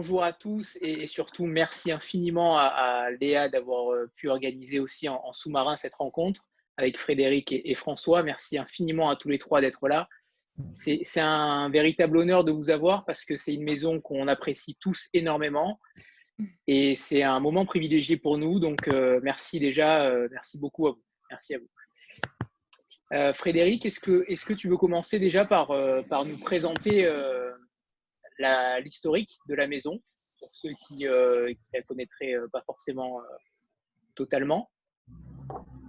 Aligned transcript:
bonjour 0.00 0.24
à 0.24 0.32
tous 0.32 0.78
et 0.80 1.06
surtout 1.06 1.44
merci 1.44 1.92
infiniment 1.92 2.56
à, 2.56 3.10
Léa 3.20 3.50
d'avoir 3.50 3.92
euh, 3.92 4.10
pu 4.16 4.30
organiser 4.30 4.78
aussi 4.78 5.10
en, 5.10 5.30
sous-marin 5.34 5.76
cette 5.76 5.92
rencontre 5.92 6.46
avec 6.78 6.96
Frédéric 6.96 7.52
et, 7.52 7.74
François. 7.74 8.22
Merci 8.22 8.56
infiniment 8.56 9.10
à 9.10 9.16
tous 9.16 9.28
les 9.28 9.36
trois 9.36 9.60
d'être 9.60 9.88
là. 9.88 10.08
C'est 10.72 11.20
un 11.20 11.68
véritable 11.68 12.16
honneur 12.16 12.44
de 12.44 12.50
vous 12.50 12.70
avoir 12.70 13.04
parce 13.04 13.26
que 13.26 13.36
c'est 13.36 13.52
une 13.52 13.62
maison 13.62 14.00
qu'on 14.00 14.26
apprécie 14.26 14.74
tous 14.80 15.10
énormément 15.12 15.78
et 16.66 16.94
c'est 16.94 17.22
un 17.22 17.38
moment 17.38 17.66
privilégié 17.66 18.16
pour 18.16 18.38
nous. 18.38 18.58
Donc 18.58 18.88
euh, 18.88 19.20
merci 19.22 19.60
déjà, 19.60 20.06
euh, 20.06 20.28
merci 20.30 20.58
beaucoup 20.58 20.86
à 20.88 20.92
vous. 20.92 21.04
Merci 21.28 21.56
à 21.56 21.58
vous. 21.58 23.32
Frédéric, 23.34 23.84
est-ce 23.84 24.00
que, 24.00 24.24
est 24.28 24.42
que 24.42 24.54
tu 24.54 24.70
veux 24.70 24.78
commencer 24.78 25.18
déjà 25.18 25.44
par, 25.44 25.74
par 26.08 26.24
nous 26.24 26.38
présenter 26.38 27.06
l'historique 28.82 29.38
de 29.48 29.54
la 29.54 29.66
maison, 29.66 30.00
pour 30.38 30.50
ceux 30.52 30.70
qui 30.86 31.04
ne 31.04 31.08
euh, 31.08 31.54
la 31.72 31.82
connaîtraient 31.82 32.34
euh, 32.34 32.48
pas 32.52 32.62
forcément 32.62 33.20
euh, 33.20 33.24
totalement. 34.14 34.70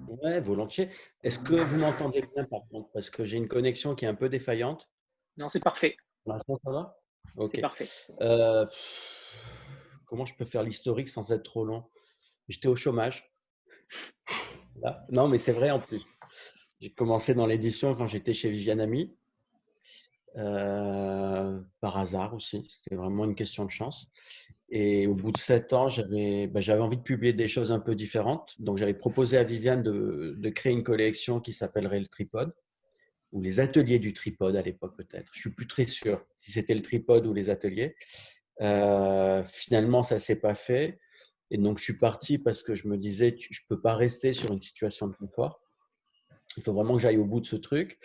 Ouais, 0.07 0.41
volontiers. 0.41 0.89
Est-ce 1.23 1.39
que 1.39 1.53
vous 1.53 1.77
m'entendez 1.77 2.21
bien 2.35 2.43
par 2.45 2.67
contre? 2.69 2.89
Parce 2.91 3.09
que 3.09 3.23
j'ai 3.23 3.37
une 3.37 3.47
connexion 3.47 3.95
qui 3.95 4.05
est 4.05 4.09
un 4.09 4.15
peu 4.15 4.27
défaillante. 4.27 4.89
Non, 5.37 5.47
c'est 5.47 5.63
parfait. 5.63 5.95
ça 6.25 6.37
va? 6.65 6.97
C'est 7.49 7.61
parfait. 7.61 7.87
comment 10.05 10.25
je 10.25 10.35
peux 10.35 10.45
faire 10.45 10.63
l'historique 10.63 11.07
sans 11.07 11.31
être 11.31 11.43
trop 11.43 11.63
long? 11.63 11.89
J'étais 12.49 12.67
au 12.67 12.75
chômage. 12.75 13.31
Non, 15.09 15.27
mais 15.27 15.37
c'est 15.37 15.53
vrai 15.53 15.71
en 15.71 15.79
plus. 15.79 16.03
J'ai 16.81 16.91
commencé 16.91 17.35
dans 17.35 17.45
l'édition 17.45 17.95
quand 17.95 18.07
j'étais 18.07 18.33
chez 18.33 18.49
Viviane 18.49 18.81
Ami. 18.81 19.15
Euh, 20.37 21.59
par 21.81 21.97
hasard 21.97 22.33
aussi. 22.33 22.65
C'était 22.69 22.95
vraiment 22.95 23.25
une 23.25 23.35
question 23.35 23.65
de 23.65 23.69
chance. 23.69 24.07
Et 24.69 25.05
au 25.05 25.13
bout 25.13 25.33
de 25.33 25.37
sept 25.37 25.73
ans, 25.73 25.89
j'avais 25.89 26.49
j'avais 26.55 26.81
envie 26.81 26.95
de 26.95 27.01
publier 27.01 27.33
des 27.33 27.49
choses 27.49 27.71
un 27.71 27.81
peu 27.81 27.95
différentes. 27.95 28.55
Donc, 28.59 28.77
j'avais 28.77 28.93
proposé 28.93 29.37
à 29.37 29.43
Viviane 29.43 29.83
de, 29.83 30.49
créer 30.49 30.71
une 30.71 30.83
collection 30.83 31.41
qui 31.41 31.51
s'appellerait 31.51 31.99
le 31.99 32.07
tripode, 32.07 32.53
ou 33.33 33.41
les 33.41 33.59
ateliers 33.59 33.99
du 33.99 34.13
tripode 34.13 34.55
à 34.55 34.61
l'époque 34.61 34.95
peut-être. 34.95 35.29
Je 35.33 35.41
suis 35.41 35.49
plus 35.51 35.67
très 35.67 35.87
sûr 35.87 36.25
si 36.37 36.53
c'était 36.53 36.75
le 36.75 36.81
tripode 36.81 37.27
ou 37.27 37.33
les 37.33 37.49
ateliers. 37.49 37.95
Euh, 38.61 39.43
finalement, 39.43 40.03
ça 40.03 40.17
s'est 40.19 40.39
pas 40.39 40.55
fait. 40.55 40.99
Et 41.49 41.57
donc, 41.57 41.77
je 41.77 41.83
suis 41.83 41.97
parti 41.97 42.37
parce 42.37 42.63
que 42.63 42.73
je 42.73 42.87
me 42.87 42.97
disais, 42.97 43.35
je 43.37 43.59
peux 43.67 43.81
pas 43.81 43.95
rester 43.95 44.31
sur 44.31 44.53
une 44.53 44.61
situation 44.61 45.07
de 45.07 45.15
confort. 45.15 45.61
Il 46.55 46.63
faut 46.63 46.73
vraiment 46.73 46.93
que 46.93 47.01
j'aille 47.01 47.17
au 47.17 47.25
bout 47.25 47.41
de 47.41 47.45
ce 47.45 47.57
truc. 47.57 47.99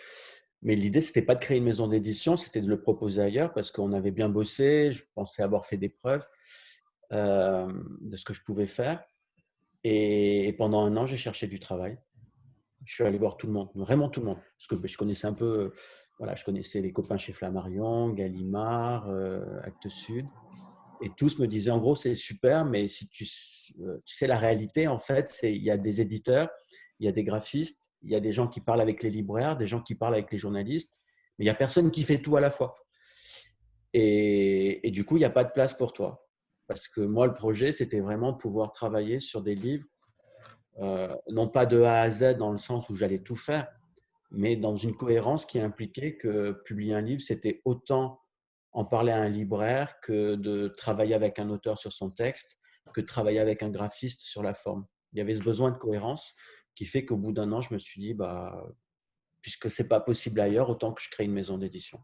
Mais 0.61 0.75
l'idée, 0.75 1.01
c'était 1.01 1.21
pas 1.21 1.35
de 1.35 1.39
créer 1.39 1.57
une 1.57 1.65
maison 1.65 1.87
d'édition, 1.87 2.35
c'était 2.35 2.61
de 2.61 2.67
le 2.67 2.81
proposer 2.81 3.21
ailleurs 3.21 3.53
parce 3.53 3.71
qu'on 3.71 3.93
avait 3.93 4.11
bien 4.11 4.29
bossé. 4.29 4.91
Je 4.91 5.03
pensais 5.13 5.43
avoir 5.43 5.65
fait 5.65 5.77
des 5.77 5.89
preuves 5.89 6.25
euh, 7.13 7.71
de 8.01 8.17
ce 8.17 8.25
que 8.25 8.33
je 8.33 8.41
pouvais 8.41 8.65
faire. 8.65 9.03
Et, 9.83 10.53
pendant 10.57 10.83
un 10.83 10.97
an, 10.97 11.05
j'ai 11.05 11.17
cherché 11.17 11.47
du 11.47 11.59
travail. 11.59 11.97
Je 12.85 12.95
suis 12.95 13.03
allé 13.03 13.17
voir 13.17 13.37
tout 13.37 13.47
le 13.47 13.53
monde, 13.53 13.69
vraiment 13.75 14.09
tout 14.09 14.21
le 14.21 14.27
monde, 14.27 14.37
parce 14.37 14.67
que 14.67 14.87
je 14.87 14.97
connaissais 14.97 15.27
un 15.27 15.33
peu, 15.33 15.73
voilà, 16.19 16.35
je 16.35 16.45
connaissais 16.45 16.79
les 16.79 16.93
copains 16.93 17.17
chez 17.17 17.33
Flammarion, 17.33 18.09
Gallimard, 18.13 19.09
euh, 19.09 19.59
Actes 19.63 19.89
Sud, 19.89 20.25
et 21.01 21.11
tous 21.15 21.37
me 21.39 21.47
disaient 21.47 21.71
en 21.71 21.79
gros 21.79 21.95
c'est 21.95 22.15
super, 22.15 22.65
mais 22.65 22.87
si 22.87 23.09
tu, 23.09 23.25
euh, 23.81 23.97
tu 24.05 24.15
sais 24.15 24.27
la 24.27 24.37
réalité 24.37 24.87
en 24.87 24.97
fait, 24.97 25.37
il 25.43 25.61
y 25.61 25.69
a 25.69 25.77
des 25.77 26.01
éditeurs, 26.01 26.49
il 26.99 27.05
y 27.05 27.09
a 27.09 27.11
des 27.11 27.23
graphistes, 27.23 27.86
il 28.03 28.11
y 28.11 28.15
a 28.15 28.19
des 28.19 28.31
gens 28.31 28.47
qui 28.47 28.61
parlent 28.61 28.81
avec 28.81 29.03
les 29.03 29.09
libraires, 29.09 29.57
des 29.57 29.67
gens 29.67 29.81
qui 29.81 29.95
parlent 29.95 30.13
avec 30.13 30.31
les 30.31 30.37
journalistes, 30.37 31.01
mais 31.37 31.45
il 31.45 31.47
n'y 31.47 31.51
a 31.51 31.55
personne 31.55 31.91
qui 31.91 32.03
fait 32.03 32.21
tout 32.21 32.35
à 32.35 32.41
la 32.41 32.49
fois. 32.49 32.75
Et, 33.93 34.91
du 34.91 35.05
coup, 35.05 35.15
il 35.15 35.19
n'y 35.19 35.25
a 35.25 35.31
pas 35.31 35.43
de 35.43 35.51
place 35.51 35.73
pour 35.73 35.93
toi. 35.93 36.27
Parce 36.67 36.87
que 36.87 37.01
moi, 37.01 37.25
le 37.25 37.33
projet, 37.33 37.71
c'était 37.71 37.99
vraiment 37.99 38.33
pouvoir 38.33 38.71
travailler 38.71 39.19
sur 39.19 39.41
des 39.41 39.55
livres, 39.55 39.85
euh, 40.79 41.15
non 41.29 41.47
pas 41.47 41.65
de 41.65 41.81
A 41.81 42.01
à 42.01 42.09
Z 42.09 42.37
dans 42.37 42.51
le 42.51 42.57
sens 42.57 42.89
où 42.89 42.95
j'allais 42.95 43.19
tout 43.19 43.35
faire, 43.35 43.67
mais 44.29 44.55
dans 44.55 44.75
une 44.75 44.95
cohérence 44.95 45.45
qui 45.45 45.59
impliquait 45.59 46.17
que 46.17 46.51
publier 46.65 46.93
un 46.93 47.01
livre, 47.01 47.21
c'était 47.21 47.61
autant 47.65 48.21
en 48.73 48.85
parler 48.85 49.11
à 49.11 49.21
un 49.21 49.29
libraire 49.29 49.95
que 50.01 50.35
de 50.35 50.67
travailler 50.67 51.15
avec 51.15 51.39
un 51.39 51.49
auteur 51.49 51.77
sur 51.77 51.91
son 51.91 52.11
texte, 52.11 52.59
que 52.93 53.01
de 53.01 53.05
travailler 53.05 53.39
avec 53.39 53.63
un 53.63 53.69
graphiste 53.69 54.21
sur 54.21 54.43
la 54.43 54.53
forme. 54.53 54.85
Il 55.13 55.19
y 55.19 55.21
avait 55.21 55.35
ce 55.35 55.43
besoin 55.43 55.71
de 55.71 55.77
cohérence 55.77 56.35
qui 56.77 56.85
fait 56.85 57.05
qu'au 57.05 57.17
bout 57.17 57.31
d'un 57.31 57.51
an, 57.53 57.61
je 57.61 57.73
me 57.73 57.79
suis 57.79 57.99
dit, 57.99 58.13
bah, 58.13 58.63
puisque 59.41 59.71
c'est 59.71 59.87
pas 59.87 59.99
possible 59.99 60.39
ailleurs, 60.39 60.69
autant 60.69 60.93
que 60.93 61.01
je 61.01 61.09
crée 61.09 61.25
une 61.25 61.33
maison 61.33 61.57
d'édition. 61.57 61.99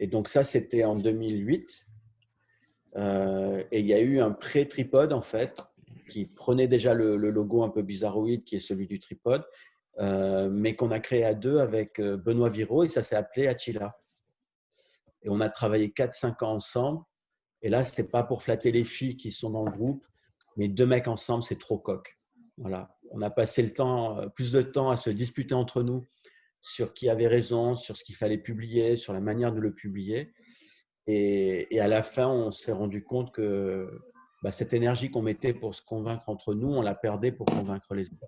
Et 0.00 0.08
donc 0.08 0.26
ça, 0.26 0.42
c'était 0.42 0.82
en 0.82 0.96
2008. 0.96 1.86
Euh, 2.96 3.62
et 3.70 3.78
il 3.78 3.86
y 3.86 3.94
a 3.94 4.00
eu 4.00 4.18
un 4.18 4.32
pré-tripode, 4.32 5.12
en 5.12 5.20
fait, 5.20 5.62
qui 6.10 6.26
prenait 6.26 6.66
déjà 6.66 6.94
le, 6.94 7.16
logo 7.16 7.62
un 7.62 7.68
peu 7.68 7.82
bizarroïde, 7.82 8.42
qui 8.42 8.56
est 8.56 8.60
celui 8.60 8.88
du 8.88 8.98
tripode, 8.98 9.46
euh, 10.00 10.50
mais 10.50 10.74
qu'on 10.74 10.90
a 10.90 10.98
créé 10.98 11.24
à 11.24 11.34
deux 11.34 11.58
avec 11.58 12.00
euh, 12.00 12.16
Benoît 12.16 12.50
Viro, 12.50 12.82
et 12.82 12.88
ça 12.88 13.04
s'est 13.04 13.14
appelé 13.14 13.46
Attila. 13.46 13.96
Et 15.22 15.28
on 15.28 15.40
a 15.40 15.48
travaillé 15.48 15.90
4-5 15.90 16.44
ans 16.44 16.54
ensemble. 16.54 17.04
Et 17.62 17.68
là, 17.68 17.84
ce 17.84 18.02
n'est 18.02 18.08
pas 18.08 18.24
pour 18.24 18.42
flatter 18.42 18.72
les 18.72 18.82
filles 18.82 19.16
qui 19.16 19.30
sont 19.30 19.50
dans 19.50 19.64
le 19.64 19.70
groupe, 19.70 20.04
mais 20.56 20.66
deux 20.66 20.86
mecs 20.86 21.06
ensemble, 21.06 21.44
c'est 21.44 21.60
trop 21.60 21.78
coq. 21.78 22.16
Voilà. 22.56 22.96
On 23.10 23.22
a 23.22 23.30
passé 23.30 23.62
le 23.62 23.72
temps, 23.72 24.18
euh, 24.18 24.28
plus 24.28 24.52
de 24.52 24.62
temps 24.62 24.90
à 24.90 24.96
se 24.96 25.10
disputer 25.10 25.54
entre 25.54 25.82
nous 25.82 26.06
sur 26.60 26.94
qui 26.94 27.08
avait 27.10 27.26
raison, 27.26 27.76
sur 27.76 27.96
ce 27.96 28.04
qu'il 28.04 28.14
fallait 28.14 28.38
publier, 28.38 28.96
sur 28.96 29.12
la 29.12 29.20
manière 29.20 29.52
de 29.52 29.60
le 29.60 29.74
publier. 29.74 30.32
Et, 31.06 31.78
à 31.78 31.88
la 31.88 32.02
fin, 32.02 32.26
on 32.28 32.50
s'est 32.50 32.72
rendu 32.72 33.04
compte 33.04 33.32
que 33.32 34.00
bah, 34.42 34.50
cette 34.50 34.72
énergie 34.72 35.10
qu'on 35.10 35.20
mettait 35.20 35.52
pour 35.52 35.74
se 35.74 35.82
convaincre 35.82 36.28
entre 36.30 36.54
nous, 36.54 36.68
on 36.68 36.80
la 36.80 36.94
perdait 36.94 37.32
pour 37.32 37.44
convaincre 37.46 37.94
les 37.94 38.06
autres 38.06 38.26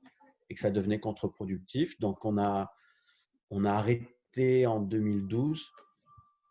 et 0.50 0.54
que 0.54 0.60
ça 0.60 0.70
devenait 0.70 1.00
contre-productif. 1.00 1.98
Donc, 1.98 2.25
on 2.26 2.36
a, 2.36 2.70
arrêté 3.65 4.66
en 4.66 4.81
2012 4.81 5.72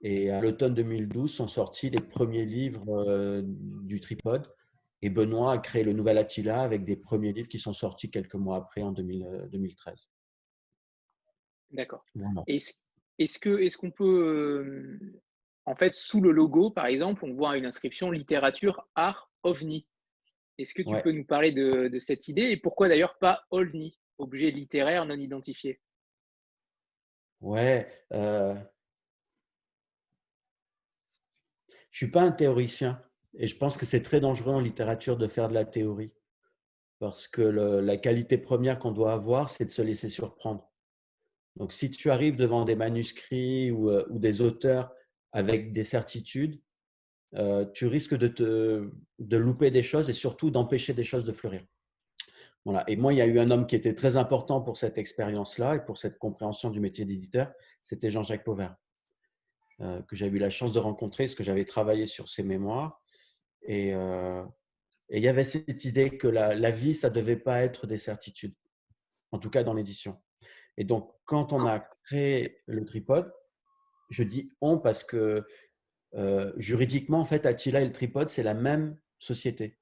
et 0.02 0.32
à 0.32 0.42
l'automne 0.42 0.74
2012 0.74 1.32
sont 1.32 1.48
sortis 1.48 1.92
les 1.92 2.02
premiers 2.02 2.46
livres 2.46 2.90
euh, 2.90 3.44
du 3.46 4.00
tripode 4.00 4.52
et 5.06 5.10
Benoît 5.12 5.54
a 5.54 5.60
créé 5.60 5.84
le 5.84 5.94
Nouvel 5.94 6.18
Attila 6.18 6.62
avec 6.62 6.84
des 6.84 6.96
premiers 6.96 7.32
livres 7.32 7.48
qui 7.48 7.60
sont 7.60 7.74
sortis 7.74 8.10
quelques 8.10 8.34
mois 8.34 8.58
après, 8.58 8.82
en 8.82 8.92
2013. 8.92 10.10
Euh, 10.10 11.36
D'accord. 11.70 12.04
Est-ce 12.48 13.78
qu'on 13.78 13.88
est 13.88 13.92
peut, 13.92 14.04
euh, 14.04 15.22
en 15.66 15.76
fait, 15.76 15.94
sous 15.94 16.22
le 16.22 16.32
logo, 16.32 16.72
par 16.72 16.88
exemple, 16.88 17.24
on 17.24 17.36
voit 17.36 17.56
une 17.56 17.68
inscription 17.68 18.10
littérature, 18.10 18.90
art, 18.96 19.32
ovni. 19.44 19.86
Est-ce 20.58 20.74
que 20.74 20.82
tu 20.82 21.04
peux 21.04 21.12
nous 21.12 21.26
parler 21.26 21.52
de, 21.52 22.00
cette 22.00 22.28
idée 22.28 22.50
et 22.50 22.58
pourquoi 22.58 22.88
d'ailleurs 22.88 23.20
pas 23.20 23.44
ovni, 23.52 24.00
objet 24.18 24.50
littéraire 24.50 25.06
non 25.06 25.20
identifié? 25.20 25.80
Ouais. 27.42 27.88
Euh... 28.12 28.56
Je 31.92 31.98
suis 31.98 32.10
pas 32.10 32.24
un 32.24 32.32
théoricien. 32.32 33.05
Et 33.38 33.48
je 33.48 33.58
pense 33.58 33.78
que 33.78 33.86
c'est 33.86 34.02
très 34.02 34.20
dangereux 34.20 34.54
en 34.54 34.60
littérature 34.60 35.18
de 35.18 35.28
faire 35.28 35.50
de 35.50 35.54
la 35.54 35.66
théorie. 35.66 36.12
Parce 37.00 37.28
que 37.28 37.42
la 37.42 37.98
qualité 37.98 38.38
première 38.38 38.80
qu'on 38.80 38.92
doit 38.92 39.12
avoir, 39.12 39.50
c'est 39.50 39.66
de 39.66 39.72
se 39.72 39.82
laisser 39.82 40.10
surprendre. 40.10 40.72
Donc, 41.58 41.72
si 41.72 41.90
tu 41.90 42.10
arrives 42.10 42.38
devant 42.38 42.66
des 42.66 42.76
manuscrits 42.76 43.72
ou, 43.72 43.90
euh, 43.90 44.06
des 44.10 44.42
auteurs 44.42 44.92
avec 45.32 45.72
des 45.72 45.84
certitudes, 45.84 46.62
euh, 47.36 47.66
tu 47.74 47.88
risques 47.88 48.16
de, 48.16 48.92
louper 49.20 49.72
des 49.72 49.84
choses 49.84 50.10
et 50.10 50.14
surtout 50.14 50.52
d'empêcher 50.52 50.94
des 50.94 51.04
choses 51.04 51.26
de 51.26 51.32
fleurir. 51.32 51.62
Voilà. 52.66 52.84
Et 52.88 52.96
moi, 52.96 53.14
il 53.14 53.18
y 53.18 53.22
a 53.22 53.26
eu 53.26 53.40
un 53.40 53.52
homme 53.52 53.68
qui 53.68 53.76
était 53.76 53.94
très 53.94 54.18
important 54.18 54.62
pour 54.62 54.78
cette 54.78 54.98
expérience-là 54.98 55.76
et 55.76 55.86
pour 55.86 55.98
cette 55.98 56.18
compréhension 56.18 56.70
du 56.70 56.80
métier 56.80 57.06
d'éditeur, 57.06 57.52
c'était 57.84 58.10
Jean-Jacques 58.10 58.44
Pauvert, 58.44 58.76
euh, 59.82 60.02
que 60.04 60.16
j'avais 60.16 60.38
eu 60.38 60.40
la 60.40 60.50
chance 60.50 60.74
de 60.74 60.80
rencontrer 60.80 61.26
parce 61.26 61.36
que 61.36 61.44
j'avais 61.44 61.66
travaillé 61.66 62.08
sur 62.08 62.28
ses 62.28 62.44
mémoires. 62.44 63.02
Euh, 63.70 64.44
et 65.10 65.18
il 65.18 65.24
y 65.24 65.28
avait 65.28 65.46
cette 65.46 65.86
idée 65.86 66.18
que 66.18 66.28
la, 66.28 66.72
vie, 66.72 66.96
ça 66.96 67.10
ne 67.10 67.16
devait 67.16 67.38
pas 67.38 67.64
être 67.64 67.88
des 67.88 67.98
certitudes, 67.98 68.56
en 69.32 69.40
tout 69.40 69.50
cas 69.50 69.64
dans 69.64 69.74
l'édition. 69.74 70.22
Et 70.78 70.84
donc, 70.84 71.12
quand 71.26 71.54
on 71.54 71.66
a 71.66 71.80
créé 72.06 72.62
le 72.66 72.86
tripode, 72.86 73.32
je 74.10 74.24
dis 74.24 74.52
on 74.62 74.78
parce 74.78 75.04
que 75.04 75.46
euh, 76.16 76.54
juridiquement, 76.58 77.20
en 77.20 77.24
fait, 77.24 77.46
Attila 77.46 77.82
et 77.82 77.86
le 77.86 77.92
tripode, 77.92 78.30
c'est 78.30 78.44
la 78.44 78.54
même 78.54 78.98
société. 79.20 79.78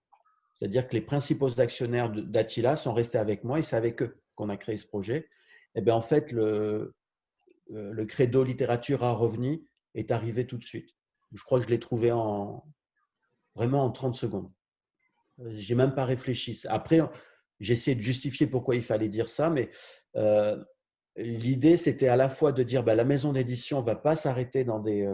C'est-à-dire 0.56 0.88
que 0.88 0.94
les 0.94 1.01
principaux 1.01 1.59
actionnaires 1.59 2.09
d'Attila 2.09 2.75
sont 2.75 2.94
restés 2.94 3.18
avec 3.18 3.44
moi 3.44 3.59
et 3.59 3.63
c'est 3.63 3.75
avec 3.75 4.01
eux 4.01 4.21
qu'on 4.35 4.50
a 4.50 4.57
créé 4.57 4.77
ce 4.77 4.88
projet. 4.88 5.30
Et 5.75 5.81
bien, 5.81 5.95
en 5.95 6.01
fait, 6.01 6.31
le, 6.31 6.95
euh, 7.71 7.91
le 7.91 8.06
credo 8.06 8.44
littérature 8.44 9.03
à 9.03 9.13
revenir 9.13 9.59
est 9.95 10.12
arrivé 10.12 10.45
tout 10.45 10.57
de 10.57 10.63
suite. 10.63 10.89
Je 11.31 11.44
crois 11.44 11.59
que 11.59 11.65
je 11.65 11.69
l'ai 11.69 11.80
trouvé 11.80 12.12
en, 12.12 12.63
vraiment 13.55 13.83
en 13.83 13.91
30 13.91 14.15
secondes. 14.15 14.51
Euh, 15.39 15.51
j'ai 15.55 15.75
même 15.75 15.94
pas 15.94 16.05
réfléchi. 16.05 16.59
Après, 16.67 17.00
essayé 17.59 17.95
de 17.95 18.01
justifier 18.01 18.47
pourquoi 18.47 18.75
il 18.75 18.83
fallait 18.83 19.09
dire 19.09 19.29
ça, 19.29 19.50
mais 19.50 19.69
euh, 20.15 20.63
l'idée, 21.15 21.77
c'était 21.77 22.07
à 22.07 22.15
la 22.15 22.29
fois 22.29 22.51
de 22.51 22.63
dire 22.63 22.83
bah, 22.83 22.95
la 22.95 23.05
maison 23.05 23.33
d'édition 23.33 23.81
ne 23.81 23.85
va 23.85 23.95
pas 23.95 24.15
s'arrêter 24.15 24.63
dans 24.63 24.79
des, 24.79 25.09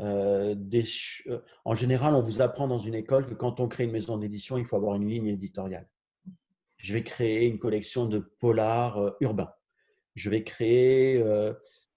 Euh, 0.00 0.56
en 1.64 1.74
général, 1.74 2.14
on 2.14 2.22
vous 2.22 2.42
apprend 2.42 2.66
dans 2.66 2.80
une 2.80 2.96
école 2.96 3.26
que 3.26 3.34
quand 3.34 3.60
on 3.60 3.68
crée 3.68 3.84
une 3.84 3.92
maison 3.92 4.18
d'édition, 4.18 4.58
il 4.58 4.64
faut 4.64 4.74
avoir 4.74 4.96
une 4.96 5.08
ligne 5.08 5.28
éditoriale. 5.28 5.88
Je 6.78 6.92
vais 6.92 7.04
créer 7.04 7.46
une 7.46 7.60
collection 7.60 8.06
de 8.06 8.18
polars 8.18 9.14
urbains. 9.20 9.52
Je 10.16 10.30
vais 10.30 10.42
créer 10.42 11.22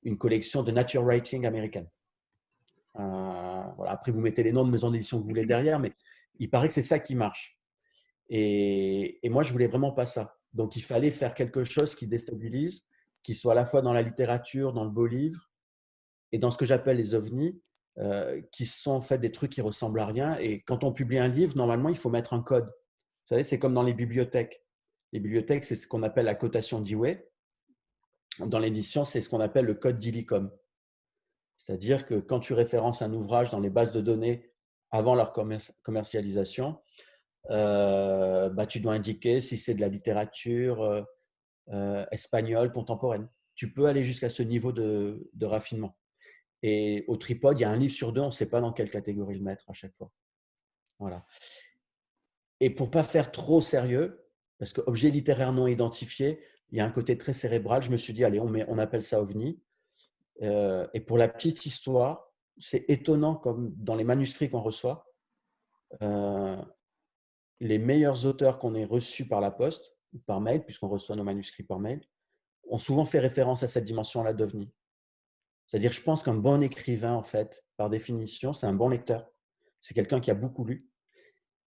une 0.03 0.17
collection 0.17 0.61
de 0.61 0.71
nature 0.71 1.03
writing 1.03 1.47
américaine. 1.47 1.89
Voilà. 2.97 3.91
Après, 3.91 4.11
vous 4.11 4.19
mettez 4.19 4.43
les 4.43 4.51
noms 4.51 4.65
de 4.65 4.71
maisons 4.71 4.91
d'édition 4.91 5.17
que 5.17 5.23
vous 5.23 5.29
voulez 5.29 5.45
derrière, 5.45 5.79
mais 5.79 5.93
il 6.39 6.49
paraît 6.49 6.67
que 6.67 6.73
c'est 6.73 6.83
ça 6.83 6.99
qui 6.99 7.15
marche. 7.15 7.57
Et, 8.29 9.19
moi, 9.29 9.43
je 9.43 9.51
voulais 9.51 9.67
vraiment 9.67 9.91
pas 9.91 10.05
ça. 10.05 10.37
Donc, 10.53 10.75
il 10.75 10.81
fallait 10.81 11.11
faire 11.11 11.33
quelque 11.33 11.63
chose 11.63 11.95
qui 11.95 12.07
déstabilise, 12.07 12.83
qui 13.23 13.35
soit 13.35 13.53
à 13.53 13.55
la 13.55 13.65
fois 13.65 13.81
dans 13.81 13.93
la 13.93 14.01
littérature, 14.01 14.73
dans 14.73 14.83
le 14.83 14.89
beau 14.89 15.05
livre 15.05 15.51
et 16.31 16.39
dans 16.39 16.51
ce 16.51 16.57
que 16.57 16.65
j'appelle 16.65 16.97
les 16.97 17.13
ovnis, 17.13 17.61
euh, 17.99 18.41
qui 18.51 18.65
sont 18.65 18.91
en 18.91 19.01
fait 19.01 19.17
des 19.17 19.31
trucs 19.31 19.51
qui 19.51 19.61
ressemblent 19.61 19.99
à 19.99 20.05
rien. 20.05 20.37
Et 20.37 20.61
quand 20.61 20.83
on 20.83 20.91
publie 20.91 21.19
un 21.19 21.27
livre, 21.27 21.55
normalement, 21.55 21.89
il 21.89 21.97
faut 21.97 22.09
mettre 22.09 22.33
un 22.33 22.41
code. 22.41 22.65
Vous 22.65 23.27
savez, 23.29 23.43
c'est 23.43 23.59
comme 23.59 23.73
dans 23.73 23.83
les 23.83 23.93
bibliothèques. 23.93 24.63
Les 25.13 25.19
bibliothèques, 25.19 25.63
c'est 25.63 25.75
ce 25.75 25.87
qu'on 25.87 26.03
appelle 26.03 26.25
la 26.25 26.35
cotation 26.35 26.81
Dewey. 26.81 27.29
Dans 28.39 28.59
l'édition, 28.59 29.05
c'est 29.05 29.21
ce 29.21 29.29
qu'on 29.29 29.39
appelle 29.39 29.65
le 29.65 29.73
code 29.73 29.97
d'Illicom. 29.97 30.51
C'est-à-dire 31.57 32.05
que 32.05 32.15
quand 32.15 32.39
tu 32.39 32.53
références 32.53 33.01
un 33.01 33.13
ouvrage 33.13 33.51
dans 33.51 33.59
les 33.59 33.69
bases 33.69 33.91
de 33.91 34.01
données 34.01 34.51
avant 34.91 35.15
leur 35.15 35.33
commercialisation, 35.83 36.79
euh, 37.49 38.49
bah, 38.49 38.65
tu 38.65 38.79
dois 38.79 38.93
indiquer 38.93 39.41
si 39.41 39.57
c'est 39.57 39.73
de 39.73 39.81
la 39.81 39.87
littérature 39.87 40.81
euh, 40.81 41.01
euh, 41.69 42.05
espagnole 42.11 42.71
contemporaine. 42.71 43.27
Tu 43.55 43.71
peux 43.73 43.87
aller 43.87 44.03
jusqu'à 44.03 44.29
ce 44.29 44.43
niveau 44.43 44.71
de, 44.71 45.29
raffinement. 45.41 45.97
Et 46.61 47.05
au 47.07 47.17
tripode, 47.17 47.59
il 47.59 47.63
y 47.63 47.65
a 47.65 47.69
un 47.69 47.77
livre 47.77 47.93
sur 47.93 48.13
deux, 48.13 48.21
on 48.21 48.27
ne 48.27 48.31
sait 48.31 48.49
pas 48.49 48.61
dans 48.61 48.73
quelle 48.73 48.89
catégorie 48.89 49.35
le 49.35 49.43
mettre 49.43 49.69
à 49.69 49.73
chaque 49.73 49.95
fois. 49.95 50.11
Voilà. 50.99 51.25
Et 52.59 52.69
pour 52.69 52.89
pas 52.89 53.03
faire 53.03 53.31
trop 53.31 53.61
sérieux, 53.61 54.27
parce 54.57 54.73
que 54.73 54.81
objet 54.87 55.09
littéraire 55.09 55.53
non 55.53 55.67
identifié, 55.67 56.39
il 56.71 56.77
y 56.77 56.81
a 56.81 56.85
un 56.85 56.91
côté 56.91 57.17
très 57.17 57.33
cérébral. 57.33 57.81
Je 57.81 57.91
me 57.91 57.97
suis 57.97 58.13
dit, 58.13 58.23
allez, 58.23 58.39
on, 58.39 58.77
appelle 58.77 59.03
ça 59.03 59.21
OVNI. 59.21 59.59
Et 60.41 61.01
pour 61.01 61.17
la 61.17 61.27
petite 61.27 61.65
histoire, 61.65 62.31
c'est 62.57 62.85
étonnant 62.89 63.35
comme 63.35 63.73
dans 63.75 63.95
les 63.95 64.03
manuscrits 64.03 64.49
qu'on 64.49 64.61
reçoit, 64.61 65.05
les 67.59 67.79
meilleurs 67.79 68.25
auteurs 68.25 68.59
qu'on 68.59 68.75
ait 68.75 68.85
reçus 68.85 69.27
par 69.27 69.41
la 69.41 69.51
poste 69.51 69.95
ou 70.13 70.19
par 70.19 70.41
mail, 70.41 70.63
puisqu'on 70.63 70.87
reçoit 70.87 71.15
nos 71.15 71.23
manuscrits 71.23 71.63
par 71.63 71.79
mail, 71.79 72.01
ont 72.69 72.77
souvent 72.77 73.05
fait 73.05 73.19
référence 73.19 73.63
à 73.63 73.67
cette 73.67 73.83
dimension-là 73.83 74.33
d'OVNI. 74.33 74.71
C'est-à-dire, 75.67 75.91
je 75.91 76.01
pense 76.01 76.23
qu'un 76.23 76.33
bon 76.33 76.61
écrivain, 76.61 77.13
en 77.13 77.23
fait, 77.23 77.63
par 77.75 77.89
définition, 77.89 78.53
c'est 78.53 78.67
un 78.67 78.73
bon 78.73 78.89
lecteur. 78.89 79.29
C'est 79.79 79.93
quelqu'un 79.93 80.19
qui 80.19 80.31
a 80.31 80.33
beaucoup 80.33 80.65
lu 80.65 80.89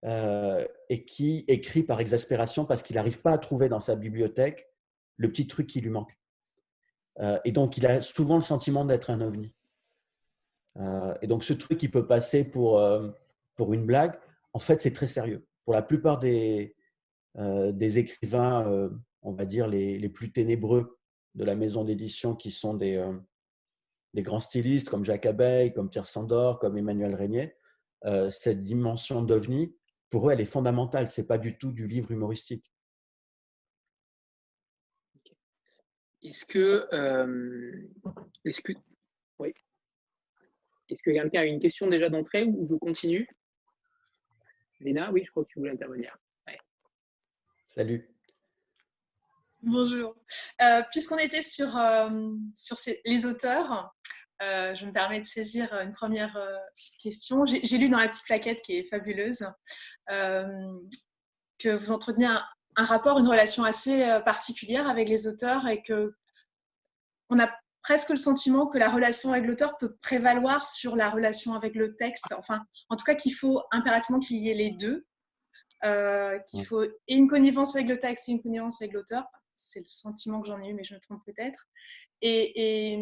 euh, 0.06 0.66
et 0.90 1.06
qui 1.06 1.44
écrit 1.48 1.84
par 1.84 2.00
exaspération 2.00 2.66
parce 2.66 2.84
qu'il 2.84 2.96
n'arrive 2.96 3.22
pas 3.22 3.32
à 3.32 3.38
trouver 3.38 3.70
dans 3.70 3.80
sa 3.80 3.96
bibliothèque 3.96 4.72
le 5.18 5.30
petit 5.30 5.48
truc 5.48 5.68
qui 5.68 5.82
lui 5.82 5.90
manque. 5.90 6.18
Euh, 7.20 7.40
et 7.46 7.52
donc, 7.52 7.78
il 7.78 7.86
a 7.86 8.02
souvent 8.02 8.36
le 8.36 8.42
sentiment 8.42 8.86
d'être 8.86 9.10
un 9.10 9.22
ovni. 9.22 9.54
Euh, 10.78 11.14
et 11.22 11.28
donc, 11.28 11.44
ce 11.44 11.54
truc 11.54 11.78
qui 11.78 11.90
peut 11.90 12.08
passer 12.08 12.44
pour, 12.44 12.82
pour 13.56 13.74
une 13.74 13.86
blague, 13.86 14.18
en 14.54 14.60
fait, 14.60 14.80
c'est 14.80 14.94
très 14.94 15.08
sérieux 15.08 15.46
pour 15.70 15.76
la 15.76 15.84
plupart 15.84 16.18
des, 16.18 16.76
euh, 17.38 17.72
des 17.72 18.00
écrivains, 18.00 18.68
euh, 18.68 18.90
on 19.22 19.34
va 19.34 19.46
dire, 19.46 19.68
les, 19.68 20.00
les, 20.00 20.10
plus 20.10 20.32
ténébreux 20.32 20.98
de 21.36 21.44
la 21.44 21.54
maison 21.54 21.84
d'édition, 21.84 22.36
qui 22.36 22.50
sont 22.50 22.74
des, 22.74 22.98
euh, 22.98 23.14
des, 24.16 24.24
grands 24.24 24.40
stylistes 24.40 24.90
comme 24.90 25.06
Jacques 25.06 25.28
Abeille, 25.28 25.72
comme 25.72 25.92
Pierre 25.92 26.08
Sandor, 26.08 26.58
comme 26.58 26.76
Emmanuel 26.76 27.14
Régnier, 27.14 27.54
cette 28.32 28.64
dimension 28.64 29.22
d'OVNI, 29.22 29.76
pour 30.10 30.28
eux, 30.28 30.32
elle 30.32 30.42
est 30.42 30.46
fondamentale. 30.46 31.08
Ce 31.08 31.22
n'est 31.22 31.28
pas 31.28 31.38
du 31.38 31.60
tout 31.60 31.72
du 31.72 31.88
livre 31.88 32.10
humoristique. 32.10 32.74
Est-ce 36.24 36.46
que, 36.46 36.88
est-ce 38.46 38.62
que, 38.62 38.74
oui. 39.40 39.54
Est-ce 40.90 41.02
que 41.04 41.12
quelqu'un 41.12 41.42
a 41.42 41.46
une 41.46 41.60
question 41.60 41.88
déjà 41.88 42.10
d'entrée 42.10 42.46
ou 42.46 42.68
je 42.68 42.76
continue? 42.76 43.28
Léna, 44.80 45.12
oui, 45.12 45.24
je 45.26 45.32
crois 45.32 45.44
que 45.44 45.50
tu 45.50 45.60
voulais 45.60 45.72
intervenir. 45.72 46.18
Salut. 47.68 48.10
Bonjour. 49.62 50.16
Euh, 50.62 50.82
puisqu'on 50.90 51.20
était 51.20 51.44
sur, 51.44 51.78
euh, 51.78 52.32
sur 52.56 52.78
les 53.06 53.26
auteurs, 53.28 53.94
euh, 54.42 54.74
je 54.74 54.88
me 54.88 54.92
permets 54.92 55.22
de 55.22 55.26
saisir 55.26 55.72
une 55.74 55.94
première 55.94 56.36
question. 56.98 57.46
J'ai 57.46 57.78
lu 57.78 57.90
dans 57.90 58.00
la 58.00 58.08
petite 58.08 58.26
plaquette 58.26 58.64
qui 58.64 58.78
est 58.78 58.90
fabuleuse 58.90 59.46
que 60.08 61.76
vous 61.76 61.92
entreteniez 61.92 62.26
un, 62.26 62.44
un, 62.80 62.86
rapport, 62.86 63.20
une 63.20 63.28
relation 63.28 63.64
assez 63.64 64.20
particulière 64.26 64.88
avec 64.90 65.10
les 65.10 65.28
auteurs 65.28 65.68
et 65.68 65.82
que 65.82 66.14
on 67.30 67.40
a 67.40 67.50
presque 67.82 68.10
le 68.10 68.18
sentiment 68.18 68.68
que 68.68 68.78
la 68.78 68.90
relation 68.90 69.32
avec 69.32 69.46
l'auteur 69.46 69.78
peut 69.78 69.96
prévaloir 70.02 70.68
sur 70.68 70.96
la 70.96 71.10
relation 71.10 71.54
avec 71.54 71.76
le 71.76 71.96
texte. 71.96 72.34
Enfin, 72.38 72.64
en 72.90 72.96
tout 72.96 73.06
cas, 73.06 73.16
qu'il 73.16 73.34
faut 73.34 73.64
impérativement 73.72 74.20
qu'il 74.20 74.38
y 74.38 74.50
ait 74.50 74.56
les 74.56 74.72
deux, 74.72 75.06
euh, 75.86 76.38
qu'il 76.48 76.66
faut 76.66 76.84
et 76.84 76.94
une 77.08 77.28
connivence 77.28 77.76
avec 77.76 77.88
le 77.88 78.00
texte 78.00 78.28
et 78.30 78.34
une 78.34 78.42
connivence 78.42 78.82
avec 78.82 78.94
l'auteur. 78.94 79.26
C'est 79.56 79.80
le 79.80 79.86
sentiment 79.86 80.42
que 80.42 80.48
j'en 80.48 80.62
ai 80.62 80.70
eu, 80.70 80.74
mais 80.74 80.84
je 80.84 80.94
me 80.94 81.00
trompe 81.00 81.22
peut-être. 81.26 81.68
Et, 82.22 82.94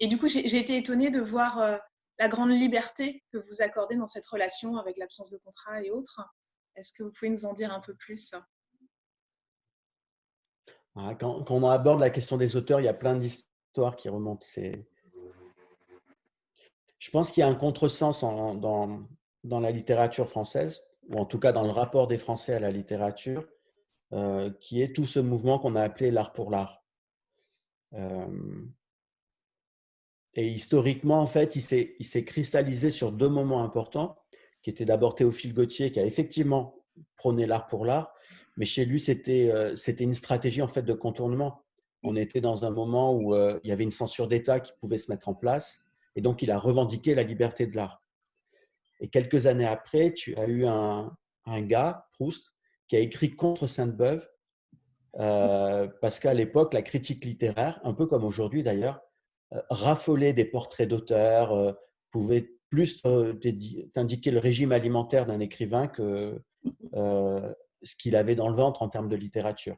et, 0.00 0.06
du 0.06 0.18
coup, 0.18 0.28
j'ai 0.28 0.56
été 0.56 0.76
étonnée 0.76 1.10
de 1.10 1.20
voir 1.20 1.58
euh, 1.60 1.76
la 2.18 2.28
grande 2.28 2.50
liberté 2.50 3.24
que 3.32 3.38
vous 3.38 3.62
accordez 3.62 3.96
dans 3.96 4.06
cette 4.06 4.26
relation 4.26 4.76
avec 4.76 4.96
l'absence 4.96 5.30
de 5.30 5.38
contrat 5.38 5.82
et 5.82 5.90
autres. 5.90 6.20
Est-ce 6.76 6.92
que 6.92 7.02
vous 7.02 7.12
pouvez 7.12 7.30
nous 7.30 7.46
en 7.46 7.52
dire 7.52 7.72
un 7.72 7.80
peu 7.80 7.94
plus? 7.94 8.32
Quand, 11.18 11.44
quand, 11.44 11.54
on 11.54 11.68
aborde 11.68 12.00
la 12.00 12.10
question 12.10 12.36
des 12.36 12.56
auteurs, 12.56 12.80
il 12.80 12.84
y 12.84 12.88
a 12.88 12.94
plein 12.94 13.16
d'histoires 13.16 13.96
qui 13.96 14.08
remonte. 14.08 14.44
C'est... 14.44 14.88
Je 16.98 17.10
pense 17.10 17.30
qu'il 17.30 17.42
y 17.42 17.44
a 17.44 17.48
un 17.48 17.54
contresens 17.54 18.22
en, 18.22 18.54
dans, 18.54 19.60
la 19.60 19.70
littérature 19.70 20.28
française, 20.28 20.82
ou 21.08 21.18
en 21.18 21.24
tout 21.24 21.38
cas 21.38 21.52
dans 21.52 21.62
le 21.62 21.70
rapport 21.70 22.08
des 22.08 22.18
Français 22.18 22.54
à 22.54 22.60
la 22.60 22.70
littérature, 22.70 23.46
euh, 24.12 24.50
qui 24.60 24.82
est 24.82 24.94
tout 24.94 25.06
ce 25.06 25.20
mouvement 25.20 25.58
qu'on 25.58 25.76
a 25.76 25.82
appelé 25.82 26.10
l'art 26.10 26.32
pour 26.32 26.50
l'art. 26.50 26.82
Euh, 27.94 28.64
et 30.34 30.46
historiquement, 30.46 31.20
en 31.20 31.26
fait, 31.26 31.56
il 31.56 31.62
s'est 31.62 32.24
cristallisé 32.24 32.90
sur 32.90 33.12
deux 33.12 33.28
moments 33.28 33.62
importants, 33.62 34.16
qui 34.62 34.70
étaient 34.70 34.84
d'abord 34.84 35.14
Théophile 35.14 35.54
Gautier, 35.54 35.92
qui 35.92 36.00
a 36.00 36.04
effectivement 36.04 36.84
prôné 37.16 37.46
l'art 37.46 37.66
pour 37.68 37.84
l'art, 37.84 38.12
mais 38.58 38.66
chez 38.66 38.84
lui, 38.84 39.00
c'était, 39.00 39.50
euh, 39.50 39.74
une 40.00 40.12
stratégie 40.12 40.60
en 40.60 40.68
fait 40.68 40.82
de 40.82 40.92
contournement 40.92 41.62
on 42.02 42.16
était 42.16 42.40
dans 42.40 42.64
un 42.64 42.70
moment 42.70 43.12
où 43.12 43.34
euh, 43.34 43.58
il 43.64 43.70
y 43.70 43.72
avait 43.72 43.84
une 43.84 43.90
censure 43.90 44.28
d'État 44.28 44.60
qui 44.60 44.72
pouvait 44.80 44.98
se 44.98 45.10
mettre 45.10 45.28
en 45.28 45.34
place, 45.34 45.84
et 46.16 46.20
donc 46.20 46.42
il 46.42 46.50
a 46.50 46.58
revendiqué 46.58 47.14
la 47.14 47.22
liberté 47.22 47.66
de 47.66 47.76
l'art. 47.76 48.02
Et 49.00 49.08
quelques 49.08 49.46
années 49.46 49.66
après, 49.66 50.12
tu 50.12 50.36
as 50.36 50.46
eu 50.46 50.66
un, 50.66 51.16
gars, 51.46 52.06
Proust, 52.12 52.52
qui 52.88 52.96
a 52.96 53.00
écrit 53.00 53.36
contre 53.36 53.66
Sainte-Beuve, 53.66 54.28
euh, 55.18 55.88
parce 56.00 56.20
qu'à 56.20 56.34
l'époque, 56.34 56.74
la 56.74 56.82
critique 56.82 57.24
littéraire, 57.24 57.80
un 57.84 57.94
peu 57.94 58.06
comme 58.06 58.24
aujourd'hui 58.24 58.62
d'ailleurs, 58.62 59.00
euh, 59.52 59.60
raffolait 59.70 60.32
des 60.32 60.44
portraits 60.44 60.88
d'auteurs, 60.88 61.76
pouvait 62.10 62.54
plus 62.70 63.02
t'indiquer 63.94 64.30
le 64.30 64.38
régime 64.38 64.72
alimentaire 64.72 65.26
d'un 65.26 65.40
écrivain 65.40 65.88
que 65.88 66.42
ce 67.82 67.96
qu'il 67.96 68.16
avait 68.16 68.34
dans 68.34 68.48
le 68.48 68.54
ventre 68.54 68.82
en 68.82 68.88
termes 68.88 69.08
de 69.08 69.16
littérature. 69.16 69.76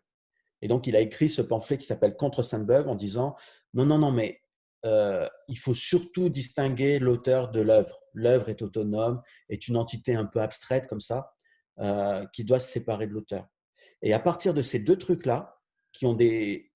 Et 0.63 0.69
donc, 0.69 0.87
il 0.87 0.97
a 0.97 1.01
écrit 1.01 1.29
ce 1.29 1.43
pamphlet 1.43 1.79
qui 1.79 1.87
s'appelle 1.87 2.17
Contre 2.17 2.43
Sainte-Beuve 2.43 2.89
en 2.89 2.95
disant 2.95 3.35
non, 3.75 3.87
non, 3.87 3.99
non, 3.99 4.13
mais 4.13 4.43
euh, 4.85 5.27
il 5.49 5.59
faut 5.59 5.75
surtout 5.75 6.29
distinguer 6.29 6.99
l'auteur 6.99 7.51
de 7.51 7.61
l'œuvre. 7.61 8.01
L'œuvre 8.13 8.49
est 8.49 8.63
autonome, 8.63 9.23
est 9.49 9.69
une 9.69 9.77
entité 9.77 10.15
un 10.15 10.25
peu 10.25 10.41
abstraite 10.41 10.87
comme 10.87 11.01
ça, 11.01 11.35
euh, 11.79 12.27
qui 12.33 12.45
doit 12.45 12.61
se 12.61 12.71
séparer 12.71 13.07
de 13.07 13.13
l'auteur. 13.13 13.47
Et 14.03 14.13
à 14.13 14.19
partir 14.19 14.55
de 14.55 14.63
ces 14.63 14.79
deux 14.79 14.97
trucs-là, 14.97 15.59
qui 15.93 16.07
ont 16.07 16.15
des, 16.15 16.73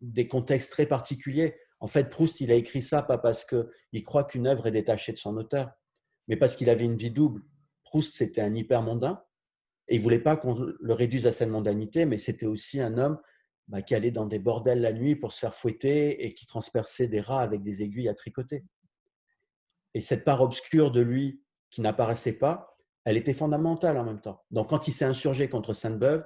des 0.00 0.28
contextes 0.28 0.70
très 0.70 0.86
particuliers, 0.86 1.56
en 1.80 1.86
fait, 1.88 2.08
Proust, 2.08 2.40
il 2.40 2.52
a 2.52 2.54
écrit 2.54 2.82
ça 2.82 3.02
pas 3.02 3.18
parce 3.18 3.44
qu'il 3.44 4.02
croit 4.04 4.24
qu'une 4.24 4.46
œuvre 4.46 4.68
est 4.68 4.72
détachée 4.72 5.12
de 5.12 5.18
son 5.18 5.36
auteur, 5.36 5.70
mais 6.28 6.36
parce 6.36 6.54
qu'il 6.54 6.70
avait 6.70 6.84
une 6.84 6.96
vie 6.96 7.10
double. 7.10 7.42
Proust, 7.82 8.14
c'était 8.14 8.40
un 8.40 8.54
hyper 8.54 8.82
mondain, 8.82 9.20
et 9.88 9.96
il 9.96 10.00
voulait 10.00 10.20
pas 10.20 10.36
qu'on 10.36 10.54
le 10.54 10.92
réduise 10.92 11.26
à 11.26 11.32
cette 11.32 11.48
mondanité, 11.48 12.06
mais 12.06 12.18
c'était 12.18 12.46
aussi 12.46 12.80
un 12.80 12.98
homme 12.98 13.18
bah, 13.68 13.82
qui 13.82 13.94
allait 13.94 14.10
dans 14.10 14.26
des 14.26 14.38
bordels 14.38 14.80
la 14.80 14.92
nuit 14.92 15.16
pour 15.16 15.32
se 15.32 15.40
faire 15.40 15.54
fouetter 15.54 16.24
et 16.24 16.34
qui 16.34 16.46
transperçait 16.46 17.08
des 17.08 17.20
rats 17.20 17.40
avec 17.42 17.62
des 17.62 17.82
aiguilles 17.82 18.08
à 18.08 18.14
tricoter. 18.14 18.64
Et 19.94 20.00
cette 20.00 20.24
part 20.24 20.40
obscure 20.40 20.90
de 20.90 21.00
lui 21.00 21.42
qui 21.70 21.80
n'apparaissait 21.80 22.34
pas, 22.34 22.76
elle 23.04 23.16
était 23.16 23.34
fondamentale 23.34 23.98
en 23.98 24.04
même 24.04 24.20
temps. 24.20 24.44
Donc 24.50 24.70
quand 24.70 24.88
il 24.88 24.92
s'est 24.92 25.04
insurgé 25.04 25.48
contre 25.48 25.74
Sainte-Beuve, 25.74 26.24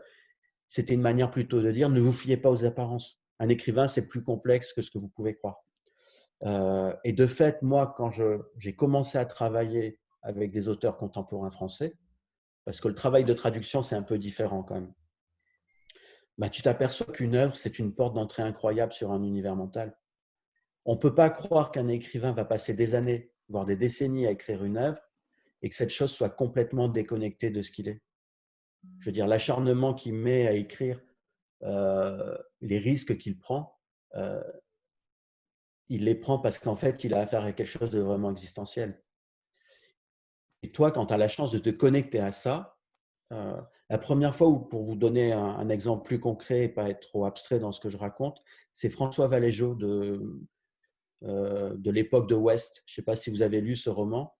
c'était 0.69 0.95
une 0.95 1.01
manière 1.01 1.31
plutôt 1.31 1.63
de 1.63 1.71
dire 1.71 1.89
ne 1.89 2.01
vous 2.01 2.13
fiez 2.13 2.37
pas 2.37 2.51
aux 2.51 2.65
apparences. 2.65 3.21
Un 3.39 3.49
écrivain, 3.49 3.89
c'est 3.89 4.07
plus 4.07 4.23
complexe 4.23 4.73
que 4.73 4.83
ce 4.83 4.91
que 4.91 4.99
vous 4.99 5.09
pouvez 5.09 5.35
croire. 5.37 5.63
et 7.05 7.13
de 7.13 7.27
fait, 7.27 7.63
moi, 7.63 7.95
quand 7.97 8.11
j'ai 8.59 8.75
commencé 8.75 9.19
à 9.19 9.25
travailler 9.25 9.99
avec 10.23 10.51
des 10.51 10.69
auteurs 10.69 10.97
contemporains 10.97 11.51
français, 11.51 11.97
parce 12.67 12.81
que 12.81 12.89
le 12.89 12.95
travail 12.95 13.25
de 13.25 13.33
traduction, 13.33 13.81
c'est 13.81 13.95
un 13.95 14.03
peu 14.03 14.19
différent 14.19 14.65
quand 14.65 14.75
même, 14.75 14.93
bah, 16.37 16.51
tu 16.51 16.61
t'aperçois 16.61 17.07
qu'une 17.07 17.37
œuvre, 17.37 17.57
c'est 17.57 17.79
une 17.79 17.95
porte 17.95 18.15
d'entrée 18.15 18.43
incroyable 18.43 18.93
sur 18.93 19.13
un 19.13 19.23
univers 19.23 19.57
mental. 19.57 19.97
On 20.85 20.97
ne 20.97 21.01
peut 21.01 21.15
pas 21.15 21.31
croire 21.31 21.71
qu'un 21.71 21.89
écrivain 21.89 22.33
va 22.33 22.45
passer 22.45 22.75
des 22.75 22.95
années, 22.95 23.33
voire 23.49 23.65
des 23.65 23.77
décennies 23.77 24.27
à 24.27 24.33
écrire 24.33 24.65
une 24.65 24.77
œuvre 24.77 25.01
et 25.63 25.71
que 25.71 25.77
cette 25.77 25.91
chose 25.91 26.13
soit 26.13 26.29
complètement 26.29 26.89
déconnectée 26.89 27.51
de 27.51 27.63
ce 27.63 27.71
qu'il 27.71 27.89
est. 27.89 28.03
Je 28.99 29.07
veux 29.07 29.13
dire, 29.13 29.27
l'acharnement 29.27 29.95
qu'il 29.95 30.15
met 30.15 30.47
à 30.47 30.53
écrire, 30.53 31.01
euh, 31.63 32.37
les 32.61 32.79
risques 32.79 33.17
qu'il 33.17 33.39
prend, 33.39 33.79
euh, 34.17 34.43
il 35.89 36.05
les 36.05 36.17
prend 36.17 36.39
parce 36.41 36.59
qu'en 36.59 36.77
fait, 36.77 37.05
il 37.05 37.15
a 37.15 37.21
affaire 37.21 37.45
à 37.45 37.53
quelque 37.53 37.69
chose 37.69 37.91
de 37.91 38.01
vraiment 38.01 38.31
existentiel. 38.31 39.01
Et 40.63 40.73
toi, 40.73 40.91
quand 40.91 41.07
tu 41.07 41.15
as 41.15 41.19
la 41.19 41.29
chance 41.29 41.53
de 41.53 41.59
te 41.59 41.71
connecter 41.71 42.21
à 42.21 42.33
ça, 42.33 42.79
euh, 43.33 43.61
la 43.91 43.99
première 43.99 44.35
fois 44.35 44.49
où, 44.49 44.59
pour 44.59 44.83
vous 44.83 44.97
donner 44.97 45.33
un, 45.33 45.69
exemple 45.69 46.05
plus 46.05 46.21
concret 46.21 46.65
et 46.65 46.69
pas 46.69 46.91
être 46.91 47.09
trop 47.09 47.25
abstrait 47.25 47.59
dans 47.59 47.73
ce 47.73 47.81
que 47.81 47.89
je 47.89 47.97
raconte, 47.97 48.43
c'est 48.73 48.91
François 48.91 49.27
Valéjo 49.27 49.75
de, 49.75 50.41
de 51.23 51.91
l'époque 51.91 52.29
de 52.29 52.35
West. 52.35 52.83
Je 52.87 52.93
ne 52.93 52.95
sais 52.97 53.03
pas 53.03 53.17
si 53.17 53.31
vous 53.31 53.43
avez 53.43 53.61
lu 53.61 53.77
ce 53.77 53.91
roman, 53.91 54.35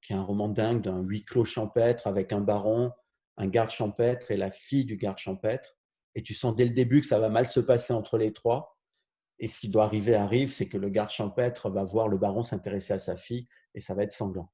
qui 0.00 0.12
est 0.12 0.16
un 0.16 0.22
roman 0.22 0.48
dingue 0.48 0.82
d'un 0.82 1.00
huis 1.00 1.24
clos 1.24 1.44
champêtre 1.44 2.06
avec 2.06 2.32
un 2.32 2.40
baron, 2.40 2.92
un 3.36 3.48
garde 3.48 3.70
champêtre 3.70 4.30
et 4.30 4.36
la 4.36 4.50
fille 4.50 4.84
du 4.84 4.96
garde 4.96 5.18
champêtre. 5.18 5.76
Et 6.14 6.22
tu 6.22 6.34
sens 6.34 6.54
dès 6.54 6.64
le 6.64 6.70
début 6.70 7.00
que 7.00 7.06
ça 7.06 7.18
va 7.18 7.28
mal 7.28 7.46
se 7.46 7.60
passer 7.60 7.92
entre 7.92 8.18
les 8.18 8.32
trois. 8.32 8.78
Et 9.38 9.48
ce 9.48 9.58
qui 9.58 9.68
doit 9.68 9.84
arriver 9.84 10.14
arrive, 10.14 10.50
c'est 10.50 10.68
que 10.68 10.76
le 10.76 10.90
garde 10.90 11.10
champêtre 11.10 11.70
va 11.70 11.84
voir 11.84 12.08
le 12.08 12.18
baron 12.18 12.42
s'intéresser 12.42 12.92
à 12.92 12.98
sa 12.98 13.16
fille 13.16 13.48
et 13.74 13.80
ça 13.80 13.94
va 13.94 14.02
être 14.02 14.12
sanglant. 14.12 14.52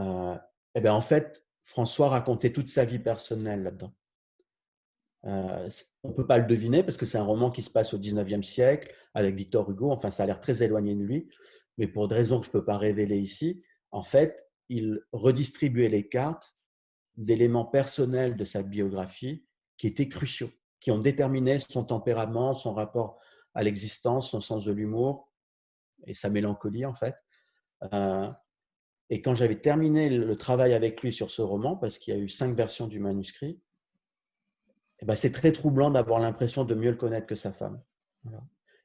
Euh, 0.00 0.34
et 0.34 0.78
eh 0.78 0.80
bien 0.80 0.94
en 0.94 1.00
fait, 1.00 1.44
François 1.62 2.08
racontait 2.08 2.52
toute 2.52 2.70
sa 2.70 2.84
vie 2.84 2.98
personnelle 2.98 3.62
là-dedans. 3.62 3.92
Euh, 5.26 5.68
on 6.02 6.08
ne 6.08 6.14
peut 6.14 6.26
pas 6.26 6.38
le 6.38 6.46
deviner 6.46 6.82
parce 6.82 6.96
que 6.96 7.06
c'est 7.06 7.18
un 7.18 7.24
roman 7.24 7.50
qui 7.50 7.62
se 7.62 7.70
passe 7.70 7.92
au 7.92 7.98
19e 7.98 8.42
siècle 8.42 8.94
avec 9.14 9.34
Victor 9.34 9.70
Hugo. 9.70 9.90
Enfin, 9.90 10.10
ça 10.10 10.22
a 10.22 10.26
l'air 10.26 10.40
très 10.40 10.62
éloigné 10.62 10.94
de 10.94 11.02
lui. 11.02 11.28
Mais 11.76 11.86
pour 11.86 12.08
des 12.08 12.14
raisons 12.14 12.40
que 12.40 12.46
je 12.46 12.50
ne 12.50 12.52
peux 12.52 12.64
pas 12.64 12.78
révéler 12.78 13.18
ici, 13.18 13.62
en 13.90 14.02
fait, 14.02 14.48
il 14.68 15.00
redistribuait 15.12 15.88
les 15.88 16.08
cartes 16.08 16.54
d'éléments 17.16 17.64
personnels 17.64 18.36
de 18.36 18.44
sa 18.44 18.62
biographie 18.62 19.44
qui 19.76 19.86
étaient 19.86 20.08
cruciaux, 20.08 20.50
qui 20.78 20.90
ont 20.90 20.98
déterminé 20.98 21.58
son 21.58 21.84
tempérament, 21.84 22.54
son 22.54 22.72
rapport 22.72 23.18
à 23.54 23.62
l'existence, 23.62 24.30
son 24.30 24.40
sens 24.40 24.64
de 24.64 24.72
l'humour 24.72 25.32
et 26.06 26.14
sa 26.14 26.30
mélancolie 26.30 26.86
en 26.86 26.94
fait. 26.94 27.14
Euh, 27.92 28.30
et 29.10 29.22
quand 29.22 29.34
j'avais 29.34 29.60
terminé 29.60 30.08
le 30.08 30.36
travail 30.36 30.72
avec 30.72 31.02
lui 31.02 31.12
sur 31.12 31.30
ce 31.30 31.42
roman, 31.42 31.76
parce 31.76 31.98
qu'il 31.98 32.14
y 32.14 32.16
a 32.16 32.20
eu 32.20 32.28
cinq 32.28 32.54
versions 32.54 32.86
du 32.86 33.00
manuscrit, 33.00 33.60
eh 35.00 35.06
ben 35.06 35.16
c'est 35.16 35.32
très 35.32 35.50
troublant 35.50 35.90
d'avoir 35.90 36.20
l'impression 36.20 36.64
de 36.64 36.74
mieux 36.76 36.90
le 36.90 36.96
connaître 36.96 37.26
que 37.26 37.34
sa 37.34 37.52
femme. 37.52 37.82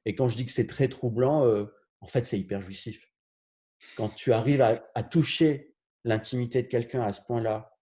Et 0.05 0.15
quand 0.15 0.27
je 0.27 0.35
dis 0.35 0.45
que 0.45 0.51
c'est 0.51 0.67
très 0.67 0.87
troublant, 0.87 1.45
euh, 1.45 1.65
en 2.01 2.07
fait, 2.07 2.25
c'est 2.25 2.39
hyper 2.39 2.61
jouissif. 2.61 3.11
Quand 3.97 4.09
tu 4.09 4.33
arrives 4.33 4.61
à, 4.61 5.03
toucher 5.03 5.75
l'intimité 6.03 6.63
de 6.63 6.67
quelqu'un 6.67 7.01
à 7.01 7.13
ce 7.13 7.21
point-là 7.21 7.77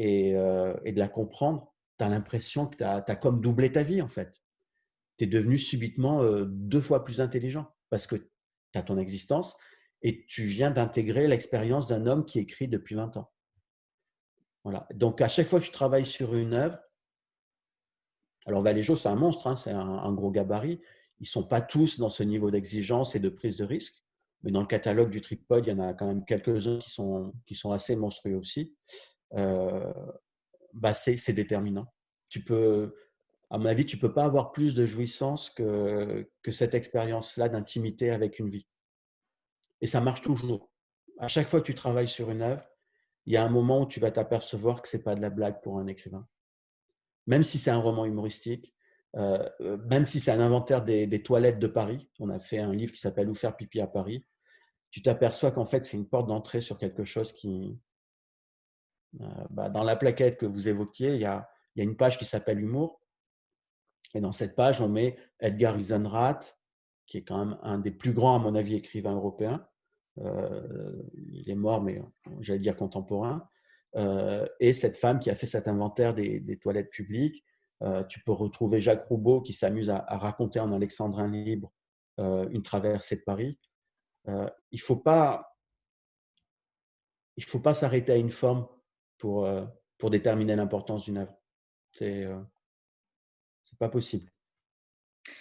euh, 0.00 0.74
et, 0.84 0.92
de 0.92 0.98
la 0.98 1.08
comprendre, 1.08 1.74
tu 1.98 2.04
as 2.04 2.08
l'impression 2.08 2.66
que 2.66 2.76
tu 2.76 2.84
as, 2.84 3.16
comme 3.16 3.40
doublé 3.40 3.72
ta 3.72 3.82
vie, 3.82 4.00
en 4.00 4.08
fait. 4.08 4.42
Tu 5.18 5.24
es 5.24 5.26
devenu 5.26 5.58
subitement 5.58 6.22
euh, 6.22 6.44
deux 6.46 6.80
fois 6.80 7.04
plus 7.04 7.20
intelligent 7.20 7.66
parce 7.90 8.06
que 8.06 8.16
tu 8.16 8.28
as 8.74 8.82
ton 8.82 8.96
existence 8.96 9.56
et 10.02 10.24
tu 10.26 10.44
viens 10.44 10.70
d'intégrer 10.70 11.26
l'expérience 11.26 11.86
d'un 11.86 12.06
homme 12.06 12.24
qui 12.24 12.38
écrit 12.38 12.68
depuis 12.68 12.94
20 12.94 13.16
ans. 13.16 13.30
Voilà. 14.64 14.86
Donc, 14.94 15.20
à 15.20 15.28
chaque 15.28 15.48
fois 15.48 15.60
que 15.60 15.66
je 15.66 15.72
travaille 15.72 16.06
sur 16.06 16.34
une 16.34 16.54
œuvre, 16.54 16.78
alors 18.46 18.62
Valéjo, 18.62 18.96
c'est 18.96 19.08
un 19.08 19.16
monstre, 19.16 19.46
hein, 19.46 19.56
c'est 19.56 19.72
un, 19.72 20.12
gros 20.12 20.30
gabarit. 20.30 20.80
Ils 21.20 21.24
ne 21.24 21.26
sont 21.26 21.44
pas 21.44 21.60
tous 21.60 21.98
dans 21.98 22.08
ce 22.08 22.22
niveau 22.22 22.50
d'exigence 22.50 23.14
et 23.14 23.20
de 23.20 23.28
prise 23.28 23.56
de 23.56 23.64
risque, 23.64 24.02
mais 24.42 24.50
dans 24.50 24.60
le 24.60 24.66
catalogue 24.66 25.10
du 25.10 25.20
Tripod, 25.20 25.66
il 25.66 25.70
y 25.70 25.72
en 25.72 25.80
a 25.80 25.92
quand 25.94 26.06
même 26.06 26.24
quelques-uns 26.24 26.78
qui 26.78 26.90
sont, 26.90 27.34
qui 27.46 27.54
sont 27.54 27.72
assez 27.72 27.96
monstrueux 27.96 28.36
aussi. 28.36 28.74
Euh, 29.34 29.92
bah 30.72 30.94
c'est 30.94 31.32
déterminant. 31.32 31.92
Tu 32.28 32.42
peux, 32.44 32.94
à 33.50 33.58
mon 33.58 33.66
avis, 33.66 33.84
tu 33.84 33.96
ne 33.96 34.00
peux 34.00 34.14
pas 34.14 34.24
avoir 34.24 34.52
plus 34.52 34.74
de 34.74 34.86
jouissance 34.86 35.50
que, 35.50 36.30
que 36.42 36.52
cette 36.52 36.74
expérience-là 36.74 37.48
d'intimité 37.48 38.10
avec 38.10 38.38
une 38.38 38.48
vie. 38.48 38.66
Et 39.80 39.86
ça 39.86 40.00
marche 40.00 40.22
toujours. 40.22 40.70
À 41.18 41.28
chaque 41.28 41.48
fois 41.48 41.60
que 41.60 41.66
tu 41.66 41.74
travailles 41.74 42.08
sur 42.08 42.30
une 42.30 42.42
œuvre, 42.42 42.64
il 43.26 43.32
y 43.32 43.36
a 43.36 43.44
un 43.44 43.48
moment 43.48 43.82
où 43.82 43.86
tu 43.86 44.00
vas 44.00 44.10
t'apercevoir 44.10 44.82
que 44.82 44.88
ce 44.88 44.96
n'est 44.96 45.02
pas 45.02 45.14
de 45.14 45.20
la 45.20 45.30
blague 45.30 45.60
pour 45.62 45.78
un 45.78 45.86
écrivain. 45.86 46.26
Même 47.26 47.42
si 47.42 47.58
c'est 47.58 47.70
un 47.70 47.78
roman 47.78 48.06
humoristique, 48.06 48.74
euh, 49.16 49.48
euh, 49.60 49.76
même 49.86 50.06
si 50.06 50.20
c'est 50.20 50.30
un 50.30 50.40
inventaire 50.40 50.82
des, 50.82 51.22
toilettes 51.22 51.58
de 51.58 51.66
Paris, 51.66 52.08
on 52.18 52.30
a 52.30 52.40
fait 52.40 52.58
un 52.58 52.72
livre 52.72 52.92
qui 52.92 53.00
s'appelle 53.00 53.28
Où 53.28 53.34
faire 53.34 53.56
pipi 53.56 53.80
à 53.80 53.86
Paris, 53.86 54.24
tu 54.90 55.02
t'aperçois 55.02 55.50
qu'en 55.50 55.64
fait, 55.64 55.84
c'est 55.84 55.96
une 55.96 56.08
porte 56.08 56.26
d'entrée 56.26 56.60
sur 56.60 56.78
quelque 56.78 57.04
chose 57.04 57.32
qui. 57.32 57.78
Euh, 59.20 59.26
bah, 59.50 59.68
dans 59.68 59.84
la 59.84 59.96
plaquette 59.96 60.38
que 60.38 60.46
vous 60.46 60.68
évoquiez, 60.68 61.14
il 61.14 61.20
y 61.20 61.24
a, 61.24 61.48
une 61.76 61.96
page 61.96 62.18
qui 62.18 62.24
s'appelle 62.24 62.60
Humour. 62.60 63.00
Et 64.14 64.20
dans 64.20 64.32
cette 64.32 64.56
page, 64.56 64.80
on 64.80 64.88
met 64.88 65.16
Edgar 65.38 65.78
Ilsenrath, 65.78 66.57
qui 67.08 67.18
est 67.18 67.22
quand 67.22 67.44
même 67.44 67.58
un 67.62 67.78
des 67.78 67.90
plus 67.90 68.12
grands, 68.12 68.36
à 68.36 68.38
mon 68.38 68.54
avis, 68.54 68.76
écrivains 68.76 69.16
européens. 69.16 69.66
il 70.16 71.44
est 71.48 71.56
mort, 71.56 71.82
mais 71.82 72.00
j'allais 72.40 72.60
dire 72.60 72.76
contemporain. 72.76 73.48
et 74.60 74.72
cette 74.72 74.96
femme 74.96 75.18
qui 75.18 75.30
a 75.30 75.34
fait 75.34 75.46
cet 75.46 75.66
inventaire 75.66 76.14
des, 76.14 76.58
toilettes 76.60 76.90
publiques 76.90 77.44
euh, 77.82 78.02
tu 78.04 78.20
peux 78.20 78.32
retrouver 78.32 78.80
Jacques 78.80 79.06
Roubaud 79.06 79.40
qui 79.40 79.52
s'amuse 79.52 79.90
à, 79.90 80.04
raconter 80.18 80.58
en 80.60 80.72
alexandrin 80.72 81.28
libre 81.28 81.72
euh, 82.18 82.48
une 82.50 82.62
traversée 82.62 83.16
de 83.16 83.22
Paris. 83.22 83.58
Euh, 84.28 84.50
il 84.72 84.76
ne 84.76 84.82
faut 84.82 84.96
pas, 84.96 85.56
il 87.36 87.44
faut 87.44 87.60
pas 87.60 87.74
s'arrêter 87.74 88.12
à 88.12 88.16
une 88.16 88.30
forme 88.30 88.66
pour, 89.16 89.48
pour 89.96 90.10
déterminer 90.10 90.56
l'importance 90.56 91.04
d'une 91.04 91.18
œuvre. 91.18 91.34
C'est 91.92 92.26
c'est 93.64 93.78
pas 93.78 93.88
possible. 93.88 94.30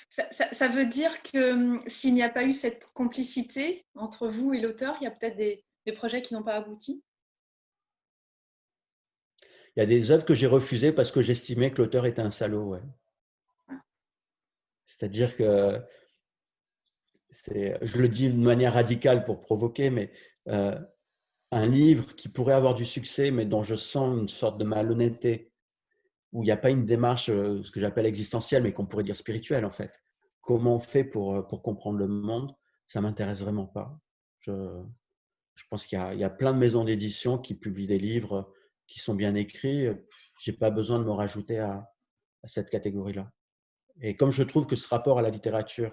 Ça, 0.09 0.67
veut 0.67 0.85
dire 0.85 1.21
que 1.23 1.53
hum, 1.53 1.79
s'il 1.87 2.13
n'y 2.13 2.23
a 2.23 2.29
pas 2.29 2.43
eu 2.43 2.53
cette 2.53 2.91
complicité 2.93 3.85
entre 3.95 4.27
vous 4.27 4.53
et 4.53 4.59
l'auteur, 4.59 4.95
il 5.01 5.05
y 5.05 5.07
a 5.07 5.11
peut-être 5.11 5.37
des, 5.37 5.63
des 5.85 5.93
projets 5.93 6.21
qui 6.21 6.33
n'ont 6.33 6.43
pas 6.43 6.55
abouti? 6.55 7.03
Il 9.75 9.81
y 9.81 9.83
a 9.83 9.85
des 9.85 10.09
œuvres 10.09 10.25
que 10.25 10.33
j'ai 10.33 10.47
refusées 10.47 10.91
parce 10.91 11.11
que 11.11 11.21
j'estimais 11.21 11.71
que 11.71 11.81
l'auteur 11.81 12.05
était 12.07 12.21
un 12.21 12.31
salaud. 12.31 12.69
Ouais. 12.69 12.81
C'est-à-dire 14.87 15.35
que, 15.35 15.79
je 17.29 17.97
le 17.97 18.07
dis 18.07 18.29
de 18.29 18.37
manière 18.37 18.73
radicale 18.73 19.25
pour 19.25 19.41
provoquer, 19.41 19.89
mais 19.89 20.11
euh, 20.47 20.79
un 21.51 21.65
livre 21.65 22.15
qui 22.15 22.29
pourrait 22.29 22.53
avoir 22.53 22.73
du 22.73 22.85
succès, 22.85 23.31
mais 23.31 23.45
dont 23.45 23.63
je 23.63 23.75
sens 23.75 24.17
une 24.17 24.29
sorte 24.29 24.57
de 24.57 24.63
malhonnêteté, 24.63 25.51
où 26.33 26.43
il 26.43 26.45
n'y 26.45 26.51
a 26.51 26.57
pas 26.57 26.69
une 26.69 26.85
démarche, 26.85 27.29
euh, 27.29 27.63
ce 27.63 27.71
que 27.71 27.79
j'appelle 27.79 28.05
existentielle, 28.05 28.63
mais 28.63 28.73
qu'on 28.73 28.85
pourrait 28.85 29.03
dire 29.03 29.15
spirituelle 29.15 29.65
en 29.65 29.71
fait. 29.71 29.91
Comment 30.41 30.75
on 30.75 30.79
fait 30.79 31.03
pour, 31.03 31.35
euh, 31.35 31.41
pour 31.41 31.61
comprendre 31.61 31.97
le 31.97 32.07
monde? 32.07 32.55
Ça 32.85 33.01
m'intéresse 33.01 33.41
vraiment 33.41 33.65
pas. 33.65 33.99
Je, 34.39 34.51
je 35.55 35.63
pense 35.69 35.85
qu'il 35.85 35.99
y, 35.99 36.17
y, 36.17 36.23
a 36.23 36.29
plein 36.29 36.53
de 36.53 36.57
maisons 36.57 36.83
d'édition 36.83 37.37
qui 37.37 37.55
publient 37.55 37.87
des 37.87 37.99
livres 37.99 38.53
qui 38.87 38.99
sont 38.99 39.15
bien 39.15 39.35
écrits, 39.35 39.87
je 40.39 40.51
n'ai 40.51 40.57
pas 40.57 40.71
besoin 40.71 40.99
de 40.99 41.03
me 41.03 41.11
rajouter 41.11 41.59
à, 41.59 41.91
cette 42.45 42.69
catégorie-là. 42.69 43.29
Et 44.01 44.15
comme 44.15 44.31
je 44.31 44.43
trouve 44.43 44.67
que 44.67 44.77
ce 44.77 44.87
rapport 44.87 45.19
à 45.19 45.21
la 45.21 45.29
littérature, 45.29 45.91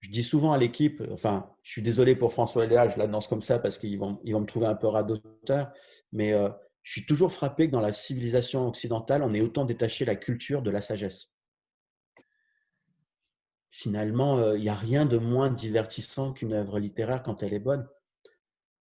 je 0.00 0.10
dis 0.10 0.22
souvent 0.22 0.52
à 0.52 0.58
l'équipe, 0.58 1.02
enfin, 1.10 1.52
je 1.62 1.72
suis 1.72 1.82
désolé 1.82 2.14
pour 2.14 2.32
François 2.32 2.66
Léa, 2.66 2.88
je 2.88 2.98
l'annonce 2.98 3.26
comme 3.26 3.42
ça 3.42 3.58
parce 3.58 3.78
qu'ils 3.78 3.98
vont, 3.98 4.20
ils 4.22 4.34
vont 4.34 4.40
me 4.40 4.46
trouver 4.46 4.66
un 4.66 4.76
peu 4.76 4.86
radoteur, 4.86 5.72
mais 6.12 6.32
euh, 6.32 6.48
je 6.86 6.92
suis 6.92 7.04
toujours 7.04 7.32
frappé 7.32 7.66
que 7.66 7.72
dans 7.72 7.80
la 7.80 7.92
civilisation 7.92 8.68
occidentale, 8.68 9.24
on 9.24 9.34
ait 9.34 9.40
autant 9.40 9.64
détaché 9.64 10.04
la 10.04 10.14
culture 10.14 10.62
de 10.62 10.70
la 10.70 10.80
sagesse. 10.80 11.32
Finalement, 13.70 14.38
euh, 14.38 14.56
il 14.56 14.62
n'y 14.62 14.68
a 14.68 14.76
rien 14.76 15.04
de 15.04 15.18
moins 15.18 15.50
divertissant 15.50 16.32
qu'une 16.32 16.52
œuvre 16.52 16.78
littéraire 16.78 17.24
quand 17.24 17.42
elle 17.42 17.54
est 17.54 17.58
bonne. 17.58 17.88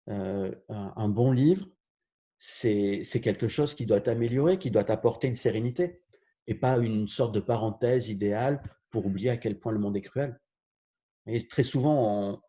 Euh, 0.10 0.54
un 0.70 1.10
bon 1.10 1.32
livre, 1.32 1.68
c'est 2.38 3.02
quelque 3.24 3.48
chose 3.48 3.74
qui 3.74 3.88
doit 3.88 4.02
t'améliorer, 4.02 4.60
qui 4.60 4.70
doit 4.70 4.84
t'apporter 4.84 5.28
une 5.28 5.36
sérénité 5.36 6.04
et 6.46 6.54
pas 6.54 6.78
une 6.78 7.08
sorte 7.08 7.34
de 7.34 7.40
parenthèse 7.40 8.08
idéale 8.10 8.62
pour 8.92 9.08
oublier 9.08 9.32
à 9.32 9.38
quel 9.38 9.58
point 9.58 9.72
le 9.72 9.80
monde 9.80 9.98
est 9.98 10.02
cruel. 10.02 10.40
Et 11.26 11.48
très 11.48 11.64
souvent, 11.64 12.36
on, 12.36 12.42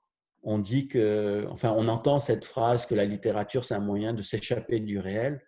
dit 0.59 0.87
que, 0.87 1.45
enfin, 1.51 1.75
on 1.77 1.89
entend 1.89 2.21
cette 2.21 2.45
phrase 2.45 2.87
que 2.87 2.95
la 2.95 3.05
littérature, 3.05 3.65
c'est 3.65 3.75
un 3.75 3.81
moyen 3.81 4.15
de 4.15 4.23
s'échapper 4.23 4.79
du 4.79 4.99
réel. 5.01 5.43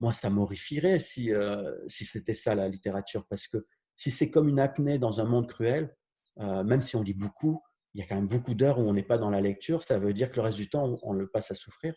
Moi, 0.00 0.12
ça 0.12 0.28
m'horrifierait 0.28 0.98
si, 0.98 1.32
euh, 1.32 1.74
si 1.86 2.04
c'était 2.04 2.34
ça 2.34 2.54
la 2.54 2.68
littérature, 2.68 3.26
parce 3.28 3.46
que 3.46 3.66
si 3.96 4.10
c'est 4.10 4.30
comme 4.30 4.48
une 4.48 4.60
apnée 4.60 4.98
dans 4.98 5.20
un 5.20 5.24
monde 5.24 5.46
cruel, 5.46 5.96
euh, 6.38 6.62
même 6.64 6.82
si 6.82 6.96
on 6.96 7.02
lit 7.02 7.14
beaucoup, 7.14 7.62
il 7.94 8.00
y 8.00 8.04
a 8.04 8.06
quand 8.06 8.14
même 8.14 8.28
beaucoup 8.28 8.54
d'heures 8.54 8.78
où 8.78 8.82
on 8.82 8.92
n'est 8.92 9.02
pas 9.02 9.18
dans 9.18 9.30
la 9.30 9.40
lecture. 9.40 9.82
Ça 9.82 9.98
veut 9.98 10.12
dire 10.12 10.30
que 10.30 10.36
le 10.36 10.42
reste 10.42 10.58
du 10.58 10.68
temps, 10.68 10.98
on, 11.02 11.12
le 11.12 11.26
passe 11.26 11.50
à 11.50 11.54
souffrir. 11.54 11.94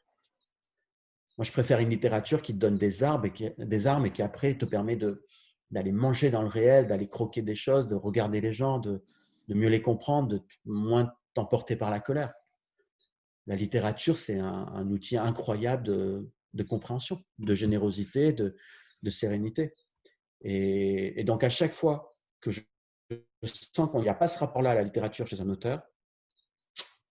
Moi, 1.38 1.46
je 1.46 1.51
préfère 1.51 1.80
une 1.80 1.89
littérature 1.89 2.42
qui 2.42 2.53
te 2.53 2.58
donne 2.58 2.77
des 2.77 3.03
armes 3.03 3.25
et 3.25 3.34
qui, 3.34 3.50
des 3.58 3.88
armes 3.88 4.06
et 4.06 4.12
qui 4.12 4.22
après 4.22 4.58
te 4.58 4.65
permet 4.65 4.98
d'aller 5.72 5.92
manger 5.92 6.30
dans 6.30 6.42
le 6.42 6.48
réel, 6.48 6.88
d'aller 6.88 7.08
croquer 7.08 7.42
des 7.42 7.56
choses, 7.56 7.88
de 7.88 7.96
regarder 7.96 8.42
les 8.42 8.53
gens, 8.53 8.80
de, 8.80 9.03
de 9.48 9.53
mieux 9.53 9.70
les 9.70 9.82
comprendre, 9.82 10.30
de 10.30 10.42
moins 10.65 11.13
t'emporter 11.34 11.75
par 11.75 11.92
la 11.92 12.00
colère. 12.00 12.34
La 13.48 13.56
littérature, 13.56 14.18
c'est 14.18 14.40
un, 14.40 14.88
outil 14.90 15.18
incroyable 15.18 15.84
de, 15.84 16.63
compréhension, 16.63 17.22
de 17.40 17.54
générosité, 17.54 18.32
de, 18.32 18.56
sérénité. 19.10 19.74
Et, 20.42 21.24
donc, 21.25 21.44
à 21.44 21.50
chaque 21.50 21.74
fois 21.74 22.12
que 22.40 22.52
je, 22.52 22.62
sens 23.44 23.92
qu'il 23.92 24.00
n'y 24.00 24.10
a 24.10 24.13
pas 24.13 24.30
ce 24.30 24.40
rapport-là 24.40 24.72
à 24.72 24.75
la 24.75 24.84
littérature 24.84 25.28
chez 25.28 25.42
un 25.42 25.50
auteur, 25.50 25.82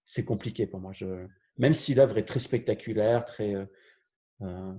c'est 0.06 0.24
compliqué 0.24 0.66
pour 0.66 0.80
moi. 0.80 0.92
Même 1.58 1.74
si 1.74 1.94
l'œuvre 1.94 2.16
est 2.16 2.24
très 2.24 2.40
spectaculaire, 2.40 3.26
très, 3.26 3.54
euh, 3.54 3.66
euh, 4.40 4.74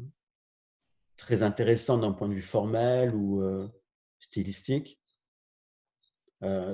très 1.17 1.43
intéressante 1.43 2.01
d'un 2.01 2.13
point 2.13 2.27
de 2.27 2.33
vue 2.33 2.41
formel 2.41 3.13
ou 3.13 3.41
euh, 3.41 3.67
stylistique, 4.19 5.00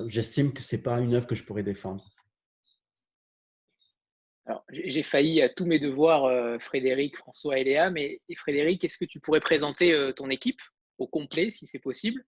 j'estime 0.07 0.51
que 0.51 0.63
ce 0.63 0.75
n'est 0.75 0.81
pas 0.81 0.99
une 0.99 1.13
œuvre 1.13 1.27
que 1.27 1.35
je 1.35 1.43
pourrais 1.43 1.61
défendre. 1.61 2.09
J'ai 4.71 5.03
failli 5.03 5.41
à 5.41 5.49
tous 5.49 5.65
mes 5.65 5.79
devoirs, 5.79 6.59
Frédéric, 6.59 7.17
François 7.17 7.59
et 7.59 7.63
Léa, 7.63 7.89
mais 7.89 8.21
Frédéric, 8.35 8.83
est-ce 8.83 8.97
que 8.97 9.05
tu 9.05 9.19
pourrais 9.19 9.39
présenter 9.39 10.11
ton 10.15 10.29
équipe 10.29 10.61
au 10.97 11.07
complet, 11.07 11.51
si 11.51 11.65
c'est 11.65 11.79
possible? 11.79 12.25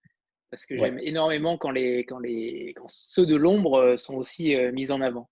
Parce 0.49 0.65
que 0.65 0.77
j'aime 0.77 0.99
énormément 0.99 1.57
quand, 1.57 1.71
les, 1.71 2.05
quand, 2.05 2.19
les, 2.19 2.73
quand 2.75 2.87
ceux 2.87 3.25
de 3.25 3.35
l'ombre 3.35 3.95
sont 3.97 4.15
aussi 4.15 4.55
mis 4.73 4.91
en 4.91 5.01
avant. 5.01 5.29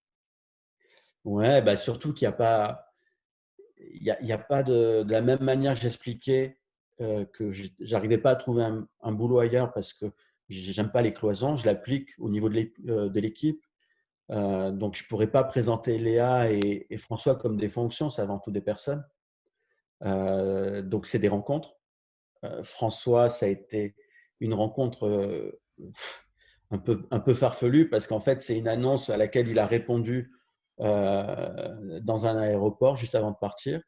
Ouais, 1.25 1.61
bah 1.61 1.77
surtout 1.77 2.13
qu'il 2.13 2.27
n'y 2.27 2.33
a 2.33 2.37
pas, 2.37 2.89
il 3.93 4.03
y 4.03 4.11
a, 4.11 4.21
y 4.23 4.31
a 4.31 4.37
pas 4.37 4.63
de, 4.63 5.03
de, 5.03 5.11
la 5.11 5.21
même 5.21 5.41
manière 5.41 5.73
que 5.73 5.79
j'expliquais 5.79 6.57
euh, 7.01 7.25
que 7.25 7.51
j'arrivais 7.79 8.17
pas 8.17 8.31
à 8.31 8.35
trouver 8.35 8.63
un, 8.63 8.87
un, 9.01 9.11
boulot 9.13 9.39
ailleurs 9.39 9.71
parce 9.71 9.93
que 9.93 10.05
j'aime 10.49 10.91
pas 10.91 11.01
les 11.01 11.13
cloisons, 11.13 11.55
je 11.55 11.65
l'applique 11.65 12.09
au 12.17 12.29
niveau 12.29 12.49
de 12.49 12.69
euh, 12.89 13.09
l'équipe. 13.13 13.63
Euh, 14.31 14.71
donc, 14.71 14.95
je 14.95 15.07
pourrais 15.07 15.31
pas 15.31 15.43
présenter 15.43 15.97
Léa 15.97 16.51
et, 16.51 16.97
François 16.97 17.35
comme 17.35 17.57
des 17.57 17.69
fonctions, 17.69 18.09
c'est 18.09 18.21
avant 18.21 18.39
tout 18.39 18.51
des 18.51 18.61
personnes. 18.61 19.03
Euh, 20.05 20.81
donc, 20.81 21.07
c'est 21.07 21.19
des 21.19 21.27
rencontres. 21.27 21.75
Euh, 22.43 22.61
François, 22.63 23.29
ça 23.29 23.47
a 23.47 23.49
été 23.49 23.95
une 24.39 24.53
rencontre 24.53 25.59
un 26.71 26.77
peu, 26.77 27.07
un 27.11 27.19
peu 27.19 27.33
farfelue 27.33 27.89
parce 27.89 28.07
qu'en 28.07 28.19
fait, 28.19 28.41
c'est 28.41 28.57
une 28.57 28.67
annonce 28.67 29.09
à 29.09 29.17
laquelle 29.17 29.47
il 29.49 29.59
a 29.59 29.65
répondu 29.65 30.31
dans 30.77 32.25
un 32.25 32.37
aéroport 32.37 32.95
juste 32.95 33.15
avant 33.15 33.31
de 33.31 33.35
partir. 33.35 33.81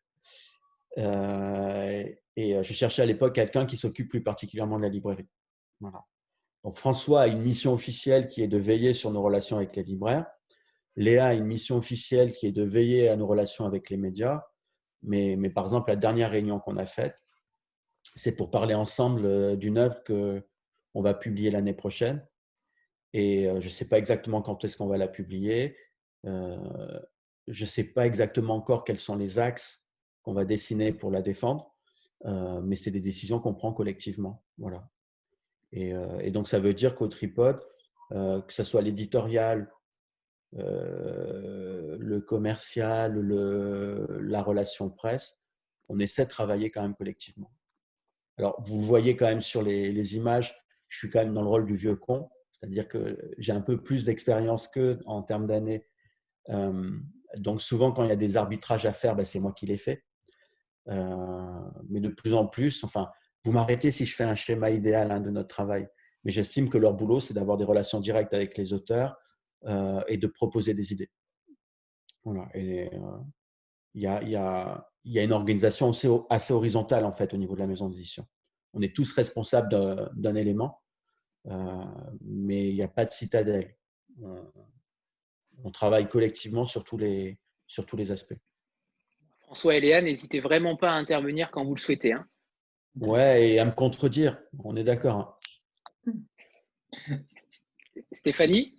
Et 0.97 2.63
je 2.63 2.73
cherchais 2.73 3.01
à 3.01 3.05
l'époque 3.05 3.33
quelqu'un 3.33 3.65
qui 3.65 3.77
s'occupe 3.77 4.09
plus 4.09 4.23
particulièrement 4.23 4.77
de 4.77 4.83
la 4.83 4.89
librairie. 4.89 5.29
Voilà. 5.79 6.03
François 6.73 7.21
a 7.21 7.27
une 7.27 7.41
mission 7.41 7.73
officielle 7.73 8.27
qui 8.27 8.43
est 8.43 8.47
de 8.47 8.57
veiller 8.57 8.93
sur 8.93 9.11
nos 9.11 9.21
relations 9.21 9.57
avec 9.57 9.75
les 9.75 9.83
libraires. 9.83 10.27
Léa 10.95 11.27
a 11.27 11.33
une 11.33 11.45
mission 11.45 11.77
officielle 11.77 12.33
qui 12.33 12.47
est 12.47 12.51
de 12.51 12.63
veiller 12.63 13.09
à 13.09 13.15
nos 13.15 13.25
relations 13.25 13.65
avec 13.65 13.89
les 13.89 13.97
médias. 13.97 14.43
Mais, 15.01 15.37
par 15.49 15.63
exemple, 15.63 15.89
la 15.89 15.95
dernière 15.95 16.29
réunion 16.29 16.59
qu'on 16.59 16.75
a 16.77 16.85
faite, 16.85 17.17
c'est 18.15 18.35
pour 18.35 18.51
parler 18.51 18.75
ensemble 18.75 19.25
euh, 19.25 19.55
d'une 19.55 19.77
œuvre 19.77 20.03
que 20.03 20.43
on 20.93 21.01
va 21.01 21.13
publier 21.13 21.49
l'année 21.49 21.73
prochaine. 21.73 22.25
Et 23.13 23.45
je 23.45 23.65
ne 23.65 23.69
sais 23.69 23.85
pas 23.85 23.97
exactement 23.97 24.41
quand 24.41 24.63
est-ce 24.65 24.77
qu'on 24.77 24.87
va 24.87 24.97
la 24.97 25.07
publier. 25.07 25.77
Euh, 26.25 26.99
je 27.47 27.63
ne 27.63 27.69
sais 27.69 27.83
pas 27.83 28.05
exactement 28.05 28.55
encore 28.55 28.83
quels 28.83 28.99
sont 28.99 29.15
les 29.15 29.39
axes 29.39 29.85
qu'on 30.23 30.33
va 30.33 30.45
dessiner 30.45 30.93
pour 30.93 31.11
la 31.11 31.21
défendre, 31.21 31.73
euh, 32.25 32.61
mais 32.61 32.75
c'est 32.75 32.91
des 32.91 32.99
décisions 32.99 33.39
qu'on 33.39 33.55
prend 33.55 33.73
collectivement. 33.73 34.43
Voilà. 34.57 34.87
Et, 35.71 35.93
euh, 35.93 36.19
et, 36.19 36.31
donc, 36.31 36.47
ça 36.47 36.59
veut 36.59 36.73
dire 36.73 36.95
qu'au 36.95 37.07
tripode, 37.07 37.61
que 38.11 38.53
ce 38.53 38.65
soit 38.65 38.81
l'éditorial, 38.81 39.71
le 40.51 42.19
commercial, 42.19 43.15
la 43.15 44.43
relation 44.43 44.89
presse, 44.89 45.39
on 45.87 45.97
essaie 45.97 46.25
de 46.25 46.29
travailler 46.29 46.71
quand 46.71 46.81
même 46.81 46.93
collectivement. 46.95 47.53
Alors, 48.37 48.61
vous 48.61 48.81
voyez 48.81 49.15
quand 49.15 49.27
même 49.27 49.39
sur 49.39 49.61
les, 49.61 50.15
images, 50.17 50.53
je 50.89 50.97
suis 50.97 51.09
quand 51.09 51.19
même 51.19 51.33
dans 51.33 51.41
le 51.41 51.47
rôle 51.47 51.65
du 51.65 51.77
vieux 51.77 51.95
con, 51.95 52.29
c'est-à-dire 52.51 52.89
que 52.89 53.17
j'ai 53.37 53.53
un 53.53 53.61
peu 53.61 53.81
plus 53.81 54.03
d'expérience 54.03 54.67
qu'eux 54.67 54.99
en 55.05 55.21
termes 55.23 55.47
d'années 55.47 55.87
euh, 56.49 56.91
donc 57.37 57.61
souvent, 57.61 57.91
quand 57.91 58.03
il 58.03 58.09
y 58.09 58.13
a 58.13 58.17
des 58.17 58.37
arbitrages 58.37 58.85
à 58.85 58.93
faire, 58.93 59.15
ben, 59.15 59.25
c'est 59.25 59.39
moi 59.39 59.53
qui 59.53 59.65
les 59.65 59.77
fais. 59.77 60.03
Euh, 60.87 61.69
mais 61.89 61.99
de 61.99 62.09
plus 62.09 62.33
en 62.33 62.47
plus, 62.47 62.83
enfin, 62.83 63.09
vous 63.43 63.51
m'arrêtez 63.51 63.91
si 63.91 64.05
je 64.05 64.15
fais 64.15 64.23
un 64.23 64.35
schéma 64.35 64.69
idéal 64.69 65.11
hein, 65.11 65.19
de 65.19 65.29
notre 65.29 65.47
travail. 65.47 65.87
Mais 66.23 66.31
j'estime 66.31 66.69
que 66.69 66.77
leur 66.77 66.93
boulot, 66.93 67.19
c'est 67.19 67.33
d'avoir 67.33 67.57
des 67.57 67.63
relations 67.63 67.99
directes 67.99 68.33
avec 68.33 68.57
les 68.57 68.73
auteurs 68.73 69.17
euh, 69.65 70.01
et 70.07 70.17
de 70.17 70.27
proposer 70.27 70.73
des 70.73 70.93
idées. 70.93 71.09
Voilà. 72.23 72.47
Et 72.53 72.89
il 73.95 74.01
y, 74.01 74.07
a, 74.07 74.21
y, 74.23 74.35
a, 74.35 74.87
y, 75.05 75.19
a, 75.19 75.23
une 75.23 75.31
organisation 75.31 75.89
assez, 75.89 76.07
assez, 76.29 76.53
horizontale 76.53 77.05
en 77.05 77.11
fait 77.11 77.33
au 77.33 77.37
niveau 77.37 77.55
de 77.55 77.59
la 77.59 77.67
maison 77.67 77.89
d'édition. 77.89 78.25
On 78.73 78.81
est 78.81 78.95
tous 78.95 79.11
responsables 79.13 79.69
d'un 80.13 80.35
élément, 80.35 80.81
mais 81.45 82.69
il 82.69 82.75
n'y 82.75 82.83
a 82.83 82.87
pas 82.87 83.05
de 83.05 83.11
citadelle 83.11 83.75
on 85.63 85.71
travaille 85.71 86.07
collectivement 86.07 86.65
sur 86.65 86.83
tous 86.83 86.97
les, 86.97 87.39
sur 87.67 87.85
tous 87.85 87.95
les 87.95 88.11
aspects. 88.11 88.37
François 89.39 89.75
et 89.75 89.81
Léa, 89.81 90.01
n'hésitez 90.01 90.39
vraiment 90.39 90.77
pas 90.77 90.91
à 90.91 90.93
intervenir 90.93 91.51
quand 91.51 91.65
vous 91.65 91.75
le 91.75 91.79
souhaitez. 91.79 92.13
Hein. 92.13 92.25
Ouais, 92.95 93.49
et 93.49 93.59
à 93.59 93.65
me 93.65 93.71
contredire, 93.71 94.37
on 94.63 94.75
est 94.75 94.83
d'accord. 94.83 95.39
Hein. 96.07 96.13
Stéphanie? 98.11 98.77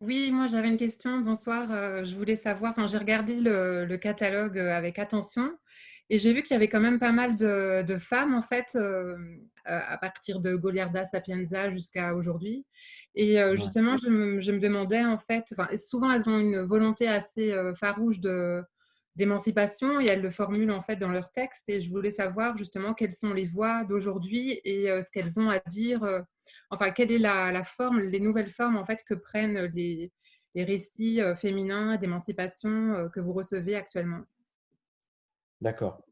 Oui, 0.00 0.30
moi 0.30 0.46
j'avais 0.46 0.68
une 0.68 0.78
question. 0.78 1.20
Bonsoir. 1.20 1.70
Euh, 1.70 2.04
je 2.04 2.16
voulais 2.16 2.36
savoir, 2.36 2.72
enfin, 2.72 2.86
j'ai 2.86 2.98
regardé 2.98 3.36
le, 3.36 3.96
catalogue 3.96 4.58
euh, 4.58 4.76
avec 4.76 4.98
attention 4.98 5.56
et 6.12 6.18
j'ai 6.18 6.34
vu 6.34 6.42
qu'il 6.42 6.52
y 6.52 6.56
avait 6.56 6.68
quand 6.68 6.78
même 6.78 6.98
pas 6.98 7.10
mal 7.10 7.36
de, 7.36 7.96
femmes, 7.98 8.34
en 8.34 8.42
fait, 8.42 8.72
euh, 8.74 9.16
à 9.64 9.96
partir 9.96 10.40
de 10.40 10.56
Goliarda 10.56 11.06
Sapienza 11.06 11.70
jusqu'à 11.70 12.14
aujourd'hui. 12.14 12.66
Et 13.14 13.40
euh, 13.40 13.56
justement, 13.56 13.96
je 14.04 14.10
me, 14.10 14.40
je 14.40 14.52
me, 14.52 14.60
demandais, 14.60 15.02
en 15.04 15.16
fait, 15.16 15.54
souvent 15.78 16.10
elles 16.12 16.28
ont 16.28 16.38
une 16.38 16.60
volonté 16.60 17.08
assez 17.08 17.50
euh, 17.52 17.72
farouche 17.72 18.20
de, 18.20 18.62
d'émancipation 19.16 20.00
et 20.00 20.06
elles 20.10 20.22
le 20.22 20.30
formulent 20.30 20.70
en 20.70 20.82
fait 20.82 20.96
dans 20.96 21.10
leur 21.10 21.30
texte 21.32 21.64
et 21.68 21.80
je 21.80 21.90
voulais 21.90 22.10
savoir 22.10 22.56
justement 22.56 22.94
quelles 22.94 23.12
sont 23.12 23.32
les 23.32 23.46
voix 23.46 23.84
d'aujourd'hui 23.84 24.60
et 24.64 24.86
ce 25.02 25.10
qu'elles 25.10 25.38
ont 25.38 25.50
à 25.50 25.58
dire 25.60 26.02
enfin 26.70 26.90
quelle 26.92 27.12
est 27.12 27.18
la, 27.18 27.62
forme 27.62 28.00
les 28.00 28.20
nouvelles 28.20 28.50
formes 28.50 28.76
en 28.76 28.86
fait 28.86 29.04
que 29.06 29.12
prennent 29.12 29.66
les, 29.74 30.10
les 30.54 30.64
récits 30.64 31.20
féminins 31.36 31.96
d'émancipation 31.98 33.10
que 33.12 33.20
vous 33.20 33.34
recevez 33.34 33.76
actuellement 33.76 34.22
D'accord. 35.62 36.02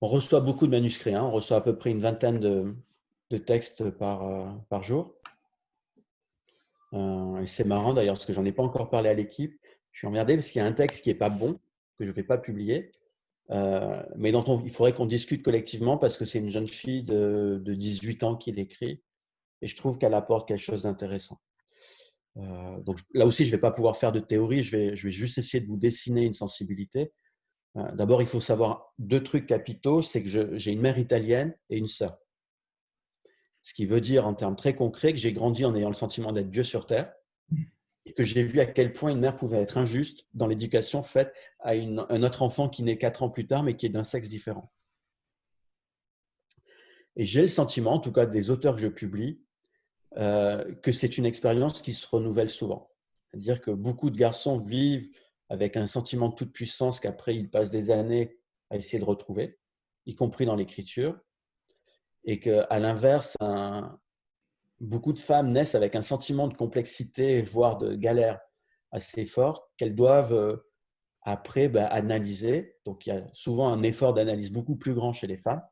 On 0.00 0.06
reçoit 0.06 0.40
beaucoup 0.40 0.66
de 0.66 0.72
manuscrits, 0.72 1.14
hein. 1.14 1.22
on 1.22 1.30
reçoit 1.30 1.58
à 1.58 1.60
peu 1.60 1.76
près 1.76 1.90
une 1.90 2.00
vingtaine 2.00 2.40
de, 2.40 3.38
textes 3.38 3.90
par, 3.90 4.26
euh, 4.26 4.50
par 4.70 4.82
jour. 4.82 5.14
Euh, 6.94 7.46
c'est 7.46 7.64
marrant 7.64 7.92
d'ailleurs, 7.92 8.14
parce 8.14 8.24
que 8.24 8.32
j'en 8.32 8.44
ai 8.44 8.52
pas 8.52 8.62
encore 8.62 8.88
parlé 8.88 9.10
à 9.10 9.14
l'équipe. 9.14 9.61
Je 9.92 9.98
suis 9.98 10.06
emmerdé 10.06 10.34
parce 10.34 10.50
qu'il 10.50 10.60
y 10.60 10.64
a 10.64 10.66
un 10.66 10.72
texte 10.72 11.02
qui 11.02 11.10
n'est 11.10 11.14
pas 11.14 11.30
bon, 11.30 11.54
que 11.98 12.04
je 12.04 12.10
ne 12.10 12.14
vais 12.14 12.22
pas 12.22 12.38
publier, 12.38 12.90
euh, 13.50 14.02
mais 14.16 14.32
dont 14.32 14.62
il 14.64 14.70
faudrait 14.70 14.94
qu'on 14.94 15.06
discute 15.06 15.42
collectivement 15.42 15.98
parce 15.98 16.16
que 16.16 16.24
c'est 16.24 16.38
une 16.38 16.50
jeune 16.50 16.68
fille 16.68 17.04
de, 17.04 17.60
de 17.62 17.74
18 17.74 18.22
ans 18.24 18.36
qui 18.36 18.52
l'écrit 18.52 19.02
et 19.60 19.66
je 19.66 19.76
trouve 19.76 19.98
qu'elle 19.98 20.14
apporte 20.14 20.48
quelque 20.48 20.60
chose 20.60 20.82
d'intéressant. 20.82 21.40
donc 22.34 22.98
là 23.14 23.26
aussi, 23.26 23.44
je 23.44 23.50
ne 23.50 23.56
vais 23.56 23.60
pas 23.60 23.70
pouvoir 23.70 23.96
faire 23.96 24.10
de 24.10 24.18
théorie, 24.18 24.62
je 24.62 24.76
vais, 24.76 24.96
je 24.96 25.04
vais 25.06 25.12
juste 25.12 25.38
essayer 25.38 25.60
de 25.60 25.68
vous 25.68 25.76
dessiner 25.76 26.24
une 26.24 26.32
sensibilité 26.32 27.12
euh, 27.76 27.90
d'abord, 27.92 28.20
il 28.20 28.28
faut 28.28 28.40
savoir 28.40 28.92
deux 28.98 29.22
trucs 29.22 29.46
capitaux, 29.46 30.02
c'est 30.02 30.22
que 30.22 30.58
j'ai 30.58 30.72
une 30.72 30.80
mère 30.80 30.98
italienne 30.98 31.56
et 31.70 31.78
une 31.78 31.86
sœur. 31.86 32.18
Ce 33.62 33.72
qui 33.74 33.86
veut 33.86 34.00
dire 34.00 34.26
en 34.26 34.34
termes 34.34 34.56
très 34.56 34.74
concrets 34.74 35.12
que 35.12 35.18
j'ai 35.18 35.32
grandi 35.32 35.64
en 35.64 35.74
ayant 35.74 35.88
le 35.88 35.94
sentiment 35.94 36.32
d'être 36.32 36.50
Dieu 36.50 36.64
sur 36.64 36.86
terre 36.86 37.12
et 38.04 38.12
que 38.12 38.22
j'ai 38.22 38.42
vu 38.42 38.60
à 38.60 38.66
quel 38.66 38.92
point 38.92 39.10
une 39.10 39.20
mère 39.20 39.36
pouvait 39.36 39.60
être 39.60 39.78
injuste 39.78 40.26
dans 40.34 40.46
l'éducation 40.46 41.02
faite 41.02 41.32
à 41.60 41.70
un 41.72 42.22
autre 42.22 42.42
enfant 42.42 42.68
qui 42.68 42.82
naît 42.82 42.98
quatre 42.98 43.22
ans 43.22 43.30
plus 43.30 43.46
tard 43.46 43.62
mais 43.62 43.76
qui 43.76 43.86
est 43.86 43.90
d'un 43.90 44.04
sexe 44.04 44.28
différent. 44.28 44.72
Et 47.16 47.24
j'ai 47.24 47.42
le 47.42 47.48
sentiment, 47.48 47.92
en 47.92 47.98
tout 48.00 48.12
cas 48.12 48.26
des 48.26 48.50
auteurs 48.50 48.74
que 48.74 48.80
je 48.80 48.88
publie, 48.88 49.42
euh, 50.16 50.74
que 50.76 50.92
c'est 50.92 51.18
une 51.18 51.26
expérience 51.26 51.80
qui 51.80 51.92
se 51.92 52.06
renouvelle 52.06 52.50
souvent. 52.50 52.90
C'est-à-dire 53.30 53.60
que 53.60 53.70
beaucoup 53.70 54.10
de 54.10 54.16
garçons 54.16 54.58
vivent 54.58 55.10
avec 55.48 55.76
un 55.76 55.86
sentiment 55.86 56.28
de 56.28 56.34
toute 56.34 56.52
puissance 56.52 57.00
qu'après 57.00 57.34
ils 57.34 57.50
passent 57.50 57.70
des 57.70 57.90
années 57.90 58.38
à 58.70 58.76
essayer 58.76 58.98
de 58.98 59.04
retrouver, 59.04 59.58
y 60.06 60.14
compris 60.14 60.46
dans 60.46 60.56
l'écriture. 60.56 61.18
et 62.24 62.38
qu'à 62.40 62.78
l'inverse, 62.78 63.36
beaucoup 64.82 65.12
de 65.12 65.20
femmes 65.20 65.52
naissent 65.52 65.76
avec 65.76 65.94
un 65.94 66.02
sentiment 66.02 66.48
de 66.48 66.54
complexité, 66.54 67.40
voire 67.40 67.78
de 67.78 67.94
galère 67.94 68.40
assez 68.90 69.24
fort, 69.24 69.70
qu'elles 69.78 69.94
doivent 69.94 70.34
euh, 70.34 70.56
après 71.22 71.68
ben, 71.68 71.84
analyser. 71.84 72.76
Donc 72.84 73.06
il 73.06 73.10
y 73.10 73.12
a 73.12 73.24
souvent 73.32 73.72
un 73.72 73.82
effort 73.84 74.12
d'analyse 74.12 74.50
beaucoup 74.50 74.76
plus 74.76 74.92
grand 74.92 75.12
chez 75.12 75.28
les 75.28 75.38
femmes 75.38 75.62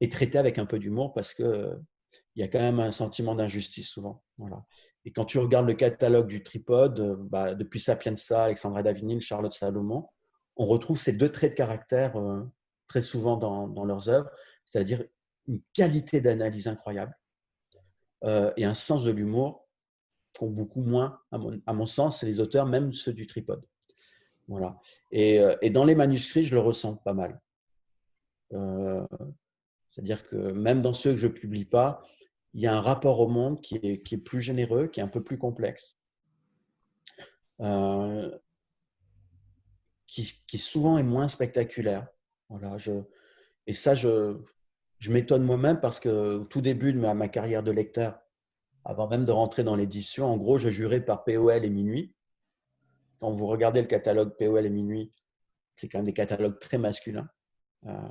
et 0.00 0.08
traiter 0.08 0.38
avec 0.38 0.58
un 0.58 0.66
peu 0.66 0.78
d'humour 0.78 1.14
parce 1.14 1.32
qu'il 1.32 1.46
euh, 1.46 1.74
y 2.36 2.42
a 2.42 2.48
quand 2.48 2.60
même 2.60 2.78
un 2.78 2.92
sentiment 2.92 3.34
d'injustice 3.34 3.88
souvent. 3.88 4.22
Voilà. 4.36 4.64
Et 5.04 5.12
quand 5.12 5.24
tu 5.24 5.38
regardes 5.38 5.66
le 5.66 5.74
catalogue 5.74 6.28
du 6.28 6.42
tripode, 6.42 7.00
euh, 7.00 7.16
bah, 7.18 7.54
depuis 7.54 7.80
Sapienza, 7.80 8.44
Alexandra 8.44 8.82
Davinil, 8.82 9.22
Charlotte 9.22 9.54
Salomon, 9.54 10.08
on 10.56 10.66
retrouve 10.66 10.98
ces 10.98 11.14
deux 11.14 11.32
traits 11.32 11.52
de 11.52 11.56
caractère 11.56 12.12
très 12.86 13.00
souvent 13.00 13.38
dans, 13.38 13.68
dans 13.68 13.86
leurs 13.86 14.10
œuvres, 14.10 14.28
c'est-à-dire 14.66 15.02
une 15.48 15.62
qualité 15.72 16.20
d'analyse 16.20 16.68
incroyable 16.68 17.16
euh, 18.24 18.52
et 18.56 18.64
un 18.64 18.74
sens 18.74 19.04
de 19.04 19.10
l'humour 19.10 19.68
qu'ont 20.36 20.50
beaucoup 20.50 20.80
moins, 20.82 21.20
à 21.30 21.72
mon, 21.72 21.86
sens, 21.86 22.22
les 22.22 22.40
auteurs, 22.40 22.66
même 22.66 22.94
ceux 22.94 23.12
du 23.12 23.26
tripode. 23.26 23.62
Voilà. 24.48 24.78
Et, 25.10 25.40
euh, 25.40 25.54
et, 25.60 25.70
dans 25.70 25.84
les 25.84 25.94
manuscrits, 25.94 26.44
je 26.44 26.54
le 26.54 26.60
ressens 26.60 26.96
pas 26.96 27.14
mal. 27.14 27.40
Euh, 28.52 29.06
c'est-à-dire 29.90 30.26
que 30.26 30.36
même 30.36 30.82
dans 30.82 30.92
ceux 30.92 31.12
que 31.12 31.16
je 31.16 31.26
ne 31.26 31.32
publie 31.32 31.64
pas, 31.64 32.02
il 32.54 32.60
y 32.60 32.66
a 32.66 32.74
un 32.74 32.80
rapport 32.80 33.20
au 33.20 33.28
monde 33.28 33.60
qui 33.60 33.76
est, 33.76 34.02
qui 34.02 34.14
est, 34.14 34.18
plus 34.18 34.40
généreux, 34.40 34.86
qui 34.86 35.00
est 35.00 35.02
un 35.02 35.08
peu 35.08 35.22
plus 35.22 35.38
complexe, 35.38 35.98
qui, 40.06 40.42
qui, 40.46 40.58
souvent 40.58 40.98
est 40.98 41.02
moins 41.02 41.28
spectaculaire. 41.28 42.06
Voilà, 42.48 42.76
je, 42.78 42.92
et 43.66 43.72
ça, 43.72 43.94
je, 43.94 44.36
je 45.02 45.10
m'étonne 45.10 45.42
moi-même 45.42 45.80
parce 45.80 45.98
que 45.98 46.36
au 46.36 46.44
tout 46.44 46.60
début 46.60 46.92
de 46.92 46.98
ma, 47.00 47.26
carrière 47.26 47.64
de 47.64 47.72
lecteur, 47.72 48.20
avant 48.84 49.08
même 49.08 49.24
de 49.24 49.32
rentrer 49.32 49.64
dans 49.64 49.74
l'édition, 49.74 50.26
en 50.26 50.36
gros, 50.36 50.58
je 50.58 50.68
jurais 50.68 51.04
par 51.04 51.24
POL 51.24 51.64
et 51.64 51.70
Minuit. 51.70 52.14
Quand 53.18 53.32
vous 53.32 53.48
regardez 53.48 53.80
le 53.80 53.88
catalogue 53.88 54.36
POL 54.38 54.64
et 54.64 54.70
Minuit, 54.70 55.12
c'est 55.74 55.88
quand 55.88 55.98
même 55.98 56.04
des 56.04 56.12
catalogues 56.12 56.60
très 56.60 56.78
masculins. 56.78 57.28
Euh, 57.86 58.08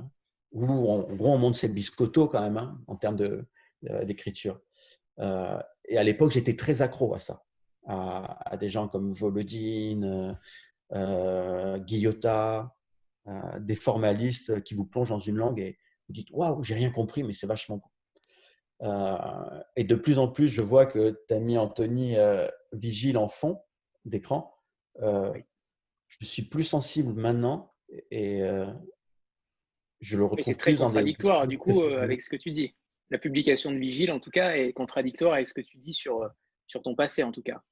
où, 0.52 0.66
en 0.66 1.14
gros, 1.14 1.32
on 1.32 1.38
montre 1.38 1.56
ses 1.56 1.68
biscottos 1.68 2.28
quand 2.28 2.42
même, 2.42 2.58
hein, 2.58 2.78
en 2.86 2.96
termes 2.96 3.16
d'écriture. 4.02 4.60
Euh, 5.18 5.58
et 5.88 5.96
à 5.96 6.02
l'époque, 6.02 6.32
j'étais 6.32 6.56
très 6.56 6.82
accro 6.82 7.14
à 7.14 7.18
ça, 7.18 7.42
à, 7.86 8.58
des 8.60 8.68
gens 8.68 8.86
comme 8.86 9.10
Volodine, 9.14 10.04
euh, 10.92 11.78
euh, 11.78 11.78
des 13.60 13.76
formalistes 13.76 14.62
qui 14.62 14.74
vous 14.74 14.84
plongent 14.84 15.08
dans 15.08 15.18
une 15.18 15.36
langue 15.36 15.58
et 15.58 15.78
vous 16.12 16.20
dites 16.20 16.28
Waouh, 16.30 16.62
j'ai 16.62 16.74
rien 16.74 16.90
compris, 16.90 17.22
mais 17.22 17.32
c'est 17.32 17.46
vachement 17.46 17.78
bon. 17.78 17.88
Euh, 18.82 19.62
et 19.76 19.84
de 19.84 19.94
plus 19.94 20.18
en 20.18 20.28
plus, 20.28 20.48
je 20.48 20.60
vois 20.60 20.86
que 20.86 21.18
tu 21.28 21.34
as 21.34 21.40
mis 21.40 21.56
Anthony 21.56 22.16
euh, 22.16 22.48
Vigile 22.72 23.16
en 23.16 23.28
fond 23.28 23.60
d'écran. 24.04 24.54
Euh, 25.00 25.32
je 26.08 26.26
suis 26.26 26.42
plus 26.42 26.64
sensible 26.64 27.12
maintenant 27.14 27.72
et 28.10 28.42
je 30.00 30.16
le 30.16 30.24
retrouve 30.24 30.44
C'est 30.44 30.58
très 30.58 30.74
contradictoire, 30.74 31.46
du 31.46 31.58
coup, 31.58 31.82
avec 31.82 32.22
ce 32.22 32.28
que 32.28 32.36
tu 32.36 32.50
dis. 32.50 32.74
La 33.10 33.18
publication 33.18 33.70
de 33.70 33.76
Vigile, 33.76 34.10
en 34.10 34.20
tout 34.20 34.30
cas, 34.30 34.54
est 34.56 34.72
contradictoire 34.72 35.34
avec 35.34 35.46
ce 35.46 35.54
que 35.54 35.60
tu 35.60 35.78
dis 35.78 35.94
sur, 35.94 36.28
sur 36.66 36.82
ton 36.82 36.94
passé, 36.94 37.22
en 37.22 37.32
tout 37.32 37.42
cas. 37.42 37.62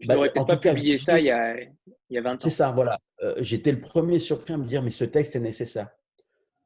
Je 0.00 0.08
bah, 0.08 0.14
n'aurais 0.14 0.32
peut-être 0.32 0.46
pas 0.46 0.56
publié 0.56 0.98
ça 0.98 1.20
il 1.20 1.26
y, 1.26 1.30
a, 1.30 1.58
il 1.60 1.70
y 2.10 2.18
a 2.18 2.22
20 2.22 2.34
ans. 2.34 2.38
C'est 2.38 2.50
ça, 2.50 2.72
voilà. 2.72 2.98
J'étais 3.38 3.72
le 3.72 3.80
premier 3.80 4.18
surpris 4.18 4.54
à 4.54 4.56
me 4.56 4.64
dire, 4.64 4.82
mais 4.82 4.90
ce 4.90 5.04
texte 5.04 5.36
est 5.36 5.40
nécessaire 5.40 5.90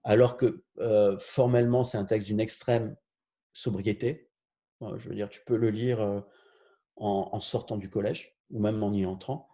alors 0.09 0.38
que 0.38 0.64
euh, 0.79 1.18
formellement, 1.18 1.85
c'est 1.85 1.99
un 1.99 2.07
texte 2.07 2.29
d'une 2.29 2.40
extrême 2.40 2.97
sobriété. 3.53 4.31
je 4.81 5.07
veux 5.07 5.14
dire, 5.14 5.29
tu 5.29 5.42
peux 5.44 5.57
le 5.59 5.68
lire 5.68 6.01
euh, 6.01 6.23
en, 6.97 7.38
sortant 7.40 7.77
du 7.77 7.90
collège 7.90 8.35
ou 8.49 8.59
même 8.59 8.83
en 8.83 8.90
y 8.94 9.05
entrant. 9.05 9.51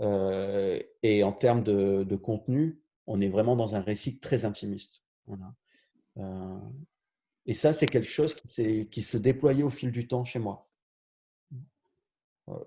Euh, 0.00 0.80
et 1.02 1.22
en 1.24 1.32
termes 1.32 1.62
de, 1.62 2.16
contenu, 2.16 2.80
on 3.06 3.20
est 3.20 3.28
vraiment 3.28 3.54
dans 3.54 3.74
un 3.74 3.82
récit 3.82 4.18
très 4.18 4.46
intimiste. 4.46 5.02
et 7.44 7.52
ça, 7.52 7.74
c'est 7.74 7.86
quelque 7.86 8.08
chose 8.08 8.34
qui, 8.34 9.02
se 9.02 9.16
déployait 9.18 9.62
au 9.62 9.68
fil 9.68 9.92
du 9.92 10.08
temps 10.08 10.24
chez 10.24 10.38
moi. 10.38 10.70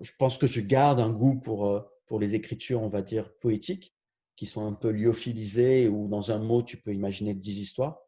Je 0.00 0.12
pense 0.16 0.38
que 0.38 0.46
je 0.46 0.60
garde 0.60 1.00
un 1.00 1.10
goût 1.10 1.40
pour 1.40 2.20
les 2.20 2.36
écritures, 2.36 2.82
on 2.82 2.88
va 2.88 3.02
dire, 3.02 3.34
poétiques, 3.40 3.96
qui 4.36 4.46
sont 4.46 4.66
un 4.66 4.72
peu 4.72 4.90
lyophilisés 4.90 5.88
ou 5.88 6.08
dans 6.08 6.30
un 6.30 6.38
mot, 6.38 6.62
tu 6.62 6.76
peux 6.76 6.92
imaginer 6.92 7.34
10 7.34 7.60
histoires. 7.60 8.00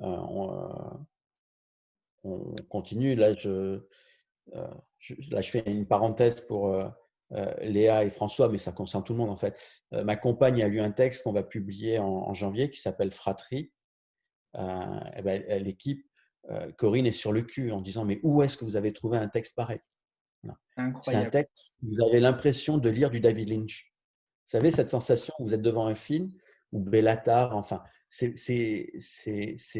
Euh, 0.00 0.06
euh, 0.06 0.98
on, 2.24 2.54
continue. 2.68 3.14
Là 3.14 3.32
je, 3.34 3.80
euh, 4.54 4.74
je, 4.98 5.14
là, 5.30 5.40
je 5.40 5.50
fais 5.50 5.62
une 5.66 5.86
parenthèse 5.86 6.40
pour 6.40 6.74
Léa 7.60 8.04
et 8.04 8.10
François, 8.10 8.48
mais 8.48 8.58
ça 8.58 8.72
concerne 8.72 9.04
tout 9.04 9.12
le 9.12 9.18
monde 9.18 9.30
en 9.30 9.36
fait. 9.36 9.58
ma 9.92 10.16
compagne 10.16 10.62
a 10.62 10.68
lu 10.68 10.80
un 10.80 10.92
texte 10.92 11.24
qu'on 11.24 11.32
va 11.32 11.42
publier 11.42 11.98
en, 11.98 12.32
janvier 12.32 12.70
qui 12.70 12.80
s'appelle 12.80 13.10
Fratrie. 13.10 13.72
Eh 14.56 15.22
ben, 15.22 15.42
l'équipe, 15.62 16.06
Corinne 16.78 17.06
est 17.06 17.12
sur 17.12 17.32
le 17.32 17.42
cul 17.42 17.72
en 17.72 17.80
disant 17.80 18.04
Mais 18.04 18.20
où 18.22 18.42
est-ce 18.42 18.56
que 18.56 18.64
vous 18.64 18.76
avez 18.76 18.92
trouvé 18.92 19.18
un 19.18 19.28
texte 19.28 19.56
pareil? 19.56 19.80
C'est 21.02 21.16
un 21.16 21.30
texte, 21.30 21.52
vous 21.82 22.02
avez 22.04 22.20
l'impression 22.20 22.78
de 22.78 22.88
lire 22.88 23.10
du 23.10 23.20
David 23.20 23.50
Lynch. 23.50 23.93
Savez, 24.46 24.70
cette 24.70 24.90
sensation, 24.90 25.34
vous 25.38 25.54
êtes 25.54 25.62
devant 25.62 25.86
un 25.86 25.94
film, 25.94 26.32
ou 26.72 26.80
Bellatar, 26.80 27.56
enfin, 27.56 27.82
ces 28.10 28.92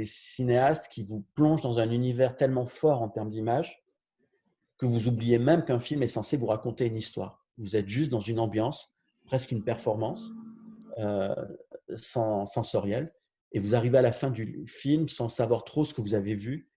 cinéastes 0.06 0.88
qui 0.88 1.02
vous 1.02 1.24
plongent 1.34 1.62
dans 1.62 1.78
un 1.78 1.90
univers 1.90 2.36
tellement 2.36 2.66
fort 2.66 3.02
en 3.02 3.08
termes 3.08 3.30
d'image 3.30 3.84
que 4.78 4.86
vous 4.86 5.08
oubliez 5.08 5.38
même 5.38 5.64
qu'un 5.64 5.78
film 5.78 6.02
est 6.02 6.08
censé 6.08 6.36
vous 6.36 6.46
raconter 6.46 6.86
une 6.86 6.96
histoire. 6.96 7.46
Vous 7.58 7.76
êtes 7.76 7.88
juste 7.88 8.10
dans 8.10 8.20
une 8.20 8.40
ambiance, 8.40 8.92
presque 9.24 9.52
une 9.52 9.62
performance 9.62 10.30
euh, 10.98 11.34
sensorielle, 11.96 13.14
et 13.52 13.60
vous 13.60 13.74
arrivez 13.74 13.98
à 13.98 14.02
la 14.02 14.12
fin 14.12 14.30
du 14.30 14.64
film 14.66 15.08
sans 15.08 15.28
savoir 15.28 15.64
trop 15.64 15.84
ce 15.84 15.94
que 15.94 16.00
vous 16.00 16.14
avez 16.14 16.34
vu, 16.34 16.70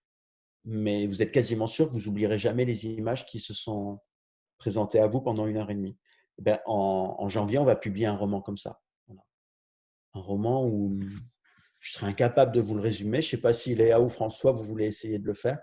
mais 0.64 1.06
vous 1.06 1.22
êtes 1.22 1.32
quasiment 1.32 1.66
sûr 1.66 1.88
que 1.88 1.92
vous 1.94 2.08
oublierez 2.08 2.38
jamais 2.38 2.64
les 2.64 2.86
images 2.86 3.26
qui 3.26 3.40
se 3.40 3.52
sont 3.52 3.98
présentées 4.58 5.00
à 5.00 5.08
vous 5.08 5.20
pendant 5.20 5.46
une 5.46 5.56
heure 5.56 5.70
et 5.70 5.74
demie. 5.74 5.96
Eh 6.38 6.42
ben, 6.42 6.60
en, 6.66 7.28
janvier, 7.28 7.58
on 7.58 7.64
va 7.64 7.76
publier 7.76 8.06
un 8.06 8.16
roman 8.16 8.40
comme 8.40 8.56
ça. 8.56 8.80
Un 10.14 10.20
roman 10.20 10.64
où 10.64 10.98
je 11.80 11.92
serais 11.92 12.06
incapable 12.06 12.52
de 12.52 12.60
vous 12.60 12.74
le 12.74 12.80
résumer. 12.80 13.20
Je 13.20 13.26
ne 13.26 13.30
sais 13.32 13.40
pas 13.40 13.54
si 13.54 13.74
Léa 13.74 14.00
ou 14.00 14.08
François, 14.08 14.52
vous 14.52 14.64
voulez 14.64 14.86
essayer 14.86 15.18
de 15.18 15.26
le 15.26 15.34
faire. 15.34 15.58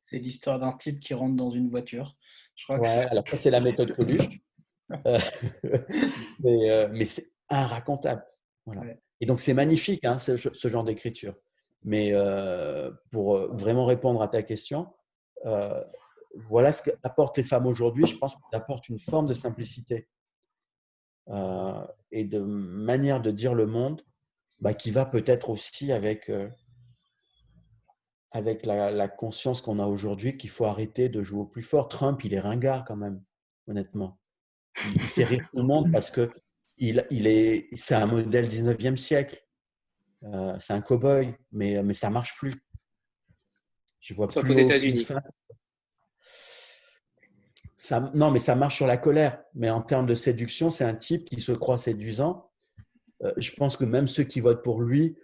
C'est 0.00 0.18
l'histoire 0.18 0.58
d'un 0.58 0.72
type 0.72 1.00
qui 1.00 1.14
rentre 1.14 1.36
dans 1.36 1.50
une 1.50 1.68
voiture. 1.68 2.16
Je 2.54 2.64
crois 2.64 2.80
ouais, 2.80 3.06
alors 3.10 3.24
c'est 3.40 3.50
la 3.50 3.60
méthode 3.60 3.94
Coluche. 3.94 4.28
Euh, 5.06 5.18
mais, 6.40 6.70
euh, 6.70 6.88
mais 6.90 7.04
c'est 7.04 7.30
inracontable. 7.50 8.24
Voilà. 8.64 8.94
Et 9.20 9.26
donc, 9.26 9.42
c'est 9.42 9.52
magnifique, 9.52 10.02
hein, 10.06 10.18
ce, 10.18 10.34
genre 10.66 10.82
d'écriture. 10.82 11.34
Mais 11.82 12.12
euh, 12.14 12.90
pour 13.10 13.36
vraiment 13.54 13.84
répondre 13.84 14.22
à 14.22 14.28
ta 14.28 14.42
question, 14.42 14.86
voilà 16.48 16.72
ce 16.72 16.82
qu'apportent 16.82 17.36
les 17.36 17.42
femmes 17.42 17.66
aujourd'hui. 17.66 18.06
Je 18.06 18.16
pense 18.16 18.34
qu'elles 18.34 18.60
apportent 18.60 18.88
une 18.88 18.98
forme 18.98 19.26
de 19.26 19.34
simplicité 19.34 20.08
euh, 21.28 21.86
et 22.10 22.24
de 22.24 22.40
manière 22.40 23.20
de 23.20 23.30
dire 23.30 23.54
le 23.54 23.66
monde 23.66 24.02
bah, 24.60 24.74
qui 24.74 24.90
va 24.90 25.04
peut-être 25.04 25.50
aussi 25.50 25.92
avec, 25.92 26.28
euh, 26.30 26.48
avec 28.30 28.64
la, 28.64 29.08
conscience 29.08 29.60
qu'on 29.60 29.78
a 29.78 29.86
aujourd'hui 29.86 30.36
qu'il 30.36 30.50
faut 30.50 30.64
arrêter 30.64 31.08
de 31.08 31.22
jouer 31.22 31.40
au 31.40 31.46
plus 31.46 31.62
fort. 31.62 31.88
Trump, 31.88 32.24
il 32.24 32.34
est 32.34 32.40
ringard 32.40 32.84
quand 32.84 32.96
même, 32.96 33.22
honnêtement. 33.66 34.18
Il 34.94 35.00
fait 35.00 35.24
rire 35.24 35.46
tout 35.50 35.58
le 35.58 35.64
monde 35.64 35.92
parce 35.92 36.10
que 36.10 36.30
il, 36.76 37.04
il 37.10 37.26
est, 37.26 37.68
c'est 37.74 37.94
un 37.94 38.06
modèle 38.06 38.46
19e 38.46 38.96
siècle. 38.96 39.44
Euh, 40.24 40.56
c'est 40.60 40.72
un 40.72 40.80
cow-boy, 40.80 41.34
mais, 41.52 41.82
mais 41.82 41.94
ça 41.94 42.10
marche 42.10 42.36
plus. 42.36 42.54
Je 44.00 44.14
vois 44.14 44.30
Sauf 44.30 44.44
plus 44.44 44.54
aux 44.54 44.58
États-Unis 44.58 45.06
non, 48.14 48.30
mais 48.30 48.38
ça 48.38 48.56
marche 48.56 48.76
sur 48.76 48.86
la 48.86 48.96
colère. 48.96 49.42
Mais 49.54 49.70
en 49.70 49.82
termes 49.82 50.06
de 50.06 50.14
séduction, 50.14 50.70
c'est 50.70 50.84
un 50.84 50.94
type 50.94 51.24
qui 51.24 51.40
se 51.40 51.52
croit 51.52 51.78
séduisant. 51.78 52.50
Euh, 53.22 53.32
je 53.36 53.52
pense 53.52 53.76
que 53.76 53.84
même 53.84 54.08
ceux 54.08 54.24
qui 54.24 54.40
votent 54.40 54.62
pour 54.62 54.80
lui, 54.80 55.16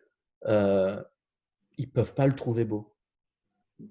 euh, 0.46 1.00
ils 1.78 1.86
ne 1.86 1.92
peuvent 1.92 2.14
pas 2.14 2.26
le 2.26 2.34
trouver 2.34 2.64
beau. 2.64 2.94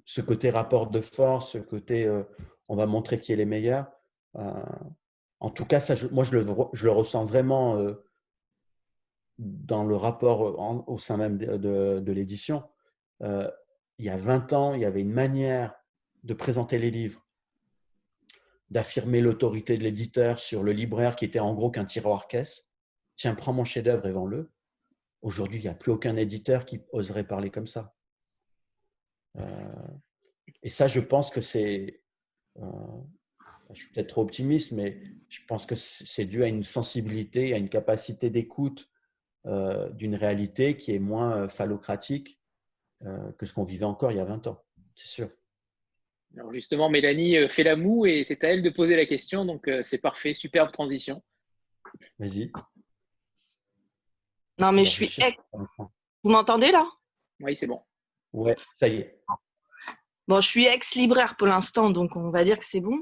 Ce 0.05 0.21
côté 0.21 0.49
rapport 0.49 0.89
de 0.89 1.01
force, 1.01 1.51
ce 1.51 1.57
côté 1.57 2.05
euh, 2.05 2.23
on 2.69 2.75
va 2.75 2.85
montrer 2.85 3.19
qui 3.19 3.33
est 3.33 3.35
les 3.35 3.45
meilleurs. 3.45 3.91
en 4.33 5.49
tout 5.51 5.65
cas, 5.65 5.79
moi, 6.11 6.23
je 6.23 6.37
le, 6.37 6.91
ressens 6.91 7.25
vraiment 7.25 7.77
dans 9.37 9.83
le 9.83 9.95
rapport 9.95 10.87
au 10.87 10.97
sein 10.97 11.17
même 11.17 11.37
de, 11.37 11.99
de 11.99 12.11
l'édition. 12.13 12.63
il 13.19 13.51
y 14.05 14.09
a 14.09 14.17
20 14.17 14.53
ans, 14.53 14.73
il 14.73 14.81
y 14.81 14.85
avait 14.85 15.01
une 15.01 15.11
manière 15.11 15.75
de 16.23 16.33
présenter 16.33 16.79
les 16.79 16.89
livres 16.89 17.22
d'affirmer 18.73 19.21
l'autorité 19.21 19.77
de 19.77 19.83
l'éditeur 19.83 20.39
sur 20.39 20.63
le 20.63 20.71
libraire 20.71 21.15
qui 21.15 21.25
était 21.25 21.39
en 21.39 21.53
gros 21.53 21.71
qu'un 21.71 21.85
tiroir 21.85 22.27
caisse. 22.27 22.67
Tiens, 23.15 23.35
prends 23.35 23.53
mon 23.53 23.63
chef-d'œuvre 23.63 24.07
et 24.07 24.11
vends-le. 24.11 24.51
Aujourd'hui, 25.21 25.59
il 25.59 25.63
n'y 25.63 25.69
a 25.69 25.75
plus 25.75 25.91
aucun 25.91 26.17
éditeur 26.17 26.65
qui 26.65 26.81
oserait 26.91 27.25
parler 27.25 27.49
comme 27.49 27.67
ça. 27.67 27.95
et 30.61 30.69
ça, 30.69 30.87
je 30.87 30.99
pense 30.99 31.29
que 31.29 31.39
c'est 31.39 32.01
je 33.73 33.81
suis 33.81 33.91
peut-être 33.91 34.09
trop 34.09 34.21
optimiste, 34.21 34.71
mais 34.71 35.01
je 35.29 35.39
pense 35.47 35.65
que 35.65 35.75
c'est 35.75 36.25
dû 36.25 36.43
à 36.43 36.47
une 36.47 36.63
sensibilité, 36.63 37.53
à 37.53 37.57
une 37.57 37.69
capacité 37.69 38.29
d'écoute 38.29 38.89
euh, 39.45 39.89
d'une 39.89 40.15
réalité 40.15 40.77
qui 40.77 40.93
est 40.93 40.99
moins 40.99 41.37
euh, 41.37 41.47
phallocratique 41.47 42.39
euh, 43.05 43.31
que 43.33 43.45
ce 43.45 43.53
qu'on 43.53 43.65
vivait 43.65 43.85
encore 43.85 44.11
il 44.11 44.17
y 44.17 44.21
a 44.21 44.25
20 44.25 44.47
ans, 44.47 44.63
c'est 44.95 45.07
sûr. 45.07 45.29
Alors 46.35 46.51
justement, 46.51 46.89
Mélanie 46.89 47.47
fait 47.49 47.63
la 47.63 47.75
moue 47.75 48.05
et 48.05 48.23
c'est 48.23 48.43
à 48.43 48.49
elle 48.49 48.63
de 48.63 48.69
poser 48.69 48.95
la 48.95 49.05
question, 49.05 49.45
donc 49.45 49.69
c'est 49.83 49.99
parfait, 49.99 50.33
superbe 50.33 50.71
transition. 50.71 51.21
Vas-y. 52.17 52.51
Non, 54.59 54.71
mais 54.71 54.85
je 54.85 54.91
suis. 54.91 55.15
Vous 56.23 56.31
m'entendez 56.31 56.71
là? 56.71 56.89
Oui, 57.39 57.55
c'est 57.55 57.67
bon. 57.67 57.81
Ouais, 58.31 58.55
ça 58.79 58.87
y 58.87 58.95
est. 58.95 59.19
Bon, 60.27 60.41
je 60.41 60.47
suis 60.47 60.65
ex-libraire 60.65 61.35
pour 61.35 61.47
l'instant, 61.47 61.89
donc 61.89 62.15
on 62.15 62.31
va 62.31 62.43
dire 62.43 62.57
que 62.57 62.65
c'est 62.65 62.79
bon. 62.79 62.97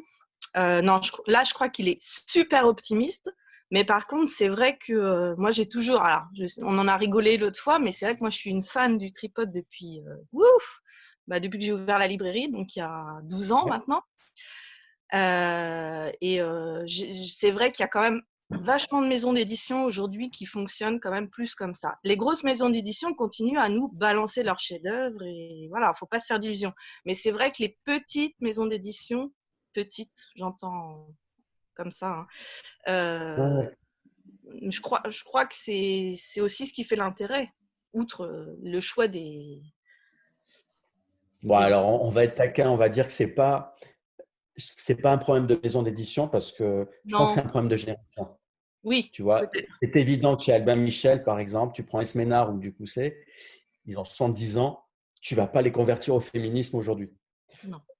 Euh, 0.58 0.82
non, 0.82 1.00
là, 1.28 1.44
je 1.44 1.54
crois 1.54 1.70
qu'il 1.70 1.88
est 1.88 2.02
super 2.02 2.66
optimiste. 2.66 3.32
Mais 3.74 3.86
par 3.86 4.06
contre, 4.08 4.30
c'est 4.30 4.50
vrai 4.50 4.78
que 4.78 4.92
euh, 4.92 5.36
moi, 5.38 5.52
j'ai 5.52 5.70
toujours. 5.70 6.02
Alors, 6.02 6.24
on 6.62 6.78
en 6.78 6.88
a 6.90 6.98
rigolé 6.98 7.38
l'autre 7.38 7.60
fois, 7.60 7.80
mais 7.80 7.94
c'est 7.94 8.06
vrai 8.06 8.16
que 8.16 8.20
moi, 8.20 8.30
je 8.30 8.38
suis 8.38 8.50
une 8.50 8.64
fan 8.64 8.98
du 8.98 9.14
tripod 9.14 9.50
depuis. 9.50 10.02
Euh, 10.06 10.16
ouf 10.34 10.81
bah, 11.28 11.40
Depuis 11.40 11.60
que 11.60 11.66
j'ai 11.66 11.74
ouvert 11.74 12.00
la 12.00 12.08
librairie, 12.08 12.50
donc 12.50 12.76
il 12.76 12.80
y 12.80 12.82
a 12.82 13.20
12 13.24 13.52
ans 13.52 13.68
maintenant. 13.68 14.02
et 15.14 16.40
c'est 16.88 17.52
vrai 17.52 17.72
qu'il 17.72 17.84
y 17.84 17.86
a 17.86 17.90
quand 17.90 18.02
même 18.02 18.22
vachement 18.52 19.02
de 19.02 19.08
maisons 19.08 19.34
d'édition 19.34 19.86
aujourd'hui 19.86 20.30
qui 20.30 20.46
fonctionnent 20.46 21.00
quand 21.00 21.12
même 21.12 21.30
plus 21.30 21.56
comme 21.56 21.74
ça. 21.74 21.98
Les 22.04 22.18
grosses 22.18 22.44
maisons 22.44 22.70
d'édition 22.70 23.14
continuent 23.14 23.60
à 23.60 23.70
nous 23.70 23.90
balancer 23.94 24.44
leurs 24.44 24.60
chefs-d'œuvre 24.60 25.24
et 25.24 25.68
voilà, 25.70 25.88
il 25.88 25.92
ne 25.92 25.96
faut 25.96 26.06
pas 26.06 26.20
se 26.20 26.28
faire 26.28 26.40
d'illusions. 26.40 26.74
Mais 27.06 27.14
c'est 27.14 27.32
vrai 27.32 27.52
que 27.52 27.58
les 27.60 27.78
petites 27.86 28.36
maisons 28.42 28.66
d'édition 28.66 29.32
petite, 29.74 30.12
j'entends 30.36 31.08
comme 31.76 31.92
ça. 31.92 32.12
Hein. 32.12 32.28
Euh, 32.90 33.70
je, 34.70 34.82
crois, 34.82 35.02
je 35.10 35.24
crois 35.24 35.46
que 35.46 35.56
c'est 35.56 36.42
aussi 36.42 36.68
ce 36.68 36.74
qui 36.74 36.84
fait 36.84 36.96
l'intérêt, 36.96 37.52
outre 37.94 38.26
euh, 38.26 38.58
le 38.62 38.80
choix 38.82 39.08
des. 39.08 39.62
Bon, 41.44 41.56
alors 41.56 42.04
on 42.04 42.10
va 42.10 42.24
être 42.24 42.36
taquin, 42.36 42.70
on 42.70 42.76
va 42.76 42.90
dire 42.90 43.08
que 43.08 43.14
c'est 43.14 43.34
pas 43.34 43.76
c'est 44.58 44.96
pas 44.96 45.12
un 45.12 45.18
problème 45.18 45.48
de 45.48 45.60
maison 45.64 45.82
d'édition 45.82 46.28
parce 46.28 46.52
que 46.52 46.88
je 47.06 47.16
pense 47.16 47.30
que 47.30 47.36
c'est 47.36 47.46
un 47.46 47.50
problème 47.50 47.70
de 47.70 47.78
génération. 47.78 48.38
Oui. 48.84 49.10
Tu 49.14 49.22
vois, 49.22 49.44
c'est 49.82 49.96
évident 49.96 50.36
que 50.36 50.44
chez 50.44 50.54
Albin 50.54 50.76
Michel, 50.76 51.24
par 51.24 51.40
exemple, 51.40 51.74
tu 51.74 51.84
prends 51.84 52.02
Esménard 52.02 52.54
ou 52.54 52.58
Ducousset, 52.58 53.18
ils 53.86 53.98
ont 53.98 54.06
70 54.06 54.58
ans, 54.58 54.84
tu 55.22 55.36
vas 55.36 55.48
pas 55.48 55.62
les 55.62 55.72
convertir 55.72 56.16
au 56.16 56.20
féminisme 56.20 56.78
aujourd'hui. 56.78 57.12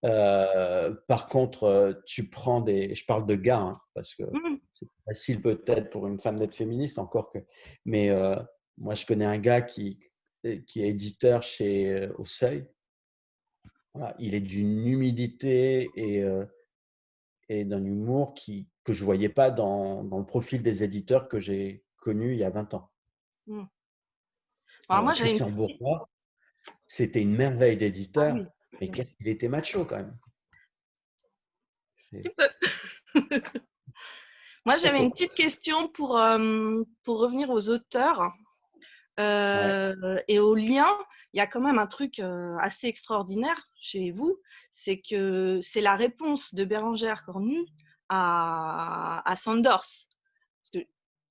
Euh, 0.06 0.96
par 1.08 1.28
contre, 1.28 1.64
euh, 1.64 1.94
tu 2.06 2.30
prends 2.30 2.62
des. 2.62 2.96
Je 2.96 3.06
parle 3.06 3.28
de 3.28 3.36
gars, 3.36 3.60
hein, 3.60 3.82
parce 3.94 4.16
que 4.16 4.24
mmh 4.24 4.60
c'est 4.74 4.88
facile 5.06 5.42
peut-être 5.42 5.92
pour 5.92 6.08
une 6.08 6.20
femme 6.20 6.40
d'être 6.40 6.56
féministe, 6.56 6.98
encore 6.98 7.30
que. 7.30 7.38
Mais 7.86 8.10
euh, 8.10 8.36
moi, 8.80 8.96
je 8.96 9.06
connais 9.06 9.26
un 9.26 9.38
gars 9.38 9.62
qui, 9.62 10.00
qui 10.66 10.82
est 10.82 10.88
éditeur 10.88 11.44
chez 11.44 12.10
Au 12.18 12.26
Seuil. 12.26 12.66
Il 14.20 14.36
est 14.36 14.42
d'une 14.42 14.88
humidité 14.88 15.90
et, 15.96 16.24
et 17.50 17.66
d'un 17.66 17.84
humour 17.84 18.34
qui, 18.34 18.70
que 18.84 18.94
je 18.94 19.02
ne 19.02 19.06
voyais 19.06 19.30
pas 19.30 19.52
dans, 19.52 20.04
dans, 20.04 20.20
le 20.20 20.26
profil 20.26 20.64
des 20.64 20.84
éditeurs 20.84 21.28
que 21.28 21.40
j'ai 21.40 21.84
connus 21.98 22.34
il 22.34 22.40
y 22.40 22.44
a 22.44 22.50
20 22.50 22.74
ans. 22.74 22.90
Mmh. 23.48 23.64
Alors, 24.90 25.04
moi, 25.04 25.14
Christian 25.14 25.52
c'était 26.88 27.22
une 27.22 27.36
merveille 27.36 27.78
d'éditeur. 27.78 28.36
Ah 28.38 28.78
mais 28.80 28.90
qu'est-ce 28.90 29.16
qu'il 29.16 29.28
était 29.30 29.48
macho 29.48 29.86
quand 29.86 29.98
même. 29.98 30.18
Moi, 34.66 34.76
j'avais 34.78 35.02
une 35.02 35.12
petite 35.12 35.34
question 35.34 35.88
pour, 35.88 36.18
euh, 36.18 36.84
pour 37.04 37.20
revenir 37.20 37.50
aux 37.50 37.70
auteurs 37.70 38.34
euh, 39.22 40.20
et 40.28 40.40
aux 40.40 40.56
liens. 40.56 40.98
Il 41.34 41.38
y 41.38 41.42
a 41.42 41.48
quand 41.48 41.62
même 41.62 41.80
un 41.80 41.88
truc 41.88 42.20
euh, 42.20 42.58
assez 42.60 42.88
extraordinaire 42.88 43.70
chez 43.80 44.12
vous, 44.12 44.38
c'est 44.70 45.00
que 45.00 45.60
c'est 45.62 45.82
la 45.82 45.96
réponse 45.96 46.54
de 46.54 46.64
Bérangère 46.64 47.24
Cornu 47.26 47.66
à, 48.10 49.22
à 49.30 49.36
Sanders. 49.36 50.08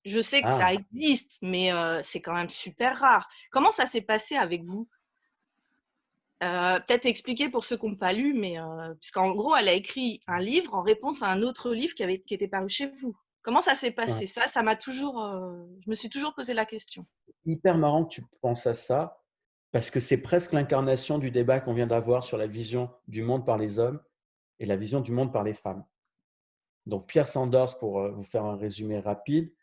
je 0.05 0.21
sais 0.21 0.41
que 0.41 0.51
ça 0.51 0.67
ah. 0.67 0.73
existe, 0.73 1.37
mais 1.41 1.71
c'est 2.03 2.21
quand 2.21 2.33
même 2.33 2.49
super 2.49 2.97
rare. 2.97 3.29
Comment 3.51 3.71
ça 3.71 3.85
s'est 3.85 4.01
passé 4.01 4.35
avec 4.35 4.63
vous? 4.63 4.87
Euh, 6.43 6.79
peut-être 6.79 7.05
expliquer 7.05 7.49
pour 7.49 7.63
ceux 7.63 7.77
qui 7.77 7.85
n'ont 7.85 7.95
pas 7.95 8.13
lu, 8.13 8.33
mais 8.33 8.59
euh, 8.59 8.95
puisqu'en 8.95 9.31
gros, 9.31 9.55
elle 9.55 9.67
a 9.67 9.73
écrit 9.73 10.21
un 10.25 10.39
livre 10.39 10.73
en 10.73 10.81
réponse 10.81 11.21
à 11.21 11.27
un 11.27 11.43
autre 11.43 11.71
livre 11.71 11.93
qui, 11.93 12.03
avait, 12.03 12.19
qui 12.19 12.33
était 12.33 12.47
paru 12.47 12.67
chez 12.67 12.87
vous. 12.87 13.15
Comment 13.41 13.61
ça 13.61 13.75
s'est 13.75 13.91
passé? 13.91 14.27
Ça, 14.27 14.47
ça 14.47 14.61
m'a 14.63 14.75
toujours, 14.75 15.23
euh, 15.23 15.65
je 15.83 15.89
me 15.89 15.95
suis 15.95 16.09
toujours 16.09 16.33
posé 16.35 16.53
la 16.53 16.65
question. 16.65 17.05
Hyper 17.45 17.77
marrant 17.77 18.05
que 18.05 18.15
tu 18.15 18.23
penses 18.41 18.67
à 18.67 18.75
ça, 18.75 19.23
parce 19.71 19.89
que 19.89 19.99
c'est 19.99 20.21
presque 20.21 20.51
l'incarnation 20.51 21.17
du 21.17 21.31
débat 21.31 21.59
qu'on 21.59 21.73
vient 21.73 21.87
d'avoir 21.87 22.23
sur 22.23 22.37
la 22.37 22.47
vision 22.47 22.89
du 23.07 23.23
monde 23.23 23.45
par 23.45 23.57
les 23.57 23.79
hommes 23.79 24.01
et 24.59 24.65
la 24.65 24.75
vision 24.75 25.01
du 25.01 25.11
monde 25.11 25.31
par 25.33 25.43
les 25.43 25.53
femmes. 25.53 25.83
Donc 26.85 27.07
Pierre 27.07 27.27
Sanders, 27.27 27.77
pour 27.79 28.11
vous 28.11 28.23
faire 28.23 28.45
un 28.45 28.57
résumé 28.57 28.99
rapide, 28.99 29.53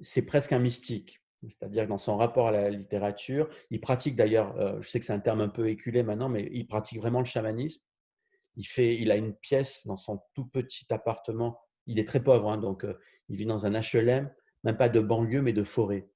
c'est 0.00 0.24
presque 0.24 0.52
un 0.52 0.58
mystique. 0.58 1.22
C'est-à-dire 1.48 1.84
que 1.84 1.88
dans 1.88 1.98
son 1.98 2.16
rapport 2.16 2.48
à 2.48 2.52
la 2.52 2.70
littérature, 2.70 3.48
il 3.70 3.80
pratique 3.80 4.14
d'ailleurs, 4.14 4.56
euh, 4.58 4.80
je 4.80 4.88
sais 4.88 5.00
que 5.00 5.04
c'est 5.04 5.12
un 5.12 5.20
terme 5.20 5.40
un 5.40 5.48
peu 5.48 5.68
éculé 5.68 6.02
maintenant, 6.02 6.28
mais 6.28 6.48
il 6.52 6.66
pratique 6.66 6.98
vraiment 6.98 7.18
le 7.18 7.24
chamanisme. 7.24 7.82
Il, 8.56 8.64
fait, 8.64 8.96
il 8.96 9.10
a 9.10 9.16
une 9.16 9.34
pièce 9.34 9.86
dans 9.86 9.96
son 9.96 10.22
tout 10.34 10.46
petit 10.46 10.86
appartement. 10.90 11.60
Il 11.86 11.98
est 11.98 12.06
très 12.06 12.22
pauvre, 12.22 12.50
hein, 12.50 12.58
donc 12.58 12.84
euh, 12.84 12.98
il 13.28 13.36
vit 13.36 13.46
dans 13.46 13.66
un 13.66 13.72
HLM, 13.72 14.30
même 14.64 14.76
pas 14.76 14.88
de 14.88 15.00
banlieue, 15.00 15.42
mais 15.42 15.52
de 15.52 15.64
forêt. 15.64 16.08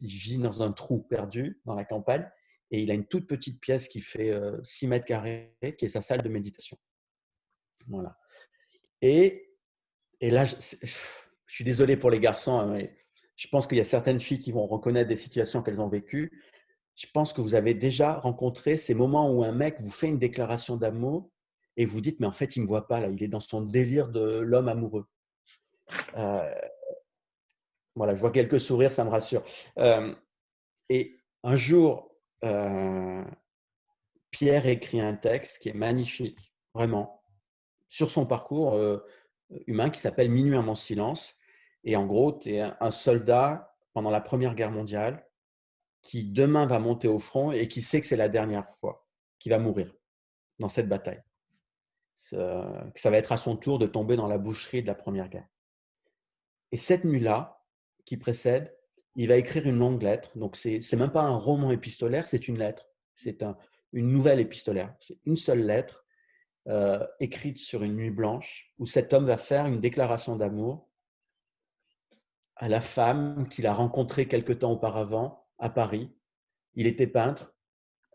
Il 0.00 0.10
vit 0.10 0.38
dans 0.38 0.62
un 0.62 0.72
trou 0.72 1.00
perdu 1.00 1.60
dans 1.64 1.74
la 1.74 1.84
campagne 1.84 2.28
et 2.70 2.80
il 2.82 2.90
a 2.90 2.94
une 2.94 3.06
toute 3.06 3.26
petite 3.26 3.60
pièce 3.60 3.88
qui 3.88 4.00
fait 4.00 4.32
6 4.62 4.86
euh, 4.86 4.88
mètres 4.88 5.04
carrés, 5.04 5.56
qui 5.78 5.84
est 5.84 5.88
sa 5.88 6.00
salle 6.00 6.22
de 6.22 6.28
méditation. 6.28 6.78
Voilà. 7.88 8.16
Et, 9.00 9.50
et 10.20 10.30
là, 10.30 10.44
je, 10.44 10.54
je 10.82 11.54
suis 11.54 11.64
désolé 11.64 11.96
pour 11.96 12.10
les 12.10 12.20
garçons, 12.20 12.58
hein, 12.58 12.66
mais 12.66 12.96
je 13.36 13.48
pense 13.48 13.66
qu'il 13.66 13.78
y 13.78 13.80
a 13.80 13.84
certaines 13.84 14.20
filles 14.20 14.38
qui 14.38 14.52
vont 14.52 14.66
reconnaître 14.66 15.08
des 15.08 15.16
situations 15.16 15.62
qu'elles 15.62 15.80
ont 15.80 15.88
vécues. 15.88 16.42
Je 16.94 17.06
pense 17.12 17.32
que 17.32 17.40
vous 17.40 17.54
avez 17.54 17.74
déjà 17.74 18.14
rencontré 18.14 18.78
ces 18.78 18.94
moments 18.94 19.30
où 19.32 19.42
un 19.42 19.52
mec 19.52 19.80
vous 19.80 19.90
fait 19.90 20.08
une 20.08 20.18
déclaration 20.18 20.76
d'amour 20.76 21.31
et 21.76 21.84
vous 21.84 22.00
dites, 22.00 22.20
mais 22.20 22.26
en 22.26 22.32
fait, 22.32 22.56
il 22.56 22.60
ne 22.60 22.64
me 22.64 22.68
voit 22.68 22.86
pas 22.86 23.00
là, 23.00 23.08
il 23.08 23.22
est 23.22 23.28
dans 23.28 23.40
son 23.40 23.62
délire 23.62 24.08
de 24.08 24.38
l'homme 24.38 24.68
amoureux. 24.68 25.06
Euh, 26.16 26.54
voilà, 27.94 28.14
je 28.14 28.20
vois 28.20 28.30
quelques 28.30 28.60
sourires, 28.60 28.92
ça 28.92 29.04
me 29.04 29.10
rassure. 29.10 29.42
Euh, 29.78 30.14
et 30.88 31.16
un 31.42 31.56
jour, 31.56 32.16
euh, 32.44 33.24
Pierre 34.30 34.66
écrit 34.66 35.00
un 35.00 35.14
texte 35.14 35.58
qui 35.58 35.68
est 35.68 35.74
magnifique, 35.74 36.54
vraiment, 36.74 37.22
sur 37.88 38.10
son 38.10 38.26
parcours 38.26 38.80
humain 39.66 39.90
qui 39.90 40.00
s'appelle 40.00 40.30
Minuit 40.30 40.56
à 40.56 40.62
mon 40.62 40.74
silence. 40.74 41.36
Et 41.84 41.96
en 41.96 42.06
gros, 42.06 42.32
tu 42.32 42.54
es 42.54 42.60
un 42.60 42.90
soldat 42.90 43.76
pendant 43.92 44.10
la 44.10 44.22
Première 44.22 44.54
Guerre 44.54 44.70
mondiale 44.70 45.26
qui 46.00 46.24
demain 46.24 46.64
va 46.64 46.78
monter 46.78 47.08
au 47.08 47.18
front 47.18 47.52
et 47.52 47.68
qui 47.68 47.82
sait 47.82 48.00
que 48.00 48.06
c'est 48.06 48.16
la 48.16 48.28
dernière 48.28 48.68
fois 48.70 49.06
qu'il 49.38 49.52
va 49.52 49.58
mourir 49.58 49.92
dans 50.58 50.68
cette 50.68 50.88
bataille. 50.88 51.22
Que 52.30 53.00
ça 53.00 53.10
va 53.10 53.18
être 53.18 53.32
à 53.32 53.36
son 53.36 53.56
tour 53.56 53.78
de 53.78 53.86
tomber 53.86 54.16
dans 54.16 54.28
la 54.28 54.38
boucherie 54.38 54.82
de 54.82 54.86
la 54.86 54.94
Première 54.94 55.28
Guerre. 55.28 55.48
Et 56.70 56.76
cette 56.76 57.04
nuit-là, 57.04 57.62
qui 58.04 58.16
précède, 58.16 58.76
il 59.14 59.28
va 59.28 59.36
écrire 59.36 59.66
une 59.66 59.78
longue 59.78 60.02
lettre. 60.02 60.36
Donc, 60.36 60.56
ce 60.56 60.68
n'est 60.68 61.00
même 61.00 61.12
pas 61.12 61.22
un 61.22 61.36
roman 61.36 61.70
épistolaire, 61.70 62.26
c'est 62.26 62.48
une 62.48 62.58
lettre. 62.58 62.88
C'est 63.14 63.42
un, 63.42 63.56
une 63.92 64.10
nouvelle 64.10 64.40
épistolaire. 64.40 64.94
C'est 65.00 65.18
une 65.24 65.36
seule 65.36 65.64
lettre 65.64 66.04
euh, 66.68 67.04
écrite 67.20 67.58
sur 67.58 67.82
une 67.82 67.94
nuit 67.94 68.10
blanche 68.10 68.72
où 68.78 68.86
cet 68.86 69.12
homme 69.12 69.26
va 69.26 69.36
faire 69.36 69.66
une 69.66 69.80
déclaration 69.80 70.36
d'amour 70.36 70.88
à 72.56 72.68
la 72.68 72.80
femme 72.80 73.48
qu'il 73.48 73.66
a 73.66 73.74
rencontrée 73.74 74.28
quelque 74.28 74.52
temps 74.52 74.72
auparavant 74.72 75.46
à 75.58 75.68
Paris. 75.68 76.14
Il 76.74 76.86
était 76.86 77.06
peintre. 77.06 77.54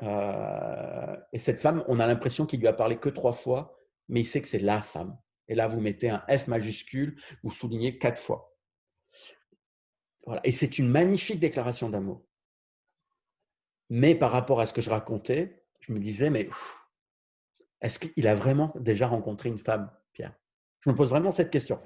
Euh, 0.03 1.15
et 1.33 1.39
cette 1.39 1.59
femme, 1.59 1.83
on 1.87 1.99
a 1.99 2.07
l'impression 2.07 2.45
qu'il 2.45 2.59
lui 2.59 2.67
a 2.67 2.73
parlé 2.73 2.97
que 2.97 3.09
trois 3.09 3.33
fois, 3.33 3.76
mais 4.09 4.21
il 4.21 4.25
sait 4.25 4.41
que 4.41 4.47
c'est 4.47 4.59
la 4.59 4.81
femme. 4.81 5.17
Et 5.47 5.55
là, 5.55 5.67
vous 5.67 5.79
mettez 5.79 6.09
un 6.09 6.23
F 6.29 6.47
majuscule, 6.47 7.19
vous 7.43 7.51
soulignez 7.51 7.97
quatre 7.97 8.21
fois. 8.21 8.57
Voilà. 10.25 10.41
Et 10.43 10.51
c'est 10.51 10.77
une 10.77 10.89
magnifique 10.89 11.39
déclaration 11.39 11.89
d'amour. 11.89 12.25
Mais 13.89 14.15
par 14.15 14.31
rapport 14.31 14.59
à 14.59 14.65
ce 14.65 14.73
que 14.73 14.81
je 14.81 14.89
racontais, 14.89 15.63
je 15.79 15.93
me 15.93 15.99
disais, 15.99 16.29
mais 16.29 16.49
est-ce 17.81 17.99
qu'il 17.99 18.27
a 18.27 18.35
vraiment 18.35 18.73
déjà 18.75 19.07
rencontré 19.07 19.49
une 19.49 19.57
femme 19.59 19.89
je 20.87 20.89
me 20.89 20.95
pose 20.95 21.09
vraiment 21.09 21.31
cette 21.31 21.49
question. 21.49 21.79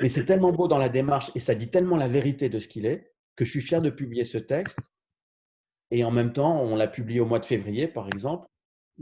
Mais 0.00 0.08
c'est 0.08 0.24
tellement 0.24 0.52
beau 0.52 0.68
dans 0.68 0.78
la 0.78 0.88
démarche 0.88 1.30
et 1.34 1.40
ça 1.40 1.54
dit 1.54 1.68
tellement 1.68 1.96
la 1.96 2.08
vérité 2.08 2.48
de 2.48 2.58
ce 2.58 2.68
qu'il 2.68 2.86
est 2.86 3.12
que 3.34 3.44
je 3.44 3.50
suis 3.50 3.60
fier 3.60 3.82
de 3.82 3.90
publier 3.90 4.24
ce 4.24 4.38
texte 4.38 4.78
Et 5.90 6.04
en 6.04 6.10
même 6.10 6.32
temps, 6.32 6.62
on 6.62 6.74
l'a 6.74 6.88
publié 6.88 7.20
au 7.20 7.26
mois 7.26 7.38
de 7.38 7.44
février, 7.44 7.86
par 7.86 8.06
exemple. 8.06 8.48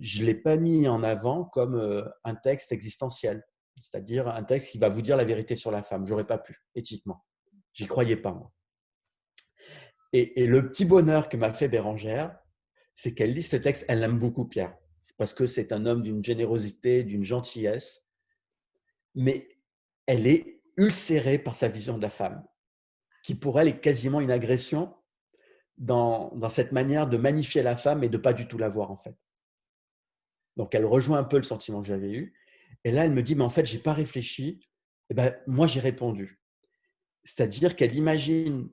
Je 0.01 0.21
ne 0.21 0.27
l'ai 0.27 0.35
pas 0.35 0.57
mis 0.57 0.89
en 0.89 1.03
avant 1.03 1.45
comme 1.45 1.77
euh, 1.77 2.03
un 2.25 2.35
texte 2.35 2.73
existentiel, 2.73 3.45
c'est-à-dire 3.81 4.29
un 4.29 4.43
texte 4.43 4.71
qui 4.71 4.79
va 4.79 4.89
vous 4.89 5.03
dire 5.03 5.17
la 5.17 5.25
vérité 5.25 5.57
sur 5.57 5.71
la 5.71 5.83
femme. 5.83 6.07
J'aurais 6.07 6.27
pas 6.27 6.39
pu, 6.39 6.61
éthiquement. 6.75 7.25
J'y 7.73 7.87
croyais 7.87 8.17
pas, 8.17 8.33
moi. 8.33 8.53
Et, 10.13 10.47
le 10.47 10.69
petit 10.69 10.85
bonheur 10.85 11.29
que 11.29 11.37
m'a 11.37 11.53
fait 11.53 11.67
Bérangère, 11.67 12.39
c'est 12.95 13.15
qu'elle 13.15 13.33
lit 13.33 13.43
ce 13.43 13.57
texte, 13.57 13.85
elle 13.89 14.01
aime 14.05 14.21
beaucoup 14.21 14.45
Pierre, 14.45 14.77
parce 15.19 15.35
que 15.35 15.49
c'est 15.49 15.73
un 15.73 15.87
homme 15.87 16.03
d'une 16.03 16.23
générosité, 16.23 17.03
d'une 17.03 17.25
gentillesse, 17.25 18.07
mais 19.17 19.49
elle 20.07 20.29
est 20.29 20.63
ulcérée 20.77 21.39
par 21.39 21.57
sa 21.57 21.67
vision 21.67 21.97
de 21.97 22.03
la 22.03 22.11
femme, 22.11 22.47
qui 23.25 23.35
pour 23.35 23.59
elle 23.59 23.67
est 23.67 23.81
quasiment 23.81 24.21
une 24.21 24.31
agression 24.31 24.95
dans, 25.79 26.33
dans 26.37 26.49
cette 26.49 26.71
manière 26.71 27.09
de 27.09 27.17
magnifier 27.17 27.65
la 27.65 27.75
femme 27.75 28.05
et 28.05 28.09
de 28.09 28.19
pas 28.19 28.33
du 28.33 28.47
tout 28.47 28.59
la 28.59 28.69
voir 28.69 28.93
en 28.93 28.97
fait. 28.97 29.17
Donc 30.57 30.75
elle 30.75 30.85
rejoint 30.85 31.19
un 31.19 31.25
peu 31.25 31.37
le 31.37 31.43
sentiment 31.43 31.81
que 31.81 31.89
j'avais 31.89 32.13
eu. 32.13 32.35
Et 32.85 32.93
là, 32.93 33.05
elle 33.05 33.13
me 33.13 33.23
dit, 33.23 33.35
mais 33.35 33.45
en 33.45 33.49
fait, 33.49 33.67
je 33.67 33.77
n'ai 33.77 33.83
pas 33.83 33.93
réfléchi. 33.93 34.49
Et 34.49 34.61
eh 35.11 35.15
ben, 35.15 35.37
moi, 35.47 35.67
j'ai 35.67 35.81
répondu. 35.81 36.41
C'est-à-dire 37.25 37.77
qu'elle 37.77 37.95
imagine 37.95 38.71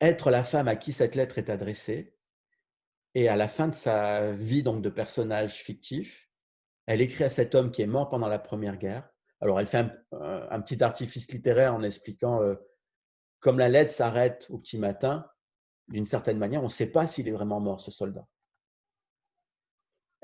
être 0.00 0.30
la 0.30 0.44
femme 0.44 0.68
à 0.68 0.76
qui 0.76 0.92
cette 0.92 1.14
lettre 1.14 1.38
est 1.38 1.50
adressée. 1.50 2.14
Et 3.14 3.28
à 3.28 3.36
la 3.36 3.48
fin 3.48 3.68
de 3.68 3.74
sa 3.74 4.32
vie 4.32 4.62
donc 4.62 4.82
de 4.82 4.90
personnage 4.90 5.54
fictif, 5.54 6.28
elle 6.86 7.00
écrit 7.00 7.24
à 7.24 7.30
cet 7.30 7.54
homme 7.54 7.72
qui 7.72 7.82
est 7.82 7.86
mort 7.86 8.08
pendant 8.08 8.28
la 8.28 8.38
Première 8.38 8.76
Guerre. 8.76 9.08
Alors, 9.40 9.60
elle 9.60 9.66
fait 9.66 9.86
un, 10.12 10.60
petit 10.60 10.82
artifice 10.82 11.30
littéraire 11.32 11.74
en 11.74 11.82
expliquant, 11.82 12.42
euh, 12.42 12.54
comme 13.40 13.58
la 13.58 13.68
lettre 13.68 13.90
s'arrête 13.90 14.46
au 14.50 14.58
petit 14.58 14.78
matin, 14.78 15.26
d'une 15.88 16.06
certaine 16.06 16.38
manière, 16.38 16.60
on 16.60 16.64
ne 16.64 16.70
sait 16.70 16.90
pas 16.90 17.06
s'il 17.06 17.28
est 17.28 17.32
vraiment 17.32 17.60
mort, 17.60 17.80
ce 17.80 17.90
soldat. 17.90 18.26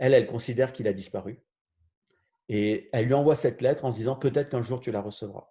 Elle, 0.02 0.14
elle 0.14 0.26
considère 0.26 0.72
qu'il 0.72 0.88
a 0.88 0.92
disparu. 0.92 1.40
Et 2.48 2.90
elle 2.92 3.06
lui 3.06 3.14
envoie 3.14 3.36
cette 3.36 3.62
lettre 3.62 3.84
en 3.84 3.92
se 3.92 3.98
disant 3.98 4.16
peut-être 4.16 4.48
qu'un 4.48 4.60
jour 4.60 4.80
tu 4.80 4.90
la 4.90 5.00
recevras. 5.00 5.48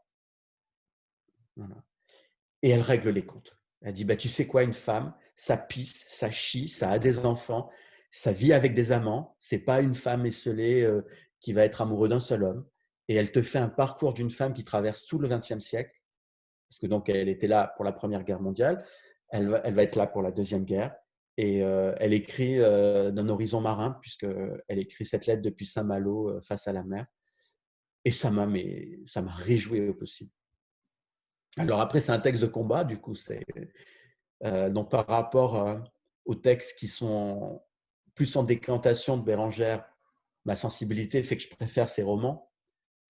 Et 2.61 2.69
elle 2.69 2.81
règle 2.81 3.11
les 3.11 3.25
comptes. 3.25 3.55
Elle 3.79 3.93
dit 3.93 4.03
bah, 4.03 4.17
Tu 4.17 4.27
sais 4.27 4.47
quoi, 4.47 4.63
une 4.63 4.73
femme, 4.73 5.13
ça 5.37 5.55
pisse, 5.55 6.05
ça 6.09 6.29
chie, 6.31 6.67
ça 6.67 6.89
a 6.89 6.99
des 6.99 7.19
enfants, 7.19 7.69
ça 8.11 8.33
vit 8.33 8.51
avec 8.51 8.73
des 8.73 8.91
amants. 8.91 9.37
C'est 9.39 9.59
pas 9.59 9.79
une 9.79 9.93
femme 9.93 10.25
esselée 10.25 10.83
euh, 10.83 11.01
qui 11.39 11.53
va 11.53 11.63
être 11.63 11.81
amoureuse 11.81 12.09
d'un 12.09 12.19
seul 12.19 12.43
homme. 12.43 12.67
Et 13.07 13.15
elle 13.15 13.31
te 13.31 13.41
fait 13.41 13.59
un 13.59 13.69
parcours 13.69 14.13
d'une 14.13 14.29
femme 14.29 14.53
qui 14.53 14.65
traverse 14.65 15.05
tout 15.05 15.17
le 15.17 15.29
XXe 15.29 15.59
siècle, 15.59 15.97
parce 16.67 16.79
que 16.79 16.87
donc 16.87 17.07
elle 17.07 17.29
était 17.29 17.47
là 17.47 17.73
pour 17.77 17.85
la 17.85 17.93
Première 17.93 18.25
Guerre 18.25 18.41
mondiale, 18.41 18.85
elle 19.29 19.47
va, 19.47 19.61
elle 19.63 19.75
va 19.75 19.83
être 19.83 19.95
là 19.95 20.07
pour 20.07 20.21
la 20.21 20.31
Deuxième 20.31 20.65
Guerre, 20.65 20.93
et 21.38 21.63
euh, 21.63 21.94
elle 22.00 22.13
écrit 22.13 22.60
euh, 22.60 23.12
d'un 23.12 23.30
horizon 23.30 23.62
marin, 23.62 23.98
puisqu'elle 24.02 24.62
écrit 24.80 25.06
cette 25.06 25.26
lettre 25.26 25.41
depuis 25.41 25.65
Saint-Malo 25.65 26.30
euh, 26.30 26.41
face 26.41 26.67
à 26.67 26.74
la 26.74 26.84
mer. 26.84 27.06
Et 28.04 28.12
ça 28.12 28.32
m'a, 28.32 28.48
ça 29.06 29.22
m'a 29.22 29.34
réjoui 29.34 29.88
au 29.88 29.94
possible. 29.94 30.32
Alors 31.58 31.82
après, 31.82 32.00
c'est 32.00 32.12
un 32.12 32.20
texte 32.20 32.41
de 32.41 32.48
combat, 32.48 32.84
du 32.84 32.98
coup, 32.98 33.15
c'est 33.15 33.46
donc 34.44 34.89
par 34.89 35.06
rapport 35.06 35.84
aux 36.26 36.34
textes 36.34 36.80
qui 36.80 36.88
sont 36.88 37.62
plus 38.15 38.36
en 38.36 38.44
décantation 38.44 39.17
de 39.17 39.24
Bérangère, 39.24 39.86
ma 40.46 40.56
sensibilité 40.56 41.22
fait 41.22 41.38
que 41.38 41.44
je 41.44 41.50
préfère 41.50 41.89
ces 41.89 42.02
romans, 42.02 42.52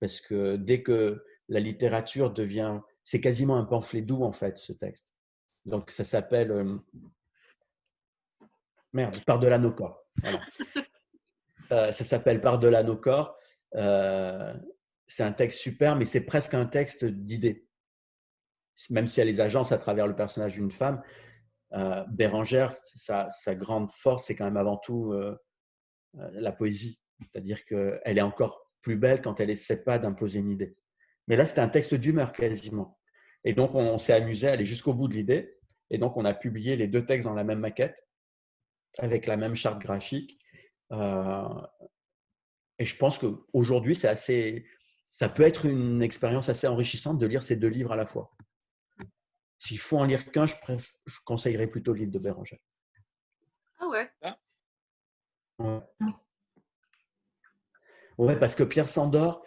parce 0.02 0.20
que 0.20 0.58
dès 0.58 0.84
que 0.84 1.24
la 1.48 1.62
littérature 1.62 2.34
devient, 2.34 2.82
c'est 3.02 3.22
quasiment 3.22 3.56
un 3.56 3.64
pamphlet 3.64 4.02
doux 4.02 4.24
en 4.24 4.34
fait, 4.34 4.58
ce 4.58 4.74
texte. 4.74 5.14
Donc 5.64 5.90
ça 5.90 6.04
s'appelle 6.04 6.82
Merde, 8.94 9.18
Par-delà 9.26 9.58
nos 9.58 9.72
corps. 9.72 10.06
ça 11.70 11.92
s'appelle 11.92 12.42
Par-delà 12.42 12.84
nos 12.84 12.98
corps. 12.98 13.38
Euh, 13.76 14.54
c'est 15.08 15.24
un 15.24 15.32
texte 15.32 15.60
super, 15.60 15.96
mais 15.96 16.06
c'est 16.06 16.22
presque 16.22 16.54
un 16.54 16.66
texte 16.66 17.06
d'idées. 17.06 17.68
Même 18.90 19.08
si 19.08 19.22
elle 19.22 19.28
les 19.28 19.42
agences 19.42 19.72
à 19.72 19.78
travers 19.78 20.08
le 20.08 20.16
personnage 20.16 20.54
d'une 20.54 20.72
femme, 20.72 21.02
euh, 21.74 22.04
Bérangère, 22.10 22.76
sa, 22.96 23.30
grande 23.56 23.92
force, 23.92 24.26
c'est 24.26 24.36
quand 24.36 24.46
même 24.46 24.58
avant 24.58 24.78
tout 24.78 25.14
euh, 25.14 25.38
la 26.14 26.52
poésie. 26.52 27.00
C'est-à-dire 27.22 27.64
qu'elle 27.66 28.18
est 28.18 28.22
encore 28.22 28.72
plus 28.82 28.98
belle 28.98 29.22
quand 29.22 29.40
elle 29.40 29.50
essaie 29.50 29.84
pas 29.84 30.00
d'imposer 30.00 30.40
une 30.40 30.50
idée. 30.50 30.76
Mais 31.28 31.36
là, 31.36 31.46
c'était 31.46 31.62
un 31.62 31.70
texte 31.70 31.94
d'humeur 31.94 32.34
quasiment. 32.34 32.98
Et 33.44 33.54
donc, 33.54 33.76
on 33.76 33.98
s'est 33.98 34.14
amusé 34.14 34.48
à 34.48 34.54
aller 34.54 34.66
jusqu'au 34.66 34.94
bout 34.94 35.08
de 35.08 35.14
l'idée. 35.14 35.60
Et 35.90 35.98
donc, 35.98 36.18
on 36.18 36.26
a 36.26 36.34
publié 36.34 36.76
les 36.76 36.88
deux 36.88 37.06
textes 37.06 37.28
dans 37.28 37.34
la 37.34 37.44
même 37.44 37.60
maquette 37.60 38.04
avec 38.98 39.26
la 39.26 39.38
même 39.38 39.56
charte 39.56 39.82
graphique. 39.82 40.40
Euh, 40.92 41.62
et 42.80 42.86
je 42.86 42.96
pense 42.98 43.18
qu'aujourd'hui, 43.18 43.96
c'est 43.96 44.08
assez, 44.08 44.66
ça 45.10 45.30
peut 45.30 45.44
être 45.44 45.66
une 45.66 46.02
expérience 46.02 46.50
assez 46.50 46.68
enrichissante 46.68 47.20
de 47.20 47.28
lire 47.28 47.44
ces 47.44 47.56
deux 47.56 47.68
livres 47.68 47.92
à 47.92 47.96
la 47.96 48.06
fois. 48.06 48.32
S'il 49.60 49.80
faut 49.80 49.98
en 49.98 50.06
lire 50.06 50.32
qu'un, 50.32 50.46
je, 50.46 50.56
je 51.06 51.20
conseillerais 51.24 51.68
plutôt 51.68 51.94
le 51.94 52.00
livre 52.00 52.12
de 52.12 52.20
Béranger. 52.20 52.62
Ah 53.80 53.88
ouais. 53.88 54.12
ouais. 55.60 55.80
Ouais, 58.18 58.38
parce 58.38 58.56
que 58.56 58.64
Pierre 58.64 58.90
Sandor, 58.90 59.46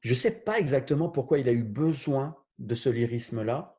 je 0.00 0.10
ne 0.10 0.14
sais 0.18 0.30
pas 0.30 0.58
exactement 0.58 1.08
pourquoi 1.08 1.38
il 1.38 1.48
a 1.48 1.52
eu 1.52 1.64
besoin 1.64 2.36
de 2.58 2.74
ce 2.74 2.88
lyrisme-là. 2.88 3.78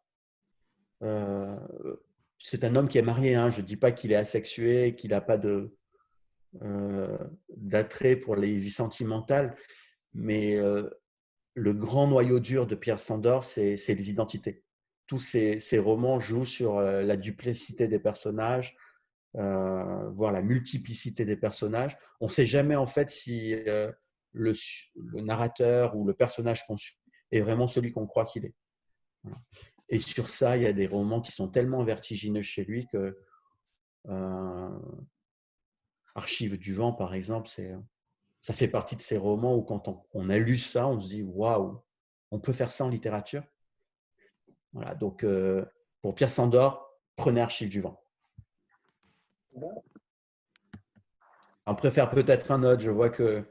Euh, 1.03 1.57
c'est 2.39 2.63
un 2.63 2.75
homme 2.75 2.87
qui 2.87 2.97
est 2.97 3.03
marié. 3.03 3.35
Hein. 3.35 3.49
Je 3.49 3.61
ne 3.61 3.65
dis 3.65 3.77
pas 3.77 3.91
qu'il 3.91 4.11
est 4.11 4.15
asexué, 4.15 4.95
qu'il 4.95 5.11
n'a 5.11 5.21
pas 5.21 5.39
euh, 6.61 7.17
d'attrait 7.55 8.15
pour 8.15 8.35
les 8.35 8.57
vies 8.57 8.71
sentimentales, 8.71 9.55
mais 10.13 10.55
euh, 10.55 10.89
le 11.53 11.73
grand 11.73 12.07
noyau 12.07 12.39
dur 12.39 12.65
de 12.65 12.75
Pierre 12.75 12.99
Sandor, 12.99 13.43
c'est, 13.43 13.75
les 13.75 14.09
identités. 14.09 14.63
Tous 15.05 15.19
ces, 15.19 15.79
romans 15.79 16.19
jouent 16.19 16.45
sur 16.45 16.77
euh, 16.77 17.01
la 17.01 17.17
duplicité 17.17 17.87
des 17.87 17.99
personnages, 17.99 18.75
voire 19.33 20.31
la 20.31 20.41
multiplicité 20.41 21.23
des 21.23 21.35
personnages. 21.35 21.97
On 22.19 22.25
ne 22.27 22.31
sait 22.31 22.47
jamais 22.47 22.75
en 22.75 22.87
fait 22.87 23.11
si 23.11 23.55
le, 24.33 24.53
narrateur 25.21 25.95
ou 25.95 26.03
le 26.03 26.15
personnage 26.15 26.65
qu'on 26.65 26.75
est 27.31 27.41
vraiment 27.41 27.67
celui 27.67 27.91
qu'on 27.91 28.07
croit 28.07 28.25
qu'il 28.25 28.45
est. 28.45 28.55
Et 29.89 29.99
sur 29.99 30.29
ça, 30.29 30.55
il 30.55 30.63
y 30.63 30.67
a 30.67 30.73
des 30.73 30.87
romans 30.87 31.21
qui 31.21 31.31
sont 31.31 31.47
tellement 31.47 31.83
vertigineux 31.83 32.43
chez 32.43 32.63
lui 32.63 32.87
que 32.87 33.17
euh, 34.07 34.79
Archives 36.15 36.57
du 36.57 36.73
vent, 36.73 36.93
par 36.93 37.13
exemple, 37.15 37.47
c'est, 37.47 37.73
ça 38.39 38.53
fait 38.53 38.67
partie 38.67 38.95
de 38.95 39.01
ces 39.01 39.17
romans 39.17 39.55
où 39.55 39.63
quand 39.63 40.05
on, 40.13 40.29
a 40.29 40.37
lu 40.37 40.57
ça, 40.57 40.87
on 40.87 40.99
se 40.99 41.07
dit 41.07 41.23
waouh, 41.23 41.81
on 42.31 42.39
peut 42.39 42.53
faire 42.53 42.71
ça 42.71 42.85
en 42.85 42.89
littérature. 42.89 43.43
Voilà, 44.73 44.93
donc 44.93 45.23
euh, 45.23 45.65
pour 46.01 46.13
Pierre 46.13 46.31
Sandor, 46.31 46.87
prenez 47.15 47.41
Archives 47.41 47.69
du 47.69 47.81
vent. 47.81 47.99
On 51.65 51.75
préfère 51.75 52.11
peut-être 52.11 52.51
un 52.51 52.63
autre, 52.63 52.81
je 52.81 52.91
vois 52.91 53.09
que 53.09 53.43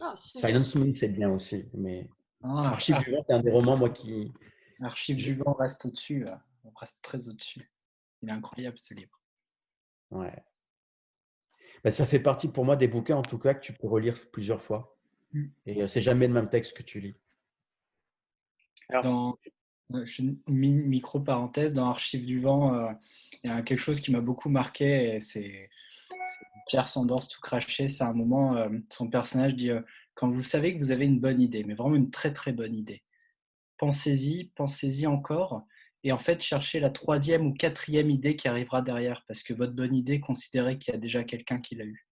ah, 0.00 0.14
Silence 0.16 0.74
Moon, 0.74 0.92
c'est 0.94 1.08
bien 1.08 1.30
aussi, 1.30 1.68
mais 1.72 2.10
ah, 2.42 2.68
Archives 2.68 2.98
du 2.98 3.12
vent, 3.12 3.24
c'est 3.26 3.34
un 3.34 3.40
des 3.40 3.50
romans 3.50 3.78
moi 3.78 3.88
qui, 3.88 4.32
Archive 4.82 5.16
du 5.16 5.34
vent 5.34 5.54
reste 5.54 5.86
au-dessus, 5.86 6.26
euh, 6.26 6.34
on 6.64 6.70
reste 6.70 7.00
très 7.02 7.28
au-dessus. 7.28 7.70
Il 8.22 8.28
est 8.28 8.32
incroyable 8.32 8.78
ce 8.78 8.94
livre. 8.94 9.20
Ouais. 10.10 10.44
Ben, 11.82 11.90
ça 11.90 12.06
fait 12.06 12.20
partie 12.20 12.48
pour 12.48 12.64
moi 12.64 12.76
des 12.76 12.88
bouquins 12.88 13.16
en 13.16 13.22
tout 13.22 13.38
cas 13.38 13.54
que 13.54 13.60
tu 13.60 13.72
peux 13.72 13.86
relire 13.86 14.14
plusieurs 14.30 14.62
fois. 14.62 14.96
Mm. 15.32 15.44
Et 15.66 15.82
euh, 15.82 15.86
c'est 15.86 16.02
jamais 16.02 16.26
le 16.26 16.34
même 16.34 16.48
texte 16.48 16.76
que 16.76 16.82
tu 16.82 17.00
lis. 17.00 17.16
dans, 19.02 19.38
euh, 19.94 20.04
une 20.48 20.86
micro 20.86 21.20
parenthèse, 21.20 21.72
dans 21.72 21.88
Archive 21.88 22.26
du 22.26 22.40
vent, 22.40 22.90
il 23.44 23.50
y 23.50 23.52
a 23.52 23.62
quelque 23.62 23.78
chose 23.78 24.00
qui 24.00 24.10
m'a 24.10 24.20
beaucoup 24.20 24.48
marqué, 24.48 25.20
c'est 25.20 25.70
Pierre 26.66 26.88
Sandors 26.88 27.28
tout 27.28 27.40
craché. 27.40 27.86
C'est 27.86 28.02
un 28.02 28.12
moment, 28.12 28.68
son 28.90 29.08
personnage 29.08 29.54
dit 29.54 29.70
quand 30.14 30.28
vous 30.28 30.42
savez 30.42 30.74
que 30.74 30.78
vous 30.78 30.90
avez 30.90 31.04
une 31.04 31.20
bonne 31.20 31.40
idée, 31.40 31.62
mais 31.62 31.74
vraiment 31.74 31.94
une 31.94 32.10
très 32.10 32.32
très 32.32 32.52
bonne 32.52 32.74
idée, 32.74 33.04
pensez-y, 33.78 34.52
pensez-y 34.54 35.06
encore, 35.06 35.64
et 36.04 36.12
en 36.12 36.18
fait 36.18 36.42
cherchez 36.42 36.80
la 36.80 36.90
troisième 36.90 37.46
ou 37.46 37.54
quatrième 37.54 38.10
idée 38.10 38.36
qui 38.36 38.48
arrivera 38.48 38.82
derrière, 38.82 39.24
parce 39.26 39.42
que 39.42 39.54
votre 39.54 39.72
bonne 39.72 39.94
idée, 39.94 40.20
considérez 40.20 40.78
qu'il 40.78 40.94
y 40.94 40.96
a 40.96 41.00
déjà 41.00 41.24
quelqu'un 41.24 41.58
qui 41.58 41.74
l'a 41.74 41.84
eu. 41.84 42.06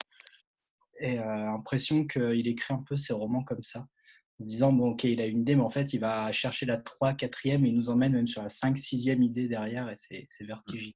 Et 1.01 1.19
euh, 1.19 1.25
l'impression 1.25 2.07
qu'il 2.07 2.47
écrit 2.47 2.75
un 2.75 2.83
peu 2.83 2.97
ses 2.97 3.13
romans 3.13 3.45
comme 3.45 3.63
ça, 3.63 3.81
en 3.81 4.45
se 4.45 4.49
disant, 4.49 4.73
bon 4.73 4.91
ok, 4.91 5.05
il 5.05 5.21
a 5.21 5.27
une 5.27 5.41
idée, 5.41 5.55
mais 5.55 5.63
en 5.63 5.71
fait 5.71 5.93
il 5.93 6.01
va 6.01 6.31
chercher 6.33 6.67
la 6.67 6.79
3, 6.79 7.15
quatrième, 7.15 7.65
et 7.65 7.69
il 7.69 7.77
nous 7.77 7.91
emmène 7.91 8.13
même 8.13 8.27
sur 8.27 8.43
la 8.43 8.49
5, 8.49 8.77
sixième 8.77 9.23
idée 9.23 9.49
derrière, 9.49 9.89
et 9.89 9.97
c'est 9.97 10.27
vertigineux. 10.41 10.93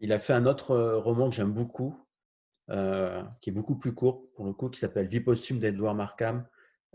Il 0.00 0.12
a 0.12 0.18
fait 0.18 0.32
un 0.32 0.46
autre 0.46 0.70
euh, 0.70 0.98
roman 0.98 1.28
que 1.28 1.34
j'aime 1.34 1.52
beaucoup, 1.52 1.96
euh, 2.70 3.24
qui 3.40 3.50
est 3.50 3.52
beaucoup 3.52 3.76
plus 3.76 3.94
court 3.94 4.30
pour 4.34 4.44
le 4.44 4.52
coup, 4.52 4.68
qui 4.68 4.78
s'appelle 4.78 5.08
Vie 5.08 5.20
posthume 5.20 5.58
d'Edouard 5.58 5.94
Markham, 5.94 6.46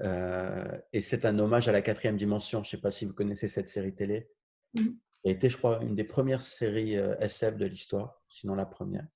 euh, 0.02 0.78
et 0.92 1.02
c'est 1.02 1.26
un 1.26 1.38
hommage 1.40 1.68
à 1.68 1.72
la 1.72 1.82
quatrième 1.82 2.18
dimension. 2.18 2.64
Je 2.64 2.68
ne 2.68 2.72
sais 2.72 2.82
pas 2.82 2.92
si 2.92 3.06
vous 3.06 3.14
connaissez 3.14 3.48
cette 3.48 3.70
série 3.70 3.94
télé. 3.94 4.30
Mm. 4.74 4.90
a 5.26 5.30
été, 5.30 5.50
je 5.50 5.58
crois, 5.58 5.82
une 5.84 5.96
des 5.96 6.04
premières 6.04 6.42
séries 6.42 6.94
SF 6.94 7.58
de 7.58 7.66
l'histoire, 7.66 8.22
sinon 8.28 8.56
la 8.56 8.66
première. 8.66 9.08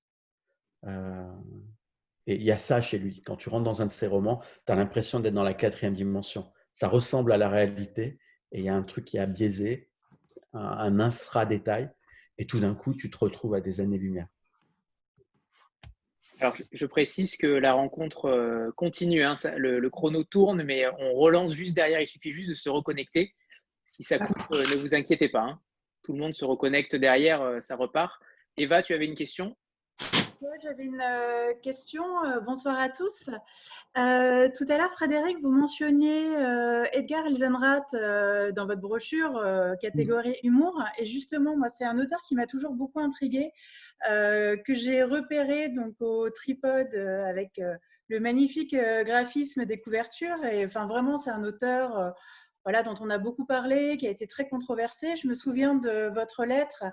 et 0.86 2.34
il 2.34 2.42
y 2.42 2.52
a 2.52 2.58
ça 2.58 2.80
chez 2.80 2.98
lui. 2.98 3.22
Quand 3.22 3.36
tu 3.36 3.48
rentres 3.48 3.64
dans 3.64 3.82
un 3.82 3.86
de 3.86 3.92
ses 3.92 4.06
romans, 4.06 4.42
tu 4.66 4.72
as 4.72 4.76
l'impression 4.76 5.20
d'être 5.20 5.34
dans 5.34 5.42
la 5.42 5.54
quatrième 5.54 5.94
dimension. 5.94 6.50
Ça 6.72 6.88
ressemble 6.88 7.32
à 7.32 7.38
la 7.38 7.48
réalité 7.48 8.20
et 8.52 8.60
il 8.60 8.64
y 8.64 8.68
a 8.68 8.74
un 8.74 8.82
truc 8.82 9.04
qui 9.04 9.18
a 9.18 9.26
biaisé, 9.26 9.90
un, 10.52 10.60
un 10.60 11.00
infra-détail, 11.00 11.90
et 12.38 12.46
tout 12.46 12.60
d'un 12.60 12.74
coup, 12.74 12.94
tu 12.94 13.10
te 13.10 13.18
retrouves 13.18 13.54
à 13.54 13.60
des 13.60 13.80
années-lumière. 13.80 14.28
Alors, 16.40 16.54
je, 16.72 16.86
précise 16.86 17.36
que 17.36 17.46
la 17.46 17.72
rencontre 17.72 18.26
euh, 18.26 18.70
continue. 18.76 19.24
Hein, 19.24 19.34
le, 19.56 19.88
chrono 19.90 20.22
tourne, 20.22 20.62
mais 20.62 20.86
on 20.98 21.14
relance 21.14 21.52
juste 21.52 21.74
derrière. 21.74 22.00
Il 22.00 22.06
suffit 22.06 22.30
juste 22.30 22.50
de 22.50 22.54
se 22.54 22.68
reconnecter. 22.68 23.34
Si 23.84 24.04
ça 24.04 24.18
coupe, 24.18 24.36
euh, 24.52 24.62
ne 24.68 24.76
vous 24.76 24.94
inquiétez 24.94 25.28
pas. 25.28 25.42
Hein. 25.42 25.60
Tout 26.04 26.12
le 26.12 26.20
monde 26.20 26.34
se 26.34 26.44
reconnecte 26.44 26.94
derrière, 26.94 27.42
euh, 27.42 27.60
ça 27.60 27.74
repart. 27.74 28.20
Eva, 28.56 28.82
tu 28.82 28.94
avais 28.94 29.06
une 29.06 29.16
question? 29.16 29.56
J'avais 30.62 30.84
une 30.84 31.02
question. 31.62 32.04
bonsoir 32.44 32.78
à 32.78 32.88
tous. 32.88 33.24
tout 33.24 33.30
à 33.94 34.78
l'heure, 34.78 34.92
Frédéric, 34.92 35.38
vous 35.42 35.50
mentionniez 35.50 36.32
Edgar 36.92 37.26
Elzenrath 37.26 37.92
dans 37.92 38.66
votre 38.66 38.80
brochure, 38.80 39.42
catégorie 39.80 40.36
humour. 40.42 40.82
Et 40.98 41.06
justement, 41.06 41.56
moi, 41.56 41.68
c'est 41.68 41.84
un 41.84 41.98
auteur 41.98 42.22
qui 42.22 42.34
m'a 42.34 42.46
toujours 42.46 42.72
beaucoup 42.72 43.00
intriguée. 43.00 43.52
Euh, 44.08 44.56
que 44.56 44.74
j'ai 44.74 45.02
repéré 45.02 45.70
donc 45.70 46.00
au 46.00 46.30
tripode 46.30 46.94
euh, 46.94 47.28
avec 47.28 47.58
euh, 47.58 47.76
le 48.08 48.20
magnifique 48.20 48.76
graphisme 49.04 49.64
des 49.64 49.80
couvertures. 49.80 50.44
Et 50.44 50.64
enfin, 50.64 50.86
vraiment, 50.86 51.18
c'est 51.18 51.30
un 51.30 51.42
auteur 51.42 52.14
voilà, 52.64 52.82
dont 52.82 52.94
on 53.00 53.10
a 53.10 53.18
beaucoup 53.18 53.44
parlé, 53.44 53.98
qui 53.98 54.06
a 54.06 54.10
été 54.10 54.26
très 54.26 54.48
controversé. 54.48 55.16
Je 55.16 55.28
me 55.28 55.34
souviens 55.34 55.74
de 55.74 56.08
votre 56.14 56.46
lettre 56.46 56.84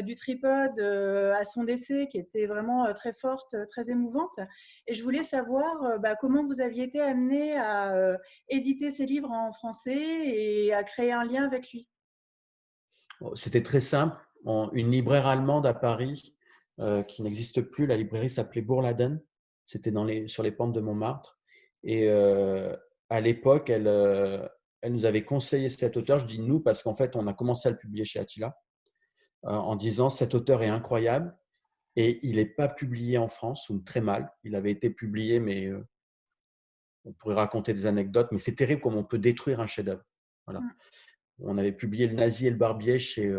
du 0.00 0.14
tripode 0.14 0.80
à 0.80 1.44
son 1.44 1.64
décès, 1.64 2.08
qui 2.08 2.18
était 2.18 2.46
vraiment 2.46 2.92
très 2.94 3.12
forte, 3.12 3.54
très 3.68 3.90
émouvante. 3.90 4.38
Et 4.86 4.94
je 4.94 5.02
voulais 5.02 5.22
savoir 5.22 5.98
bah, 6.00 6.14
comment 6.20 6.44
vous 6.44 6.60
aviez 6.60 6.84
été 6.84 7.00
amené 7.00 7.56
à 7.56 8.16
éditer 8.48 8.90
ces 8.90 9.06
livres 9.06 9.30
en 9.30 9.52
français 9.52 9.96
et 9.96 10.72
à 10.72 10.82
créer 10.82 11.12
un 11.12 11.24
lien 11.24 11.44
avec 11.44 11.70
lui? 11.72 11.88
C'était 13.34 13.62
très 13.62 13.80
simple. 13.80 14.16
Une 14.72 14.90
libraire 14.90 15.26
allemande 15.26 15.66
à 15.66 15.74
Paris 15.74 16.36
euh, 16.78 17.02
qui 17.02 17.22
n'existe 17.22 17.62
plus. 17.62 17.86
La 17.86 17.96
librairie 17.96 18.30
s'appelait 18.30 18.62
Bourladen. 18.62 19.20
C'était 19.64 19.92
sur 20.28 20.42
les 20.42 20.52
pentes 20.52 20.72
de 20.72 20.80
Montmartre. 20.80 21.38
Et 21.82 22.08
euh, 22.08 22.76
à 23.08 23.20
l'époque, 23.20 23.70
elle, 23.70 23.88
euh, 23.88 24.46
elle 24.82 24.92
nous 24.92 25.06
avait 25.06 25.24
conseillé 25.24 25.68
cet 25.68 25.96
auteur. 25.96 26.18
Je 26.18 26.26
dis 26.26 26.38
nous 26.38 26.60
parce 26.60 26.82
qu'en 26.82 26.94
fait, 26.94 27.16
on 27.16 27.26
a 27.26 27.32
commencé 27.32 27.68
à 27.68 27.72
le 27.72 27.78
publier 27.78 28.04
chez 28.04 28.20
Attila 28.20 28.56
en 29.46 29.76
disant 29.76 30.08
cet 30.08 30.34
auteur 30.34 30.62
est 30.62 30.68
incroyable 30.68 31.36
et 31.94 32.20
il 32.26 32.36
n'est 32.36 32.46
pas 32.46 32.68
publié 32.68 33.16
en 33.18 33.28
France 33.28 33.70
ou 33.70 33.78
très 33.78 34.00
mal. 34.00 34.30
Il 34.44 34.54
avait 34.54 34.70
été 34.70 34.90
publié, 34.90 35.40
mais 35.40 35.70
on 37.04 37.12
pourrait 37.12 37.36
raconter 37.36 37.72
des 37.72 37.86
anecdotes, 37.86 38.28
mais 38.32 38.38
c'est 38.38 38.54
terrible 38.54 38.82
comment 38.82 38.98
on 38.98 39.04
peut 39.04 39.18
détruire 39.18 39.60
un 39.60 39.66
chef-d'œuvre. 39.66 40.04
Voilà. 40.46 40.60
Mmh. 40.60 40.74
On 41.40 41.58
avait 41.58 41.72
publié 41.72 42.06
Le 42.06 42.14
Nazi 42.14 42.46
et 42.46 42.50
le 42.50 42.56
Barbier 42.56 42.98
chez 42.98 43.32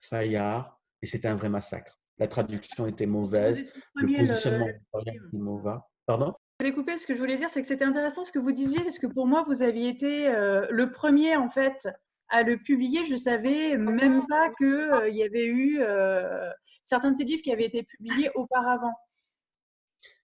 Fayard 0.00 0.80
et 1.02 1.06
c'était 1.06 1.28
un 1.28 1.36
vrai 1.36 1.48
massacre 1.48 2.02
la 2.22 2.28
traduction 2.28 2.86
était 2.86 3.06
mauvaise, 3.06 3.66
le 3.94 4.16
positionnement 4.16 4.68
était 4.68 5.18
mauvais. 5.32 5.76
Pardon? 6.06 6.34
Je 6.60 6.66
vais 6.66 6.72
couper. 6.72 6.96
Ce 6.96 7.06
que 7.06 7.14
je 7.14 7.18
voulais 7.18 7.36
dire, 7.36 7.50
c'est 7.50 7.60
que 7.60 7.66
c'était 7.66 7.84
intéressant 7.84 8.24
ce 8.24 8.30
que 8.30 8.38
vous 8.38 8.52
disiez, 8.52 8.80
parce 8.82 9.00
que 9.00 9.08
pour 9.08 9.26
moi, 9.26 9.44
vous 9.48 9.62
aviez 9.62 9.88
été 9.88 10.28
euh, 10.28 10.66
le 10.70 10.92
premier, 10.92 11.36
en 11.36 11.48
fait, 11.48 11.88
à 12.32 12.42
le 12.42 12.58
publier. 12.58 13.06
Je 13.06 13.16
savais 13.16 13.76
même 13.76 14.26
pas 14.26 14.50
qu'il 14.54 14.66
euh, 14.66 15.08
y 15.08 15.22
avait 15.22 15.46
eu 15.46 15.80
euh, 15.80 16.50
certains 16.82 17.12
de 17.12 17.16
ces 17.16 17.24
livres 17.24 17.42
qui 17.42 17.52
avaient 17.52 17.66
été 17.66 17.84
publiés 17.84 18.30
auparavant. 18.34 18.94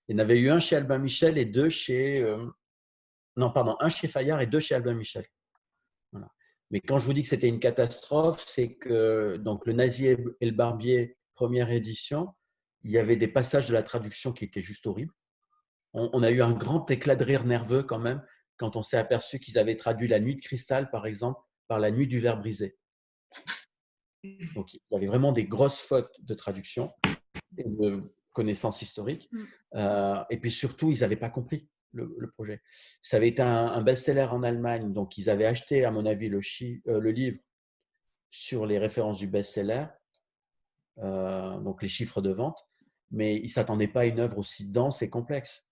Il 0.09 0.17
y 0.17 0.21
en 0.21 0.23
avait 0.23 0.41
eu 0.41 0.51
un 0.51 0.59
chez 0.59 0.75
Albin 0.75 0.99
Michel 0.99 1.39
et 1.39 1.45
deux 1.45 1.69
chez. 1.69 2.27
non, 3.37 3.53
pardon, 3.53 3.77
un 3.79 3.91
chez 3.91 4.09
Fayard 4.09 4.41
et 4.41 4.47
deux 4.47 4.61
chez 4.61 4.75
Albin 4.75 4.95
Michel. 4.95 5.27
Voilà. 6.13 6.29
Mais 6.71 6.81
quand 6.81 6.99
je 6.99 7.05
vous 7.05 7.13
dis 7.13 7.23
que 7.23 7.29
c'était 7.29 7.49
une 7.49 7.61
catastrophe, 7.61 8.43
c'est 8.47 8.75
que 8.75 9.37
donc, 9.37 9.67
le 9.67 9.75
nazi 9.75 10.07
et 10.07 10.17
le 10.41 10.51
barbier 10.51 11.19
première 11.35 11.71
édition, 11.71 12.35
il 12.83 12.91
y 12.91 12.99
avait 12.99 13.17
des 13.17 13.29
passages 13.29 13.69
de 13.69 13.73
la 13.73 13.83
traduction 13.83 14.33
qui 14.33 14.45
étaient 14.45 14.63
juste 14.63 14.87
horribles. 14.87 15.13
On, 15.95 16.23
a 16.23 16.31
eu 16.31 16.43
un 16.43 16.53
grand 16.53 16.91
éclat 16.91 17.17
de 17.17 17.25
rire 17.25 17.45
nerveux 17.45 17.83
quand 17.83 17.99
même 17.99 18.23
quand 18.57 18.77
on 18.77 18.83
s'est 18.83 18.99
aperçu 18.99 19.39
qu'ils 19.39 19.59
avaient 19.59 19.77
traduit 19.77 20.07
La 20.07 20.21
Nuit 20.21 20.37
de 20.37 20.41
cristal, 20.41 20.91
par 20.91 21.07
exemple, 21.07 21.41
par 21.69 21.79
La 21.79 21.91
Nuit 21.91 22.07
du 22.07 22.19
verre 22.19 22.39
brisé. 22.39 22.77
Donc, 24.55 24.75
il 24.75 24.81
y 24.91 24.97
avait 24.97 25.07
vraiment 25.07 25.33
des 25.33 25.45
grosses 25.45 25.81
fautes 25.81 26.13
de 26.21 26.35
traduction 26.35 26.93
et 27.57 27.65
de 27.65 28.03
connaissances 28.33 28.83
historiques. 28.83 29.29
Mm. 29.31 29.45
Euh, 29.77 30.25
et 30.31 30.39
puis 30.39 30.51
surtout, 30.51 30.91
ils 30.91 31.01
n'avaient 31.01 31.17
pas 31.17 31.31
compris 31.31 31.69
le, 31.93 32.31
projet. 32.37 32.61
Ça 33.03 33.17
avait 33.17 33.29
été 33.29 33.43
un, 33.43 33.81
best-seller 33.83 34.29
en 34.31 34.43
Allemagne, 34.43 34.93
donc 34.93 35.19
ils 35.19 35.31
avaient 35.31 35.47
acheté, 35.47 35.85
à 35.85 35.91
mon 35.91 36.07
avis, 36.07 36.29
le, 36.29 36.41
euh, 36.89 37.01
le 37.01 37.11
livre 37.11 37.39
sur 38.31 38.67
les 38.67 38.79
références 38.79 39.19
du 39.19 39.27
best-seller. 39.27 39.87
Euh, 40.99 41.59
donc 41.61 41.83
les 41.83 41.89
chiffres 41.89 42.21
de 42.21 42.31
vente, 42.31 42.67
mais 43.11 43.37
ils 43.37 43.45
ne 43.45 43.49
s'attendaient 43.49 43.89
pas 43.89 44.01
à 44.01 44.07
une 44.07 44.19
œuvre 44.19 44.39
aussi 44.39 44.67
dense 44.67 45.03
et 45.03 45.11
complexe. 45.11 45.65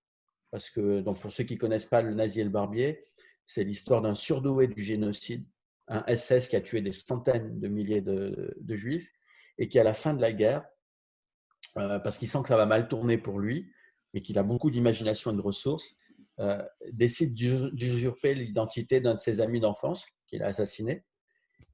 Parce 0.51 0.71
que, 0.71 1.01
donc 1.01 1.21
pour 1.21 1.33
ceux 1.33 1.45
qui 1.45 1.55
ne 1.55 1.59
connaissent 1.59 1.87
pas 1.87 2.03
le 2.03 2.15
nazi 2.15 2.41
et 2.41 2.45
le 2.45 2.51
barbier, 2.51 3.05
c'est 3.45 3.65
l'histoire 3.65 4.03
d'un 4.03 4.15
surdoué 4.15 4.69
du 4.69 4.83
génocide, 4.83 5.45
un 5.89 6.05
SS 6.15 6.49
qui 6.49 6.57
a 6.57 6.61
tué 6.61 6.81
des 6.81 6.93
centaines 6.93 7.61
de 7.61 7.69
milliers 7.69 8.01
de, 8.01 8.57
juifs 8.71 9.13
et 9.59 9.69
qui, 9.69 9.79
à 9.79 9.85
la 9.85 9.95
fin 9.95 10.15
de 10.15 10.21
la 10.21 10.33
guerre, 10.33 10.65
euh, 11.77 11.99
parce 11.99 12.19
qu'il 12.19 12.29
sent 12.29 12.43
que 12.43 12.49
ça 12.49 12.57
va 12.57 12.67
mal 12.67 12.89
tourner 12.89 13.19
pour 13.19 13.39
lui, 13.39 13.71
mais 14.13 14.21
qu'il 14.21 14.39
a 14.39 14.43
beaucoup 14.43 14.71
d'imagination 14.71 15.33
et 15.33 15.37
de 15.37 15.41
ressources, 15.41 15.97
euh, 16.39 16.63
décide 16.93 17.35
d'usurper 17.35 18.35
l'identité 18.35 19.01
d'un 19.01 19.15
de 19.15 19.21
ses 19.21 19.41
amis 19.41 19.61
d'enfance 19.61 20.07
qu'il 20.27 20.43
a 20.43 20.47
assassiné 20.47 21.05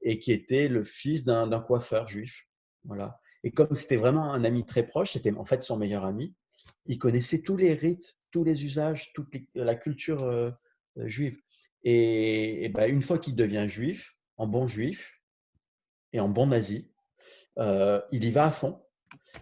et 0.01 0.19
qui 0.19 0.31
était 0.31 0.67
le 0.67 0.83
fils 0.83 1.23
d'un 1.23 1.59
coiffeur 1.59 2.07
juif. 2.07 2.47
Voilà. 2.83 3.19
Et 3.43 3.51
comme 3.51 3.75
c'était 3.75 3.97
vraiment 3.97 4.31
un 4.31 4.43
ami 4.43 4.65
très 4.65 4.85
proche, 4.85 5.13
c'était 5.13 5.33
en 5.33 5.45
fait 5.45 5.63
son 5.63 5.77
meilleur 5.77 6.05
ami, 6.05 6.33
il 6.85 6.97
connaissait 6.97 7.41
tous 7.41 7.57
les 7.57 7.73
rites, 7.73 8.17
tous 8.31 8.43
les 8.43 8.65
usages, 8.65 9.11
toute 9.13 9.35
la 9.53 9.75
culture 9.75 10.23
euh, 10.23 10.51
juive. 10.97 11.37
Et, 11.83 12.69
ben, 12.69 12.89
une 12.89 13.01
fois 13.01 13.19
qu'il 13.19 13.35
devient 13.35 13.65
juif, 13.67 14.17
en 14.37 14.47
bon 14.47 14.67
juif 14.67 15.21
et 16.11 16.19
en 16.19 16.29
bon 16.29 16.47
nazi, 16.47 16.91
euh, 17.59 18.01
il 18.11 18.23
y 18.23 18.31
va 18.31 18.45
à 18.45 18.51
fond. 18.51 18.81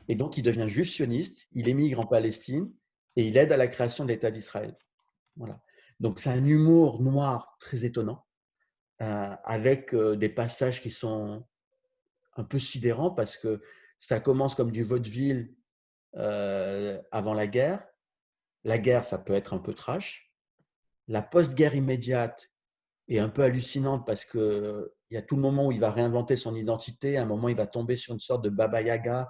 Et 0.08 0.16
donc, 0.16 0.38
il 0.38 0.44
devient 0.44 0.68
juif 0.68 0.90
sioniste, 0.90 1.48
il 1.52 1.70
émigre 1.70 2.00
en 2.00 2.08
Palestine 2.08 2.72
et 3.16 3.28
il 3.28 3.38
aide 3.38 3.52
à 3.52 3.58
la 3.58 3.68
création 3.68 4.06
de 4.06 4.10
l'État 4.10 4.32
d'Israël. 4.32 4.76
Voilà. 5.36 5.62
Donc, 6.00 6.20
c'est 6.20 6.30
un 6.30 6.46
humour 6.46 7.02
noir 7.02 7.58
très 7.60 7.86
étonnant, 7.86 8.26
avec 9.00 9.94
des 9.96 10.30
passages 10.30 10.82
qui 10.82 10.90
sont 10.90 11.46
un 12.38 12.44
peu 12.44 12.60
sidérants 12.60 13.12
parce 13.12 13.38
que 13.38 13.62
ça 13.98 14.20
commence 14.20 14.56
comme 14.56 14.72
du 14.72 14.84
vaudeville 14.84 15.54
euh, 16.18 17.02
avant 17.12 17.34
la 17.34 17.48
guerre. 17.48 17.86
La 18.64 18.78
guerre, 18.78 19.06
ça 19.06 19.18
peut 19.18 19.34
être 19.34 19.54
un 19.54 19.60
peu 19.60 19.74
trash. 19.74 20.31
La 21.08 21.22
post-guerre 21.22 21.76
immédiate 21.76 22.50
est 23.08 23.20
un 23.20 23.30
peu 23.30 23.44
hallucinante 23.44 24.06
parce 24.06 24.26
qu'il 24.26 24.90
y 25.12 25.18
a 25.18 25.22
tout 25.22 25.36
le 25.36 25.42
moment 25.42 25.68
où 25.68 25.72
il 25.72 25.80
va 25.80 25.92
réinventer 25.92 26.36
son 26.36 26.56
identité. 26.56 27.18
À 27.18 27.24
un 27.24 27.26
moment, 27.26 27.50
il 27.50 27.56
va 27.56 27.68
tomber 27.68 27.98
sur 27.98 28.14
une 28.14 28.20
sorte 28.20 28.44
de 28.44 28.50
Baba 28.50 28.82
Yaga, 28.82 29.30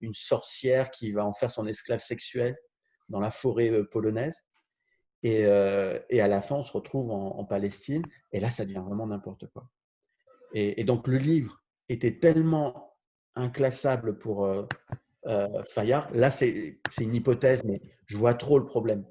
une 0.00 0.14
sorcière 0.14 0.90
qui 0.90 1.12
va 1.12 1.24
en 1.24 1.32
faire 1.32 1.50
son 1.50 1.66
esclave 1.66 2.00
sexuel 2.00 2.56
dans 3.08 3.20
la 3.20 3.30
forêt 3.30 3.70
euh, 3.70 3.84
polonaise. 3.84 4.44
Euh, 5.24 6.00
et, 6.10 6.20
à 6.20 6.28
la 6.28 6.42
fin, 6.42 6.56
on 6.56 6.64
se 6.64 6.72
retrouve 6.72 7.10
en, 7.10 7.44
Palestine. 7.44 8.02
Et 8.32 8.40
là, 8.40 8.50
ça 8.50 8.64
devient 8.64 8.82
vraiment 8.84 9.06
n'importe 9.06 9.46
quoi. 9.52 9.68
et, 10.52 10.82
donc, 10.84 11.06
le 11.06 11.18
livre 11.18 11.62
était 11.88 12.18
tellement 12.18 12.96
inclassable 13.36 14.18
pour 14.18 14.46
euh, 14.46 14.66
Fayard. 15.68 16.10
Là, 16.12 16.30
c'est 16.30 16.76
une 17.00 17.14
hypothèse, 17.14 17.64
mais 17.64 17.80
je 18.06 18.16
vois 18.16 18.34
trop 18.34 18.58
le 18.58 18.66
problème. 18.66 19.04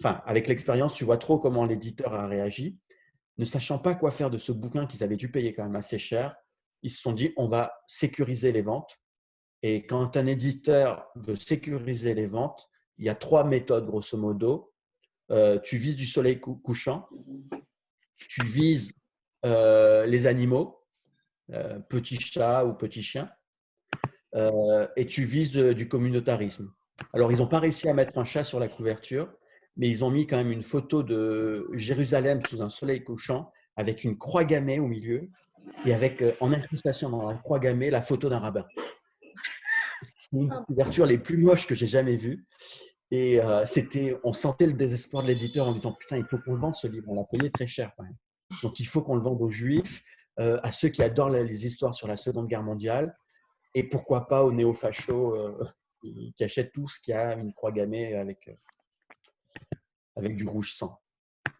Enfin, 0.00 0.22
avec 0.26 0.48
l'expérience, 0.48 0.94
tu 0.94 1.04
vois 1.04 1.18
trop 1.18 1.38
comment 1.38 1.64
l'éditeur 1.64 2.14
a 2.14 2.26
réagi. 2.26 2.78
Ne 3.38 3.44
sachant 3.44 3.78
pas 3.78 3.94
quoi 3.94 4.10
faire 4.10 4.30
de 4.30 4.38
ce 4.38 4.52
bouquin 4.52 4.86
qu'ils 4.86 5.02
avaient 5.02 5.16
dû 5.16 5.30
payer 5.30 5.54
quand 5.54 5.64
même 5.64 5.76
assez 5.76 5.98
cher, 5.98 6.36
ils 6.82 6.90
se 6.90 7.00
sont 7.00 7.12
dit 7.12 7.32
on 7.36 7.46
va 7.46 7.72
sécuriser 7.86 8.52
les 8.52 8.62
ventes. 8.62 8.98
Et 9.62 9.86
quand 9.86 10.16
un 10.16 10.26
éditeur 10.26 11.08
veut 11.16 11.36
sécuriser 11.36 12.14
les 12.14 12.26
ventes, 12.26 12.68
il 12.98 13.06
y 13.06 13.08
a 13.08 13.14
trois 13.14 13.44
méthodes 13.44 13.86
grosso 13.86 14.16
modo. 14.16 14.72
Euh, 15.30 15.58
tu 15.58 15.76
vises 15.76 15.96
du 15.96 16.06
soleil 16.06 16.40
couchant, 16.40 17.08
tu 18.16 18.44
vises 18.46 18.92
les 19.44 20.26
animaux, 20.26 20.84
petits 21.88 22.18
chats 22.18 22.64
ou 22.64 22.74
petits 22.74 23.02
chiens, 23.02 23.30
euh, 24.34 24.86
et 24.96 25.06
tu 25.06 25.24
vises 25.24 25.52
du 25.52 25.88
communautarisme. 25.88 26.72
Alors, 27.12 27.32
ils 27.32 27.38
n'ont 27.38 27.46
pas 27.46 27.60
réussi 27.60 27.88
à 27.88 27.94
mettre 27.94 28.18
un 28.18 28.24
chat 28.24 28.44
sur 28.44 28.60
la 28.60 28.68
couverture, 28.68 29.32
mais 29.76 29.88
ils 29.88 30.04
ont 30.04 30.10
mis 30.10 30.26
quand 30.26 30.36
même 30.36 30.52
une 30.52 30.62
photo 30.62 31.02
de 31.02 31.68
Jérusalem 31.72 32.40
sous 32.48 32.62
un 32.62 32.68
soleil 32.68 33.04
couchant 33.04 33.50
avec 33.76 34.04
une 34.04 34.16
croix 34.16 34.44
gammée 34.44 34.78
au 34.78 34.86
milieu 34.86 35.28
et 35.84 35.92
avec 35.92 36.24
en 36.40 36.52
incrustation 36.52 37.10
dans 37.10 37.28
la 37.28 37.36
croix 37.36 37.58
gammée 37.58 37.90
la 37.90 38.00
photo 38.00 38.28
d'un 38.28 38.38
rabbin. 38.38 38.64
C'est 40.02 40.32
une 40.32 40.52
couverture 40.66 41.06
les 41.06 41.18
plus 41.18 41.36
moches 41.36 41.66
que 41.66 41.74
j'ai 41.74 41.86
jamais 41.86 42.16
vues. 42.16 42.46
Et 43.10 43.40
c'était, 43.66 44.16
on 44.24 44.32
sentait 44.32 44.66
le 44.66 44.72
désespoir 44.72 45.22
de 45.22 45.28
l'éditeur 45.28 45.66
en 45.68 45.72
disant 45.72 45.92
Putain, 45.92 46.16
il 46.16 46.24
faut 46.24 46.38
qu'on 46.38 46.54
le 46.54 46.60
vende 46.60 46.74
ce 46.74 46.86
livre. 46.86 47.06
On 47.08 47.14
l'a 47.14 47.24
payé 47.24 47.50
très 47.50 47.66
cher 47.66 47.92
quand 47.96 48.04
même. 48.04 48.16
Donc 48.62 48.80
il 48.80 48.86
faut 48.86 49.02
qu'on 49.02 49.16
le 49.16 49.22
vende 49.22 49.42
aux 49.42 49.50
juifs, 49.50 50.02
à 50.38 50.72
ceux 50.72 50.88
qui 50.88 51.02
adorent 51.02 51.30
les 51.30 51.66
histoires 51.66 51.94
sur 51.94 52.08
la 52.08 52.16
Seconde 52.16 52.46
Guerre 52.46 52.62
mondiale, 52.62 53.16
et 53.74 53.84
pourquoi 53.84 54.26
pas 54.26 54.44
aux 54.44 54.52
néo-fachos 54.52 55.36
qui, 56.00 56.44
achètent 56.44 56.72
tout 56.72 56.88
ce 56.88 57.00
qui 57.00 57.12
a 57.12 57.34
une 57.34 57.52
croix 57.52 57.72
gammée 57.72 58.14
avec, 58.14 58.48
avec 60.16 60.36
du 60.36 60.46
rouge 60.46 60.74
sang. 60.74 61.00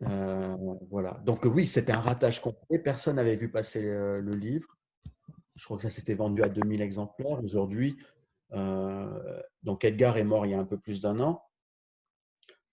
voilà. 0.01 1.21
Donc 1.25 1.45
oui, 1.45 1.67
c'était 1.67 1.93
un 1.93 2.01
ratage 2.01 2.41
complet. 2.41 2.79
Personne 2.79 3.17
n'avait 3.17 3.37
vu 3.37 3.51
passer 3.51 3.83
le 3.83 4.33
livre. 4.33 4.77
Je 5.57 5.65
crois 5.65 5.79
que 5.79 5.83
ça 5.83 5.91
s'était 5.91 6.15
vendu 6.15 6.43
à 6.43 6.49
2000 6.49 6.83
exemplaires. 6.83 7.43
Aujourd'hui, 7.43 7.97
euh, 8.53 9.43
donc 9.63 9.85
Edgar 9.85 10.17
est 10.19 10.25
mort 10.25 10.47
il 10.47 10.53
y 10.53 10.55
a 10.55 10.61
un 10.61 10.65
peu 10.65 10.79
plus 10.79 11.01
d'un 11.01 11.19
an. 11.21 11.43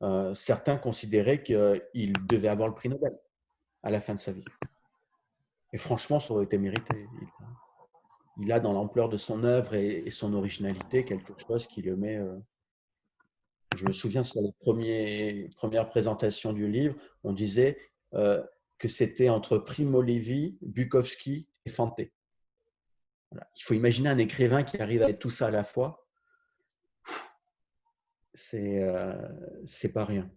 Euh, 0.02 0.36
certains 0.36 0.78
considéraient 0.78 1.42
qu'il 1.44 2.14
devait 2.28 2.50
avoir 2.50 2.68
le 2.68 2.76
prix 2.76 2.90
Nobel 2.90 3.18
à 3.84 3.90
la 3.90 4.02
fin 4.02 4.14
de 4.14 4.20
sa 4.20 4.34
vie. 4.34 4.44
Et 5.72 5.78
franchement, 5.78 6.20
ça 6.20 6.34
aurait 6.34 6.44
été 6.44 6.58
mérité. 6.58 7.08
Il 8.38 8.52
a, 8.52 8.60
dans 8.60 8.74
l'ampleur 8.74 9.10
de 9.10 9.18
son 9.18 9.44
œuvre 9.44 9.76
et, 9.76 10.10
son 10.10 10.34
originalité 10.34 11.06
quelque 11.06 11.34
chose 11.48 11.68
qui 11.68 11.82
le 11.82 11.96
met. 11.96 12.20
Euh, 13.74 13.78
je 13.78 13.86
me 13.86 13.94
souviens 13.94 14.24
sur 14.24 14.42
les 14.42 15.50
premières 15.56 15.90
présentations 15.90 16.54
du 16.54 16.68
livre, 16.68 16.96
on 17.24 17.34
disait 17.34 17.78
que 18.78 18.88
c'était 18.88 19.30
entre 19.30 19.58
Primo 19.58 20.02
Levi, 20.02 20.58
Bukowski 20.62 21.48
et 21.66 21.70
Fanté. 21.70 22.14
Il 23.56 23.64
faut 23.64 23.74
imaginer 23.74 24.10
un 24.10 24.18
écrivain 24.18 24.64
qui 24.64 24.82
arrive 24.82 25.02
à 25.04 25.10
être 25.10 25.20
tout 25.20 25.30
ça 25.30 25.48
à 25.48 25.52
la 25.52 25.64
fois. 25.64 26.08
C'est 28.36 28.84
euh, 28.84 29.14
pas 29.94 30.06
rien. 30.06 30.30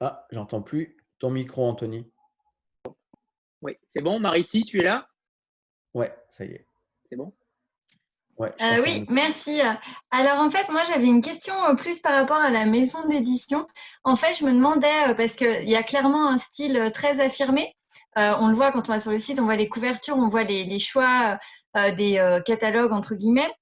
Ah, 0.00 0.26
j'entends 0.30 0.62
plus 0.62 0.96
ton 1.18 1.30
micro, 1.30 1.64
Anthony. 1.66 2.10
Oui, 3.62 3.76
c'est 3.88 4.00
bon. 4.00 4.20
Mariti, 4.20 4.64
tu 4.64 4.80
es 4.80 4.82
là? 4.82 5.08
Ouais, 5.94 6.14
ça 6.28 6.44
y 6.44 6.52
est. 6.52 6.66
C'est 7.08 7.16
bon? 7.16 7.32
Euh, 8.40 8.82
oui, 8.82 9.04
merci. 9.08 9.60
Alors 10.10 10.40
en 10.40 10.50
fait, 10.50 10.70
moi 10.70 10.82
j'avais 10.84 11.06
une 11.06 11.20
question 11.20 11.54
euh, 11.64 11.74
plus 11.74 11.98
par 11.98 12.12
rapport 12.12 12.38
à 12.38 12.50
la 12.50 12.64
maison 12.64 13.06
d'édition. 13.06 13.66
En 14.04 14.16
fait, 14.16 14.34
je 14.34 14.44
me 14.44 14.52
demandais, 14.52 15.08
euh, 15.08 15.14
parce 15.14 15.34
qu'il 15.36 15.68
y 15.68 15.76
a 15.76 15.82
clairement 15.82 16.28
un 16.28 16.38
style 16.38 16.90
très 16.94 17.20
affirmé, 17.20 17.74
on 18.16 18.48
le 18.48 18.54
voit 18.54 18.72
quand 18.72 18.88
on 18.88 18.92
va 18.92 19.00
sur 19.00 19.12
le 19.12 19.18
site, 19.18 19.38
on 19.38 19.44
voit 19.44 19.56
les 19.56 19.68
couvertures, 19.68 20.16
on 20.16 20.26
voit 20.26 20.44
les, 20.44 20.78
choix 20.78 21.38
des 21.96 22.40
catalogues, 22.44 22.92
entre 22.92 23.14
guillemets. 23.14 23.52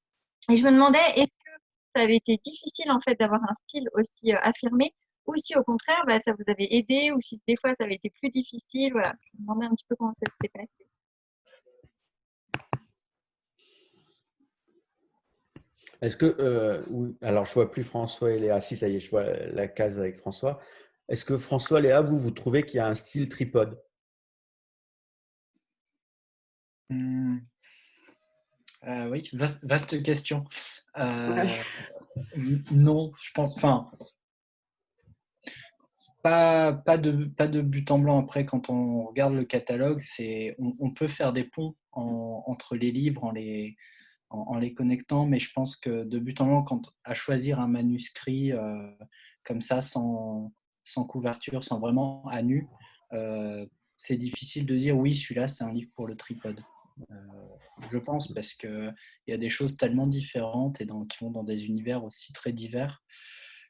Et 0.50 0.56
je 0.56 0.64
me 0.64 0.70
demandais, 0.70 0.98
est-ce 1.16 1.32
que 1.32 1.50
ça 1.94 2.02
avait 2.02 2.16
été 2.16 2.40
difficile 2.44 2.90
en 2.90 3.00
fait 3.00 3.14
d'avoir 3.18 3.42
un 3.42 3.54
style 3.66 3.88
aussi 3.94 4.32
affirmé? 4.32 4.94
Ou 5.28 5.36
si 5.36 5.56
au 5.56 5.62
contraire, 5.62 6.02
bah, 6.06 6.18
ça 6.24 6.32
vous 6.32 6.44
avait 6.48 6.68
aidé 6.70 7.12
ou 7.12 7.20
si 7.20 7.40
des 7.46 7.56
fois 7.56 7.70
ça 7.78 7.84
avait 7.84 7.96
été 7.96 8.10
plus 8.10 8.30
difficile. 8.30 8.92
Voilà, 8.92 9.14
je 9.20 9.36
me 9.36 9.42
demandais 9.42 9.66
un 9.66 9.74
petit 9.74 9.84
peu 9.88 9.94
comment 9.94 10.12
ça 10.12 10.20
s'était 10.32 10.48
passé. 10.48 10.88
Est-ce 16.00 16.16
que, 16.16 16.36
euh, 16.38 16.80
alors 17.22 17.44
je 17.44 17.54
vois 17.54 17.70
plus 17.70 17.84
François 17.84 18.32
et 18.32 18.38
Léa, 18.38 18.60
si 18.60 18.76
ça 18.76 18.88
y 18.88 18.96
est, 18.96 19.00
je 19.00 19.10
vois 19.10 19.24
la 19.24 19.68
case 19.68 19.98
avec 19.98 20.16
François. 20.16 20.60
Est-ce 21.08 21.24
que 21.24 21.36
François, 21.36 21.80
Léa, 21.80 22.00
vous, 22.00 22.18
vous 22.18 22.30
trouvez 22.30 22.64
qu'il 22.64 22.76
y 22.76 22.80
a 22.80 22.86
un 22.86 22.94
style 22.94 23.28
tripode? 23.28 23.82
Hmm. 26.90 27.38
euh, 28.86 29.10
Oui, 29.10 29.28
vaste, 29.32 30.02
question. 30.02 30.44
Euh, 30.98 31.44
non, 32.70 33.12
je 33.20 33.30
pense, 33.32 33.56
enfin, 33.56 33.90
pas, 36.28 36.72
pas, 36.72 36.98
de, 36.98 37.24
pas 37.24 37.48
de 37.48 37.62
but 37.62 37.90
en 37.90 37.98
blanc. 37.98 38.18
Après, 38.18 38.44
quand 38.44 38.68
on 38.68 39.04
regarde 39.04 39.32
le 39.32 39.44
catalogue, 39.44 40.00
c'est, 40.00 40.56
on, 40.58 40.90
peut 40.90 41.08
faire 41.08 41.32
des 41.32 41.44
ponts 41.44 41.74
entre 41.92 42.76
les 42.76 42.92
livres 42.92 43.24
en 43.24 43.30
les 43.30 43.76
en, 44.30 44.58
les 44.58 44.74
connectant, 44.74 45.24
mais 45.24 45.38
je 45.38 45.50
pense 45.54 45.74
que 45.74 46.04
de 46.04 46.18
but 46.18 46.38
en 46.42 46.46
blanc, 46.48 46.62
quand, 46.62 46.94
à 47.02 47.14
choisir 47.14 47.60
un 47.60 47.66
manuscrit 47.66 48.52
euh, 48.52 48.90
comme 49.42 49.62
ça, 49.62 49.80
sans, 49.80 50.52
sans, 50.84 51.04
couverture, 51.04 51.64
sans 51.64 51.80
vraiment 51.80 52.26
à 52.28 52.42
nu, 52.42 52.68
euh, 53.14 53.64
c'est 53.96 54.18
difficile 54.18 54.66
de 54.66 54.76
dire 54.76 54.98
oui, 54.98 55.14
celui-là, 55.14 55.48
c'est 55.48 55.64
un 55.64 55.72
livre 55.72 55.90
pour 55.94 56.06
le 56.06 56.14
tripode. 56.14 56.60
Euh, 57.10 57.14
je 57.90 57.96
pense 57.96 58.30
parce 58.34 58.52
qu'il 58.52 58.94
y 59.28 59.32
a 59.32 59.38
des 59.38 59.48
choses 59.48 59.78
tellement 59.78 60.06
différentes 60.06 60.82
et 60.82 60.86
qui 60.86 61.24
vont 61.24 61.30
dans 61.30 61.44
des 61.44 61.64
univers 61.64 62.04
aussi 62.04 62.34
très 62.34 62.52
divers. 62.52 63.02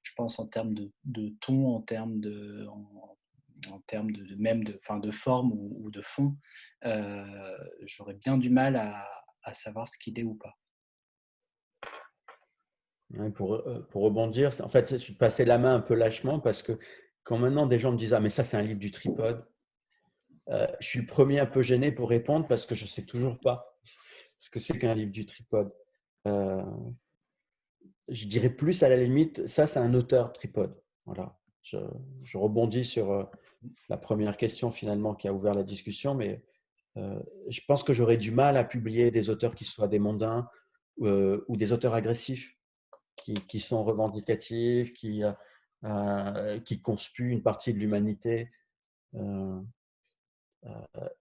Je 0.03 0.13
pense 0.17 0.39
en 0.39 0.47
termes 0.47 0.75
de, 0.75 1.29
ton, 1.41 1.75
en 1.75 1.83
termes 1.83 2.21
de, 2.21 2.67
en, 2.67 3.81
termes 3.87 4.13
de, 4.13 4.35
même 4.37 4.65
de, 4.65 4.81
de 5.01 5.11
forme 5.11 5.53
ou, 5.53 5.91
de 5.91 6.03
fond, 6.03 6.37
j'aurais 7.85 8.15
bien 8.15 8.39
du 8.39 8.51
mal 8.51 8.77
à, 8.77 9.55
savoir 9.55 9.89
ce 9.89 9.97
qu'il 9.97 10.19
est 10.19 10.25
ou 10.25 10.35
pas. 10.35 10.59
pour, 13.35 13.55
euh, 13.55 13.81
pour, 13.91 14.03
rebondir, 14.03 14.51
en 14.63 14.69
fait, 14.69 14.91
je 14.91 14.97
suis 14.97 15.15
passé 15.15 15.47
la 15.47 15.57
main 15.57 15.77
un 15.77 15.81
peu 15.81 15.95
lâchement 15.95 16.39
parce 16.39 16.63
que 16.63 16.79
quand 17.23 17.39
maintenant 17.39 17.67
des 17.67 17.79
gens 17.79 17.93
me 17.93 17.97
disent 17.97 18.13
Ah, 18.13 18.21
mais 18.21 18.29
ça, 18.29 18.45
c'est 18.45 18.59
un 18.59 18.63
livre 18.63 18.79
du 18.79 18.91
tripode, 18.91 19.43
euh, 20.51 20.67
je 20.81 20.87
suis 20.87 21.01
le 21.01 21.07
premier 21.07 21.41
un 21.41 21.47
peu 21.47 21.63
gêné 21.63 21.93
pour 21.93 22.09
répondre 22.09 22.47
parce 22.47 22.65
que 22.65 22.75
je 22.75 22.85
ne 22.85 22.89
sais 22.89 23.05
toujours 23.05 23.39
pas 23.39 23.79
ce 24.39 24.51
que 24.51 24.61
c'est 24.61 24.79
qu'un 24.79 24.95
livre 24.95 25.13
du 25.13 25.27
tripode. 25.27 25.73
Euh, 26.27 26.63
je 28.09 28.27
dirais 28.27 28.51
plus 28.51 28.83
à 28.83 28.89
la 28.89 28.97
limite, 28.97 29.47
ça, 29.47 29.67
c'est 29.67 29.79
un 29.79 29.95
auteur 29.95 30.33
tripode. 30.33 30.81
Voilà. 31.07 31.39
Je, 31.63 31.79
rebondis 32.35 32.85
sur 32.85 33.29
la 33.89 33.97
première 33.97 34.37
question 34.37 34.71
finalement 34.71 35.15
qui 35.15 35.29
a 35.29 35.33
ouvert 35.33 35.55
la 35.55 35.65
discussion, 35.65 36.15
mais 36.15 36.43
euh, 36.97 37.21
je 37.49 37.61
pense 37.67 37.83
que 37.83 37.93
j'aurais 37.93 38.17
du 38.17 38.31
mal 38.31 38.57
à 38.57 38.65
publier 38.65 39.11
des 39.11 39.31
auteurs 39.31 39.55
qui 39.55 39.65
soient 39.65 39.89
des 39.89 39.99
mondains 39.99 40.49
euh, 41.03 41.45
ou 41.49 41.57
des 41.57 41.73
auteurs 41.73 41.95
agressifs, 41.95 42.57
qui, 43.17 43.61
sont 43.61 43.85
revendicatifs, 43.85 44.95
qui, 44.95 45.23
euh, 45.85 46.61
qui 46.61 46.81
conspuent 46.81 47.31
une 47.31 47.43
partie 47.43 47.75
de 47.75 47.79
l'humanité 47.79 48.51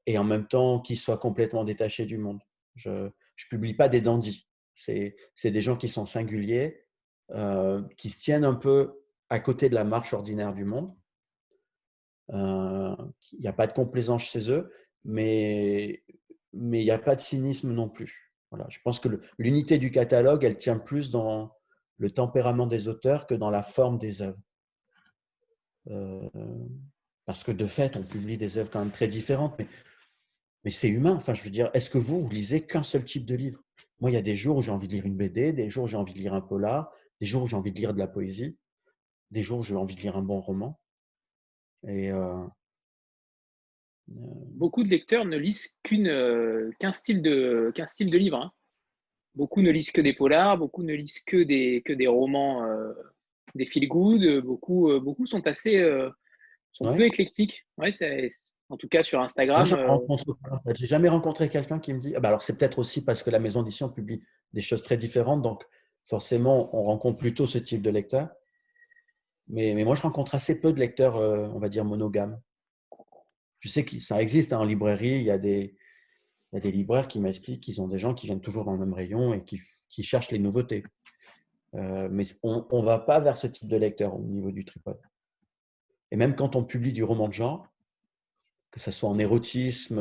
et 0.06 0.18
en 0.18 0.24
même 0.24 0.48
temps 0.48 0.80
qui 0.80 0.96
soient 0.96 1.18
complètement 1.18 1.64
détachés 1.66 2.06
du 2.06 2.18
monde. 2.18 2.40
Je 2.76 2.90
ne 2.90 3.12
publie 3.50 3.74
pas 3.74 3.90
des 3.90 4.00
dandys. 4.00 4.48
C'est 4.78 5.52
des 5.52 5.62
gens 5.62 5.76
qui 5.76 5.90
sont 5.90 6.06
singuliers, 6.06 6.86
qui 7.98 8.10
se 8.10 8.20
tiennent 8.20 8.46
un 8.46 8.54
peu 8.54 9.02
à 9.30 9.40
côté 9.40 9.70
de 9.70 9.76
la 9.76 9.84
marche 9.84 10.14
ordinaire 10.14 10.54
du 10.54 10.64
monde. 10.64 10.96
Il 12.30 13.40
n'y 13.40 13.48
a 13.48 13.54
pas 13.54 13.68
de 13.68 13.74
complaisance 13.74 14.24
chez 14.24 14.52
eux, 14.52 14.72
mais 15.04 16.04
il 16.54 16.70
n'y 16.70 16.92
a 16.92 17.00
pas 17.00 17.16
de 17.16 17.22
cynisme 17.22 17.74
non 17.74 17.90
plus. 17.90 18.32
Je 18.70 18.78
pense 18.84 19.00
que 19.00 19.10
l'unité 19.38 19.78
du 19.78 19.92
catalogue, 19.92 20.44
elle 20.44 20.58
tient 20.58 20.78
plus 20.78 21.12
dans 21.12 21.52
le 21.98 22.12
tempérament 22.12 22.68
des 22.68 22.88
auteurs 22.88 23.28
que 23.28 23.34
dans 23.34 23.50
la 23.50 23.64
forme 23.64 23.98
des 23.98 24.22
œuvres. 24.22 24.40
Euh, 25.90 26.30
parce 27.26 27.44
que 27.44 27.52
de 27.52 27.66
fait, 27.66 27.98
on 27.98 28.04
publie 28.04 28.38
des 28.38 28.58
œuvres 28.58 28.70
quand 28.70 28.80
même 28.80 28.92
très 28.92 29.08
différentes, 29.08 29.58
mais, 29.58 29.68
mais 30.64 30.72
c'est 30.72 30.90
humain. 30.90 31.16
Enfin, 31.16 31.34
je 31.34 31.44
veux 31.44 31.50
dire, 31.50 31.70
est-ce 31.74 31.90
que 31.90 31.98
vous, 31.98 32.22
vous 32.22 32.30
lisez 32.30 32.66
qu'un 32.66 32.84
seul 32.84 33.04
type 33.04 33.26
de 33.26 33.36
livre? 33.36 33.62
Moi, 34.00 34.12
il 34.12 34.14
y 34.14 34.18
a 34.18 34.22
des 34.22 34.36
jours 34.36 34.58
où 34.58 34.62
j'ai 34.62 34.72
envie 34.72 34.88
de 34.88 34.93
lire 34.93 35.06
une 35.06 35.16
BD, 35.16 35.54
des 35.54 35.70
jours 35.70 35.86
où 35.86 35.88
j'ai 35.88 35.98
envie 35.98 36.14
de 36.14 36.20
lire 36.20 36.34
un 36.34 36.41
polar, 36.41 36.91
des 37.20 37.26
jours 37.26 37.43
où 37.43 37.48
j'ai 37.48 37.56
envie 37.56 37.72
de 37.72 37.80
lire 37.80 37.93
de 37.93 38.00
la 38.00 38.08
poésie, 38.08 38.58
des 39.32 39.41
jours 39.41 39.60
où 39.60 39.64
j'ai 39.64 39.76
envie 39.76 39.95
de 39.95 40.02
lire 40.02 40.18
un 40.18 40.22
bon 40.22 40.39
roman. 40.39 40.80
Et, 41.88 42.12
euh, 42.12 42.45
beaucoup 44.08 44.84
de 44.84 44.89
lecteurs 44.89 45.26
ne 45.26 45.38
lisent 45.38 45.76
euh, 45.93 46.72
qu'un 46.80 46.93
style, 46.93 47.22
de, 47.22 47.74
style 47.86 48.12
de 48.12 48.18
livre. 48.18 48.38
Hein. 48.38 48.52
Beaucoup 49.36 49.62
ne 49.62 49.72
lisent 49.72 49.91
que 49.91 50.02
des 50.02 50.14
polars, 50.14 50.58
beaucoup 50.58 50.84
ne 50.84 50.93
lisent 50.93 51.20
que 51.20 51.43
des, 51.43 51.82
que 51.86 51.93
des 51.93 52.08
romans, 52.08 52.66
euh, 52.66 52.93
des 53.56 53.66
feel 53.66 53.88
good. 53.88 54.41
Beaucoup, 54.43 54.89
euh, 54.89 55.00
beaucoup 55.00 55.26
sont 55.26 55.45
assez 55.48 55.84
sont 56.72 56.93
peu 56.93 57.04
éclectiques. 57.04 57.66
Ouais, 57.78 57.91
en 58.70 58.78
tout 58.78 58.88
cas 58.88 59.03
sur 59.03 59.22
Instagram. 59.22 59.65
J'ai 60.76 60.88
jamais 60.88 61.09
rencontré 61.09 61.49
quelqu'un 61.49 61.80
qui 61.80 61.93
me 61.93 61.99
dit. 61.99 62.13
Ah 62.15 62.20
bah 62.20 62.30
alors 62.30 62.41
c'est 62.41 62.57
peut-être 62.57 62.80
aussi 62.80 63.03
parce 63.03 63.24
que 63.24 63.30
la 63.30 63.39
maison 63.39 63.63
d'édition 63.63 63.89
publie 63.89 64.22
des 64.53 64.61
choses 64.61 64.82
très 64.82 64.97
différentes, 64.97 65.41
donc 65.41 65.63
forcément 66.05 66.76
on 66.76 66.84
rencontre 66.84 67.18
plutôt 67.18 67.45
ce 67.45 67.57
type 67.57 67.82
de 67.82 67.89
lecteur. 67.89 68.30
Mais, 69.49 69.74
mais 69.74 69.86
moi 69.86 69.95
je 69.95 70.01
rencontre 70.01 70.36
assez 70.36 70.59
peu 70.59 70.74
de 70.74 70.80
lecteurs, 70.80 71.15
on 71.15 71.59
va 71.59 71.70
dire 71.70 71.86
monogames 71.86 72.39
je 73.59 73.70
sais 73.70 73.86
que 73.86 73.99
ça 73.99 74.22
existe 74.22 74.53
hein, 74.53 74.59
en 74.59 74.65
librairie. 74.65 75.15
Il 75.15 75.24
y 75.24 75.32
a 75.32 75.38
des, 75.38 75.76
des 76.53 76.72
libraires 76.72 77.07
qui 77.07 77.20
m'expliquent 77.20 77.61
qu'ils 77.61 77.82
ont 77.82 77.88
des 77.88 77.97
gens 77.97 78.13
qui 78.13 78.28
viennent 78.28 78.41
toujours 78.41 78.65
dans 78.65 78.74
le 78.74 78.80
même 78.80 78.93
rayon 78.93 79.34
et 79.34 79.43
qui, 79.43 80.03
cherchent 80.03 80.32
les 80.32 80.39
nouveautés. 80.39 80.84
mais 81.74 82.24
on 82.43 82.65
ne 82.72 82.86
va 82.86 82.99
pas 82.99 83.20
vers 83.20 83.38
ce 83.38 83.47
type 83.47 83.68
de 83.68 83.78
lecteur 83.78 84.15
au 84.15 84.22
niveau 84.22 84.51
du 84.51 84.65
tripode. 84.65 84.99
Et 86.11 86.15
même 86.15 86.36
quand 86.36 86.55
on 86.55 86.63
publie 86.63 86.93
du 86.93 87.03
roman 87.03 87.28
de 87.28 87.34
genre, 87.34 87.68
que 88.78 88.84
ce 88.84 88.92
soit 88.92 89.10
en 89.10 89.20
érotisme 89.20 90.00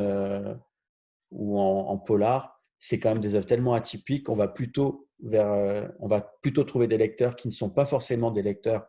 ou 1.31 1.59
en, 1.59 1.99
polar, 1.99 2.61
c'est 2.79 3.01
quand 3.01 3.11
même 3.11 3.23
des 3.23 3.35
œuvres 3.35 3.47
tellement 3.47 3.75
atypiques 3.75 4.27
qu'on 4.27 4.37
va 4.37 4.49
plutôt 4.49 5.09
vers, 5.23 5.91
on 5.99 6.07
va 6.07 6.21
plutôt 6.43 6.63
trouver 6.63 6.87
des 6.87 6.99
lecteurs 6.99 7.37
qui 7.37 7.49
ne 7.49 7.53
sont 7.53 7.71
pas 7.71 7.87
forcément 7.87 8.31
des 8.31 8.43
lecteurs 8.43 8.87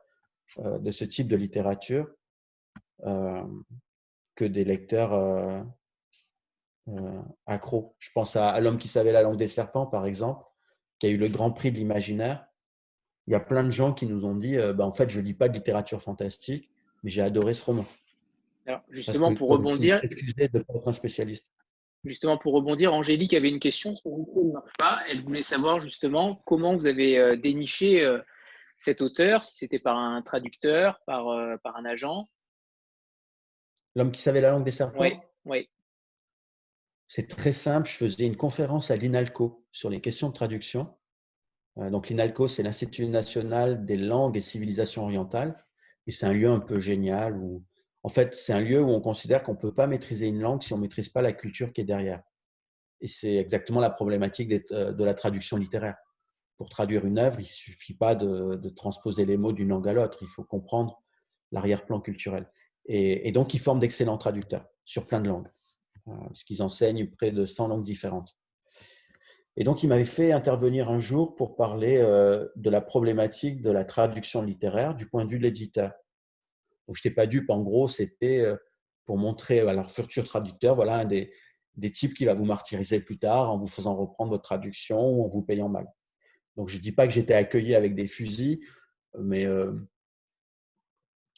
de 0.58 0.92
ce 0.92 1.06
type 1.06 1.28
de 1.28 1.36
littérature 1.36 2.08
que 3.04 4.46
des 4.46 4.66
lecteurs 4.66 5.14
euh, 6.90 7.22
accro. 7.46 7.96
Je 8.00 8.10
pense 8.14 8.38
à, 8.38 8.58
L'homme 8.62 8.78
qui 8.78 8.88
savait 8.88 9.12
la 9.12 9.22
langue 9.22 9.36
des 9.36 9.50
serpents, 9.50 9.86
par 9.86 10.06
exemple, 10.06 10.46
qui 11.00 11.08
a 11.08 11.10
eu 11.10 11.18
le 11.18 11.28
grand 11.28 11.52
prix 11.52 11.72
de 11.72 11.78
l'imaginaire. 11.78 12.48
Il 13.28 13.34
y 13.34 13.36
a 13.36 13.42
plein 13.42 13.64
de 13.64 13.72
gens 13.72 13.94
qui 13.94 14.06
nous 14.06 14.24
ont 14.24 14.36
dit 14.36 14.58
euh, 14.58 14.72
bah, 14.72 14.86
en 14.86 14.92
fait, 14.92 15.10
je 15.10 15.20
ne 15.20 15.26
lis 15.26 15.34
pas 15.34 15.50
de 15.50 15.54
littérature 15.54 16.02
fantastique, 16.02 16.72
mais 17.04 17.10
j'ai 17.10 17.22
adoré 17.22 17.54
ce 17.54 17.66
roman. 17.66 17.86
Justement, 18.90 19.34
pour 19.34 19.50
rebondir. 19.50 20.00
Excusez 20.04 20.48
de 20.48 20.60
pas 20.60 20.74
être 20.76 20.88
un 20.88 20.92
spécialiste. 20.92 21.52
Justement, 22.04 22.38
pour 22.38 22.54
rebondir, 22.54 22.94
Angélique 22.94 23.34
avait 23.34 23.50
une 23.50 23.60
question 23.60 23.96
sur 23.96 24.12
pas. 24.78 25.00
Elle 25.10 25.24
voulait 25.24 25.44
savoir 25.44 25.80
justement 25.80 26.42
comment 26.46 26.76
vous 26.76 26.88
avez 26.88 27.18
euh, 27.18 27.36
déniché 27.36 28.08
cet 28.78 29.02
auteur, 29.02 29.44
si 29.44 29.56
c'était 29.58 29.80
par 29.80 29.98
un 29.98 30.22
traducteur, 30.22 31.02
par, 31.06 31.26
par 31.64 31.76
un 31.78 31.86
agent. 31.86 32.30
L'homme 33.96 34.12
qui 34.12 34.22
savait 34.22 34.42
la 34.42 34.52
langue 34.52 34.64
des 34.64 34.72
serpents 34.72 35.02
Oui, 35.02 35.18
oui. 35.46 35.68
C'est 37.08 37.28
très 37.28 37.54
simple. 37.54 37.90
Je 37.90 37.96
faisais 37.96 38.26
une 38.26 38.36
conférence 38.36 38.92
à 38.92 38.98
l'INALCO 38.98 39.66
sur 39.72 39.90
les 39.90 40.02
questions 40.02 40.30
de 40.30 40.34
traduction. 40.34 40.94
Euh, 41.78 41.90
donc, 41.90 42.10
l'INALCO, 42.10 42.48
c'est 42.48 42.64
l'Institut 42.64 43.08
national 43.08 43.86
des 43.86 43.98
langues 43.98 44.38
et 44.38 44.42
civilisations 44.42 45.04
orientales. 45.04 45.66
Et 46.06 46.12
c'est 46.12 46.26
un 46.26 46.34
lieu 46.34 46.50
un 46.50 46.60
peu 46.60 46.80
génial 46.80 47.38
où, 47.38 47.64
en 48.08 48.10
fait, 48.10 48.36
c'est 48.36 48.54
un 48.54 48.62
lieu 48.62 48.82
où 48.82 48.90
on 48.90 49.02
considère 49.02 49.44
qu'on 49.44 49.52
ne 49.52 49.58
peut 49.58 49.74
pas 49.74 49.86
maîtriser 49.86 50.28
une 50.28 50.40
langue 50.40 50.64
si 50.64 50.72
on 50.72 50.78
ne 50.78 50.84
maîtrise 50.84 51.10
pas 51.10 51.22
la 51.22 51.34
culture 51.34 51.74
qui 51.74 51.82
est 51.82 51.84
derrière. 51.84 52.24
Et 53.02 53.10
c'est 53.10 53.36
exactement 53.36 53.82
la 53.82 53.90
problématique 53.90 54.50
euh, 54.72 54.94
de 54.94 55.04
la 55.04 55.14
traduction 55.14 55.58
littéraire. 55.58 55.98
Pour 56.56 56.70
traduire 56.70 57.06
une 57.06 57.20
œuvre, 57.20 57.42
il 57.42 57.44
ne 57.44 57.48
suffit 57.48 57.96
pas 57.96 58.16
de, 58.16 58.70
transposer 58.70 59.26
les 59.26 59.36
mots 59.36 59.52
d'une 59.52 59.68
langue 59.68 59.90
à 59.90 59.94
l'autre. 59.94 60.20
Il 60.22 60.30
faut 60.30 60.46
comprendre 60.46 61.04
l'arrière-plan 61.52 62.00
culturel. 62.00 62.50
Et, 62.86 63.30
donc, 63.34 63.54
ils 63.54 63.60
forment 63.60 63.82
d'excellents 63.82 64.18
traducteurs 64.18 64.66
sur 64.86 65.06
plein 65.06 65.20
de 65.20 65.28
langues. 65.28 65.50
Euh, 66.08 66.14
parce 66.28 66.46
qu'ils 66.46 66.64
enseignent 66.64 67.10
près 67.10 67.32
de 67.32 67.46
100 67.46 67.68
langues 67.68 67.84
différentes. 67.84 68.38
Et 69.58 69.66
donc, 69.66 69.84
il 69.84 69.90
m'avait 69.90 70.06
fait 70.06 70.32
intervenir 70.32 70.90
un 70.90 71.00
jour 71.00 71.36
pour 71.36 71.58
parler 71.58 71.98
euh, 71.98 72.48
de 72.56 72.70
la 72.70 72.80
problématique 72.80 73.62
de 73.62 73.70
la 73.70 73.84
traduction 73.84 74.44
littéraire 74.44 74.96
du 74.96 75.10
point 75.10 75.26
de 75.26 75.30
vue 75.30 75.40
de 75.40 75.44
l'éditeur. 75.44 75.92
Donc, 76.88 76.96
je 76.96 77.02
n'étais 77.02 77.14
pas 77.14 77.28
dupe. 77.28 77.50
En 77.50 77.62
gros, 77.62 77.88
c'était 77.88 78.46
pour 79.06 79.18
montrer 79.18 79.60
à 79.60 79.74
leur 79.74 79.92
futur 79.92 80.26
traducteur, 80.26 80.76
voilà, 80.76 81.00
un 81.00 81.06
des, 81.06 81.32
des 81.76 81.92
types 81.92 82.14
qui 82.14 82.26
va 82.26 82.34
vous 82.34 82.46
martyriser 82.46 83.00
plus 83.00 83.20
tard 83.20 83.52
en 83.52 83.58
vous 83.58 83.68
faisant 83.68 83.96
reprendre 83.96 84.32
votre 84.32 84.44
traduction 84.44 85.00
ou 85.00 85.26
en 85.26 85.28
vous 85.28 85.42
payant 85.42 85.70
mal. 85.70 85.88
Donc, 86.56 86.70
je 86.70 86.78
ne 86.78 86.82
dis 86.82 86.92
pas 86.92 87.08
que 87.08 87.14
j'étais 87.14 87.34
accueilli 87.34 87.76
avec 87.76 87.96
des 87.96 88.08
fusils, 88.08 88.60
mais 89.20 89.46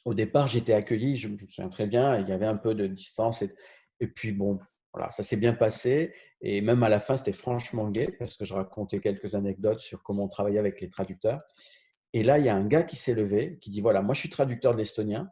au 0.04 0.14
départ, 0.14 0.46
j'étais 0.46 0.72
accueilli, 0.72 1.16
je 1.16 1.28
me 1.28 1.38
souviens 1.38 1.68
très 1.68 1.86
bien, 1.86 2.18
il 2.18 2.28
y 2.28 2.32
avait 2.32 2.46
un 2.46 2.56
peu 2.56 2.74
de 2.74 2.86
distance. 2.86 3.42
Et, 3.42 3.54
et 4.00 4.06
puis, 4.06 4.32
bon, 4.32 4.58
voilà, 4.92 5.10
ça 5.10 5.22
s'est 5.22 5.36
bien 5.36 5.54
passé. 5.54 6.14
Et 6.40 6.60
même 6.60 6.82
à 6.82 6.88
la 6.88 7.00
fin, 7.00 7.16
c'était 7.16 7.32
franchement 7.32 7.88
gai 7.90 8.08
parce 8.18 8.36
que 8.36 8.44
je 8.44 8.54
racontais 8.54 9.00
quelques 9.00 9.34
anecdotes 9.34 9.80
sur 9.80 10.02
comment 10.02 10.24
on 10.24 10.28
travaillait 10.28 10.58
avec 10.58 10.80
les 10.80 10.88
traducteurs. 10.88 11.42
Et 12.12 12.22
là, 12.22 12.38
il 12.38 12.44
y 12.44 12.48
a 12.48 12.56
un 12.56 12.66
gars 12.66 12.82
qui 12.82 12.96
s'est 12.96 13.14
levé, 13.14 13.58
qui 13.60 13.70
dit 13.70 13.80
Voilà, 13.80 14.02
moi, 14.02 14.14
je 14.14 14.20
suis 14.20 14.30
traducteur 14.30 14.72
de 14.72 14.78
l'estonien. 14.78 15.30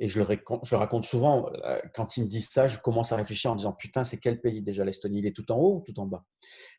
Et 0.00 0.06
je 0.06 0.20
le, 0.20 0.76
raconte 0.76 1.06
souvent, 1.06 1.50
euh, 1.64 1.80
quand 1.92 2.16
il 2.16 2.24
me 2.24 2.28
dit 2.28 2.40
ça, 2.40 2.68
je 2.68 2.78
commence 2.78 3.10
à 3.10 3.16
réfléchir 3.16 3.50
en 3.50 3.56
disant 3.56 3.72
Putain, 3.72 4.04
c'est 4.04 4.18
quel 4.18 4.40
pays 4.40 4.62
déjà? 4.62 4.84
l'Estonie 4.84 5.18
Il 5.18 5.26
est 5.26 5.34
tout 5.34 5.50
en 5.50 5.56
haut 5.56 5.78
ou 5.78 5.80
tout 5.80 5.98
en 5.98 6.06
bas? 6.06 6.24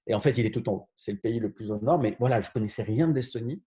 Et 0.08 0.14
en 0.14 0.20
fait, 0.20 0.38
il 0.38 0.46
est 0.46 0.54
tout 0.54 0.68
en 0.70 0.74
haut. 0.74 0.90
C'est 0.96 1.12
le 1.12 1.20
pays 1.20 1.40
le 1.40 1.52
plus 1.52 1.70
au 1.70 1.80
nord. 1.80 2.00
Mais 2.00 2.16
voilà, 2.20 2.40
je 2.40 2.50
connaissais 2.52 2.84
rien 2.84 3.10
de 3.10 3.14
l'Estonie. 3.14 3.62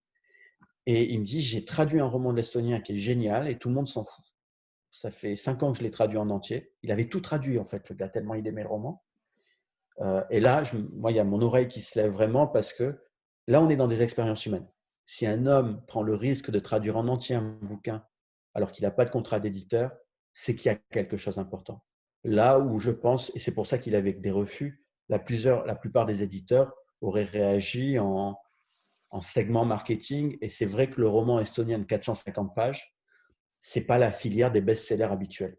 Et 0.87 1.13
il 1.13 1.19
me 1.19 1.25
dit 1.25 1.41
J'ai 1.41 1.65
traduit 1.65 1.99
un 1.99 2.07
roman 2.07 2.31
de 2.31 2.37
l'estonien 2.37 2.81
qui 2.81 2.93
est 2.93 2.97
génial 2.97 3.47
et 3.47 3.57
tout 3.59 3.69
le 3.69 3.75
monde 3.75 3.87
s'en 3.87 4.03
fout. 4.03 4.25
Ça 4.89 5.11
fait 5.11 5.35
cinq 5.35 5.61
ans 5.61 5.71
que 5.71 5.77
je 5.77 5.83
l'ai 5.83 5.91
traduit 5.91 6.17
en 6.17 6.29
entier. 6.29 6.71
Il 6.81 6.91
avait 6.91 7.05
tout 7.09 7.21
traduit, 7.21 7.59
en 7.59 7.63
fait, 7.63 7.87
le 7.89 7.95
gars, 7.95 8.09
tellement 8.09 8.33
il 8.33 8.45
aimait 8.47 8.63
le 8.63 8.69
roman. 8.69 9.03
Euh, 10.01 10.23
et 10.31 10.39
là, 10.39 10.63
moi, 10.93 11.11
il 11.11 11.17
y 11.17 11.19
a 11.19 11.23
mon 11.23 11.41
oreille 11.41 11.67
qui 11.67 11.81
se 11.81 11.99
lève 11.99 12.11
vraiment 12.11 12.47
parce 12.47 12.73
que 12.73 12.99
là, 13.47 13.61
on 13.61 13.69
est 13.69 13.75
dans 13.75 13.87
des 13.87 14.01
expériences 14.01 14.45
humaines. 14.47 14.67
Si 15.05 15.27
un 15.27 15.45
homme 15.45 15.83
prend 15.85 16.01
le 16.01 16.15
risque 16.15 16.49
de 16.49 16.59
traduire 16.59 16.97
en 16.97 17.07
entier 17.07 17.35
un 17.35 17.57
bouquin 17.61 18.03
alors 18.53 18.71
qu'il 18.71 18.83
n'a 18.83 18.91
pas 18.91 19.05
de 19.05 19.09
contrat 19.09 19.39
d'éditeur, 19.39 19.91
c'est 20.33 20.55
qu'il 20.55 20.71
y 20.71 20.75
a 20.75 20.79
quelque 20.91 21.17
chose 21.17 21.35
d'important. 21.35 21.83
Là 22.23 22.59
où 22.59 22.79
je 22.79 22.91
pense, 22.91 23.31
et 23.35 23.39
c'est 23.39 23.53
pour 23.53 23.67
ça 23.67 23.77
qu'il 23.77 23.95
avait 23.95 24.13
des 24.13 24.31
refus, 24.31 24.83
la, 25.09 25.19
plupart 25.19 26.05
des 26.05 26.23
éditeurs 26.23 26.73
auraient 27.01 27.23
réagi 27.23 27.99
en, 27.99 28.39
en 29.09 29.21
segment 29.21 29.65
marketing. 29.65 30.37
Et 30.41 30.49
c'est 30.49 30.65
vrai 30.65 30.89
que 30.89 31.01
le 31.01 31.07
roman 31.07 31.39
estonien 31.39 31.79
de 31.79 31.83
450 31.83 32.55
pages, 32.55 32.95
c'est 33.59 33.85
pas 33.85 33.97
la 33.97 34.11
filière 34.11 34.51
des 34.51 34.61
best-sellers 34.61 35.11
habituels. 35.11 35.57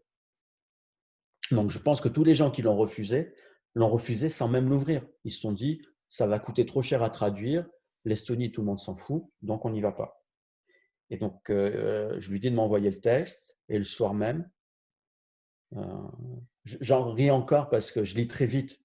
Donc, 1.51 1.69
je 1.69 1.79
pense 1.79 2.01
que 2.01 2.09
tous 2.09 2.23
les 2.23 2.35
gens 2.35 2.51
qui 2.51 2.61
l'ont 2.61 2.77
refusé 2.77 3.33
l'ont 3.75 3.89
refusé 3.89 4.29
sans 4.29 4.47
même 4.47 4.69
l'ouvrir. 4.69 5.05
Ils 5.23 5.31
se 5.31 5.41
sont 5.41 5.51
dit, 5.51 5.81
ça 6.09 6.27
va 6.27 6.39
coûter 6.39 6.65
trop 6.65 6.81
cher 6.81 7.03
à 7.03 7.09
traduire. 7.09 7.67
L'Estonie, 8.03 8.51
tout 8.51 8.61
le 8.61 8.67
monde 8.67 8.79
s'en 8.79 8.95
fout, 8.95 9.25
donc 9.41 9.65
on 9.65 9.69
n'y 9.69 9.81
va 9.81 9.91
pas. 9.91 10.24
Et 11.09 11.17
donc, 11.17 11.49
euh, 11.49 12.19
je 12.19 12.31
lui 12.31 12.39
dis 12.39 12.49
de 12.49 12.55
m'envoyer 12.55 12.89
le 12.89 12.99
texte. 12.99 13.57
Et 13.67 13.77
le 13.77 13.83
soir 13.83 14.13
même, 14.13 14.49
euh, 15.75 15.81
j'en 16.63 17.11
ris 17.13 17.31
encore 17.31 17.69
parce 17.69 17.91
que 17.91 18.03
je 18.03 18.15
lis 18.15 18.27
très 18.27 18.45
vite. 18.45 18.79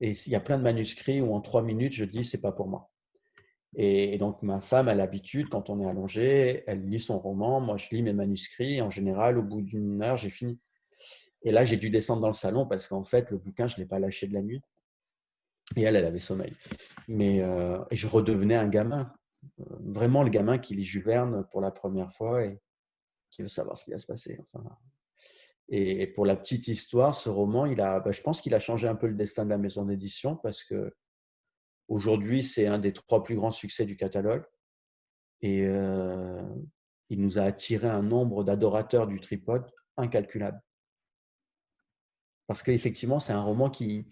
Et 0.00 0.12
il 0.12 0.32
y 0.32 0.36
a 0.36 0.40
plein 0.40 0.58
de 0.58 0.62
manuscrits 0.62 1.20
où 1.20 1.34
en 1.34 1.40
trois 1.40 1.62
minutes, 1.62 1.92
je 1.92 2.04
dis, 2.04 2.24
c'est 2.24 2.40
pas 2.40 2.52
pour 2.52 2.68
moi. 2.68 2.90
Et, 3.76 4.18
donc, 4.18 4.40
ma 4.42 4.60
femme 4.60 4.88
a 4.88 4.94
l'habitude, 4.94 5.48
quand 5.48 5.68
on 5.68 5.80
est 5.80 5.86
allongé, 5.86 6.62
elle 6.66 6.84
lit 6.88 7.00
son 7.00 7.18
roman, 7.18 7.60
moi 7.60 7.76
je 7.76 7.88
lis 7.90 8.02
mes 8.02 8.12
manuscrits. 8.12 8.80
En 8.80 8.90
général, 8.90 9.36
au 9.36 9.42
bout 9.42 9.62
d'une 9.62 10.02
heure, 10.02 10.16
j'ai 10.16 10.30
fini. 10.30 10.60
Et 11.42 11.50
là, 11.50 11.64
j'ai 11.64 11.76
dû 11.76 11.90
descendre 11.90 12.22
dans 12.22 12.28
le 12.28 12.34
salon 12.34 12.66
parce 12.66 12.86
qu'en 12.86 13.02
fait, 13.02 13.30
le 13.30 13.38
bouquin, 13.38 13.66
je 13.66 13.76
ne 13.76 13.80
l'ai 13.80 13.86
pas 13.86 13.98
lâché 13.98 14.28
de 14.28 14.34
la 14.34 14.42
nuit. 14.42 14.62
Et 15.76 15.82
elle, 15.82 15.96
elle 15.96 16.04
avait 16.04 16.20
sommeil. 16.20 16.52
Mais 17.08 17.42
euh, 17.42 17.78
je 17.90 18.06
redevenais 18.06 18.54
un 18.54 18.68
gamin. 18.68 19.12
Vraiment 19.58 20.22
le 20.22 20.30
gamin 20.30 20.58
qui 20.58 20.74
lit 20.74 20.84
Jules 20.84 21.44
pour 21.50 21.60
la 21.60 21.70
première 21.70 22.10
fois 22.12 22.44
et 22.44 22.60
qui 23.30 23.42
veut 23.42 23.48
savoir 23.48 23.76
ce 23.76 23.84
qui 23.84 23.90
va 23.90 23.98
se 23.98 24.06
passer. 24.06 24.38
Et 25.68 26.06
pour 26.08 26.26
la 26.26 26.36
petite 26.36 26.68
histoire, 26.68 27.14
ce 27.14 27.28
roman, 27.28 27.66
il 27.66 27.80
a, 27.80 28.00
bah, 28.00 28.12
je 28.12 28.20
pense 28.20 28.40
qu'il 28.40 28.54
a 28.54 28.60
changé 28.60 28.86
un 28.86 28.94
peu 28.94 29.06
le 29.06 29.14
destin 29.14 29.44
de 29.44 29.50
la 29.50 29.58
maison 29.58 29.84
d'édition 29.84 30.36
parce 30.36 30.62
que 30.62 30.92
Aujourd'hui, 31.88 32.42
c'est 32.42 32.66
un 32.66 32.78
des 32.78 32.92
trois 32.92 33.22
plus 33.22 33.36
grands 33.36 33.50
succès 33.50 33.84
du 33.84 33.96
catalogue. 33.96 34.44
Et 35.42 35.62
euh, 35.66 36.42
il 37.10 37.20
nous 37.20 37.38
a 37.38 37.42
attiré 37.42 37.88
un 37.88 38.02
nombre 38.02 38.44
d'adorateurs 38.44 39.06
du 39.06 39.20
tripode 39.20 39.70
incalculable. 39.96 40.60
Parce 42.46 42.62
qu'effectivement, 42.62 43.20
c'est 43.20 43.32
un 43.32 43.42
roman 43.42 43.70
qui, 43.70 44.06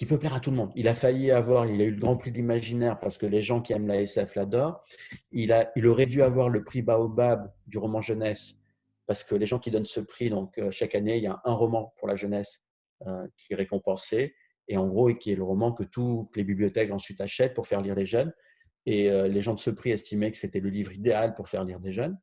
qui 0.00 0.06
peut 0.06 0.18
plaire 0.18 0.32
à 0.32 0.40
tout 0.40 0.50
le 0.50 0.56
monde. 0.56 0.72
Il 0.76 0.88
a 0.88 0.94
failli 0.94 1.30
avoir, 1.30 1.66
il 1.66 1.78
a 1.78 1.84
eu 1.84 1.90
le 1.90 2.00
Grand 2.00 2.16
Prix 2.16 2.30
de 2.30 2.36
l'imaginaire 2.36 2.98
parce 2.98 3.18
que 3.18 3.26
les 3.26 3.42
gens 3.42 3.60
qui 3.60 3.74
aiment 3.74 3.86
la 3.86 4.00
SF 4.00 4.34
l'adorent. 4.34 4.82
Il, 5.30 5.54
il 5.76 5.86
aurait 5.86 6.06
dû 6.06 6.22
avoir 6.22 6.48
le 6.48 6.64
prix 6.64 6.80
Baobab 6.80 7.52
du 7.66 7.76
roman 7.76 8.00
jeunesse 8.00 8.54
parce 9.06 9.22
que 9.22 9.34
les 9.34 9.44
gens 9.44 9.58
qui 9.58 9.70
donnent 9.70 9.84
ce 9.84 10.00
prix, 10.00 10.30
donc 10.30 10.56
euh, 10.56 10.70
chaque 10.70 10.94
année, 10.94 11.18
il 11.18 11.24
y 11.24 11.26
a 11.26 11.42
un 11.44 11.52
roman 11.52 11.92
pour 11.98 12.08
la 12.08 12.16
jeunesse 12.16 12.64
euh, 13.06 13.26
qui 13.36 13.52
est 13.52 13.56
récompensé 13.56 14.34
et 14.68 14.78
en 14.78 14.88
gros, 14.88 15.14
qui 15.14 15.32
est 15.32 15.36
le 15.36 15.42
roman 15.42 15.70
que 15.70 15.84
toutes 15.84 16.34
les 16.34 16.44
bibliothèques 16.44 16.92
ensuite 16.92 17.20
achètent 17.20 17.52
pour 17.52 17.66
faire 17.66 17.82
lire 17.82 17.94
les 17.94 18.06
jeunes. 18.06 18.32
Et 18.86 19.10
euh, 19.10 19.28
les 19.28 19.42
gens 19.42 19.52
de 19.52 19.60
ce 19.60 19.68
prix 19.68 19.90
estimaient 19.90 20.30
que 20.30 20.38
c'était 20.38 20.60
le 20.60 20.70
livre 20.70 20.92
idéal 20.92 21.34
pour 21.34 21.46
faire 21.46 21.62
lire 21.62 21.78
des 21.78 21.92
jeunes. 21.92 22.18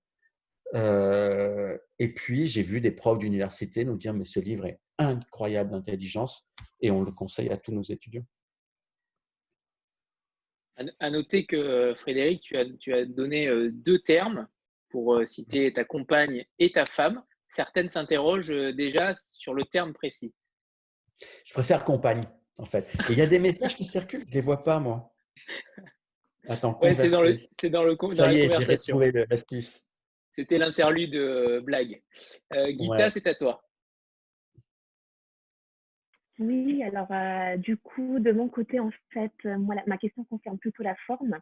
Euh, 0.73 1.77
et 1.99 2.13
puis, 2.13 2.45
j'ai 2.45 2.61
vu 2.61 2.81
des 2.81 2.91
profs 2.91 3.19
d'université 3.19 3.85
nous 3.85 3.97
dire, 3.97 4.13
mais 4.13 4.25
ce 4.25 4.39
livre 4.39 4.65
est 4.65 4.79
incroyable 4.97 5.71
d'intelligence 5.71 6.47
et 6.81 6.91
on 6.91 7.03
le 7.03 7.11
conseille 7.11 7.49
à 7.49 7.57
tous 7.57 7.71
nos 7.71 7.83
étudiants. 7.83 8.25
À 10.99 11.09
noter 11.09 11.45
que, 11.45 11.93
Frédéric, 11.95 12.41
tu 12.41 12.55
as, 12.55 12.65
tu 12.79 12.93
as 12.93 13.05
donné 13.05 13.47
euh, 13.47 13.71
deux 13.71 13.99
termes 13.99 14.47
pour 14.89 15.19
citer 15.25 15.73
ta 15.73 15.83
compagne 15.83 16.45
et 16.59 16.71
ta 16.71 16.85
femme. 16.85 17.23
Certaines 17.49 17.89
s'interrogent 17.89 18.75
déjà 18.75 19.15
sur 19.33 19.55
le 19.55 19.63
terme 19.63 19.93
précis. 19.93 20.33
Je 21.45 21.53
préfère 21.53 21.83
compagne, 21.83 22.23
en 22.59 22.65
fait. 22.65 22.87
il 23.09 23.17
y 23.17 23.21
a 23.21 23.27
des 23.27 23.39
messages 23.39 23.75
qui 23.75 23.85
circulent, 23.85 24.21
je 24.21 24.27
ne 24.27 24.33
les 24.33 24.41
vois 24.41 24.63
pas, 24.63 24.79
moi. 24.79 25.11
Attends, 26.47 26.79
c'est 26.95 27.09
dans 27.09 27.23
le, 27.23 27.39
dans 27.69 27.83
le 27.83 27.97
Ça 28.13 28.31
y 28.31 28.41
est, 28.41 28.51
j'ai 28.53 29.25
l'astuce. 29.29 29.86
C'était 30.37 30.59
l'interlude 30.59 31.13
de 31.13 31.19
euh, 31.19 31.61
blague. 31.61 31.99
Euh, 32.53 32.71
Guita, 32.71 33.09
c'est 33.09 33.25
à 33.25 33.33
toi. 33.33 33.63
Oui, 36.37 36.83
alors 36.83 37.11
euh, 37.11 37.57
du 37.57 37.75
coup, 37.77 38.19
de 38.19 38.31
mon 38.31 38.47
côté, 38.47 38.79
en 38.79 38.91
fait, 39.11 39.33
moi, 39.45 39.73
ma 39.87 39.97
question 39.97 40.23
concerne 40.25 40.59
plutôt 40.59 40.83
la 40.83 40.95
forme. 41.07 41.39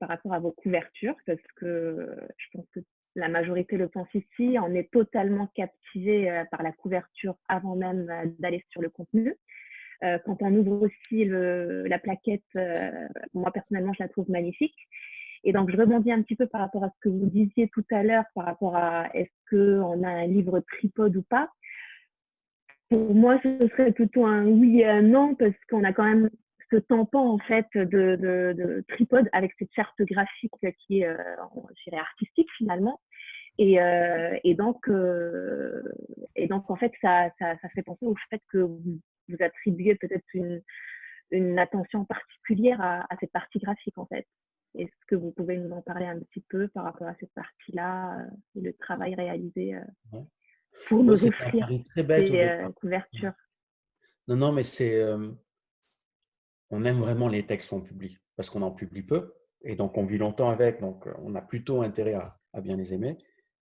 par 0.00 0.08
rapport 0.08 0.32
à 0.32 0.38
vos 0.38 0.52
couvertures, 0.52 1.16
parce 1.26 1.46
que 1.56 2.08
je 2.38 2.46
pense 2.54 2.66
que 2.72 2.80
la 3.14 3.28
majorité 3.28 3.76
le 3.76 3.90
pense 3.90 4.08
ici, 4.14 4.56
on 4.58 4.74
est 4.74 4.90
totalement 4.90 5.48
captivé 5.48 6.44
par 6.50 6.62
la 6.62 6.72
couverture 6.72 7.36
avant 7.48 7.76
même 7.76 8.06
d'aller 8.38 8.64
sur 8.70 8.80
le 8.80 8.88
contenu. 8.88 9.36
quand 10.00 10.38
on 10.40 10.54
ouvre 10.54 10.86
aussi 10.86 11.26
la 11.26 11.98
plaquette, 11.98 12.54
moi 13.34 13.52
personnellement, 13.52 13.92
je 13.92 14.02
la 14.02 14.08
trouve 14.08 14.30
magnifique. 14.30 14.88
Et 15.44 15.52
donc, 15.52 15.70
je 15.70 15.76
rebondis 15.76 16.12
un 16.12 16.22
petit 16.22 16.36
peu 16.36 16.46
par 16.46 16.60
rapport 16.60 16.84
à 16.84 16.90
ce 16.90 17.00
que 17.00 17.08
vous 17.08 17.26
disiez 17.26 17.68
tout 17.68 17.84
à 17.90 18.02
l'heure, 18.02 18.24
par 18.34 18.44
rapport 18.44 18.76
à 18.76 19.08
est-ce 19.14 19.30
qu'on 19.50 20.02
a 20.02 20.08
un 20.08 20.26
livre 20.26 20.60
tripode 20.60 21.16
ou 21.16 21.22
pas. 21.22 21.50
Pour 22.90 23.14
moi, 23.14 23.38
ce 23.42 23.68
serait 23.68 23.92
plutôt 23.92 24.24
un 24.26 24.46
oui 24.46 24.80
et 24.80 24.86
un 24.86 25.02
non, 25.02 25.34
parce 25.34 25.54
qu'on 25.68 25.84
a 25.84 25.92
quand 25.92 26.04
même 26.04 26.30
ce 26.70 26.76
tampon 26.76 27.18
en 27.18 27.38
fait 27.38 27.66
de, 27.74 28.16
de, 28.16 28.84
tripode 28.88 29.28
avec 29.32 29.52
cette 29.58 29.72
charte 29.74 30.00
graphique 30.00 30.52
qui 30.86 31.00
est, 31.00 31.06
euh, 31.06 31.16
je 31.76 31.90
dirais, 31.90 32.00
artistique 32.00 32.48
finalement. 32.56 33.00
Et, 33.58 33.80
euh, 33.80 34.38
euh, 34.46 34.54
donc, 36.48 36.70
en 36.70 36.76
fait, 36.76 36.92
ça, 37.02 37.30
fait 37.74 37.82
penser 37.82 38.06
au 38.06 38.14
fait 38.30 38.40
que 38.52 38.58
vous, 38.58 39.00
attribuez 39.40 39.94
peut-être 39.96 40.24
une, 40.32 40.62
une, 41.32 41.58
attention 41.58 42.04
particulière 42.04 42.80
à, 42.80 43.00
à, 43.12 43.16
cette 43.20 43.32
partie 43.32 43.58
graphique, 43.58 43.98
en 43.98 44.06
fait. 44.06 44.26
Est-ce 44.74 45.06
que 45.06 45.16
vous 45.16 45.32
pouvez 45.32 45.56
nous 45.56 45.70
en 45.72 45.82
parler 45.82 46.06
un 46.06 46.18
petit 46.20 46.40
peu 46.48 46.68
par 46.68 46.84
rapport 46.84 47.08
à 47.08 47.14
cette 47.18 47.32
partie-là 47.32 48.20
euh, 48.20 48.30
et 48.56 48.60
le 48.60 48.72
travail 48.74 49.14
réalisé 49.14 49.74
euh, 49.74 50.20
pour 50.88 51.02
nous 51.02 51.24
offrir 51.24 51.68
très 51.90 52.02
bête 52.02 52.30
euh, 52.30 52.70
couvertures? 52.72 53.32
Non, 54.26 54.36
non, 54.36 54.52
mais 54.52 54.64
c'est. 54.64 55.02
on 56.70 56.84
aime 56.84 56.98
vraiment 56.98 57.28
les 57.28 57.46
textes 57.46 57.70
qu'on 57.70 57.80
publie 57.80 58.18
parce 58.36 58.50
qu'on 58.50 58.62
en 58.62 58.70
publie 58.70 59.02
peu 59.02 59.34
et 59.62 59.74
donc 59.74 59.96
on 59.96 60.04
vit 60.04 60.18
longtemps 60.18 60.50
avec, 60.50 60.80
donc 60.80 61.08
on 61.18 61.34
a 61.34 61.40
plutôt 61.40 61.82
intérêt 61.82 62.14
à, 62.14 62.38
à 62.52 62.60
bien 62.60 62.76
les 62.76 62.92
aimer. 62.92 63.16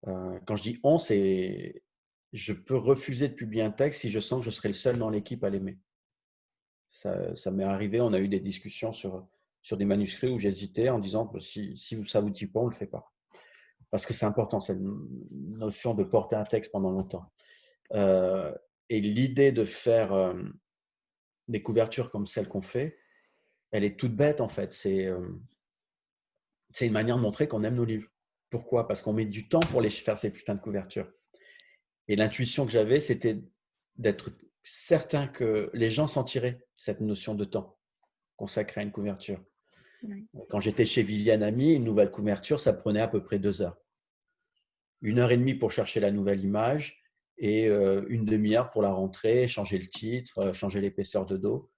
quand 0.03 0.55
je 0.55 0.63
dis 0.63 0.79
on, 0.83 0.99
c'est 0.99 1.83
je 2.31 2.53
peux 2.53 2.77
refuser 2.77 3.27
de 3.27 3.33
publier 3.33 3.63
un 3.63 3.71
texte 3.71 4.01
si 4.01 4.09
je 4.09 4.19
sens 4.19 4.39
que 4.39 4.45
je 4.45 4.55
serai 4.55 4.69
le 4.69 4.73
seul 4.73 4.97
dans 4.97 5.09
l'équipe 5.09 5.43
à 5.43 5.49
l'aimer. 5.49 5.79
Ça, 6.91 7.35
ça 7.35 7.51
m'est 7.51 7.63
arrivé, 7.63 7.99
on 7.99 8.13
a 8.13 8.19
eu 8.19 8.27
des 8.27 8.39
discussions 8.39 8.93
sur 8.93 9.27
sur 9.61 9.77
des 9.77 9.85
manuscrits 9.85 10.29
où 10.29 10.37
j'hésitais 10.37 10.89
en 10.89 10.99
disant 10.99 11.25
bah, 11.25 11.39
si, 11.39 11.75
si 11.77 12.03
ça 12.07 12.21
vous 12.21 12.29
dit 12.29 12.47
pas, 12.47 12.59
on 12.59 12.65
ne 12.65 12.71
le 12.71 12.75
fait 12.75 12.87
pas. 12.87 13.13
Parce 13.89 14.05
que 14.05 14.13
c'est 14.13 14.25
important, 14.25 14.59
cette 14.59 14.79
notion 15.31 15.93
de 15.93 16.03
porter 16.03 16.35
un 16.35 16.45
texte 16.45 16.71
pendant 16.71 16.91
longtemps. 16.91 17.31
Euh, 17.93 18.53
et 18.89 19.01
l'idée 19.01 19.51
de 19.51 19.65
faire 19.65 20.13
euh, 20.13 20.33
des 21.47 21.61
couvertures 21.61 22.09
comme 22.09 22.25
celle 22.25 22.47
qu'on 22.47 22.61
fait, 22.61 22.97
elle 23.71 23.83
est 23.83 23.99
toute 23.99 24.15
bête 24.15 24.41
en 24.41 24.47
fait. 24.47 24.73
C'est 24.73 25.05
euh, 25.07 25.27
c'est 26.71 26.87
une 26.87 26.93
manière 26.93 27.17
de 27.17 27.21
montrer 27.21 27.47
qu'on 27.47 27.63
aime 27.63 27.75
nos 27.75 27.85
livres. 27.85 28.09
Pourquoi? 28.49 28.87
Parce 28.87 29.01
qu'on 29.01 29.13
met 29.13 29.25
du 29.25 29.49
temps 29.49 29.59
pour 29.59 29.81
les 29.81 29.89
faire 29.89 30.17
ces 30.17 30.31
putains 30.31 30.55
de 30.55 30.61
couvertures. 30.61 31.11
Et 32.07 32.15
l'intuition 32.15 32.65
que 32.65 32.71
j'avais, 32.71 32.99
c'était 32.99 33.41
d'être 33.97 34.31
certain 34.63 35.27
que 35.27 35.69
les 35.73 35.89
gens 35.89 36.07
sentiraient 36.07 36.65
cette 36.73 37.01
notion 37.01 37.35
de 37.35 37.43
temps 37.43 37.77
consacré 38.35 38.81
à 38.81 38.83
une 38.83 38.91
couverture. 38.91 39.43
Quand 40.49 40.59
j'étais 40.59 40.85
chez 40.85 41.05
Ami, 41.31 41.75
une 41.75 41.83
nouvelle 41.83 42.11
couverture, 42.11 42.59
ça 42.59 42.73
prenait 42.73 43.01
à 43.01 43.07
peu 43.07 43.23
près 43.23 43.39
deux 43.39 43.61
heures. 43.61 43.77
Une 45.01 45.19
heure 45.19 45.31
et 45.31 45.37
demie 45.37 45.53
pour 45.53 45.71
chercher 45.71 45.99
la 45.99 46.11
nouvelle 46.11 46.43
image 46.43 47.01
et 47.37 47.67
euh, 47.67 48.05
une 48.09 48.25
demi-heure 48.25 48.69
pour 48.69 48.81
la 48.81 48.91
rentrer, 48.91 49.47
changer 49.47 49.77
le 49.77 49.87
titre, 49.87 50.37
euh, 50.39 50.53
changer 50.53 50.81
l'épaisseur 50.81 51.25
de 51.25 51.37
dos. 51.37 51.71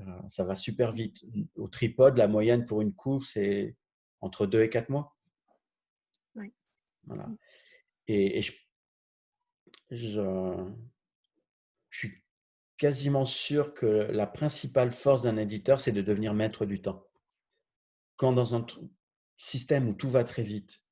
Euh, 0.00 0.04
ça 0.28 0.44
va 0.44 0.54
super 0.56 0.92
vite. 0.92 1.24
Au 1.56 1.68
tripode, 1.68 2.16
la 2.16 2.28
moyenne 2.28 2.64
pour 2.66 2.80
une 2.80 2.92
couve, 2.92 3.24
c'est 3.24 3.76
entre 4.20 4.46
deux 4.46 4.62
et 4.62 4.70
quatre 4.70 4.88
mois. 4.88 5.16
Voilà. 7.04 7.28
Et, 8.06 8.42
je, 8.42 8.52
je, 9.90 10.20
je, 11.88 11.98
suis 11.98 12.12
quasiment 12.76 13.24
sûr 13.24 13.72
que 13.72 13.86
la 13.86 14.26
principale 14.26 14.92
force 14.92 15.22
d'un 15.22 15.38
éditeur, 15.38 15.80
c'est 15.80 15.92
de 15.92 16.02
devenir 16.02 16.34
maître 16.34 16.66
du 16.66 16.82
temps 16.82 17.07
quand 18.18 18.32
dans 18.32 18.54
un 18.54 18.66
système 19.38 19.88
où 19.88 19.94
tout 19.94 20.10
va 20.10 20.24
très 20.24 20.42
vite, 20.42 20.82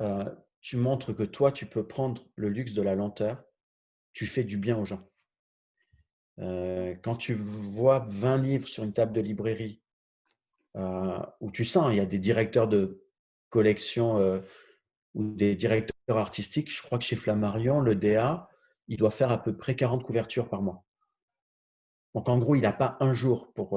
euh, 0.00 0.28
tu 0.60 0.76
montres 0.76 1.14
que 1.14 1.22
toi, 1.22 1.52
tu 1.52 1.66
peux 1.66 1.86
prendre 1.86 2.26
le 2.34 2.48
luxe 2.48 2.72
de 2.72 2.82
la 2.82 2.96
lenteur, 2.96 3.44
tu 4.12 4.26
fais 4.26 4.42
du 4.42 4.56
bien 4.56 4.76
aux 4.76 4.84
gens. 4.84 5.08
Euh, 6.38 6.96
quand 7.02 7.16
tu 7.16 7.34
vois 7.34 8.06
20 8.08 8.38
livres 8.38 8.66
sur 8.66 8.82
une 8.82 8.94
table 8.94 9.12
de 9.12 9.20
librairie, 9.20 9.82
euh, 10.76 11.20
où 11.40 11.50
tu 11.50 11.64
sens, 11.64 11.92
il 11.92 11.98
y 11.98 12.00
a 12.00 12.06
des 12.06 12.18
directeurs 12.18 12.66
de 12.66 13.04
collection 13.50 14.40
ou 15.14 15.34
des 15.34 15.56
directeurs 15.56 16.16
artistiques, 16.16 16.72
je 16.72 16.80
crois 16.82 16.98
que 16.98 17.04
chez 17.04 17.16
Flammarion, 17.16 17.80
le 17.80 17.94
DA, 17.94 18.48
il 18.88 18.96
doit 18.96 19.10
faire 19.10 19.32
à 19.32 19.42
peu 19.42 19.56
près 19.56 19.76
40 19.76 20.02
couvertures 20.02 20.48
par 20.48 20.62
mois. 20.62 20.84
Donc 22.14 22.28
en 22.28 22.38
gros, 22.38 22.54
il 22.54 22.62
n'a 22.62 22.72
pas 22.72 22.96
un 23.00 23.12
jour 23.12 23.52
pour, 23.52 23.76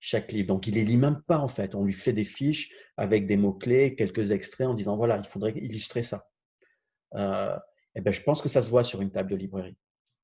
chaque 0.00 0.32
livre. 0.32 0.48
Donc, 0.48 0.66
il 0.66 0.74
les 0.74 0.84
lit 0.84 0.96
même 0.96 1.22
pas, 1.22 1.38
en 1.38 1.48
fait. 1.48 1.74
On 1.74 1.84
lui 1.84 1.92
fait 1.92 2.12
des 2.12 2.24
fiches 2.24 2.72
avec 2.96 3.26
des 3.26 3.36
mots-clés, 3.36 3.94
quelques 3.96 4.30
extraits 4.30 4.68
en 4.68 4.74
disant, 4.74 4.96
voilà, 4.96 5.16
il 5.18 5.28
faudrait 5.28 5.52
illustrer 5.56 6.02
ça. 6.02 6.28
Euh, 7.14 7.58
et 7.94 8.00
ben, 8.00 8.12
je 8.12 8.22
pense 8.22 8.42
que 8.42 8.48
ça 8.48 8.62
se 8.62 8.70
voit 8.70 8.84
sur 8.84 9.00
une 9.00 9.10
table 9.10 9.30
de 9.30 9.36
librairie. 9.36 9.76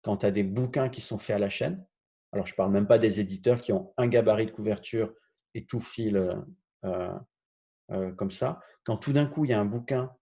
Quand 0.03 0.19
tu 0.19 0.27
as 0.27 0.31
des 0.31 0.43
bouquins 0.43 0.89
qui 0.89 1.01
sont 1.01 1.19
faits 1.19 1.37
à 1.37 1.39
la 1.39 1.51
chaîne, 1.51 1.85
alors 2.33 2.47
je 2.47 2.53
ne 2.53 2.57
parle 2.57 2.73
même 2.73 2.87
pas 2.87 2.99
des 2.99 3.21
éditeurs 3.21 3.61
qui 3.61 3.73
ont 3.73 3.93
un 3.97 4.07
gabarit 4.07 4.47
de 4.47 4.51
couverture 4.51 5.13
et 5.55 5.65
tout 5.67 5.81
file 5.81 6.17
euh, 6.85 7.13
euh, 7.91 8.13
comme 8.13 8.31
ça. 8.31 8.61
Quand 8.85 8.97
tout 8.97 9.13
d'un 9.13 9.27
coup, 9.27 9.45
il 9.45 9.51
y 9.51 9.55
a 9.55 9.61
un 9.61 9.65
bouquin 9.65 10.13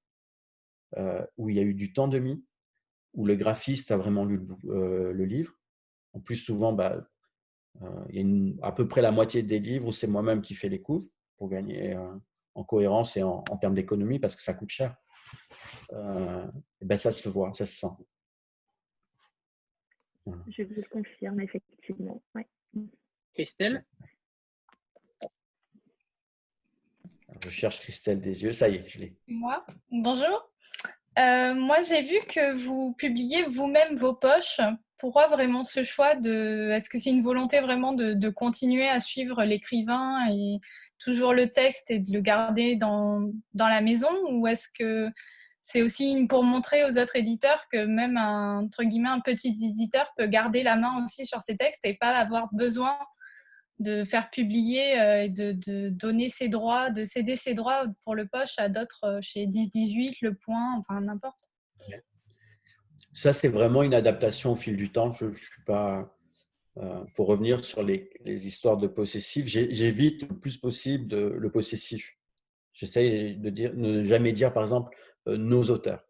où 1.38 1.48
il 1.48 1.57
y 1.57 1.59
a 1.59 1.62
eu 1.62 1.72
du 1.72 1.94
temps 1.94 2.07
de 2.07 2.18
mis, 2.18 2.44
où 3.14 3.24
le 3.24 3.34
graphiste 3.34 3.90
a 3.92 3.96
vraiment 3.96 4.26
lu 4.26 4.46
le, 4.62 5.24
livre, 5.24 5.55
en 6.12 6.20
plus 6.20 6.36
souvent, 6.36 6.74
bah, 6.74 7.03
il 8.11 8.20
y 8.20 8.61
a 8.62 8.66
à 8.66 8.73
peu 8.73 8.87
près 8.87 9.03
la 9.03 9.12
moitié 9.12 9.43
des 9.43 9.59
livres 9.59 9.89
où 9.89 9.93
c'est 9.93 10.07
moi-même 10.07 10.43
qui 10.43 10.55
fais 10.55 10.68
les 10.68 10.81
couves 10.81 11.09
pour 11.37 11.49
gagner 11.49 11.95
euh, 11.95 12.14
en 12.55 12.64
cohérence 12.64 13.16
et 13.16 13.23
en, 13.23 13.43
termes 13.61 13.75
d'économie 13.75 14.18
parce 14.18 14.37
que 14.37 14.43
ça 14.43 14.55
coûte 14.55 14.70
cher. 14.70 14.97
Euh, 15.93 16.47
ben 16.81 16.99
ça 16.99 17.12
se 17.12 17.29
voit, 17.29 17.53
ça 17.55 17.66
se 17.66 17.79
sent. 17.79 17.95
Je 20.27 20.62
vous 20.62 20.75
le 20.75 20.89
confirme, 20.89 21.41
effectivement. 21.41 22.23
Christelle? 23.35 23.85
Je 27.41 27.49
cherche 27.49 27.81
Christelle 27.81 28.20
des 28.20 28.43
yeux. 28.43 28.53
Ça 28.53 28.68
y 28.68 28.77
est, 28.77 28.87
je 28.87 29.01
l'ai. 29.01 29.16
Moi? 29.27 29.66
Bonjour. 29.91 30.53
moi, 31.16 31.83
j'ai 31.83 32.03
vu 32.03 32.20
que 32.29 32.55
vous 32.62 32.95
publiez 32.95 33.45
vous-même 33.47 33.97
vos 33.97 34.14
poches 34.14 34.61
pourquoi 35.03 35.26
vraiment 35.26 35.64
ce 35.64 35.82
choix 35.82 36.14
de 36.14 36.70
Est-ce 36.70 36.88
que 36.88 36.96
c'est 36.96 37.11
une 37.11 37.24
volonté 37.24 37.59
vraiment 37.59 37.92
de, 37.92 38.30
continuer 38.30 38.88
à 38.88 39.00
suivre 39.00 39.42
l'écrivain 39.42 40.28
et 40.30 40.61
toujours 41.00 41.34
le 41.34 41.50
texte 41.50 41.90
et 41.90 41.98
de 41.98 42.12
le 42.12 42.20
garder 42.20 42.76
dans, 42.76 43.28
dans 43.53 43.66
la 43.66 43.80
maison? 43.80 44.11
Ou 44.30 44.46
est-ce 44.46 44.68
que 44.78 45.11
c'est 45.61 45.82
aussi 45.82 46.24
pour 46.28 46.44
montrer 46.44 46.84
aux 46.84 46.98
autres 46.98 47.16
éditeurs 47.16 47.64
que 47.72 47.84
même 47.84 48.16
un, 48.16 48.59
entre 48.59 48.84
guillemets, 48.84 49.09
un 49.09 49.18
petit 49.18 49.48
éditeur 49.48 50.09
peut 50.16 50.28
garder 50.28 50.62
la 50.62 50.76
main 50.76 51.05
aussi 51.05 51.26
sur 51.26 51.40
ses 51.40 51.57
textes 51.57 51.84
et 51.84 51.94
pas 51.94 52.16
avoir 52.16 52.48
besoin 52.55 52.96
de 53.80 54.05
faire 54.05 54.30
publier 54.30 55.00
euh, 55.00 55.24
et 55.24 55.28
de, 55.28 55.88
donner 55.88 56.28
ses 56.28 56.46
droits, 56.46 56.90
de 56.90 57.05
céder 57.05 57.34
ses 57.34 57.55
droits 57.55 57.86
pour 58.05 58.14
le 58.14 58.28
poche 58.28 58.57
à 58.59 58.68
d'autres 58.68 59.05
euh, 59.05 59.18
chez 59.20 59.48
10-18, 59.48 60.18
Le 60.22 60.34
Point, 60.34 60.78
enfin 60.78 61.00
n'importe. 61.00 61.51
Ça, 63.13 63.33
c'est 63.33 63.49
vraiment 63.49 63.83
une 63.83 63.95
adaptation 63.95 64.53
au 64.53 64.57
fil 64.57 64.77
du 64.77 64.91
temps. 64.91 65.13
Je, 65.13 65.33
je 65.33 65.45
suis 65.45 65.63
pas. 65.65 66.17
Euh, 66.79 67.05
pour 67.15 67.27
revenir 67.27 67.63
sur 67.63 67.83
les, 67.83 68.09
histoires 68.25 68.79
de 68.79 68.87
possessif, 68.87 69.47
j'évite 69.47 70.23
le 70.23 70.39
plus 70.39 70.57
possible 70.57 71.07
de, 71.07 71.19
le 71.19 71.51
possessif. 71.51 72.17
J'essaie 72.73 73.35
de 73.35 73.51
dire, 73.51 73.73
ne 73.75 74.03
jamais 74.03 74.33
dire, 74.33 74.55
par 74.55 74.63
exemple, 74.63 74.97
euh, 75.29 75.37
nos 75.37 75.65
auteurs. 75.65 76.03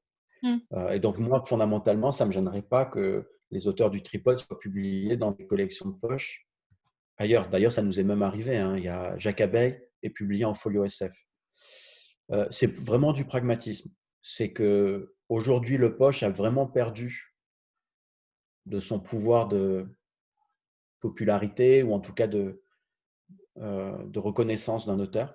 Mmh. 0.43 0.57
Euh, 0.75 0.91
et 0.91 1.01
donc, 1.01 1.19
moi, 1.19 1.41
fondamentalement, 1.41 2.13
ça 2.13 2.25
ne 2.25 2.29
me 2.29 2.33
gênerait 2.33 2.63
pas 2.63 2.85
que 2.85 3.29
les 3.51 3.67
auteurs 3.67 3.91
du 3.91 4.03
tripode 4.03 4.39
soient 4.39 4.59
publiés 4.59 5.17
dans 5.17 5.33
des 5.33 5.47
collections 5.47 5.89
de 5.89 5.97
poche 5.99 6.47
ailleurs. 7.17 7.49
D'ailleurs, 7.49 7.73
ça 7.73 7.83
nous 7.83 7.99
est 7.99 8.05
même 8.05 8.23
arrivé. 8.23 8.57
Hein. 8.57 8.77
Il 8.77 8.85
y 8.85 8.89
a 8.89 9.19
Jacques 9.19 9.41
Abeille 9.41 9.81
est 10.05 10.11
publié 10.11 10.45
en 10.45 10.55
folio 10.55 10.85
SF. 10.85 11.13
c'est 12.51 12.73
vraiment 12.73 13.13
du 13.13 13.25
pragmatisme. 13.25 13.91
C'est 14.23 14.53
que 14.53 15.12
Aujourd'hui, 15.33 15.79
le 15.79 15.97
poche 15.97 16.23
a 16.23 16.29
vraiment 16.29 16.67
perdu 16.67 17.35
de 18.67 18.79
son 18.79 19.01
pouvoir 19.01 19.49
de 19.49 19.89
popularité 21.01 21.83
ou 21.83 21.95
en 21.95 22.01
tout 22.01 22.13
cas 22.13 22.27
de, 22.27 22.63
euh, 23.57 23.97
de 24.05 24.19
reconnaissance 24.19 24.85
d'un 24.85 25.01
auteur. 25.01 25.35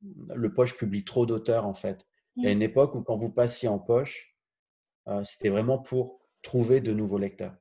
Le 0.00 0.54
poche 0.54 0.74
publie 0.74 1.04
trop 1.04 1.26
d'auteurs 1.26 1.66
en 1.66 1.74
fait. 1.74 2.06
Il 2.36 2.44
y 2.44 2.46
a 2.46 2.50
une 2.50 2.62
époque 2.62 2.94
où 2.94 3.02
quand 3.02 3.18
vous 3.18 3.28
passiez 3.28 3.68
en 3.68 3.78
poche, 3.78 4.34
euh, 5.08 5.22
c'était 5.22 5.50
vraiment 5.50 5.78
pour 5.78 6.22
trouver 6.40 6.80
de 6.80 6.94
nouveaux 6.94 7.18
lecteurs. 7.18 7.58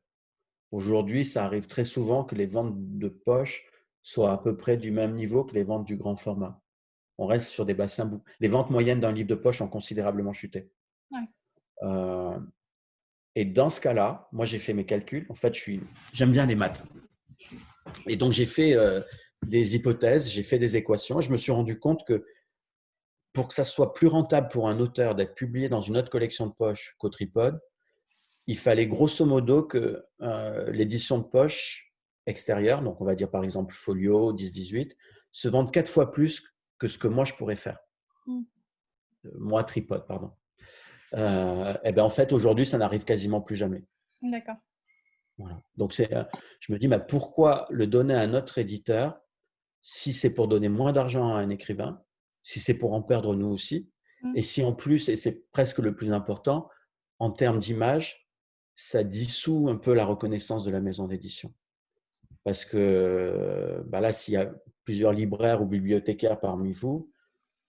Aujourd'hui, 0.72 1.26
ça 1.26 1.44
arrive 1.44 1.68
très 1.68 1.84
souvent 1.84 2.24
que 2.24 2.36
les 2.36 2.48
ventes 2.48 2.74
de 2.78 3.10
poche 3.10 3.66
soient 4.02 4.32
à 4.32 4.38
peu 4.38 4.56
près 4.56 4.78
du 4.78 4.92
même 4.92 5.14
niveau 5.14 5.44
que 5.44 5.56
les 5.56 5.64
ventes 5.64 5.86
du 5.86 5.98
grand 5.98 6.16
format. 6.16 6.62
on 7.18 7.26
reste 7.26 7.48
sur 7.48 7.66
des 7.66 7.74
bassins. 7.74 8.22
Les 8.40 8.48
ventes 8.48 8.70
moyennes 8.70 9.02
d'un 9.02 9.12
livre 9.12 9.28
de 9.28 9.36
poche 9.36 9.60
ont 9.60 9.68
considérablement 9.68 10.32
chuté. 10.32 10.72
Euh, 11.84 12.38
et 13.36 13.46
dans 13.46 13.70
ce 13.70 13.80
cas-là, 13.80 14.28
moi, 14.32 14.46
j'ai 14.46 14.60
fait 14.60 14.74
mes 14.74 14.86
calculs. 14.86 15.26
En 15.30 15.36
fait, 15.36 15.56
j'aime 16.14 16.32
bien 16.32 16.46
les 16.46 16.56
maths. 16.56 16.84
Et 18.08 18.16
donc, 18.16 18.34
j'ai 18.34 18.46
fait 18.46 18.74
euh, 18.74 19.02
des 19.46 19.76
hypothèses, 19.76 20.30
j'ai 20.30 20.44
fait 20.44 20.60
des 20.60 20.76
équations. 20.76 21.20
Et 21.20 21.24
je 21.24 21.32
me 21.32 21.38
suis 21.38 21.52
rendu 21.52 21.80
compte 21.80 22.06
que 22.06 22.26
pour 23.34 23.48
que 23.48 23.54
ça 23.54 23.64
soit 23.64 23.94
plus 23.94 24.08
rentable 24.08 24.50
pour 24.50 24.68
un 24.68 24.80
auteur 24.80 25.16
d'être 25.16 25.36
publié 25.36 25.70
dans 25.70 25.82
une 25.82 25.98
autre 25.98 26.10
collection 26.10 26.48
de 26.48 26.54
poche 26.54 26.96
qu'au 26.98 27.10
tripode, 27.10 27.60
il 28.48 28.58
fallait 28.58 28.88
grosso 28.88 29.26
modo 29.26 29.64
que 29.64 30.04
euh, 30.22 30.72
l'édition 30.72 31.20
de 31.20 31.24
poche 31.24 31.94
extérieure, 32.26 32.82
donc 32.82 33.00
on 33.00 33.06
va 33.06 33.16
dire 33.16 33.30
par 33.30 33.44
exemple 33.44 33.76
Folio 33.76 34.34
10-18, 34.34 34.96
se 35.32 35.48
vende 35.48 35.72
quatre 35.72 35.92
fois 35.92 36.12
plus 36.12 36.44
que 36.80 36.88
ce 36.88 36.98
que 36.98 37.08
moi 37.08 37.26
je 37.26 37.34
pourrais 37.36 37.56
faire. 37.56 37.78
Mmh. 38.26 38.42
Euh, 39.26 39.30
moi, 39.36 39.64
tripode, 39.64 40.08
pardon. 40.08 40.32
Euh, 41.16 41.74
et 41.84 41.92
ben 41.92 42.04
en 42.04 42.10
fait, 42.10 42.34
aujourd'hui, 42.34 42.66
ça 42.66 42.78
n'arrive 42.78 43.04
quasiment 43.04 43.42
plus 43.42 43.56
jamais. 43.56 43.84
D'accord. 44.22 44.58
Voilà. 45.38 45.62
Donc, 45.78 45.94
c'est, 45.94 46.10
je 46.60 46.74
me 46.74 46.78
dis, 46.78 46.88
mais 46.88 47.00
pourquoi 47.00 47.66
le 47.70 47.88
donner 47.88 48.14
à 48.14 48.20
un 48.20 48.34
autre 48.34 48.58
éditeur 48.58 49.20
si 49.82 50.12
c'est 50.14 50.34
pour 50.34 50.48
donner 50.48 50.70
moins 50.70 50.92
d'argent 50.92 51.34
à 51.34 51.40
un 51.40 51.50
écrivain, 51.50 52.04
si 52.44 52.60
c'est 52.60 52.74
pour 52.74 52.94
en 52.94 53.02
perdre 53.02 53.34
nous 53.36 53.48
aussi, 53.48 53.90
mmh. 54.22 54.34
et 54.36 54.44
si 54.44 54.64
en 54.64 54.74
plus, 54.74 55.08
et 55.10 55.16
c'est 55.16 55.50
presque 55.52 55.80
le 55.80 55.96
plus 55.96 56.12
important, 56.12 56.70
en 57.20 57.32
termes 57.32 57.60
d'image, 57.60 58.28
ça 58.76 59.04
dissout 59.04 59.68
un 59.70 59.78
peu 59.78 59.94
la 59.94 60.06
reconnaissance 60.06 60.64
de 60.64 60.72
la 60.72 60.82
maison 60.82 61.08
d'édition. 61.08 61.54
Parce 62.44 62.66
que 62.66 63.84
bah 63.88 64.00
là, 64.00 64.14
s'il 64.14 64.36
y 64.36 64.38
a 64.38 64.54
plusieurs 64.86 65.12
libraires 65.12 65.62
ou 65.62 65.66
bibliothécaires 65.66 66.40
parmi 66.40 66.72
vous, 66.72 67.12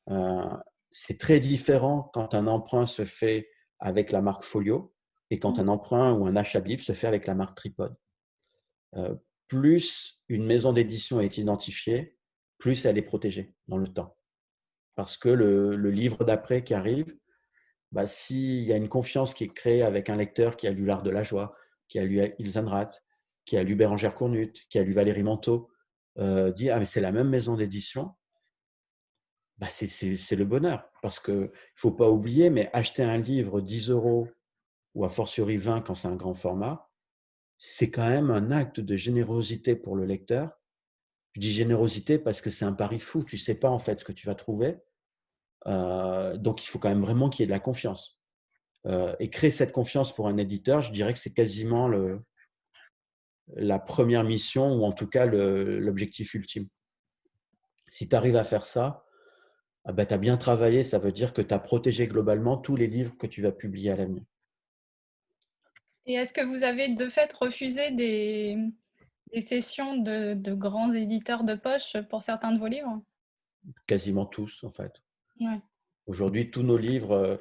euh, 0.09 0.57
c'est 0.93 1.19
très 1.19 1.41
différent 1.41 2.11
quand 2.13 2.35
un 2.35 2.47
emprunt 2.47 2.87
se 2.87 3.05
fait 3.05 3.49
avec 3.79 4.13
la 4.13 4.21
marque 4.21 4.45
Folio 4.45 4.95
et 5.31 5.39
quand 5.39 5.59
mmh. 5.59 5.61
un 5.61 5.69
emprunt 5.69 6.13
ou 6.15 6.27
un 6.27 6.37
achat 6.37 6.61
de 6.61 6.69
livre 6.69 6.83
se 6.83 6.93
fait 6.93 7.07
avec 7.07 7.27
la 7.27 7.35
marque 7.35 7.57
Tripod. 7.57 7.97
Euh, 8.97 9.15
plus 9.47 10.23
une 10.29 10.45
maison 10.45 10.73
d'édition 10.73 11.21
est 11.21 11.39
identifiée, 11.39 12.17
plus 12.59 12.85
elle 12.85 12.99
est 12.99 13.03
protégée 13.03 13.55
dans 13.69 13.79
le 13.79 13.89
temps. 13.89 14.17
Parce 14.95 15.17
que 15.17 15.29
le, 15.29 15.91
livre 15.91 16.25
d'après 16.25 16.63
qui 16.63 16.75
arrive, 16.75 17.17
bah, 17.91 18.07
s'il 18.07 18.63
y 18.65 18.73
a 18.73 18.77
une 18.77 18.89
confiance 18.89 19.35
qui 19.35 19.45
est 19.45 19.55
créée 19.55 19.83
avec 19.83 20.11
un 20.11 20.17
lecteur 20.17 20.57
qui 20.57 20.67
a 20.67 20.71
lu 20.71 20.85
L'Art 20.85 21.03
de 21.03 21.11
la 21.11 21.23
Joie, 21.23 21.57
qui 21.89 21.99
a 21.99 22.05
lu 22.05 22.23
Ilsenrath, 22.39 23.03
qui 23.45 23.57
a 23.57 23.63
lu 23.63 23.75
Bérangère 23.75 24.15
Cournut, 24.15 24.53
qui 24.69 24.79
a 24.79 24.83
lu 24.83 24.93
Valérie 24.93 25.23
Manteau, 25.23 25.69
euh, 26.19 26.53
dit 26.53 26.71
Ah, 26.71 26.79
mais 26.79 26.85
c'est 26.87 27.01
la 27.01 27.13
même 27.13 27.29
maison 27.29 27.57
d'édition, 27.57 28.15
bah, 29.61 29.67
c'est 29.69 30.37
le 30.37 30.45
bonheur. 30.47 30.91
Parce 31.03 31.21
qu'il 31.21 31.35
ne 31.35 31.49
faut 31.75 31.93
pas 31.93 32.09
oublier, 32.09 32.49
mais 32.49 32.71
acheter 32.73 33.03
un 33.03 33.19
livre 33.19 33.61
10 33.61 33.91
euros 33.91 34.27
ou 34.95 35.05
à 35.05 35.11
fortiori 35.11 35.59
20 35.59 35.83
quand 35.83 35.95
c'est 35.95 36.09
un 36.09 36.17
grand 36.17 36.33
format, 36.33 36.91
c'est 37.59 37.91
quand 37.91 38.09
même 38.09 38.31
un 38.31 38.51
acte 38.51 38.81
de 38.81 38.97
générosité 38.97 39.77
pour 39.77 39.97
le 39.97 40.07
lecteur. 40.07 40.51
Je 41.35 41.41
dis 41.43 41.53
générosité 41.53 42.19
parce 42.19 42.41
que 42.41 42.51
c'est 42.51 42.65
un 42.65 42.73
pari 42.73 42.99
fou. 42.99 43.23
Tu 43.23 43.37
ne 43.37 43.41
sais 43.41 43.55
pas 43.55 43.69
en 43.69 43.79
fait 43.79 44.01
ce 44.01 44.05
que 44.05 44.13
tu 44.13 44.27
vas 44.27 44.35
trouver. 44.35 44.79
Euh, 45.67 46.39
donc 46.39 46.65
il 46.65 46.67
faut 46.67 46.79
quand 46.79 46.89
même 46.89 47.03
vraiment 47.03 47.29
qu'il 47.29 47.43
y 47.43 47.45
ait 47.45 47.47
de 47.47 47.53
la 47.53 47.61
confiance. 47.61 48.19
Euh, 48.87 49.15
et 49.21 49.29
créer 49.29 49.51
cette 49.51 49.73
confiance 49.73 50.15
pour 50.15 50.27
un 50.27 50.39
éditeur, 50.39 50.81
je 50.81 50.91
dirais 50.91 51.13
que 51.13 51.19
c'est 51.19 51.35
quasiment 51.35 51.91
la 53.57 53.79
première 53.79 54.25
mission 54.25 54.73
ou 54.73 54.85
en 54.85 54.93
tout 54.93 55.07
cas 55.07 55.27
l'objectif 55.27 56.33
ultime. 56.33 56.67
Si 57.91 58.09
tu 58.09 58.17
arrives 58.17 58.37
à 58.37 58.45
faire 58.45 58.65
ça, 58.65 59.05
ah 59.85 59.93
bah, 59.93 60.05
tu 60.05 60.15
as 60.15 60.19
bien 60.19 60.37
travaillé, 60.37 60.85
ça 60.85 60.99
veut 60.99 61.13
dire 61.13 61.33
que 61.33 61.43
tu 61.43 61.55
as 61.55 61.59
protégé 61.59 62.07
globalement 62.07 62.57
tous 62.59 62.77
les 62.77 62.87
livres 62.87 63.17
que 63.17 63.27
tu 63.27 63.43
vas 63.43 63.53
publier 63.53 63.91
à 63.91 63.97
l'avenir. 63.97 64.23
Et 66.07 66.15
est-ce 66.15 66.33
que 66.33 66.45
vous 66.45 66.65
avez 66.65 66.89
de 66.89 67.09
fait 67.09 67.33
refusé 67.33 67.91
des, 67.93 68.59
sessions 69.41 69.97
de, 69.97 70.55
grands 70.55 70.93
éditeurs 70.93 71.45
de 71.45 71.55
poche 71.55 71.97
pour 72.09 72.23
certains 72.23 72.53
de 72.53 72.59
vos 72.59 72.67
livres? 72.67 73.03
Quasiment 73.87 74.27
tous, 74.27 74.65
en 74.65 74.71
fait. 74.71 74.93
Aujourd'hui, 76.07 76.51
tous 76.51 76.63
nos 76.63 76.77
livres, 76.77 77.13
euh, 77.13 77.37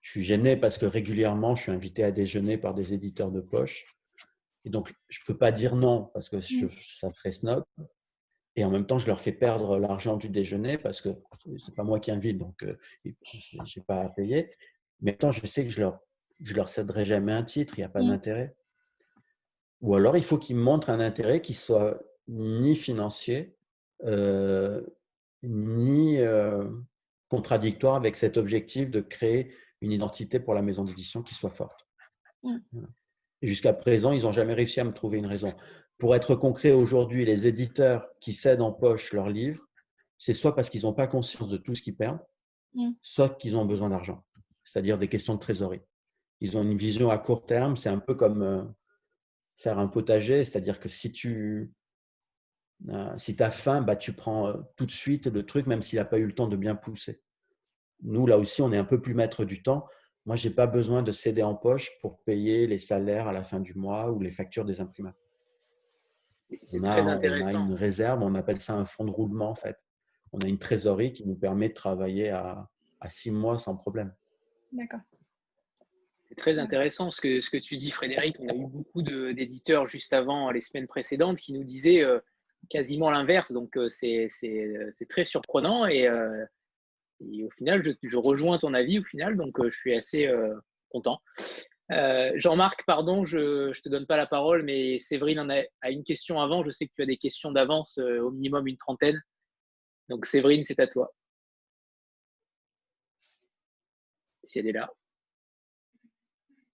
je 0.00 0.10
suis 0.10 0.22
gêné 0.22 0.56
parce 0.56 0.78
que 0.78 0.86
régulièrement, 0.86 1.54
je 1.54 1.62
suis 1.62 1.72
invité 1.72 2.04
à 2.04 2.12
déjeuner 2.12 2.58
par 2.58 2.74
des 2.74 2.92
éditeurs 2.92 3.32
de 3.32 3.40
poche. 3.40 3.84
Et 4.64 4.70
donc, 4.70 4.92
je 5.08 5.20
ne 5.20 5.24
peux 5.26 5.36
pas 5.36 5.50
dire 5.50 5.74
non 5.74 6.10
parce 6.12 6.28
que 6.28 6.36
mmh. 6.36 6.70
ça 6.80 7.10
ferait 7.12 7.32
snob. 7.32 7.64
Et 8.56 8.64
en 8.64 8.70
même 8.70 8.86
temps, 8.86 8.98
je 8.98 9.06
leur 9.06 9.20
fais 9.20 9.32
perdre 9.32 9.78
l'argent 9.78 10.16
du 10.16 10.28
déjeuner 10.28 10.76
parce 10.76 11.00
que 11.00 11.08
ce 11.44 11.48
n'est 11.50 11.74
pas 11.74 11.84
moi 11.84 12.00
qui 12.00 12.10
invite, 12.10 12.38
donc 12.38 12.62
euh, 12.62 12.76
je 13.04 13.56
n'ai 13.56 13.84
pas 13.86 14.00
à 14.00 14.08
payer. 14.10 14.50
Mais 15.00 15.14
temps, 15.14 15.30
je 15.30 15.44
sais 15.46 15.64
que 15.64 15.70
je 15.70 15.80
leur, 15.80 16.00
je 16.40 16.54
leur 16.54 16.68
céderai 16.68 17.06
jamais 17.06 17.32
un 17.32 17.44
titre, 17.44 17.74
il 17.76 17.80
n'y 17.80 17.84
a 17.84 17.88
pas 17.88 18.02
mmh. 18.02 18.08
d'intérêt. 18.08 18.54
Ou 19.80 19.94
alors, 19.94 20.16
il 20.16 20.22
faut 20.22 20.38
qu'ils 20.38 20.56
montrent 20.56 20.90
un 20.90 21.00
intérêt 21.00 21.40
qui 21.40 21.54
soit 21.54 22.00
ni 22.28 22.76
financier, 22.76 23.56
euh, 24.04 24.82
ni 25.42 26.18
euh, 26.20 26.68
contradictoire 27.28 27.96
avec 27.96 28.16
cet 28.16 28.36
objectif 28.36 28.90
de 28.90 29.00
créer 29.00 29.54
une 29.80 29.90
identité 29.90 30.38
pour 30.38 30.54
la 30.54 30.62
maison 30.62 30.84
d'édition 30.84 31.22
qui 31.22 31.34
soit 31.34 31.50
forte. 31.50 31.86
Mmh. 32.42 32.58
Jusqu'à 33.42 33.72
présent, 33.72 34.12
ils 34.12 34.22
n'ont 34.22 34.32
jamais 34.32 34.54
réussi 34.54 34.78
à 34.78 34.84
me 34.84 34.92
trouver 34.92 35.18
une 35.18 35.26
raison. 35.26 35.52
Pour 35.98 36.16
être 36.16 36.34
concret, 36.34 36.72
aujourd'hui, 36.72 37.24
les 37.24 37.46
éditeurs 37.46 38.08
qui 38.20 38.32
cèdent 38.32 38.62
en 38.62 38.72
poche 38.72 39.12
leurs 39.12 39.30
livres, 39.30 39.64
c'est 40.18 40.34
soit 40.34 40.54
parce 40.54 40.70
qu'ils 40.70 40.82
n'ont 40.82 40.94
pas 40.94 41.06
conscience 41.06 41.48
de 41.48 41.56
tout 41.56 41.74
ce 41.74 41.82
qu'ils 41.82 41.96
perdent, 41.96 42.24
mmh. 42.74 42.90
soit 43.02 43.30
qu'ils 43.36 43.56
ont 43.56 43.64
besoin 43.64 43.90
d'argent, 43.90 44.24
c'est-à-dire 44.64 44.98
des 44.98 45.08
questions 45.08 45.34
de 45.34 45.40
trésorerie. 45.40 45.82
Ils 46.40 46.56
ont 46.56 46.62
une 46.62 46.76
vision 46.76 47.10
à 47.10 47.18
court 47.18 47.46
terme, 47.46 47.76
c'est 47.76 47.88
un 47.88 47.98
peu 47.98 48.14
comme 48.14 48.42
euh, 48.42 48.64
faire 49.56 49.78
un 49.78 49.86
potager, 49.86 50.42
c'est-à-dire 50.44 50.80
que 50.80 50.88
si 50.88 51.12
tu 51.12 51.72
euh, 52.88 53.16
si 53.16 53.40
as 53.40 53.50
faim, 53.50 53.80
bah, 53.80 53.96
tu 53.96 54.12
prends 54.12 54.48
euh, 54.48 54.54
tout 54.76 54.86
de 54.86 54.90
suite 54.90 55.26
le 55.26 55.46
truc, 55.46 55.66
même 55.66 55.82
s'il 55.82 55.98
n'a 55.98 56.04
pas 56.04 56.18
eu 56.18 56.26
le 56.26 56.34
temps 56.34 56.48
de 56.48 56.56
bien 56.56 56.74
pousser. 56.74 57.22
Nous, 58.02 58.26
là 58.26 58.38
aussi, 58.38 58.62
on 58.62 58.72
est 58.72 58.78
un 58.78 58.84
peu 58.84 59.00
plus 59.00 59.14
maître 59.14 59.44
du 59.44 59.62
temps. 59.62 59.86
Moi, 60.26 60.36
je 60.36 60.48
n'ai 60.48 60.54
pas 60.54 60.66
besoin 60.66 61.02
de 61.02 61.12
céder 61.12 61.42
en 61.42 61.54
poche 61.54 61.90
pour 62.00 62.22
payer 62.24 62.66
les 62.66 62.78
salaires 62.78 63.28
à 63.28 63.32
la 63.32 63.42
fin 63.42 63.60
du 63.60 63.74
mois 63.74 64.10
ou 64.10 64.20
les 64.20 64.30
factures 64.30 64.64
des 64.64 64.80
très 66.58 67.00
intéressant. 67.00 67.60
On 67.60 67.66
a 67.66 67.68
une 67.68 67.74
réserve, 67.74 68.22
on 68.22 68.34
appelle 68.34 68.60
ça 68.60 68.74
un 68.74 68.84
fonds 68.84 69.04
de 69.04 69.10
roulement 69.10 69.50
en 69.50 69.54
fait. 69.54 69.84
On 70.32 70.40
a 70.40 70.48
une 70.48 70.58
trésorerie 70.58 71.12
qui 71.12 71.26
nous 71.26 71.34
permet 71.34 71.68
de 71.68 71.74
travailler 71.74 72.30
à, 72.30 72.68
six 73.08 73.30
mois 73.30 73.58
sans 73.58 73.76
problème. 73.76 74.14
D'accord. 74.72 75.00
C'est 76.28 76.36
très 76.36 76.58
intéressant 76.58 77.10
ce 77.10 77.20
que, 77.20 77.40
ce 77.40 77.50
que 77.50 77.58
tu 77.58 77.76
dis, 77.76 77.90
Frédéric. 77.90 78.36
On 78.40 78.48
a 78.48 78.54
eu 78.54 78.66
beaucoup 78.66 79.02
d'éditeurs 79.02 79.86
juste 79.86 80.14
avant 80.14 80.50
les 80.50 80.62
semaines 80.62 80.86
précédentes 80.86 81.38
qui 81.38 81.52
nous 81.52 81.64
disaient 81.64 82.02
euh, 82.02 82.20
quasiment 82.70 83.10
l'inverse. 83.10 83.52
Donc, 83.52 83.76
euh, 83.76 83.88
c'est 83.90 84.28
très 85.10 85.24
surprenant. 85.24 85.86
Et, 85.86 86.06
euh, 86.06 86.46
et 87.30 87.44
au 87.44 87.50
final, 87.50 87.82
je, 88.02 88.16
rejoins 88.16 88.58
ton 88.58 88.74
avis 88.74 88.98
au 88.98 89.04
final, 89.04 89.36
donc 89.36 89.58
euh, 89.60 89.70
je 89.70 89.78
suis 89.78 89.94
assez 89.94 90.26
euh, 90.26 90.54
content. 90.90 91.20
Euh, 91.92 92.32
Jean-Marc, 92.36 92.84
pardon, 92.86 93.24
je 93.24 93.68
ne 93.68 93.72
te 93.72 93.88
donne 93.88 94.06
pas 94.06 94.16
la 94.16 94.26
parole, 94.26 94.62
mais 94.62 94.98
Séverine 94.98 95.40
en 95.40 95.50
a, 95.50 95.90
une 95.90 96.04
question 96.04 96.40
avant. 96.40 96.64
Je 96.64 96.70
sais 96.70 96.86
que 96.86 96.92
tu 96.94 97.02
as 97.02 97.06
des 97.06 97.16
questions 97.16 97.52
d'avance, 97.52 97.98
au 97.98 98.30
minimum 98.30 98.66
une 98.66 98.76
trentaine. 98.76 99.20
Donc 100.08 100.26
Séverine, 100.26 100.64
c'est 100.64 100.80
à 100.80 100.86
toi. 100.86 101.14
Si 104.44 104.58
elle 104.58 104.68
est 104.68 104.72
là. 104.72 104.90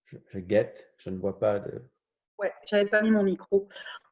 Je, 0.07 0.39
guette, 0.39 0.93
je 0.97 1.11
ne 1.11 1.19
vois 1.19 1.39
pas 1.39 1.61
de. 1.61 1.83
Ouais, 2.39 2.53
j'avais 2.67 2.89
pas 2.89 3.03
mis 3.03 3.11
mon 3.11 3.23
micro. 3.23 3.69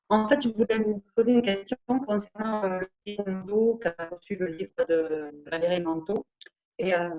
En 0.09 0.28
fait, 0.28 0.40
je 0.40 0.48
voulais 0.50 0.78
vous 0.78 1.02
poser 1.14 1.32
une 1.32 1.42
question 1.42 1.76
concernant 1.86 2.64
euh, 2.64 2.80
le 2.80 2.88
livre 3.07 3.78
qui 3.80 3.88
a 3.88 4.09
reçu 4.09 4.36
le 4.36 4.46
livre 4.46 4.84
de 4.88 5.32
Valérie 5.50 5.80
Manteau 5.80 6.26
et 6.78 6.94
euh, 6.94 7.11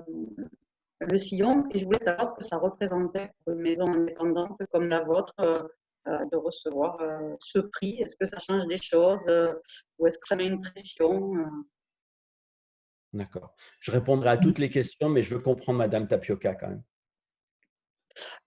le 1.00 1.18
sillon. 1.18 1.64
Et 1.72 1.78
je 1.78 1.84
voulais 1.84 2.00
savoir 2.00 2.28
ce 2.28 2.34
que 2.34 2.44
ça 2.44 2.56
représentait 2.56 3.30
pour 3.44 3.54
une 3.54 3.60
maison 3.60 3.86
indépendante 3.86 4.60
comme 4.72 4.88
la 4.88 5.00
vôtre 5.00 5.34
euh, 5.40 6.24
de 6.32 6.36
recevoir 6.36 6.98
ce 7.38 7.58
prix. 7.58 8.00
Est-ce 8.00 8.16
que 8.16 8.26
ça 8.26 8.38
change 8.38 8.66
des 8.66 8.78
choses 8.78 9.30
ou 9.98 10.06
est-ce 10.06 10.18
que 10.18 10.26
ça 10.26 10.36
met 10.36 10.46
une 10.46 10.60
pression 10.60 11.34
D'accord. 13.12 13.54
Je 13.80 13.90
répondrai 13.90 14.30
à 14.30 14.36
toutes 14.36 14.58
les 14.58 14.70
questions, 14.70 15.08
mais 15.08 15.22
je 15.22 15.34
veux 15.34 15.40
comprendre 15.40 15.78
Madame 15.78 16.06
Tapioca 16.06 16.54
quand 16.54 16.68
même. 16.68 16.82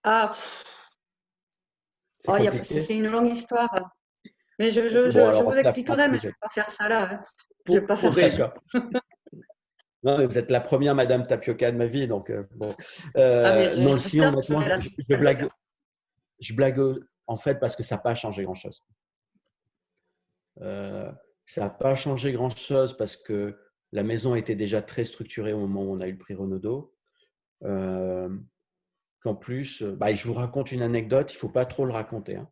Ah, 0.04 0.32
c'est 2.20 2.30
oh, 2.30 2.92
une 2.92 3.08
longue 3.08 3.32
histoire. 3.32 3.90
Mais 4.58 4.70
je, 4.70 4.82
je, 4.82 5.10
je, 5.10 5.42
vous 5.42 5.54
expliquerai, 5.54 6.08
mais 6.08 6.18
je 6.18 6.28
ne 6.28 6.32
vais 6.32 6.36
pas 6.40 6.48
faire 6.48 6.70
ça 6.70 6.88
là. 6.88 7.08
Hein. 7.10 7.22
Je 7.66 7.72
vais 7.72 7.80
pas 7.80 7.96
faire 7.96 8.12
ça. 8.12 8.54
non, 10.02 10.26
vous 10.26 10.38
êtes 10.38 10.50
la 10.50 10.60
première 10.60 10.94
Madame 10.94 11.26
Tapioca 11.26 11.70
de 11.70 11.76
ma 11.76 11.86
vie, 11.86 12.08
donc 12.08 12.30
euh, 12.30 12.42
bon. 12.56 12.74
Euh, 13.16 13.70
ah, 13.70 13.76
non, 13.76 13.94
si 13.94 14.18
je, 14.18 14.24
je, 15.08 15.14
blague. 15.14 15.48
Je 16.40 16.54
blague 16.54 16.80
en 17.28 17.36
fait 17.36 17.60
parce 17.60 17.76
que 17.76 17.84
ça 17.84 17.96
n'a 17.96 18.02
pas 18.02 18.14
changé 18.14 18.42
grand-chose. 18.42 18.82
Euh, 20.60 21.10
ça 21.46 21.62
n'a 21.62 21.70
pas 21.70 21.94
changé 21.94 22.32
grand-chose 22.32 22.96
parce 22.96 23.16
que 23.16 23.58
La 23.92 24.02
maison 24.02 24.34
était 24.34 24.56
déjà 24.56 24.80
très 24.80 25.04
structurée 25.04 25.52
au 25.52 25.58
moment 25.58 25.82
où 25.82 25.94
on 25.94 26.00
a 26.00 26.08
eu 26.08 26.12
le 26.12 26.18
prix 26.18 26.34
Renaudot. 26.34 26.94
Qu'en 27.60 29.36
plus, 29.36 29.82
bah, 29.82 30.12
je 30.12 30.26
vous 30.26 30.34
raconte 30.34 30.72
une 30.72 30.82
anecdote, 30.82 31.30
il 31.32 31.36
ne 31.36 31.38
faut 31.38 31.48
pas 31.48 31.66
trop 31.66 31.84
le 31.84 31.92
raconter. 31.92 32.36
Hein. 32.36 32.48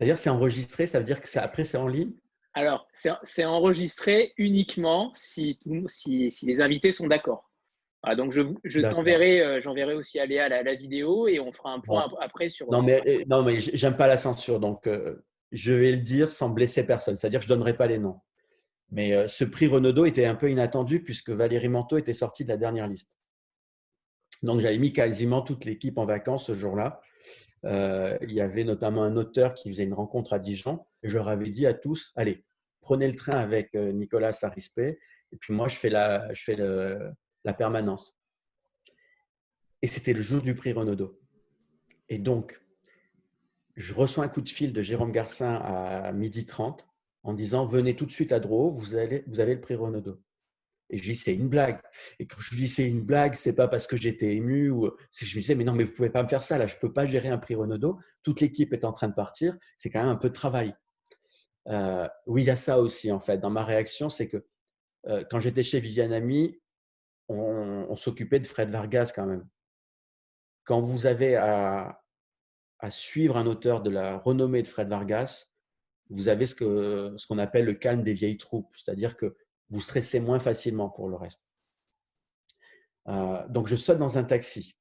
D'ailleurs, 0.00 0.18
c'est 0.18 0.30
enregistré, 0.30 0.86
ça 0.86 0.98
veut 0.98 1.04
dire 1.04 1.20
que 1.20 1.38
après, 1.38 1.64
c'est 1.64 1.76
en 1.76 1.88
ligne? 1.88 2.14
Alors, 2.56 2.88
c'est 2.94 3.44
enregistré 3.44 4.32
uniquement 4.38 5.12
si, 5.14 5.58
si, 5.88 6.30
si 6.30 6.46
les 6.46 6.62
invités 6.62 6.90
sont 6.90 7.06
d'accord. 7.06 7.50
donc, 8.16 8.32
je, 8.32 8.40
je 8.64 8.80
t'enverrai, 8.80 9.42
euh, 9.42 9.60
j'enverrai 9.60 9.92
aussi 9.92 10.18
à 10.18 10.24
Léa 10.24 10.48
la, 10.48 10.74
vidéo 10.74 11.28
et 11.28 11.38
on 11.38 11.52
fera 11.52 11.74
un 11.74 11.80
point 11.80 12.08
après 12.18 12.48
sur. 12.48 12.70
Non, 12.72 12.82
mais, 12.82 13.02
euh, 13.06 13.24
non, 13.28 13.42
mais 13.42 13.60
j'aime 13.60 13.98
pas 13.98 14.06
la 14.06 14.16
censure, 14.16 14.58
donc 14.58 14.86
euh, 14.86 15.22
je 15.52 15.74
vais 15.74 15.92
le 15.92 16.00
dire 16.00 16.32
sans 16.32 16.48
blesser 16.48 16.86
personne. 16.86 17.14
C'est-à-dire 17.16 17.40
que 17.40 17.46
je 17.46 17.52
ne 17.52 17.56
donnerai 17.56 17.76
pas 17.76 17.88
les 17.88 17.98
noms. 17.98 18.20
Mais 18.90 19.28
ce 19.28 19.44
prix 19.44 19.66
Renaudot 19.66 20.06
était 20.06 20.24
un 20.24 20.36
peu 20.36 20.50
inattendu 20.50 21.02
puisque 21.02 21.30
Valérie 21.30 21.68
Manteau 21.68 21.98
était 21.98 22.14
sortie 22.14 22.44
de 22.44 22.48
la 22.48 22.56
dernière 22.56 22.86
liste. 22.86 23.18
Donc, 24.42 24.60
j'avais 24.60 24.78
mis 24.78 24.92
quasiment 24.92 25.42
toute 25.42 25.66
l'équipe 25.66 25.98
en 25.98 26.06
vacances 26.06 26.46
ce 26.46 26.54
jour-là. 26.54 27.00
Euh, 27.64 28.16
il 28.22 28.32
y 28.32 28.40
avait 28.40 28.64
notamment 28.64 29.02
un 29.02 29.16
auteur 29.16 29.54
qui 29.54 29.70
faisait 29.70 29.84
une 29.84 29.94
rencontre 29.94 30.32
à 30.32 30.38
Dijon. 30.38 30.86
Et 31.02 31.08
je 31.08 31.14
leur 31.16 31.28
avais 31.28 31.50
dit 31.50 31.66
à 31.66 31.74
tous, 31.74 32.12
allez, 32.16 32.44
prenez 32.86 33.08
le 33.08 33.16
train 33.16 33.36
avec 33.36 33.74
euh, 33.74 33.90
Nicolas 33.90 34.32
Sarispé. 34.32 34.98
Et 35.32 35.36
puis 35.36 35.52
moi, 35.52 35.66
je 35.66 35.76
fais 35.76 35.90
la, 35.90 37.52
permanence. 37.58 38.16
Et 39.82 39.88
c'était 39.88 40.12
le 40.12 40.22
jour 40.22 40.40
du 40.40 40.54
prix 40.54 40.72
Renaudot. 40.72 41.20
Et 42.08 42.18
donc, 42.18 42.60
je 43.74 43.92
reçois 43.92 44.24
un 44.24 44.28
coup 44.28 44.40
de 44.40 44.48
fil 44.48 44.72
de 44.72 44.82
Jérôme 44.82 45.10
Garcin 45.10 45.54
à 45.56 46.12
midi 46.12 46.46
30 46.46 46.86
en 47.24 47.34
disant 47.34 47.66
Venez 47.66 47.96
tout 47.96 48.06
de 48.06 48.12
suite 48.12 48.30
à 48.30 48.38
Drouot, 48.38 48.70
vous, 48.70 48.94
avez 48.94 49.24
le 49.26 49.60
prix 49.60 49.74
Renaudot. 49.74 50.22
Et 50.88 50.96
je 50.96 51.02
lui 51.02 51.14
dis, 51.14 51.16
c'est 51.16 51.34
une 51.34 51.48
blague. 51.48 51.80
Et 52.20 52.26
quand 52.28 52.38
je 52.38 52.54
lui 52.54 52.62
dis, 52.62 52.68
c'est 52.68 52.88
une 52.88 53.02
blague, 53.02 53.34
c'est 53.34 53.54
pas 53.54 53.66
parce 53.66 53.88
que 53.88 53.96
j'étais 53.96 54.36
ému. 54.36 54.70
Ou... 54.70 54.92
Je 55.10 55.32
lui 55.32 55.40
disais, 55.40 55.56
mais 55.56 55.64
non, 55.64 55.72
mais 55.72 55.82
vous 55.82 55.92
pouvez 55.92 56.10
pas 56.10 56.22
me 56.22 56.28
faire 56.28 56.44
ça. 56.44 56.56
Là, 56.56 56.66
je 56.68 56.76
peux 56.76 56.92
pas 56.92 57.04
gérer 57.04 57.28
un 57.28 57.38
prix 57.38 57.56
Renaudot. 57.56 57.98
Toute 58.22 58.40
l'équipe 58.40 58.72
est 58.72 58.84
en 58.84 58.92
train 58.92 59.08
de 59.08 59.14
partir. 59.14 59.56
C'est 59.76 59.90
quand 59.90 60.00
même 60.00 60.12
un 60.12 60.16
peu 60.16 60.28
de 60.28 60.34
travail. 60.34 60.72
Euh, 61.68 62.08
oui, 62.26 62.42
il 62.42 62.46
y 62.46 62.50
a 62.50 62.56
ça 62.56 62.80
aussi, 62.80 63.10
en 63.10 63.20
fait. 63.20 63.38
Dans 63.38 63.50
ma 63.50 63.64
réaction, 63.64 64.08
c'est 64.08 64.28
que 64.28 64.46
euh, 65.06 65.24
quand 65.30 65.40
j'étais 65.40 65.62
chez 65.62 65.80
Viviane 65.80 66.12
Ami, 66.12 66.60
on, 67.28 67.96
s'occupait 67.96 68.40
de 68.40 68.46
Fred 68.46 68.70
Vargas 68.70 69.12
quand 69.14 69.26
même. 69.26 69.48
Quand 70.64 70.80
vous 70.80 71.06
avez 71.06 71.36
à, 71.36 72.00
suivre 72.90 73.36
un 73.36 73.46
auteur 73.46 73.82
de 73.82 73.90
la 73.90 74.18
renommée 74.18 74.62
de 74.62 74.68
Fred 74.68 74.88
Vargas, 74.88 75.46
vous 76.10 76.28
avez 76.28 76.46
ce 76.46 76.54
qu'on 76.54 77.18
ce 77.18 77.38
appelle 77.38 77.64
le 77.64 77.74
calme 77.74 78.04
des 78.04 78.14
vieilles 78.14 78.36
troupes. 78.36 78.72
C'est-à-dire 78.76 79.16
que 79.16 79.36
vous 79.70 79.80
stressez 79.80 80.20
moins 80.20 80.38
facilement 80.38 80.88
pour 80.88 81.08
le 81.08 81.16
reste. 81.16 81.54
Euh, 83.08 83.46
donc, 83.48 83.66
je 83.66 83.76
saute 83.76 83.98
dans 83.98 84.18
un 84.18 84.24
taxi. 84.24 84.76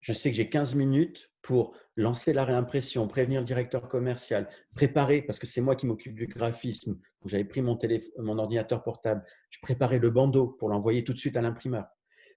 Je 0.00 0.12
sais 0.12 0.30
que 0.30 0.36
j'ai 0.36 0.50
15 0.50 0.74
minutes 0.74 1.27
pour 1.42 1.74
lancer 1.96 2.32
la 2.32 2.44
réimpression, 2.44 3.06
prévenir 3.06 3.40
le 3.40 3.46
directeur 3.46 3.88
commercial, 3.88 4.48
préparer, 4.74 5.22
parce 5.22 5.38
que 5.38 5.46
c'est 5.46 5.60
moi 5.60 5.76
qui 5.76 5.86
m'occupe 5.86 6.14
du 6.14 6.26
graphisme. 6.26 6.98
J'avais 7.24 7.44
pris 7.44 7.62
mon, 7.62 7.78
mon 8.18 8.38
ordinateur 8.38 8.82
portable, 8.82 9.24
je 9.50 9.58
préparais 9.62 9.98
le 9.98 10.10
bandeau 10.10 10.48
pour 10.58 10.68
l'envoyer 10.68 11.04
tout 11.04 11.12
de 11.12 11.18
suite 11.18 11.36
à 11.36 11.42
l'imprimeur. 11.42 11.86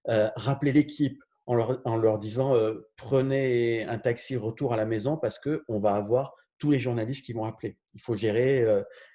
Euh, 0.08 0.28
rappeler 0.36 0.72
l'équipe 0.72 1.22
en 1.46 1.54
leur, 1.54 2.18
disant 2.18 2.54
euh, 2.54 2.88
prenez 2.96 3.84
un 3.84 3.98
taxi 3.98 4.36
retour 4.36 4.72
à 4.72 4.76
la 4.76 4.86
maison 4.86 5.16
parce 5.16 5.38
qu'on 5.38 5.80
va 5.80 5.94
avoir 5.94 6.34
tous 6.58 6.70
les 6.70 6.78
journalistes 6.78 7.26
qui 7.26 7.32
vont 7.32 7.44
appeler. 7.44 7.76
Il 7.94 8.00
faut 8.00 8.14
gérer 8.14 8.64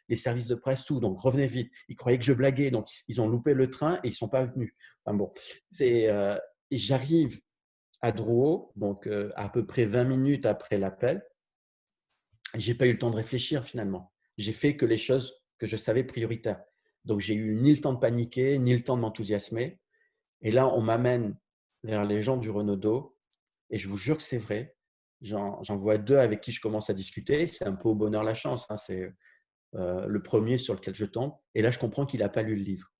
les 0.09 0.15
services 0.15 0.47
de 0.47 0.55
presse, 0.55 0.83
tout. 0.83 0.99
Donc, 0.99 1.19
revenez 1.19 1.47
vite. 1.47 1.71
Ils 1.87 1.95
croyaient 1.95 2.19
que 2.19 2.25
je 2.25 2.33
blaguais, 2.33 2.71
donc 2.71 2.87
ils 3.07 3.21
ont 3.21 3.27
loupé 3.27 3.53
le 3.53 3.69
train 3.69 3.99
et 4.03 4.09
ils 4.09 4.13
sont 4.13 4.27
pas 4.27 4.45
venus. 4.45 4.73
Bon, 5.05 5.31
c'est, 5.69 6.09
euh, 6.09 6.37
j'arrive 6.71 7.39
à 8.01 8.11
Drouot, 8.11 8.71
donc 8.75 9.07
euh, 9.07 9.31
à 9.35 9.49
peu 9.49 9.65
près 9.65 9.85
20 9.85 10.03
minutes 10.03 10.45
après 10.45 10.77
l'appel. 10.77 11.25
J'ai 12.55 12.75
pas 12.75 12.87
eu 12.87 12.93
le 12.93 12.99
temps 12.99 13.11
de 13.11 13.15
réfléchir 13.15 13.63
finalement. 13.63 14.13
J'ai 14.37 14.53
fait 14.53 14.77
que 14.77 14.85
les 14.85 14.97
choses 14.97 15.41
que 15.57 15.67
je 15.67 15.75
savais 15.75 16.03
prioritaires. 16.03 16.61
Donc, 17.05 17.21
j'ai 17.21 17.33
eu 17.33 17.55
ni 17.55 17.73
le 17.73 17.79
temps 17.79 17.93
de 17.93 17.99
paniquer, 17.99 18.59
ni 18.59 18.73
le 18.73 18.83
temps 18.83 18.97
de 18.97 19.01
m'enthousiasmer. 19.01 19.79
Et 20.41 20.51
là, 20.51 20.67
on 20.67 20.81
m'amène 20.81 21.37
vers 21.83 22.03
les 22.03 22.21
gens 22.21 22.37
du 22.37 22.49
Renaudot. 22.49 23.17
Et 23.69 23.79
je 23.79 23.87
vous 23.87 23.97
jure 23.97 24.17
que 24.17 24.23
c'est 24.23 24.37
vrai. 24.37 24.75
J'en 25.21 25.61
vois 25.77 25.97
deux 25.97 26.17
avec 26.17 26.41
qui 26.41 26.51
je 26.51 26.61
commence 26.61 26.89
à 26.89 26.93
discuter. 26.93 27.47
C'est 27.47 27.65
un 27.65 27.73
peu 27.73 27.89
au 27.89 27.95
bonheur 27.95 28.23
la 28.23 28.35
chance. 28.35 28.69
Hein. 28.69 28.75
C'est 28.77 29.13
euh, 29.75 30.05
le 30.05 30.21
premier 30.21 30.57
sur 30.57 30.73
lequel 30.73 30.95
je 30.95 31.05
tombe. 31.05 31.33
Et 31.55 31.61
là, 31.61 31.71
je 31.71 31.79
comprends 31.79 32.05
qu'il 32.05 32.19
n'a 32.19 32.29
pas 32.29 32.43
lu 32.43 32.55
le 32.55 32.63
livre. 32.63 32.91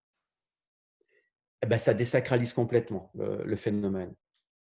Eh 1.64 1.68
ben, 1.68 1.78
ça 1.78 1.94
désacralise 1.94 2.54
complètement 2.54 3.12
le, 3.16 3.56
phénomène. 3.56 4.14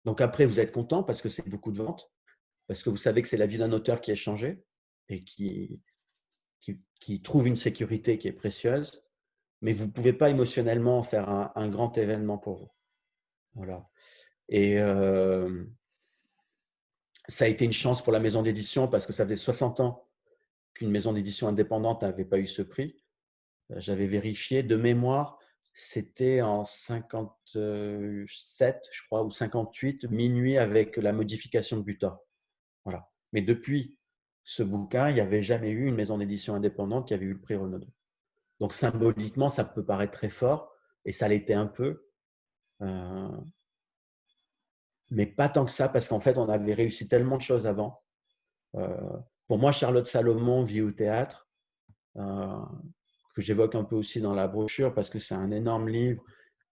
Donc 0.05 0.21
après, 0.21 0.47
vous 0.47 0.61
êtes 0.61 0.73
content 0.73 1.03
parce 1.03 1.23
que 1.23 1.29
c'est 1.29 1.49
beaucoup 1.49 1.73
de 1.73 1.77
ventes, 1.77 2.11
parce 2.67 2.83
que 2.83 2.91
vous 2.91 2.97
savez 2.97 3.23
que 3.23 3.29
c'est 3.29 3.37
la 3.37 3.47
vie 3.47 3.59
d'un 3.59 3.73
auteur 3.73 4.01
qui 4.01 4.13
a 4.13 4.15
changé 4.15 4.63
et 5.09 5.25
qui, 5.25 5.81
qui, 7.01 7.23
trouve 7.23 7.47
une 7.47 7.57
sécurité 7.57 8.19
qui 8.19 8.29
est 8.29 8.33
précieuse, 8.33 9.03
mais 9.61 9.73
vous 9.73 9.87
ne 9.87 9.91
pouvez 9.91 10.13
pas 10.13 10.31
émotionnellement 10.31 11.03
faire 11.03 11.29
un, 11.29 11.69
grand 11.69 11.99
événement 11.99 12.39
pour 12.39 12.57
vous. 12.57 12.71
Voilà. 13.55 13.89
Et 14.49 14.79
euh, 14.79 15.65
ça 17.29 17.45
a 17.45 17.49
été 17.49 17.65
une 17.65 17.73
chance 17.73 18.03
pour 18.03 18.13
la 18.13 18.21
maison 18.21 18.43
d'édition 18.43 18.89
parce 18.89 19.07
que 19.07 19.13
ça 19.13 19.25
faisait 19.25 19.37
60 19.37 19.81
ans 19.81 20.09
qu'une 20.75 20.91
maison 20.91 21.13
d'édition 21.13 21.49
indépendante 21.49 22.03
n'avait 22.03 22.25
pas 22.25 22.39
eu 22.39 22.47
ce 22.47 22.63
prix. 22.63 22.97
J'avais 23.77 24.07
vérifié 24.07 24.63
de 24.63 24.77
mémoire, 24.77 25.39
c'était 25.73 26.43
en 26.43 26.65
57, 26.65 28.89
je 28.91 29.03
crois, 29.07 29.23
ou 29.23 29.31
58, 29.31 30.11
minuit 30.11 30.59
avec 30.59 30.97
la 30.97 31.13
modification 31.13 31.79
de 31.79 31.83
Butor. 31.83 32.19
Voilà. 32.85 33.09
Mais 33.33 33.43
depuis 33.43 33.99
ce 34.45 34.63
bouquin, 34.63 35.09
il 35.09 35.15
n'y 35.15 35.21
avait 35.21 35.43
jamais 35.43 35.71
eu 35.71 35.87
une 35.87 35.95
maison 35.95 36.19
d'édition 36.19 36.55
indépendante 36.55 37.09
qui 37.09 37.15
avait 37.15 37.27
eu 37.27 37.35
le 37.35 37.41
prix 37.41 37.55
Renaudot. 37.55 37.93
Donc 38.59 38.75
symboliquement, 38.75 39.49
ça 39.49 39.65
peut 39.65 39.85
paraître 39.85 40.13
très 40.13 40.29
fort, 40.29 40.75
et 41.05 41.13
ça 41.13 41.29
l'était 41.29 41.55
un 41.55 41.67
peu, 41.67 42.07
euh, 42.83 43.41
mais 45.11 45.27
pas 45.27 45.49
tant 45.49 45.65
que 45.65 45.73
ça, 45.73 45.89
parce 45.89 46.09
qu'en 46.09 46.21
fait, 46.21 46.39
on 46.39 46.49
avait 46.49 46.75
réussi 46.75 47.09
tellement 47.09 47.37
de 47.37 47.43
choses 47.43 47.67
avant. 47.67 48.03
Euh, 48.77 49.19
pour 49.49 49.59
moi, 49.59 49.73
Charlotte 49.73 50.07
Salomon 50.07 50.63
vit 50.63 50.83
au 50.83 50.93
théâtre, 50.93 51.49
euh, 52.17 52.65
que 53.41 53.47
j'évoque 53.47 53.75
un 53.75 53.85
peu 53.85 53.97
aussi 53.97 54.21
dans 54.21 54.35
la 54.35 54.47
brochure 54.47 54.95
parce 54.95 55.11
que 55.11 55.19
c'est 55.19 55.35
un 55.35 55.51
énorme 55.51 55.89
livre 55.89 56.23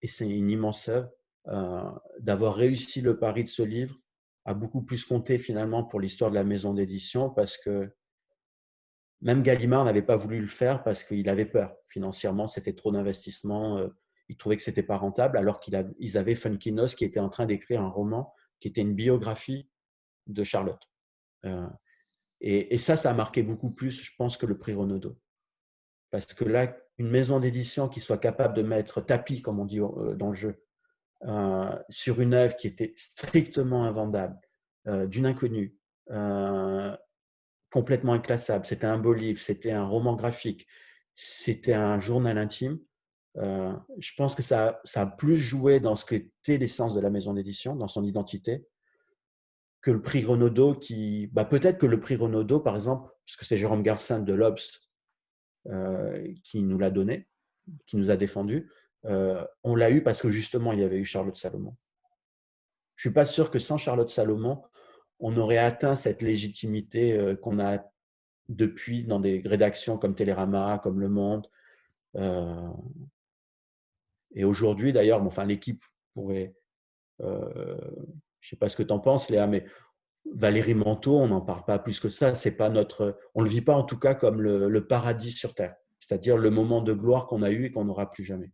et 0.02 0.08
c'est 0.08 0.28
une 0.28 0.50
immense 0.50 0.88
œuvre. 0.88 1.10
Euh, 1.46 1.90
d'avoir 2.20 2.54
réussi 2.54 3.00
le 3.00 3.18
pari 3.18 3.42
de 3.42 3.48
ce 3.48 3.62
livre 3.62 3.96
a 4.44 4.52
beaucoup 4.52 4.82
plus 4.82 5.04
compté 5.04 5.38
finalement 5.38 5.82
pour 5.82 5.98
l'histoire 5.98 6.30
de 6.30 6.34
la 6.34 6.44
maison 6.44 6.74
d'édition 6.74 7.30
parce 7.30 7.56
que 7.56 7.90
même 9.22 9.42
Gallimard 9.42 9.86
n'avait 9.86 10.02
pas 10.02 10.16
voulu 10.16 10.40
le 10.40 10.48
faire 10.48 10.82
parce 10.82 11.02
qu'il 11.02 11.28
avait 11.28 11.46
peur. 11.46 11.74
Financièrement, 11.86 12.46
c'était 12.46 12.74
trop 12.74 12.92
d'investissement. 12.92 13.78
Euh, 13.78 13.88
il 14.28 14.36
trouvait 14.36 14.56
que 14.56 14.62
c'était 14.62 14.82
pas 14.82 14.98
rentable 14.98 15.38
alors 15.38 15.58
qu'ils 15.58 16.18
avaient 16.18 16.34
Funkinos 16.34 16.94
qui 16.94 17.04
était 17.04 17.18
en 17.18 17.30
train 17.30 17.46
d'écrire 17.46 17.80
un 17.80 17.88
roman 17.88 18.34
qui 18.60 18.68
était 18.68 18.82
une 18.82 18.94
biographie 18.94 19.70
de 20.26 20.44
Charlotte. 20.44 20.82
Et, 22.40 22.78
ça, 22.78 22.96
ça 22.96 23.10
a 23.10 23.14
marqué 23.14 23.42
beaucoup 23.42 23.70
plus, 23.70 24.02
je 24.02 24.12
pense, 24.16 24.36
que 24.36 24.46
le 24.46 24.58
prix 24.58 24.74
Renaudot. 24.74 25.18
Parce 26.10 26.32
que 26.34 26.44
là, 26.44 26.74
une 26.98 27.10
maison 27.10 27.38
d'édition 27.40 27.88
qui 27.88 28.00
soit 28.00 28.18
capable 28.18 28.54
de 28.54 28.62
mettre 28.62 29.00
tapis, 29.00 29.42
comme 29.42 29.60
on 29.60 29.64
dit 29.64 29.80
euh, 29.80 30.14
dans 30.14 30.28
le 30.28 30.34
jeu, 30.34 30.64
euh, 31.26 31.76
sur 31.88 32.20
une 32.20 32.34
œuvre 32.34 32.56
qui 32.56 32.66
était 32.66 32.92
strictement 32.96 33.84
invendable, 33.84 34.38
euh, 34.86 35.06
d'une 35.06 35.26
inconnue, 35.26 35.74
complètement 37.70 38.14
inclassable. 38.14 38.64
C'était 38.64 38.86
un 38.86 38.96
beau 38.96 39.12
livre, 39.12 39.38
c'était 39.38 39.72
un 39.72 39.84
roman 39.84 40.16
graphique, 40.16 40.66
c'était 41.14 41.74
un 41.74 42.00
journal 42.00 42.38
intime. 42.38 42.78
je 43.36 44.12
pense 44.16 44.34
que 44.34 44.42
ça, 44.42 44.80
ça 44.84 45.02
a 45.02 45.06
plus 45.06 45.36
joué 45.36 45.78
dans 45.78 45.94
ce 45.94 46.06
qu'était 46.06 46.56
l'essence 46.56 46.94
de 46.94 47.00
la 47.00 47.10
maison 47.10 47.34
d'édition, 47.34 47.76
dans 47.76 47.88
son 47.88 48.04
identité, 48.04 48.66
que 49.82 49.90
le 49.90 50.00
prix 50.00 50.24
Renaudot 50.24 50.76
qui. 50.76 51.26
Bah, 51.32 51.44
Peut-être 51.44 51.76
que 51.76 51.86
le 51.86 52.00
prix 52.00 52.16
Renaudot, 52.16 52.60
par 52.60 52.74
exemple, 52.74 53.10
puisque 53.26 53.44
c'est 53.44 53.58
Jérôme 53.58 53.82
Garcin 53.82 54.20
de 54.20 54.32
l'Obs 54.32 54.87
qui 56.42 56.62
nous 56.62 56.78
l'a 56.78 56.90
donné, 56.90 57.28
qui 57.86 57.96
nous 57.96 58.10
a 58.10 58.16
défendu, 58.16 58.70
euh, 59.04 59.44
on 59.62 59.74
l'a 59.74 59.90
eu 59.90 60.02
parce 60.02 60.20
que 60.20 60.30
justement, 60.30 60.72
il 60.72 60.80
y 60.80 60.84
avait 60.84 60.98
eu 60.98 61.04
Charlotte 61.04 61.36
Salomon. 61.36 61.76
Je 62.96 63.08
ne 63.08 63.10
suis 63.10 63.14
pas 63.14 63.26
sûr 63.26 63.50
que 63.50 63.58
sans 63.58 63.76
Charlotte 63.76 64.10
Salomon, 64.10 64.62
on 65.20 65.36
aurait 65.36 65.58
atteint 65.58 65.96
cette 65.96 66.22
légitimité 66.22 67.12
euh, 67.12 67.36
qu'on 67.36 67.58
a 67.58 67.84
depuis 68.48 69.04
dans 69.04 69.20
des 69.20 69.42
rédactions 69.44 69.98
comme 69.98 70.14
Télérama, 70.14 70.80
comme 70.82 71.00
Le 71.00 71.08
Monde. 71.08 71.46
et 74.34 74.44
aujourd'hui, 74.44 74.92
d'ailleurs, 74.92 75.22
enfin, 75.22 75.44
l'équipe 75.44 75.84
pourrait 76.14 76.54
je 77.20 77.26
ne 78.46 78.50
sais 78.50 78.56
pas 78.56 78.68
ce 78.68 78.76
que 78.76 78.82
tu 78.82 78.92
en 78.92 79.00
penses, 79.00 79.28
Léa, 79.28 79.46
mais 79.46 79.66
Valérie 80.34 80.74
Manteau, 80.74 81.18
on 81.18 81.28
n'en 81.28 81.40
parle 81.40 81.64
pas 81.64 81.78
plus 81.78 82.00
que 82.00 82.08
ça. 82.08 82.34
C'est 82.34 82.52
pas 82.52 82.68
notre, 82.68 83.18
on 83.34 83.40
ne 83.40 83.46
le 83.46 83.50
vit 83.50 83.60
pas 83.60 83.74
en 83.74 83.84
tout 83.84 83.98
cas 83.98 84.14
comme 84.14 84.40
le, 84.40 84.86
paradis 84.86 85.32
sur 85.32 85.54
Terre. 85.54 85.76
c'est-à-dire 86.00 86.36
le 86.36 86.50
moment 86.50 86.82
de 86.82 86.92
gloire 86.92 87.26
qu'on 87.26 87.42
a 87.42 87.50
eu 87.50 87.64
et 87.64 87.72
qu'on 87.72 87.84
n'aura 87.84 88.10
plus 88.10 88.24
jamais. 88.24 88.50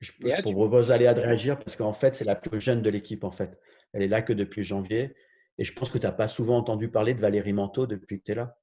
Je, 0.00 0.12
je 0.20 0.42
propose 0.42 0.90
à 0.90 0.98
Léa 0.98 1.14
de 1.14 1.20
réagir 1.20 1.58
parce 1.58 1.74
qu'en 1.74 1.92
fait, 1.92 2.14
c'est 2.14 2.24
la 2.24 2.36
plus 2.36 2.60
jeune 2.60 2.82
de 2.82 2.90
l'équipe. 2.90 3.24
En 3.24 3.30
fait. 3.30 3.58
Elle 3.92 4.02
est 4.02 4.08
là 4.08 4.22
que 4.22 4.32
depuis 4.32 4.62
janvier. 4.62 5.14
Et 5.58 5.64
je 5.64 5.72
pense 5.72 5.90
que 5.90 5.98
tu 5.98 6.04
n'as 6.04 6.12
pas 6.12 6.28
souvent 6.28 6.58
entendu 6.58 6.90
parler 6.90 7.14
de 7.14 7.20
Valérie 7.20 7.54
Manteau 7.54 7.86
depuis 7.86 8.18
que 8.18 8.24
tu 8.24 8.32
es 8.32 8.34
là. 8.34 8.58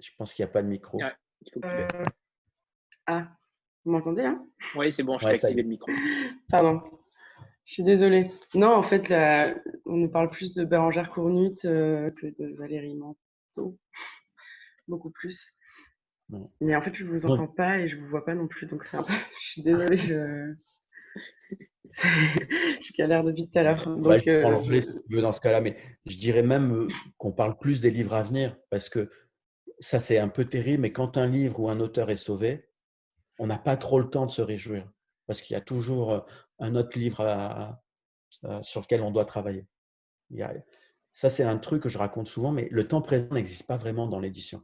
Je 0.00 0.10
pense 0.16 0.34
qu'il 0.34 0.44
n'y 0.44 0.50
a 0.50 0.52
pas 0.52 0.62
de 0.62 0.68
micro. 0.68 0.98
Euh, 1.64 1.86
ah, 3.06 3.28
vous 3.84 3.92
m'entendez 3.92 4.22
là? 4.22 4.38
Oui, 4.76 4.92
c'est 4.92 5.02
bon, 5.02 5.18
je 5.18 5.26
vais 5.26 5.34
activé 5.34 5.62
le 5.62 5.68
micro. 5.68 5.90
Pardon. 6.48 6.82
Je 7.64 7.74
suis 7.74 7.84
désolée. 7.84 8.26
Non, 8.54 8.74
en 8.74 8.82
fait, 8.82 9.12
on 9.86 9.96
nous 9.96 10.10
parle 10.10 10.30
plus 10.30 10.54
de 10.54 10.64
Bérangère 10.64 11.10
Cournut 11.10 11.64
euh, 11.64 12.10
que 12.10 12.26
de 12.26 12.56
Valérie 12.58 12.96
Manteau. 12.96 13.78
Beaucoup 14.88 15.10
plus. 15.10 15.56
Mais 16.60 16.76
en 16.76 16.82
fait, 16.82 16.94
je 16.94 17.04
ne 17.04 17.10
vous 17.10 17.26
entends 17.26 17.48
pas 17.48 17.78
et 17.78 17.88
je 17.88 17.96
ne 17.96 18.02
vous 18.02 18.08
vois 18.08 18.24
pas 18.24 18.34
non 18.34 18.48
plus. 18.48 18.66
Donc, 18.66 18.84
c'est 18.84 18.96
un 18.96 19.02
peu... 19.02 19.12
je 19.40 19.48
suis 19.48 19.62
désolée. 19.62 19.96
Je... 19.96 20.54
je 21.90 22.92
galère 22.96 23.24
depuis 23.24 23.48
tout 23.48 23.58
à 23.58 23.62
l'heure. 23.62 23.96
Donc, 23.96 24.26
euh, 24.26 24.42
dans 25.08 25.32
ce 25.32 25.40
cas-là, 25.40 25.60
mais 25.60 25.76
je 26.06 26.16
dirais 26.16 26.42
même 26.42 26.86
qu'on 27.18 27.32
parle 27.32 27.56
plus 27.58 27.80
des 27.80 27.90
livres 27.90 28.14
à 28.14 28.22
venir 28.22 28.56
parce 28.70 28.88
que 28.88 29.10
ça, 29.80 29.98
c'est 29.98 30.18
un 30.18 30.28
peu 30.28 30.44
terrible, 30.44 30.82
mais 30.82 30.92
quand 30.92 31.16
un 31.16 31.26
livre 31.26 31.60
ou 31.60 31.68
un 31.68 31.80
auteur 31.80 32.10
est 32.10 32.16
sauvé, 32.16 32.69
on 33.40 33.46
n'a 33.46 33.58
pas 33.58 33.76
trop 33.76 33.98
le 33.98 34.08
temps 34.08 34.26
de 34.26 34.30
se 34.30 34.42
réjouir 34.42 34.86
parce 35.26 35.40
qu'il 35.40 35.54
y 35.54 35.56
a 35.56 35.62
toujours 35.62 36.12
euh, 36.12 36.20
un 36.58 36.76
autre 36.76 36.98
livre 36.98 37.20
euh, 38.44 38.62
sur 38.62 38.82
lequel 38.82 39.00
on 39.00 39.10
doit 39.10 39.24
travailler. 39.24 39.66
ça, 41.14 41.30
c'est 41.30 41.42
un 41.42 41.56
truc 41.56 41.82
que 41.82 41.88
je 41.88 41.98
raconte 41.98 42.28
souvent, 42.28 42.52
mais 42.52 42.68
le 42.70 42.86
temps 42.86 43.00
présent 43.00 43.32
n'existe 43.32 43.66
pas 43.66 43.78
vraiment 43.78 44.06
dans 44.06 44.20
l'édition. 44.20 44.62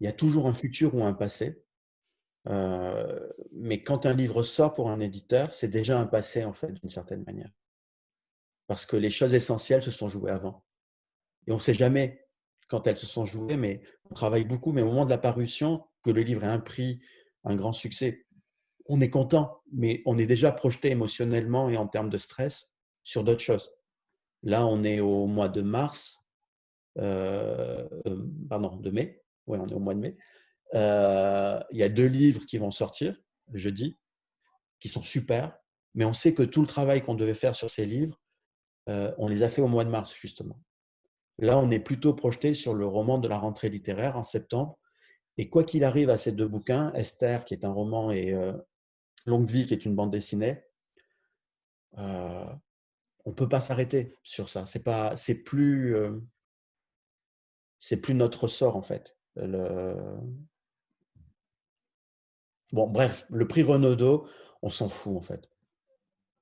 Il 0.00 0.04
y 0.04 0.06
a 0.06 0.12
toujours 0.12 0.46
un 0.46 0.52
futur 0.52 0.94
ou 0.94 1.02
un 1.02 1.14
passé, 1.14 1.64
euh, 2.48 3.26
mais 3.52 3.82
quand 3.82 4.04
un 4.04 4.12
livre 4.12 4.42
sort 4.42 4.74
pour 4.74 4.90
un 4.90 5.00
éditeur, 5.00 5.54
c'est 5.54 5.68
déjà 5.68 5.98
un 5.98 6.06
passé, 6.06 6.44
en 6.44 6.52
fait, 6.52 6.72
d'une 6.72 6.90
certaine 6.90 7.24
manière. 7.24 7.50
Parce 8.66 8.84
que 8.84 8.96
les 8.96 9.10
choses 9.10 9.32
essentielles 9.32 9.82
se 9.82 9.90
sont 9.90 10.08
jouées 10.08 10.30
avant. 10.30 10.62
Et 11.46 11.52
on 11.52 11.56
ne 11.56 11.60
sait 11.60 11.74
jamais 11.74 12.21
quand 12.72 12.86
elles 12.86 12.96
se 12.96 13.06
sont 13.06 13.26
jouées, 13.26 13.58
mais 13.58 13.82
on 14.10 14.14
travaille 14.14 14.46
beaucoup. 14.46 14.72
Mais 14.72 14.80
au 14.80 14.86
moment 14.86 15.04
de 15.04 15.10
la 15.10 15.18
parution, 15.18 15.84
que 16.02 16.10
le 16.10 16.22
livre 16.22 16.42
ait 16.42 16.46
un 16.46 16.58
prix, 16.58 17.00
un 17.44 17.54
grand 17.54 17.74
succès, 17.74 18.24
on 18.86 19.02
est 19.02 19.10
content, 19.10 19.60
mais 19.70 20.02
on 20.06 20.16
est 20.16 20.26
déjà 20.26 20.50
projeté 20.52 20.90
émotionnellement 20.90 21.68
et 21.68 21.76
en 21.76 21.86
termes 21.86 22.08
de 22.08 22.16
stress 22.16 22.72
sur 23.02 23.24
d'autres 23.24 23.42
choses. 23.42 23.70
Là, 24.42 24.66
on 24.66 24.84
est 24.84 25.00
au 25.00 25.26
mois 25.26 25.50
de 25.50 25.60
mars, 25.60 26.24
euh, 26.98 27.86
euh, 28.06 28.26
pardon, 28.48 28.76
de 28.76 28.90
mai. 28.90 29.22
Oui, 29.46 29.58
on 29.60 29.66
est 29.66 29.74
au 29.74 29.78
mois 29.78 29.94
de 29.94 30.00
mai. 30.00 30.16
Euh, 30.74 31.60
il 31.72 31.78
y 31.78 31.82
a 31.82 31.90
deux 31.90 32.06
livres 32.06 32.46
qui 32.46 32.56
vont 32.56 32.70
sortir 32.70 33.20
jeudi, 33.52 33.98
qui 34.80 34.88
sont 34.88 35.02
super, 35.02 35.54
mais 35.94 36.06
on 36.06 36.14
sait 36.14 36.32
que 36.32 36.42
tout 36.42 36.62
le 36.62 36.66
travail 36.66 37.02
qu'on 37.02 37.14
devait 37.14 37.34
faire 37.34 37.54
sur 37.54 37.68
ces 37.68 37.84
livres, 37.84 38.18
on 38.86 39.28
les 39.28 39.42
a 39.42 39.50
fait 39.50 39.60
au 39.60 39.68
mois 39.68 39.84
de 39.84 39.90
mars, 39.90 40.14
justement. 40.14 40.58
Là, 41.38 41.58
on 41.58 41.70
est 41.70 41.80
plutôt 41.80 42.14
projeté 42.14 42.54
sur 42.54 42.74
le 42.74 42.86
roman 42.86 43.18
de 43.18 43.28
la 43.28 43.38
rentrée 43.38 43.68
littéraire 43.68 44.16
en 44.16 44.22
septembre. 44.22 44.78
Et 45.38 45.48
quoi 45.48 45.64
qu'il 45.64 45.84
arrive 45.84 46.10
à 46.10 46.18
ces 46.18 46.32
deux 46.32 46.46
bouquins, 46.46 46.92
Esther, 46.94 47.44
qui 47.44 47.54
est 47.54 47.64
un 47.64 47.72
roman, 47.72 48.10
et 48.10 48.32
euh, 48.32 48.52
Longue 49.24 49.48
Vie, 49.48 49.66
qui 49.66 49.74
est 49.74 49.84
une 49.84 49.96
bande 49.96 50.10
dessinée, 50.10 50.62
euh, 51.98 52.46
on 53.24 53.30
ne 53.30 53.34
peut 53.34 53.48
pas 53.48 53.60
s'arrêter 53.60 54.16
sur 54.22 54.48
ça. 54.48 54.66
C'est 54.66 54.82
pas, 54.82 55.16
c'est 55.16 55.36
plus, 55.36 55.96
euh, 55.96 56.20
c'est 57.78 57.96
plus 57.96 58.14
notre 58.14 58.48
sort 58.48 58.76
en 58.76 58.82
fait. 58.82 59.16
Bon, 62.72 62.86
bref, 62.88 63.26
le 63.30 63.46
prix 63.46 63.62
Renaudot, 63.62 64.26
on 64.62 64.70
s'en 64.70 64.88
fout 64.88 65.16
en 65.16 65.22
fait. 65.22 65.48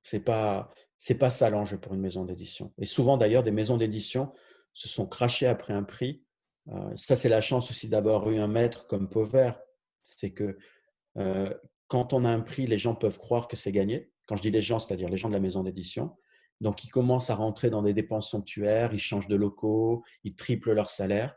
C'est 0.03 0.21
pas, 0.21 0.73
c'est 0.97 1.17
pas 1.17 1.31
ça 1.31 1.51
l'enjeu 1.51 1.79
pour 1.79 1.95
une 1.95 2.01
maison 2.01 2.25
d'édition. 2.25 2.73
Et 2.79 2.87
souvent 2.87 3.17
d'ailleurs, 3.17 3.43
des 3.43 3.51
maisons 3.51 3.77
d'édition 3.77 4.33
se 4.75 4.89
sont 4.89 5.07
crachés 5.07 5.47
après 5.47 5.73
un 5.73 5.83
prix. 5.83 6.23
Euh, 6.69 6.97
ça, 6.97 7.17
c'est 7.17 7.29
la 7.29 7.41
chance 7.41 7.71
aussi 7.71 7.89
d'avoir 7.89 8.31
eu 8.31 8.39
un 8.39 8.49
maître 8.49 8.87
comme 8.87 9.09
Pauvert. 9.09 9.61
C'est 10.03 10.33
que 10.33 10.59
euh, 11.19 11.53
quand 11.89 12.13
on 12.13 12.25
a 12.25 12.31
un 12.31 12.41
prix, 12.41 12.67
les 12.67 12.79
gens 12.79 12.95
peuvent 12.95 13.19
croire 13.19 13.49
que 13.49 13.57
c'est 13.57 13.73
gagné. 13.73 14.11
Quand 14.27 14.37
je 14.37 14.43
dis 14.43 14.51
les 14.51 14.63
gens, 14.63 14.79
c'est-à-dire 14.79 15.09
les 15.09 15.17
gens 15.17 15.29
de 15.29 15.35
la 15.35 15.41
maison 15.41 15.63
d'édition. 15.63 16.17
Donc, 16.61 16.85
ils 16.85 16.91
commencent 16.91 17.31
à 17.31 17.35
rentrer 17.35 17.71
dans 17.71 17.83
des 17.83 17.95
dépenses 17.95 18.31
somptuaires, 18.31 18.93
ils 18.93 19.01
changent 19.01 19.29
de 19.29 19.37
locaux, 19.37 20.05
ils 20.25 20.37
triplent 20.37 20.73
leur 20.73 20.91
salaire. 20.91 21.35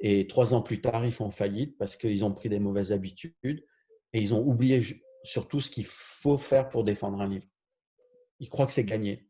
Et 0.00 0.26
trois 0.26 0.54
ans 0.54 0.62
plus 0.62 0.80
tard, 0.80 1.04
ils 1.04 1.12
font 1.12 1.30
faillite 1.30 1.76
parce 1.78 1.96
qu'ils 1.96 2.24
ont 2.24 2.32
pris 2.32 2.48
des 2.48 2.60
mauvaises 2.60 2.92
habitudes 2.92 3.64
et 4.12 4.20
ils 4.20 4.34
ont 4.34 4.44
oublié 4.46 4.80
surtout 5.24 5.60
ce 5.60 5.70
qu'il 5.70 5.86
faut 5.86 6.38
faire 6.38 6.68
pour 6.68 6.84
défendre 6.84 7.20
un 7.20 7.28
livre. 7.28 7.46
Ils 8.40 8.48
croient 8.48 8.66
que 8.66 8.72
c'est 8.72 8.84
gagné. 8.84 9.28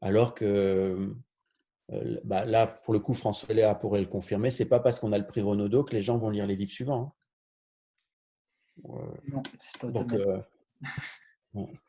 Alors 0.00 0.34
que 0.34 1.14
bah, 2.24 2.44
là, 2.44 2.66
pour 2.66 2.94
le 2.94 3.00
coup, 3.00 3.14
François 3.14 3.54
Léa 3.54 3.74
pourrait 3.74 4.00
le 4.00 4.06
confirmer, 4.06 4.50
c'est 4.50 4.66
pas 4.66 4.80
parce 4.80 5.00
qu'on 5.00 5.12
a 5.12 5.18
le 5.18 5.26
prix 5.26 5.40
Renaudot 5.40 5.84
que 5.84 5.94
les 5.94 6.02
gens 6.02 6.16
vont 6.16 6.30
lire 6.30 6.46
les 6.46 6.56
livres 6.56 6.70
suivants. 6.70 7.14
Hein. 8.86 9.18
non, 9.28 9.42
c'est 9.58 9.80
pas 9.80 9.90
Donc, 9.90 10.12
euh, 10.12 10.40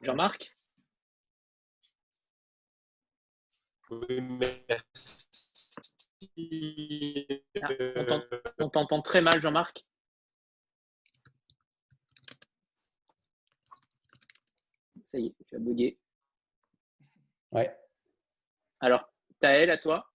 Jean-Marc? 0.01 0.49
Oui, 3.91 4.21
merci. 4.21 5.23
Ah, 7.61 7.69
on 8.59 8.69
t'entend 8.69 9.01
très 9.01 9.21
mal, 9.21 9.41
Jean-Marc. 9.41 9.85
Ça 15.05 15.19
y 15.19 15.27
est, 15.27 15.35
tu 15.47 15.55
as 15.55 15.59
bugué. 15.59 15.99
Ouais. 17.51 17.77
Alors, 18.79 19.12
Taël, 19.43 19.69
à 19.71 19.77
toi. 19.77 20.05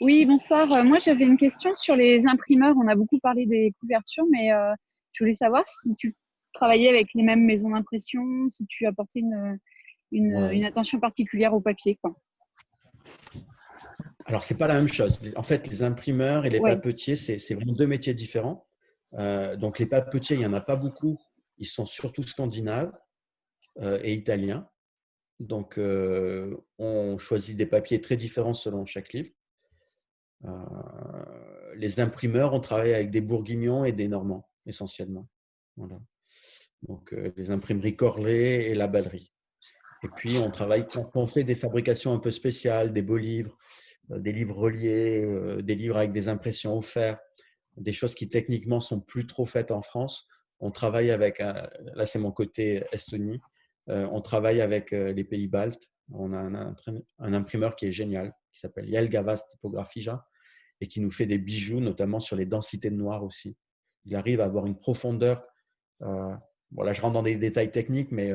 Oui, 0.00 0.26
bonsoir. 0.26 0.72
Euh, 0.72 0.82
moi, 0.82 0.98
j'avais 0.98 1.24
une 1.24 1.36
question 1.36 1.72
sur 1.76 1.94
les 1.94 2.26
imprimeurs. 2.26 2.74
On 2.76 2.88
a 2.88 2.96
beaucoup 2.96 3.20
parlé 3.20 3.46
des 3.46 3.72
couvertures, 3.78 4.24
mais 4.28 4.52
euh, 4.52 4.74
je 5.12 5.22
voulais 5.22 5.34
savoir 5.34 5.64
si 5.68 5.94
tu 5.94 6.16
travaillais 6.52 6.88
avec 6.88 7.14
les 7.14 7.22
mêmes 7.22 7.44
maisons 7.44 7.70
d'impression, 7.70 8.24
si 8.48 8.66
tu 8.66 8.86
apportais 8.86 9.20
une, 9.20 9.56
une, 10.10 10.64
attention 10.64 10.98
particulière 10.98 11.54
au 11.54 11.60
papier. 11.60 11.96
Quoi. 12.02 12.16
Alors, 14.24 14.42
ce 14.42 14.52
n'est 14.52 14.58
pas 14.58 14.66
la 14.66 14.74
même 14.74 14.88
chose. 14.88 15.20
En 15.36 15.44
fait, 15.44 15.68
les 15.68 15.84
imprimeurs 15.84 16.44
et 16.44 16.50
les 16.50 16.60
papetiers, 16.60 17.14
c'est 17.14 17.54
vraiment 17.54 17.74
deux 17.74 17.86
métiers 17.86 18.14
différents. 18.14 18.66
Euh, 19.14 19.54
donc, 19.54 19.78
les 19.78 19.86
papetiers, 19.86 20.34
il 20.34 20.40
n'y 20.40 20.46
en 20.46 20.54
a 20.54 20.60
pas 20.60 20.74
beaucoup. 20.74 21.20
Ils 21.56 21.68
sont 21.68 21.86
surtout 21.86 22.24
scandinaves 22.24 22.98
et 24.02 24.12
italiens. 24.12 24.68
Donc, 25.40 25.80
on 26.78 27.18
choisit 27.18 27.56
des 27.56 27.66
papiers 27.66 28.00
très 28.00 28.16
différents 28.16 28.52
selon 28.52 28.86
chaque 28.86 29.12
livre. 29.12 29.30
Les 31.76 31.98
imprimeurs, 31.98 32.54
on 32.54 32.60
travaille 32.60 32.94
avec 32.94 33.10
des 33.10 33.20
bourguignons 33.20 33.84
et 33.84 33.92
des 33.92 34.06
normands, 34.06 34.48
essentiellement. 34.66 35.26
Donc, 36.82 37.12
les 37.36 37.50
imprimeries 37.50 37.96
Corlet 37.96 38.70
et 38.70 38.74
la 38.74 38.86
Ballerie. 38.86 39.32
Et 40.04 40.08
puis, 40.16 40.38
on 40.38 40.50
travaille 40.50 40.86
quand 40.86 41.10
on 41.14 41.26
fait 41.26 41.44
des 41.44 41.54
fabrications 41.54 42.12
un 42.14 42.18
peu 42.18 42.30
spéciales, 42.30 42.92
des 42.92 43.02
beaux 43.02 43.18
livres, 43.18 43.56
des 44.08 44.32
livres 44.32 44.56
reliés, 44.56 45.62
des 45.62 45.74
livres 45.74 45.96
avec 45.96 46.12
des 46.12 46.28
impressions 46.28 46.80
fer, 46.80 47.18
des 47.76 47.92
choses 47.92 48.14
qui 48.14 48.28
techniquement 48.28 48.80
sont 48.80 49.00
plus 49.00 49.26
trop 49.26 49.46
faites 49.46 49.70
en 49.70 49.80
France. 49.82 50.26
On 50.58 50.70
travaille 50.70 51.10
avec, 51.10 51.38
là 51.38 52.04
c'est 52.04 52.18
mon 52.18 52.32
côté 52.32 52.82
Estonie, 52.92 53.40
on 53.88 54.20
travaille 54.20 54.60
avec 54.60 54.92
euh, 54.92 55.12
les 55.12 55.24
pays 55.24 55.48
baltes. 55.48 55.90
On 56.12 56.32
a 56.32 56.38
un, 56.38 57.32
imprimeur 57.32 57.76
qui 57.76 57.86
est 57.86 57.92
génial, 57.92 58.32
qui 58.52 58.60
s'appelle 58.60 58.88
Yelgavas 58.88 59.46
Typographija 59.50 60.26
et 60.80 60.88
qui 60.88 61.00
nous 61.00 61.10
fait 61.10 61.26
des 61.26 61.38
bijoux, 61.38 61.80
notamment 61.80 62.20
sur 62.20 62.36
les 62.36 62.46
densités 62.46 62.90
de 62.90 62.96
noir 62.96 63.22
aussi. 63.22 63.56
Il 64.04 64.16
arrive 64.16 64.40
à 64.40 64.44
avoir 64.44 64.66
une 64.66 64.78
profondeur. 64.78 65.44
Euh, 66.02 66.34
je 66.72 67.00
rentre 67.00 67.14
dans 67.14 67.22
des 67.22 67.36
détails 67.36 67.70
techniques, 67.70 68.10
mais 68.10 68.32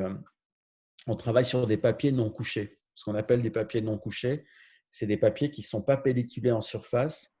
on 1.06 1.16
travaille 1.16 1.44
sur 1.44 1.66
des 1.66 1.76
papiers 1.76 2.12
non 2.12 2.30
couchés. 2.30 2.78
Ce 2.94 3.04
qu'on 3.04 3.14
appelle 3.14 3.42
des 3.42 3.50
papiers 3.50 3.82
non 3.82 3.98
couchés, 3.98 4.44
c'est 4.90 5.06
des 5.06 5.18
papiers 5.18 5.50
qui 5.50 5.60
ne 5.60 5.66
sont 5.66 5.82
pas 5.82 5.96
pelliculés 5.96 6.52
en 6.52 6.62
surface, 6.62 7.36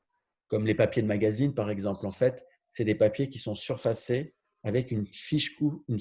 comme 0.48 0.66
les 0.66 0.74
papiers 0.74 1.02
de 1.02 1.08
magazine, 1.08 1.54
par 1.54 1.70
exemple. 1.70 2.06
En 2.06 2.12
fait, 2.12 2.44
c'est 2.68 2.84
des 2.84 2.94
papiers 2.94 3.30
qui 3.30 3.38
sont 3.38 3.54
surfacés 3.54 4.35
avec 4.66 4.90
une, 4.90 5.06
fiche, 5.06 5.56
une, 5.88 6.00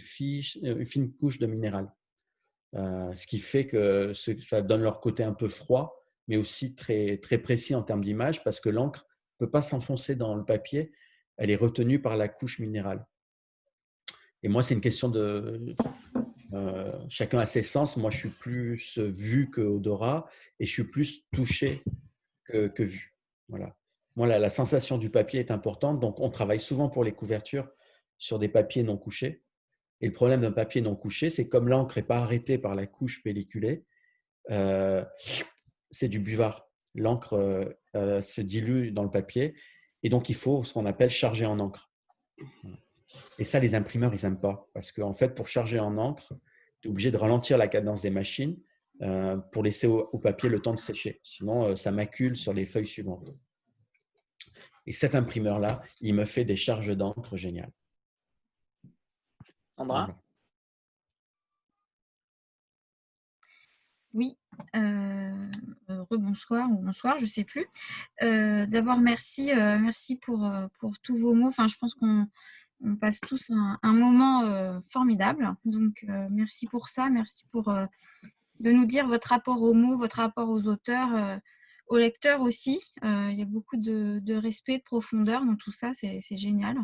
fine 0.85 1.13
couche 1.13 1.37
de 1.37 1.45
minéral. 1.45 1.93
Euh, 2.73 3.13
ce 3.13 3.27
qui 3.27 3.37
fait 3.37 3.67
que 3.67 4.11
ça 4.13 4.63
donne 4.63 4.81
leur 4.81 4.99
côté 5.01 5.23
un 5.23 5.33
peu 5.33 5.47
froid, 5.47 6.03
mais 6.27 6.35
aussi 6.35 6.73
très, 6.73 7.17
très 7.17 7.37
précis 7.37 7.75
en 7.75 7.83
termes 7.83 8.03
d'image, 8.03 8.43
parce 8.43 8.59
que 8.59 8.69
l'encre 8.69 9.05
ne 9.39 9.45
peut 9.45 9.51
pas 9.51 9.61
s'enfoncer 9.61 10.15
dans 10.15 10.33
le 10.33 10.43
papier, 10.43 10.91
elle 11.37 11.51
est 11.51 11.55
retenue 11.55 12.01
par 12.01 12.17
la 12.17 12.27
couche 12.27 12.57
minérale. 12.57 13.05
Et 14.41 14.47
moi, 14.47 14.63
c'est 14.63 14.73
une 14.73 14.81
question 14.81 15.09
de, 15.09 15.75
chacun 17.07 17.37
a 17.37 17.45
ses 17.45 17.61
sens. 17.61 17.97
Moi, 17.97 18.09
je 18.09 18.17
suis 18.17 18.29
plus 18.29 18.97
vu 18.97 19.51
que 19.51 19.61
odorat 19.61 20.27
et 20.59 20.65
je 20.65 20.71
suis 20.71 20.85
plus 20.85 21.29
touché 21.29 21.83
que, 22.45 22.65
que 22.67 22.81
vu. 22.81 23.15
Voilà. 23.47 23.75
Moi, 24.15 24.25
la, 24.25 24.49
sensation 24.49 24.97
du 24.97 25.11
papier 25.11 25.39
est 25.39 25.51
importante. 25.51 25.99
Donc, 25.99 26.19
on 26.19 26.31
travaille 26.31 26.59
souvent 26.59 26.89
pour 26.89 27.03
les 27.03 27.11
couvertures 27.11 27.67
sur 28.17 28.39
des 28.39 28.49
papiers 28.49 28.83
non 28.83 28.97
couchés. 28.97 29.41
Et 30.01 30.07
le 30.07 30.13
problème 30.13 30.41
d'un 30.41 30.51
papier 30.51 30.81
non 30.81 30.95
couché, 30.95 31.29
c'est 31.29 31.47
comme 31.47 31.69
l'encre 31.69 31.97
n'est 31.97 32.05
pas 32.05 32.19
arrêtée 32.19 32.57
par 32.57 32.75
la 32.75 32.85
couche 32.85 33.23
pelliculée, 33.23 33.85
euh, 34.51 35.03
c'est 35.89 36.09
du 36.09 36.19
buvard. 36.19 36.69
L'encre 36.93 37.33
euh, 37.33 37.65
euh, 37.95 38.21
se 38.21 38.41
dilue 38.41 38.91
dans 38.91 39.03
le 39.03 39.11
papier 39.11 39.55
et 40.03 40.09
donc 40.09 40.29
il 40.29 40.35
faut 40.35 40.63
ce 40.63 40.73
qu'on 40.73 40.85
appelle 40.85 41.09
charger 41.09 41.45
en 41.45 41.59
encre. 41.59 41.91
Et 43.39 43.43
ça, 43.43 43.59
les 43.59 43.75
imprimeurs, 43.75 44.13
ils 44.13 44.23
n'aiment 44.23 44.39
pas 44.39 44.69
parce 44.73 44.91
qu'en 44.91 45.13
fait, 45.13 45.29
pour 45.29 45.47
charger 45.47 45.79
en 45.79 45.97
encre, 45.97 46.33
tu 46.81 46.87
es 46.87 46.91
obligé 46.91 47.11
de 47.11 47.17
ralentir 47.17 47.57
la 47.57 47.67
cadence 47.67 48.01
des 48.01 48.09
machines 48.09 48.57
pour 49.51 49.63
laisser 49.63 49.87
au, 49.87 50.09
au, 50.13 50.19
papier 50.19 50.49
le 50.49 50.61
temps 50.61 50.73
de 50.73 50.79
sécher. 50.79 51.19
Sinon, 51.23 51.75
ça 51.75 51.91
macule 51.91 52.37
sur 52.37 52.53
les 52.53 52.65
feuilles 52.65 52.87
suivantes. 52.87 53.29
Et 54.85 54.93
cet 54.93 55.15
imprimeur-là, 55.15 55.81
il 56.01 56.13
me 56.13 56.25
fait 56.25 56.45
des 56.45 56.55
charges 56.55 56.95
d'encre 56.95 57.35
géniales. 57.35 57.71
Sandra 59.77 60.07
Oui, 64.13 64.37
euh, 64.77 65.51
rebonsoir 66.09 66.71
ou 66.71 66.77
bonsoir, 66.77 67.17
je 67.17 67.23
ne 67.23 67.29
sais 67.29 67.43
plus. 67.43 67.65
Euh, 68.23 68.65
d'abord, 68.65 68.99
merci, 68.99 69.51
euh, 69.51 69.77
merci 69.77 70.15
pour, 70.15 70.49
pour 70.79 70.97
tous 70.99 71.17
vos 71.17 71.33
mots. 71.33 71.49
Enfin, 71.49 71.67
je 71.67 71.75
pense 71.75 71.93
qu'on 71.93 72.29
passe 73.01 73.19
tous 73.19 73.49
un, 73.49 73.77
un 73.83 73.91
moment 73.91 74.81
formidable. 74.87 75.53
Donc, 75.65 76.05
merci 76.31 76.67
pour 76.67 76.87
ça. 76.87 77.09
Merci 77.09 77.43
pour 77.51 77.65
de 78.61 78.71
nous 78.71 78.85
dire 78.85 79.05
votre 79.05 79.27
rapport 79.27 79.61
aux 79.61 79.73
mots, 79.73 79.97
votre 79.97 80.17
rapport 80.17 80.47
aux 80.47 80.67
auteurs, 80.67 81.41
aux 81.87 81.97
lecteurs 81.97 82.39
aussi. 82.39 82.79
il 83.03 83.35
y 83.37 83.41
a 83.41 83.45
beaucoup 83.45 83.75
de, 83.75 84.19
de, 84.23 84.35
respect, 84.35 84.77
de 84.77 84.83
profondeur 84.83 85.45
dans 85.45 85.57
tout 85.57 85.73
ça. 85.73 85.91
C'est 85.93 86.37
génial. 86.37 86.77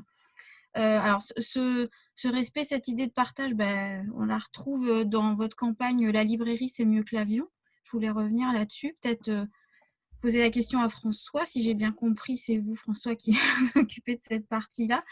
Euh, 0.78 1.00
alors, 1.00 1.22
ce, 1.22 1.88
respect, 2.28 2.64
cette 2.64 2.88
idée 2.88 3.08
de 3.08 3.12
partage, 3.12 3.54
ben, 3.54 4.10
on 4.16 4.26
la 4.26 4.38
retrouve 4.38 4.88
euh, 4.88 5.04
dans 5.04 5.34
votre 5.34 5.56
campagne 5.56 6.10
La 6.10 6.24
librairie, 6.24 6.70
c'est 6.70 6.86
mieux 6.86 7.04
que 7.04 7.16
l'avion. 7.16 7.48
Je 7.84 7.92
voulais 7.92 8.10
revenir 8.10 8.52
là-dessus. 8.54 8.96
Peut-être 9.02 9.30
euh, 9.30 9.46
poser 10.22 10.40
la 10.40 10.50
question 10.50 10.82
à 10.82 10.88
François. 10.88 11.46
Si 11.46 11.62
j'ai 11.62 11.74
bien 11.74 11.92
compris, 11.92 12.38
c'est 12.38 12.58
vous, 12.58 12.76
François, 12.76 13.16
qui 13.16 13.32
vous 13.60 13.82
occupez 13.82 14.16
de 14.16 14.22
cette 14.28 14.48
partie-là. 14.48 15.04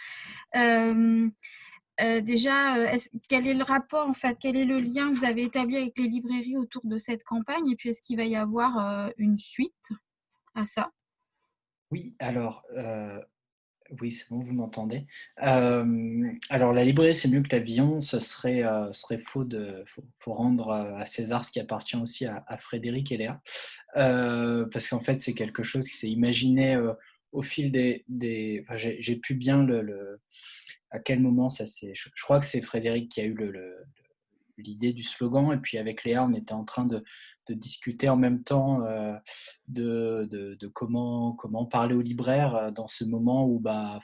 déjà, 2.22 2.76
quel 3.28 3.48
est 3.48 3.54
le 3.54 3.64
rapport, 3.64 4.08
en 4.08 4.14
fait, 4.14 4.38
quel 4.40 4.56
est 4.56 4.66
le 4.66 4.78
lien 4.78 5.12
que 5.12 5.18
vous 5.18 5.26
avez 5.26 5.44
établi 5.44 5.76
avec 5.76 5.98
les 5.98 6.08
librairies 6.08 6.58
autour 6.58 6.86
de 6.86 6.98
cette 6.98 7.24
campagne? 7.26 7.70
Et 7.70 7.76
puis, 7.76 7.90
est-ce 7.90 8.02
qu'il 8.02 8.16
va 8.16 8.24
y 8.24 8.38
avoir 8.38 9.12
une 9.18 9.38
suite 9.38 9.90
à 10.56 10.66
ça? 10.66 10.92
Oui, 11.92 12.16
alors, 12.20 12.64
oui, 14.00 14.12
c'est 14.12 14.30
bon, 14.30 14.40
vous 14.40 14.54
m'entendez. 14.54 15.06
alors, 15.38 16.74
la 16.74 16.84
librairie, 16.84 17.16
c'est 17.16 17.28
mieux 17.28 17.42
que 17.42 17.56
l'avion. 17.56 18.02
Ce 18.02 18.20
serait, 18.20 18.64
serait 18.92 19.18
faux 19.18 19.44
de 19.44 19.84
faut, 20.20 20.34
rendre 20.34 20.72
à 20.72 21.06
César 21.06 21.46
ce 21.46 21.52
qui 21.52 21.60
appartient 21.60 21.98
aussi 21.98 22.26
à, 22.26 22.58
Frédéric 22.58 23.12
et 23.12 23.18
Léa. 23.18 23.42
parce 23.94 24.90
qu'en 24.90 25.00
fait, 25.00 25.22
c'est 25.22 25.34
quelque 25.34 25.64
chose 25.64 25.88
qui 25.88 25.98
s'est 25.98 26.10
imaginé 26.10 26.80
au 27.32 27.42
fil 27.42 27.72
des. 27.72 28.06
des 28.08 28.66
J'ai 28.76 29.16
pu 29.16 29.36
bien 29.36 29.64
le, 29.64 30.20
À 30.92 31.00
quel 31.00 31.20
moment 31.20 31.50
ça 31.50 31.66
s'est. 31.66 31.94
Je, 31.96 32.10
crois 32.22 32.40
que 32.40 32.46
c'est 32.46 32.62
Frédéric 32.62 33.10
qui 33.10 33.22
a 33.22 33.26
eu 33.26 33.36
l'idée 34.58 34.94
du 34.94 35.04
slogan. 35.04 35.52
Et 35.54 35.58
puis, 35.58 35.78
avec 35.78 36.04
Léa, 36.04 36.24
on 36.24 36.34
était 36.34 36.54
en 36.54 36.66
train 36.66 36.86
de, 36.86 37.04
de 37.50 37.54
discuter 37.56 38.10
en 38.10 38.16
même 38.16 38.44
temps 38.44 38.86
euh, 38.86 39.16
de, 39.68 40.28
de, 40.32 40.68
comment, 40.68 41.34
comment 41.34 41.66
parler 41.66 41.96
aux 41.96 42.02
libraires 42.02 42.56
euh, 42.56 42.72
dans 42.72 42.88
ce 42.88 43.04
moment 43.04 43.46
où 43.46 43.60
bah, 43.60 44.00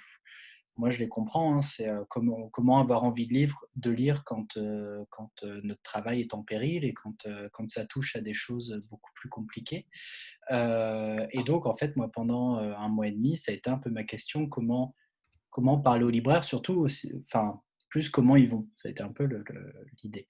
moi 0.77 0.89
je 0.89 0.99
les 0.99 1.07
comprends, 1.07 1.55
hein, 1.55 1.61
c'est 1.61 1.87
euh, 1.87 2.03
comment, 2.09 2.49
comment 2.49 2.79
avoir 2.79 3.03
envie 3.03 3.27
de 3.27 3.33
lire, 3.33 3.55
de 3.75 3.91
lire 3.91 4.23
quand, 4.25 4.57
quand 5.09 5.43
notre 5.63 5.81
travail 5.83 6.21
est 6.21 6.33
en 6.33 6.43
péril 6.43 6.83
et 6.83 6.93
quand, 6.93 7.25
quand 7.53 7.69
ça 7.69 7.85
touche 7.85 8.15
à 8.15 8.21
des 8.21 8.33
choses 8.33 8.83
beaucoup 8.89 9.11
plus 9.13 9.29
compliquées. 9.29 9.87
et 10.51 11.43
donc 11.45 11.65
en 11.65 11.75
fait, 11.75 11.95
moi 11.95 12.09
pendant 12.11 12.57
un 12.57 12.89
mois 12.89 13.07
et 13.07 13.11
demi, 13.11 13.37
ça 13.37 13.51
a 13.51 13.55
été 13.55 13.69
un 13.69 13.77
peu 13.77 13.89
ma 13.89 14.03
question, 14.03 14.47
comment, 14.49 14.95
comment 15.49 15.79
parler 15.79 16.03
aux 16.03 16.09
libraires, 16.09 16.43
surtout, 16.43 16.87
enfin, 17.27 17.61
comment 18.11 18.35
ils 18.35 18.49
vont. 18.49 18.67
Ça 18.75 18.87
a 18.87 18.91
été 18.91 19.03
un 19.03 19.11
peu 19.11 19.27
l'idée 20.03 20.27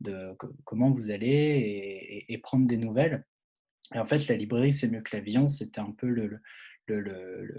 de 0.00 0.34
comment 0.64 0.90
vous 0.90 1.10
allez 1.10 2.24
et, 2.28 2.38
prendre 2.38 2.66
des 2.66 2.76
nouvelles. 2.76 3.24
Et 3.94 3.98
en 3.98 4.06
fait, 4.06 4.26
la 4.28 4.36
librairie, 4.36 4.72
c'est 4.72 4.88
mieux 4.88 5.02
que 5.02 5.16
l'avion. 5.16 5.48
C'était 5.48 5.80
un 5.80 5.92
peu 5.92 6.08
le, 6.08 6.40
le, 6.86 7.54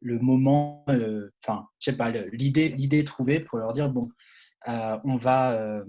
le, 0.00 0.18
moment, 0.18 0.84
euh, 0.88 1.30
enfin, 1.42 1.66
je 1.80 1.90
sais 1.90 1.96
pas, 1.96 2.10
l'idée, 2.10 3.04
trouvée 3.04 3.40
pour 3.40 3.58
leur 3.58 3.72
dire 3.72 3.90
bon, 3.90 4.10
euh, 4.68 4.98
on 5.04 5.16
va. 5.16 5.52
Euh, 5.52 5.84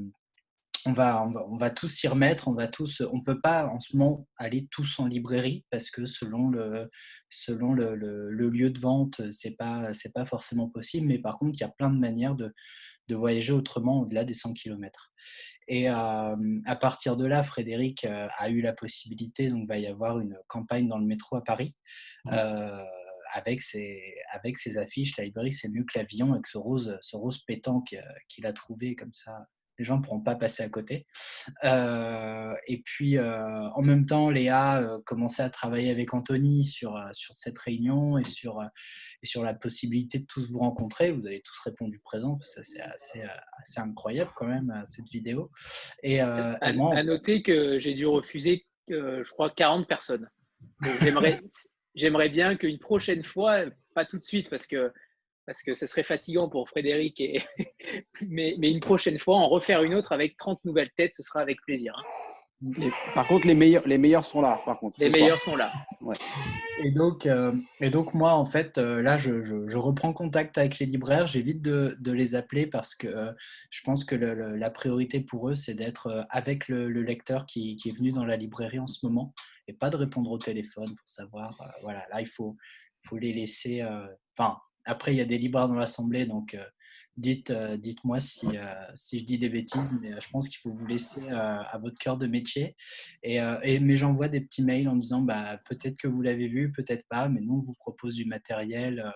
on 0.86 0.94
va, 0.94 1.28
on 1.50 1.58
va, 1.58 1.70
tous 1.70 1.90
s'y 1.90 2.08
remettre, 2.08 2.48
on 2.48 2.54
va 2.54 2.70
tous, 2.70 3.02
on 3.12 3.20
peut 3.20 3.42
pas 3.42 3.68
en 3.68 3.82
ce 3.82 3.98
moment 3.98 4.26
aller 4.38 4.70
tous 4.72 5.00
en 5.00 5.08
librairie 5.08 5.66
parce 5.70 5.90
que 5.90 6.06
selon 6.06 6.50
le, 6.50 6.90
selon 7.30 7.74
le, 7.74 7.94
le, 7.96 8.32
le 8.32 8.50
lieu 8.50 8.70
de 8.70 8.80
vente, 8.80 9.20
c'est 9.32 9.58
pas, 9.58 9.92
c'est 9.92 10.14
pas 10.14 10.26
forcément 10.26 10.70
possible. 10.70 11.08
Mais 11.08 11.20
par 11.20 11.36
contre, 11.36 11.58
il 11.58 11.60
y 11.60 11.66
a 11.66 11.74
plein 11.78 11.90
de 11.90 12.00
manières 12.00 12.36
de, 12.36 12.54
de 13.08 13.16
voyager 13.16 13.54
autrement 13.54 14.02
au-delà 14.02 14.24
des 14.24 14.34
100 14.34 14.54
km. 14.54 15.12
Et 15.68 15.88
à 15.88 16.36
partir 16.80 17.18
de 17.18 17.26
là, 17.26 17.44
Frédéric 17.44 18.06
a 18.06 18.50
eu 18.50 18.62
la 18.62 18.74
possibilité, 18.74 19.48
donc 19.48 19.64
il 19.64 19.68
va 19.68 19.78
y 19.78 19.88
avoir 19.88 20.20
une 20.20 20.38
campagne 20.48 20.88
dans 20.88 20.98
le 20.98 21.06
métro 21.06 21.36
à 21.36 21.44
Paris. 21.44 21.76
avec 23.34 23.62
ses, 23.62 24.16
avec 24.32 24.58
ses 24.58 24.78
affiches, 24.78 25.18
la 25.18 25.26
librairie 25.26 25.52
c'est 25.52 25.68
mieux 25.70 25.84
que 25.84 26.00
l'avion, 26.00 26.34
avec 26.34 26.48
ce 26.48 26.58
rose, 26.58 26.98
ce 27.02 27.18
rose 27.18 27.44
pétant 27.46 27.82
qu'il 27.82 28.46
a 28.46 28.54
trouvé 28.54 28.96
comme 28.96 29.14
ça 29.14 29.48
les 29.78 29.86
gens 29.86 29.98
ne 29.98 30.02
pourront 30.02 30.22
pas 30.22 30.36
passer 30.36 30.64
à 30.64 30.70
côté. 30.70 31.06
Euh, 31.64 32.54
et 32.68 32.82
puis, 32.82 33.18
euh, 33.18 33.70
en 33.76 33.82
même 33.82 34.06
temps, 34.06 34.30
Léa 34.30 34.82
euh, 34.82 35.00
commençait 35.06 35.44
à 35.44 35.50
travailler 35.50 35.92
avec 35.92 36.14
Anthony 36.14 36.64
sur, 36.64 37.00
sur 37.14 37.36
cette 37.36 37.58
réunion 37.58 38.18
et 38.18 38.24
sur, 38.24 38.62
et 39.22 39.26
sur 39.26 39.44
la 39.44 39.54
possibilité 39.54 40.20
de 40.20 40.26
tous 40.26 40.50
vous 40.50 40.60
rencontrer. 40.60 41.12
Vous 41.12 41.28
avez 41.28 41.42
tous 41.42 41.60
répondu 41.60 42.00
présent, 42.00 42.40
ça 42.42 42.64
c'est 42.64 42.82
assez, 42.82 43.24
assez 43.62 43.80
incroyable 43.80 44.32
quand 44.36 44.48
même, 44.48 44.84
cette 44.88 45.10
vidéo. 45.10 45.52
Et, 46.04 46.20
à, 46.20 46.54
à, 46.62 47.04
noter 47.04 47.42
que 47.42 47.80
j'ai 47.80 47.94
dû 47.94 48.06
refuser, 48.06 48.66
je 48.90 49.30
crois, 49.32 49.50
40 49.50 49.88
personnes. 49.88 50.30
J'aimerais 51.96 52.30
bien 52.30 52.56
qu'une 52.56 52.78
prochaine 52.78 53.24
fois, 53.24 53.64
pas 53.96 54.06
tout 54.06 54.20
de 54.20 54.24
suite, 54.24 54.50
parce 54.50 54.68
que 54.68 54.94
parce 55.48 55.64
que 55.64 55.74
ce 55.74 55.88
serait 55.88 56.04
fatigant 56.04 56.50
pour 56.50 56.70
Frédéric. 56.70 57.20
Et 57.22 57.42
mais, 58.22 58.56
une 58.60 58.82
prochaine 58.82 59.18
fois, 59.18 59.38
en 59.38 59.48
refaire 59.48 59.82
une 59.82 59.96
autre 59.96 60.12
avec 60.12 60.38
30 60.38 60.64
nouvelles 60.66 60.92
têtes, 60.96 61.16
ce 61.16 61.24
sera 61.24 61.40
avec 61.40 61.58
plaisir. 61.62 61.96
Hein. 61.98 62.90
par 63.16 63.26
contre, 63.26 63.48
les 63.48 63.56
meilleurs, 63.56 63.88
les 63.88 63.98
meilleurs 63.98 64.26
sont 64.26 64.42
là. 64.42 64.60
Par 64.66 64.78
contre, 64.78 65.00
les 65.00 65.10
meilleurs 65.10 65.40
sont 65.40 65.56
là. 65.56 65.72
Et 66.84 66.92
donc, 66.92 67.26
euh, 67.26 67.56
et 67.80 67.90
donc 67.90 68.14
moi, 68.14 68.34
en 68.34 68.46
fait, 68.46 68.78
euh, 68.78 69.02
là, 69.02 69.18
je, 69.18 69.78
reprends 69.78 70.12
contact 70.12 70.58
avec 70.58 70.80
les 70.80 70.86
libraires. 70.86 71.28
J'évite 71.28 71.62
de, 71.62 71.96
de, 72.00 72.12
les 72.12 72.36
appeler 72.36 72.68
parce 72.68 72.94
que 72.94 73.08
euh, 73.08 73.32
je 73.70 73.82
pense 73.84 74.04
que 74.04 74.16
la 74.16 74.70
priorité 74.70 75.22
pour 75.22 75.50
eux, 75.50 75.56
c'est 75.56 75.76
d'être 75.76 76.28
avec 76.30 76.68
le, 76.68 76.90
lecteur 76.90 77.46
qui, 77.46 77.78
qui, 77.78 77.90
est 77.90 77.98
venu 77.98 78.12
dans 78.12 78.26
la 78.26 78.36
librairie 78.36 78.80
en 78.80 78.88
ce 78.88 79.06
moment 79.06 79.34
et 79.70 79.74
pas 79.74 79.90
de 79.90 79.96
répondre 79.96 80.30
au 80.30 80.38
téléphone 80.38 80.94
pour 80.94 81.08
savoir. 81.08 81.58
voilà, 81.84 82.06
là, 82.12 82.20
il 82.20 82.28
faut, 82.28 82.58
faut 83.08 83.18
les 83.18 83.32
laisser. 83.32 83.82
Enfin, 84.38 84.58
après, 84.88 85.14
il 85.14 85.18
y 85.18 85.22
a 85.22 85.26
des 85.26 85.38
libraires 85.38 85.68
dans 85.68 85.76
l'Assemblée, 85.76 86.26
donc 86.26 86.54
euh, 86.54 86.64
euh, 87.50 87.78
dites-moi 87.78 88.20
si, 88.22 88.48
euh, 88.58 88.74
si 88.96 89.20
je 89.20 89.26
dis 89.26 89.38
des 89.38 89.50
bêtises, 89.50 90.00
mais 90.02 90.12
je 90.20 90.30
pense 90.30 90.48
qu'il 90.48 90.60
faut 90.60 90.72
vous 90.72 90.86
laisser 90.86 91.28
à 91.30 91.78
votre 91.82 91.98
cœur 91.98 92.18
de 92.18 92.26
métier. 92.26 92.76
Et, 93.22 93.40
mais 93.80 93.98
j'envoie 93.98 94.30
des 94.30 94.42
petits 94.42 94.64
mails 94.64 94.88
en 94.88 94.96
disant 94.96 95.22
bah, 95.22 95.60
peut-être 95.66 95.98
que 95.98 96.08
vous 96.08 96.22
l'avez 96.22 96.48
vu, 96.48 96.72
peut-être 96.72 97.06
pas, 97.10 97.28
mais 97.28 97.42
nous, 97.42 97.56
on 97.56 97.60
vous 97.60 97.74
propose 97.74 98.16
du 98.16 98.26
matériel. 98.26 99.14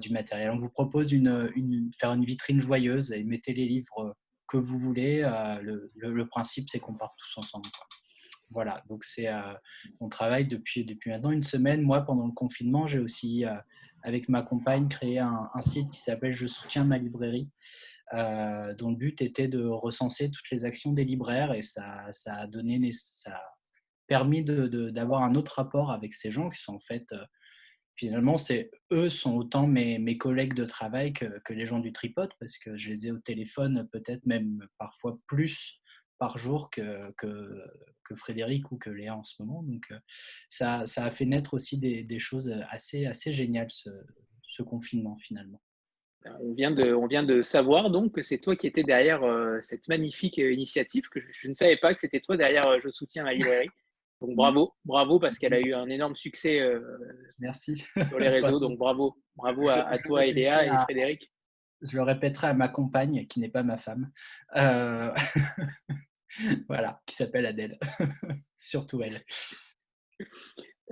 du 0.00 0.10
matériel. 0.10 0.50
On 0.50 0.56
vous 0.56 0.70
propose 0.70 1.12
une, 1.12 1.50
une, 1.54 1.90
faire 1.98 2.12
une 2.12 2.24
vitrine 2.24 2.60
joyeuse 2.60 3.12
et 3.12 3.22
mettez 3.22 3.54
les 3.54 3.66
livres 3.66 4.16
que 4.48 4.56
vous 4.56 4.78
voulez. 4.78 5.22
Le, 5.62 6.24
principe, 6.24 6.68
c'est 6.68 6.80
qu'on 6.80 6.94
part 6.94 7.14
tous 7.16 7.38
ensemble. 7.38 7.68
Voilà, 8.50 8.82
donc 8.88 9.04
c'est 9.04 9.28
on 10.00 10.08
travaille 10.08 10.48
depuis 10.48 10.86
maintenant 11.06 11.30
une 11.30 11.44
semaine. 11.44 11.82
Moi, 11.82 12.02
pendant 12.02 12.26
le 12.26 12.32
confinement, 12.32 12.86
j'ai 12.88 12.98
aussi 12.98 13.44
avec 14.06 14.28
ma 14.28 14.42
compagne, 14.42 14.88
créé 14.88 15.18
un, 15.18 15.50
site 15.60 15.90
qui 15.90 16.00
s'appelle 16.00 16.32
Je 16.32 16.46
soutiens 16.46 16.84
ma 16.84 16.96
librairie, 16.96 17.50
euh, 18.14 18.72
dont 18.76 18.90
le 18.90 18.96
but 18.96 19.20
était 19.20 19.48
de 19.48 19.66
recenser 19.66 20.30
toutes 20.30 20.48
les 20.52 20.64
actions 20.64 20.92
des 20.92 21.04
libraires 21.04 21.52
et 21.52 21.62
ça, 21.62 22.06
ça 22.12 22.34
a 22.34 22.46
donné, 22.46 22.92
ça 22.92 23.32
a 23.32 23.42
permis 24.06 24.44
d'avoir 24.44 25.24
un 25.24 25.34
autre 25.34 25.56
rapport 25.56 25.90
avec 25.90 26.14
ces 26.14 26.30
gens 26.30 26.48
qui 26.48 26.62
sont 26.62 26.76
en 26.76 26.80
fait, 26.80 27.04
euh, 27.10 27.24
finalement, 27.96 28.38
c'est 28.38 28.70
eux 28.92 29.10
sont 29.10 29.34
autant 29.34 29.66
mes, 29.66 29.98
mes 29.98 30.16
collègues 30.16 30.54
de 30.54 30.66
travail 30.66 31.12
que, 31.12 31.40
que, 31.44 31.52
les 31.52 31.66
gens 31.66 31.80
du 31.80 31.92
tripode, 31.92 32.30
parce 32.38 32.58
que 32.58 32.76
je 32.76 32.90
les 32.90 33.08
ai 33.08 33.10
au 33.10 33.18
téléphone 33.18 33.88
peut-être 33.90 34.24
même 34.24 34.68
parfois 34.78 35.18
plus 35.26 35.80
par 36.18 36.38
jour 36.38 36.70
que, 36.70 37.12
que, 37.18 37.62
que, 38.04 38.16
Frédéric 38.16 38.70
ou 38.72 38.78
que 38.78 38.90
Léa 38.90 39.16
en 39.16 39.24
ce 39.24 39.34
moment. 39.40 39.62
Donc 39.62 39.92
ça, 40.48 40.86
ça 40.86 41.04
a 41.04 41.10
fait 41.10 41.26
naître 41.26 41.54
aussi 41.54 41.78
des, 41.78 42.02
des 42.02 42.18
choses 42.18 42.52
assez, 42.70 43.06
assez 43.06 43.32
géniales, 43.32 43.70
ce, 43.70 43.90
ce, 44.42 44.62
confinement 44.62 45.16
finalement. 45.18 45.60
Ben, 46.24 46.36
on 46.42 46.54
vient, 46.54 46.70
de, 46.70 46.94
on 46.94 47.06
vient 47.06 47.22
de 47.22 47.42
savoir 47.42 47.90
donc 47.90 48.12
que 48.12 48.22
c'est 48.22 48.38
toi 48.38 48.56
qui 48.56 48.66
étais 48.66 48.82
derrière 48.82 49.22
cette 49.60 49.88
magnifique 49.88 50.38
initiative, 50.38 51.04
que 51.10 51.20
je, 51.20 51.28
je 51.30 51.48
ne 51.48 51.54
savais 51.54 51.76
pas 51.76 51.92
que 51.94 52.00
c'était 52.00 52.20
toi 52.20 52.36
derrière 52.36 52.80
Je 52.80 52.88
soutiens 52.88 53.24
la 53.24 53.34
librairie. 53.34 53.70
Donc 54.20 54.34
bravo, 54.34 54.72
bravo 54.84 55.18
parce 55.18 55.38
qu'elle 55.38 55.54
a 55.54 55.60
eu 55.60 55.74
un 55.74 55.88
énorme 55.88 56.16
succès 56.16 56.60
euh, 56.60 56.80
Merci. 57.38 57.76
sur 58.08 58.18
les 58.18 58.28
réseaux. 58.40 58.58
Donc 58.58 58.78
bravo, 58.78 59.16
bravo 59.34 59.68
à, 59.68 59.98
toi, 59.98 60.24
Eléa 60.26 60.66
et 60.66 60.78
Frédéric. 60.84 61.30
Je 61.82 61.96
le 61.96 62.02
répéterai 62.02 62.48
à 62.48 62.54
ma 62.54 62.68
compagne, 62.68 63.26
qui 63.26 63.40
n'est 63.40 63.48
pas 63.48 63.62
ma 63.62 63.76
femme. 63.76 64.10
Euh, 64.56 65.10
voilà, 66.68 67.02
qui 67.06 67.14
s'appelle 67.14 67.46
Adèle. 67.46 67.78
Surtout 68.56 69.02
elle. 69.02 69.20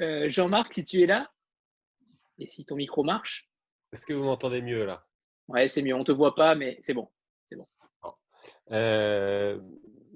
Euh, 0.01 0.31
Jean-Marc, 0.31 0.75
si 0.75 0.85
tu 0.85 1.03
es 1.03 1.07
là, 1.07 1.31
et 2.39 2.47
si 2.47 2.67
ton 2.67 2.77
micro 2.77 3.03
marche. 3.05 3.49
Est-ce 3.93 4.07
que 4.07 4.13
vous 4.13 4.25
m'entendez 4.25 4.61
mieux 4.61 4.85
là? 4.85 5.07
Ouais, 5.49 5.69
c'est 5.69 5.83
mieux. 5.83 5.95
On 5.95 6.01
ne 6.01 6.05
te 6.05 6.13
voit 6.13 6.35
pas, 6.35 6.55
mais 6.55 6.77
c'est 6.81 6.95
bon. 6.95 7.09
C'est 7.47 7.57
bon 7.57 7.67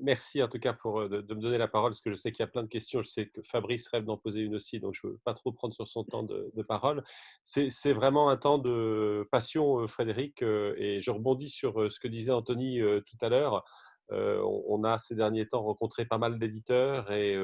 merci 0.00 0.42
en 0.42 0.48
tout 0.48 0.58
cas 0.58 0.72
pour, 0.72 1.08
de, 1.08 1.18
me 1.18 1.40
donner 1.40 1.58
la 1.58 1.68
parole, 1.68 1.92
parce 1.92 2.00
que 2.00 2.10
je 2.10 2.16
sais 2.16 2.32
qu'il 2.32 2.42
y 2.42 2.48
a 2.48 2.50
plein 2.50 2.62
de 2.62 2.68
questions. 2.68 3.02
Je 3.02 3.08
sais 3.08 3.26
que 3.28 3.40
Fabrice 3.42 3.88
rêve 3.88 4.04
d'en 4.04 4.16
poser 4.16 4.40
une 4.40 4.54
aussi, 4.54 4.80
donc 4.80 4.94
je 4.94 5.06
ne 5.06 5.12
veux 5.12 5.18
pas 5.24 5.34
trop 5.34 5.52
prendre 5.52 5.74
sur 5.74 5.88
son 5.88 6.04
temps 6.04 6.22
de, 6.22 6.62
parole. 6.62 7.04
C'est 7.44 7.92
vraiment 7.92 8.28
un 8.28 8.36
temps 8.36 8.58
de 8.58 9.26
passion, 9.30 9.86
Frédéric, 9.88 10.42
et 10.42 11.00
je 11.00 11.10
rebondis 11.10 11.50
sur 11.50 11.90
ce 11.90 12.00
que 12.00 12.08
disait 12.08 12.32
Anthony 12.32 12.80
tout 13.06 13.16
à 13.20 13.28
l'heure. 13.28 13.64
On 14.10 14.84
a 14.84 14.98
ces 14.98 15.14
derniers 15.14 15.46
temps 15.46 15.62
rencontré 15.62 16.04
pas 16.04 16.18
mal 16.18 16.38
d'éditeurs 16.38 17.10
et 17.12 17.36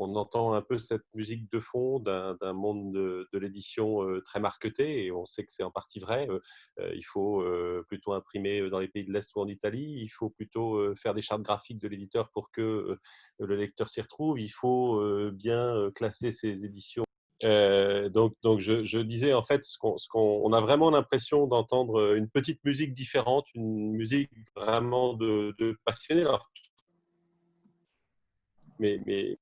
on 0.00 0.16
entend 0.16 0.54
un 0.54 0.62
peu 0.62 0.78
cette 0.78 1.04
musique 1.14 1.50
de 1.52 1.60
fond 1.60 2.00
d'un 2.00 2.52
monde 2.54 2.92
de, 2.92 3.38
l'édition 3.38 4.02
euh, 4.02 4.22
très 4.22 4.40
marketé, 4.40 5.04
et 5.04 5.12
on 5.12 5.26
sait 5.26 5.44
que 5.44 5.52
c'est 5.52 5.62
en 5.62 5.70
partie 5.70 6.00
vrai. 6.00 6.26
Euh, 6.28 6.40
euh, 6.80 6.92
il 6.94 7.02
faut 7.02 7.44
plutôt 7.88 8.12
imprimer 8.12 8.68
dans 8.70 8.78
les 8.78 8.88
pays 8.88 9.04
de 9.04 9.12
l'Est 9.12 9.30
ou 9.36 9.40
en 9.40 9.48
Italie, 9.48 10.00
il 10.02 10.08
faut 10.08 10.30
plutôt 10.30 10.94
faire 10.96 11.14
des 11.14 11.20
chartes 11.20 11.42
graphiques 11.42 11.78
de 11.78 11.88
l'éditeur 11.88 12.30
pour 12.30 12.50
que 12.50 12.98
le 13.38 13.56
lecteur 13.56 13.88
s'y 13.88 14.00
retrouve, 14.00 14.40
il 14.40 14.48
faut 14.48 15.00
bien 15.32 15.90
classer 15.94 16.32
ses 16.32 16.64
éditions. 16.64 17.04
donc, 17.42 18.34
donc 18.42 18.60
je, 18.60 18.98
disais 18.98 19.32
en 19.34 19.42
fait, 19.42 19.64
ce 19.64 19.78
qu'on, 19.78 20.52
a 20.52 20.60
vraiment 20.60 20.90
l'impression 20.90 21.46
d'entendre 21.46 22.14
une 22.14 22.28
petite 22.28 22.64
musique 22.64 22.92
différente, 22.92 23.46
une 23.54 23.92
musique 23.92 24.30
vraiment 24.56 25.14
de, 25.14 25.54
de 25.58 25.76
passionné. 25.84 26.24
mais, 28.78 29.00
mais, 29.06 29.38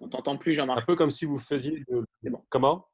on 0.00 0.08
t'entend 0.08 0.36
plus, 0.36 0.54
Jean-Marc. 0.54 0.82
Un 0.82 0.86
peu 0.86 0.96
comme 0.96 1.10
si 1.10 1.24
vous 1.24 1.38
faisiez. 1.38 1.84
bon. 2.22 2.42
Comment? 2.48 2.86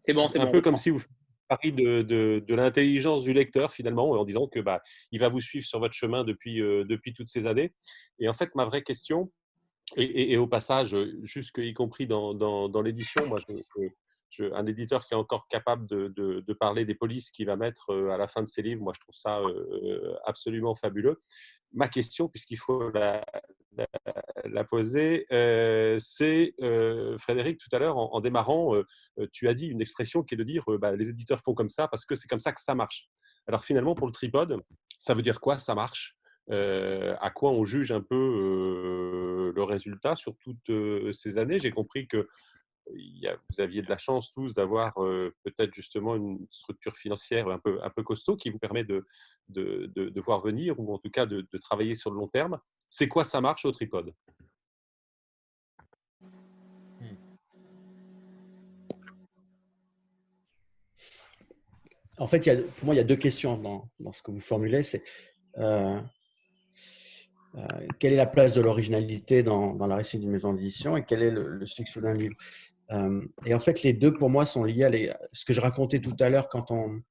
C'est 0.00 0.12
bon, 0.12 0.28
c'est 0.28 0.38
bon. 0.38 0.46
Un 0.46 0.50
peu 0.50 0.60
comme 0.60 0.76
si 0.76 0.90
vous 0.90 0.98
faisiez 0.98 1.72
de, 1.72 2.02
de, 2.02 2.54
l'intelligence 2.54 3.22
du 3.22 3.32
lecteur, 3.32 3.72
finalement, 3.72 4.10
en 4.10 4.24
disant 4.24 4.48
que 4.48 4.60
bah, 4.60 4.82
il 5.12 5.20
va 5.20 5.28
vous 5.28 5.40
suivre 5.40 5.64
sur 5.64 5.78
votre 5.78 5.94
chemin 5.94 6.24
depuis, 6.24 6.60
euh, 6.60 6.84
depuis 6.84 7.14
toutes 7.14 7.28
ces 7.28 7.46
années. 7.46 7.72
Et 8.18 8.28
en 8.28 8.32
fait, 8.32 8.54
ma 8.54 8.64
vraie 8.64 8.82
question, 8.82 9.30
et, 9.96 10.36
au 10.36 10.48
passage, 10.48 10.96
jusque 11.22 11.58
y 11.58 11.72
compris 11.72 12.08
dans, 12.08 12.34
dans, 12.34 12.82
l'édition, 12.82 13.24
moi, 13.28 13.38
je, 13.38 14.52
un 14.52 14.66
éditeur 14.66 15.06
qui 15.06 15.14
est 15.14 15.16
encore 15.16 15.46
capable 15.48 15.86
de, 15.86 16.08
de, 16.08 16.52
parler 16.54 16.84
des 16.84 16.96
polices 16.96 17.30
qu'il 17.30 17.46
va 17.46 17.56
mettre 17.56 17.90
euh, 17.90 18.10
à 18.10 18.16
la 18.16 18.26
fin 18.26 18.42
de 18.42 18.48
ses 18.48 18.62
livres, 18.62 18.82
moi, 18.82 18.92
je 18.94 19.00
trouve 19.00 19.14
ça 19.14 19.40
euh, 19.40 20.14
absolument 20.24 20.74
fabuleux 20.74 21.20
ma 21.72 21.88
question, 21.88 22.28
puisqu'il 22.28 22.58
faut 22.58 22.90
la, 22.90 24.64
poser, 24.64 25.26
euh, 25.32 25.96
c'est, 25.98 26.54
euh, 26.62 27.18
Frédéric, 27.18 27.58
tout 27.58 27.68
à 27.72 27.78
l'heure, 27.78 27.98
en, 27.98 28.20
démarrant, 28.20 28.74
euh, 28.74 28.84
tu 29.32 29.48
as 29.48 29.54
dit 29.54 29.66
une 29.66 29.80
expression 29.80 30.22
qui 30.22 30.34
est 30.34 30.38
de 30.38 30.44
dire 30.44 30.64
bah, 30.80 30.94
les 30.96 31.10
éditeurs 31.10 31.40
font 31.44 31.54
comme 31.54 31.68
ça 31.68 31.88
parce 31.88 32.04
que 32.04 32.14
c'est 32.14 32.28
comme 32.28 32.38
ça 32.38 32.52
que 32.52 32.60
ça 32.60 32.74
marche. 32.74 33.08
Alors 33.46 33.64
finalement, 33.64 33.94
pour 33.94 34.06
le 34.06 34.12
tripode, 34.12 34.60
ça 34.98 35.14
veut 35.14 35.22
dire 35.22 35.40
quoi 35.40 35.58
Ça 35.58 35.74
marche? 35.74 36.16
À 36.48 37.30
quoi 37.34 37.50
on 37.50 37.64
juge 37.64 37.90
un 37.90 38.00
peu 38.00 39.52
le 39.54 39.62
résultat 39.62 40.14
sur 40.14 40.36
toutes 40.38 41.12
ces 41.12 41.38
années? 41.38 41.58
J'ai 41.58 41.72
compris 41.72 42.06
que 42.06 42.28
vous 42.88 43.60
aviez 43.60 43.82
de 43.82 43.88
la 43.88 43.98
chance 43.98 44.30
tous 44.30 44.54
d'avoir 44.54 44.94
peut-être 44.94 45.74
justement 45.74 46.14
une 46.14 46.46
structure 46.50 46.96
financière 46.96 47.48
un 47.48 47.58
peu, 47.58 47.82
un 47.82 47.90
peu 47.90 48.02
costaud 48.02 48.36
qui 48.36 48.50
vous 48.50 48.58
permet 48.58 48.84
de, 48.84 49.06
de, 49.48 49.90
de, 49.94 50.20
voir 50.20 50.40
venir 50.40 50.78
ou 50.78 50.94
en 50.94 50.98
tout 50.98 51.10
cas 51.10 51.26
de, 51.26 51.46
travailler 51.58 51.94
sur 51.94 52.10
le 52.10 52.16
long 52.16 52.28
terme. 52.28 52.58
C'est 52.90 53.08
quoi 53.08 53.24
ça 53.24 53.40
marche 53.40 53.64
au 53.64 53.72
tripode 53.72 54.12
En 62.18 62.26
fait, 62.26 62.46
il 62.46 62.48
y 62.48 62.56
a, 62.56 62.62
pour 62.62 62.86
moi, 62.86 62.94
il 62.94 62.98
y 62.98 63.00
a 63.00 63.04
deux 63.04 63.16
questions 63.16 63.58
dans, 63.58 63.90
dans 64.00 64.12
ce 64.12 64.22
que 64.22 64.30
vous 64.30 64.40
formulez. 64.40 64.82
C'est 64.82 65.02
euh, 65.58 66.00
euh, 67.56 67.66
quelle 67.98 68.14
est 68.14 68.16
la 68.16 68.26
place 68.26 68.54
de 68.54 68.62
l'originalité 68.62 69.42
dans, 69.42 69.74
dans, 69.74 69.86
la 69.86 69.96
réussite 69.96 70.20
d'une 70.20 70.30
maison 70.30 70.54
d'édition 70.54 70.96
et 70.96 71.04
quel 71.04 71.22
est 71.22 71.30
le, 71.30 71.48
le 71.48 71.66
succès 71.66 72.00
d'un 72.00 72.14
livre 72.14 72.34
et 73.44 73.54
en 73.54 73.58
fait, 73.58 73.82
les 73.82 73.92
deux, 73.92 74.12
pour 74.12 74.30
moi, 74.30 74.46
sont 74.46 74.64
liés 74.64 74.84
à 74.84 75.18
ce 75.32 75.44
que 75.44 75.52
je 75.52 75.60
racontais 75.60 76.00
tout 76.00 76.16
à 76.20 76.28
l'heure 76.28 76.48
quand 76.48 76.70
on, 76.70 77.02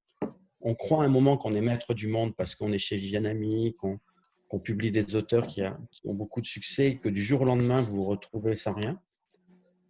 croit 0.76 1.04
un 1.04 1.10
moment 1.10 1.38
qu'on 1.38 1.54
est 1.54 1.62
maître 1.62 1.94
du 1.94 2.08
monde 2.08 2.36
parce 2.36 2.56
qu'on 2.56 2.72
est 2.72 2.80
chez 2.80 2.96
Viviane 2.96 3.38
qu'on 3.78 4.60
publie 4.60 4.92
des 4.92 5.16
auteurs 5.16 5.48
qui, 5.48 5.62
ont 6.06 6.14
beaucoup 6.14 6.42
de 6.42 6.46
succès 6.46 6.92
et 6.92 6.98
que 6.98 7.10
du 7.10 7.22
jour 7.22 7.42
au 7.42 7.46
lendemain, 7.46 7.76
vous 7.76 7.98
vous 7.98 8.06
retrouvez 8.06 8.58
sans 8.58 8.74
rien. 8.74 9.00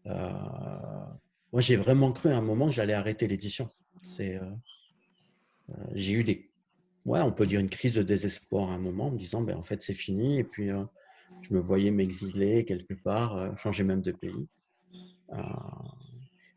Euh, 0.08 0.32
moi, 1.54 1.62
j'ai 1.62 1.76
vraiment 1.76 2.12
cru 2.12 2.30
à 2.30 2.38
un 2.38 2.42
moment 2.42 2.68
que 2.68 2.74
j'allais 2.74 2.94
arrêter 2.94 3.28
l'édition. 3.28 3.70
Euh, 4.20 4.40
j'ai 5.94 6.14
eu 6.14 6.24
des, 6.24 6.52
ouais, 7.06 7.22
on 7.22 7.32
peut 7.32 7.46
dire 7.46 7.60
une 7.60 7.70
crise 7.70 7.94
de 7.94 8.04
désespoir 8.04 8.72
à 8.72 8.74
un 8.74 8.80
moment 8.80 9.08
en 9.08 9.12
me 9.12 9.18
disant, 9.18 9.42
ben, 9.42 9.56
en 9.56 9.64
fait, 9.64 9.82
c'est 9.82 9.94
fini. 9.94 10.40
Et 10.40 10.44
puis, 10.44 10.70
je 11.42 11.54
me 11.54 11.60
voyais 11.60 11.92
m'exiler 11.92 12.66
quelque 12.66 12.96
part, 12.96 13.56
changer 13.58 13.84
même 13.84 14.02
de 14.02 14.12
pays. 14.12 14.48
Euh, 15.34 15.38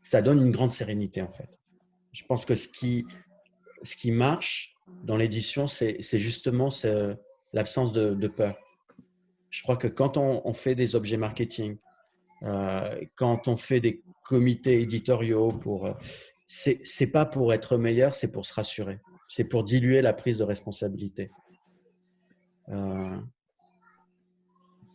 ça 0.03 0.21
donne 0.21 0.39
une 0.39 0.51
grande 0.51 0.73
sérénité 0.73 1.21
en 1.21 1.27
fait. 1.27 1.49
Je 2.11 2.23
pense 2.25 2.45
que 2.45 2.55
ce 2.55 2.67
qui, 2.67 3.05
ce 3.83 3.95
qui 3.95 4.11
marche 4.11 4.75
dans 5.03 5.17
l'édition, 5.17 5.67
c'est 5.67 6.01
justement 6.19 6.69
l'absence 7.53 7.93
de, 7.93 8.27
peur. 8.27 8.55
Je 9.49 9.61
crois 9.61 9.77
que 9.77 9.87
quand 9.87 10.17
on, 10.17 10.53
fait 10.53 10.75
des 10.75 10.95
objets 10.95 11.17
marketing, 11.17 11.77
euh, 12.43 12.99
quand 13.15 13.47
on 13.47 13.55
fait 13.55 13.79
des 13.79 14.03
comités 14.23 14.81
éditoriaux, 14.81 15.51
pour, 15.51 15.85
euh, 15.85 15.93
c'est 16.47 17.11
pas 17.11 17.25
pour 17.25 17.53
être 17.53 17.77
meilleur, 17.77 18.15
c'est 18.15 18.31
pour 18.31 18.45
se 18.45 18.53
rassurer. 18.53 18.99
C'est 19.27 19.43
pour 19.43 19.63
diluer 19.63 20.01
la 20.01 20.13
prise 20.13 20.39
de 20.39 20.43
responsabilité. 20.43 21.29
Euh, 22.69 23.19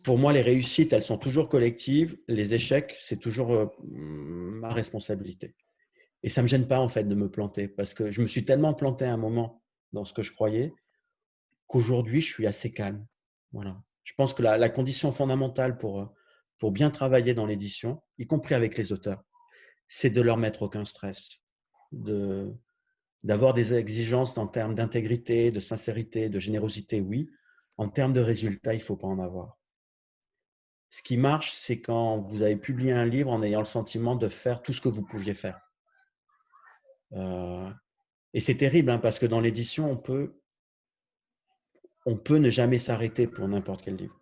pour 0.05 0.19
moi, 0.19 0.31
les 0.31 0.43
réussites, 0.43 0.93
elles 0.93 1.03
sont 1.03 1.17
toujours 1.17 1.49
collectives. 1.49 2.15
Les 2.27 2.53
échecs, 2.53 2.95
c'est 2.99 3.19
toujours 3.19 3.51
euh, 3.51 3.65
ma 3.81 4.69
responsabilité. 4.69 5.55
Et 6.21 6.29
ça 6.29 6.41
ne 6.41 6.43
me 6.43 6.47
gêne 6.47 6.67
pas, 6.67 6.79
en 6.79 6.87
fait, 6.87 7.05
de 7.05 7.15
me 7.15 7.29
planter 7.29 7.67
parce 7.67 7.95
que 7.95 8.11
je 8.11 8.21
me 8.21 8.27
suis 8.27 8.45
tellement 8.45 8.75
planté 8.75 9.03
à 9.03 9.11
un 9.11 9.17
moment 9.17 9.63
dans 9.93 10.05
ce 10.05 10.13
que 10.13 10.21
je 10.21 10.31
croyais 10.31 10.73
qu'aujourd'hui, 11.65 12.21
je 12.21 12.27
suis 12.31 12.45
assez 12.45 12.71
calme. 12.71 13.03
Voilà. 13.51 13.81
Je 14.03 14.13
pense 14.15 14.35
que 14.35 14.43
la, 14.43 14.69
condition 14.69 15.11
fondamentale 15.11 15.79
pour, 15.79 16.01
euh, 16.01 16.05
pour 16.59 16.71
bien 16.71 16.91
travailler 16.91 17.33
dans 17.33 17.47
l'édition, 17.47 18.03
y 18.19 18.27
compris 18.27 18.53
avec 18.53 18.77
les 18.77 18.93
auteurs, 18.93 19.23
c'est 19.87 20.11
de 20.11 20.21
leur 20.21 20.37
mettre 20.37 20.61
aucun 20.61 20.85
stress, 20.85 21.39
de, 21.91 22.53
d'avoir 23.23 23.55
des 23.55 23.73
exigences 23.73 24.37
en 24.37 24.45
termes 24.45 24.75
d'intégrité, 24.75 25.49
de 25.49 25.59
sincérité, 25.59 26.29
de 26.29 26.37
générosité, 26.37 27.01
oui. 27.01 27.27
En 27.77 27.89
termes 27.89 28.13
de 28.13 28.21
résultats, 28.21 28.75
il 28.75 28.79
ne 28.79 28.83
faut 28.83 28.97
pas 28.97 29.07
en 29.07 29.19
avoir 29.19 29.57
ce 30.95 31.03
qui 31.03 31.17
marche, 31.17 31.51
c'est 31.51 31.81
quand 31.81 32.19
vous 32.19 32.41
avez 32.41 32.55
publié 32.55 32.93
un 32.93 33.05
livre 33.05 33.29
en 33.29 33.43
ayant 33.43 33.59
le 33.59 33.65
sentiment 33.65 34.15
de 34.15 34.29
faire 34.29 34.61
tout 34.61 34.71
ce 34.71 34.79
que 34.79 34.87
vous 34.87 35.01
pouviez 35.01 35.33
faire. 35.33 35.59
Euh, 37.11 37.69
et 38.33 38.39
c'est 38.39 38.55
terrible 38.55 38.89
hein, 38.89 38.99
parce 38.99 39.19
que 39.19 39.25
dans 39.25 39.41
l'édition, 39.41 39.91
on 39.91 39.97
peut, 39.97 40.39
on 42.05 42.15
peut 42.15 42.37
ne 42.37 42.49
jamais 42.49 42.79
s'arrêter 42.79 43.27
pour 43.27 43.45
n'importe 43.45 43.81
quel 43.83 43.97
livre. 43.97 44.17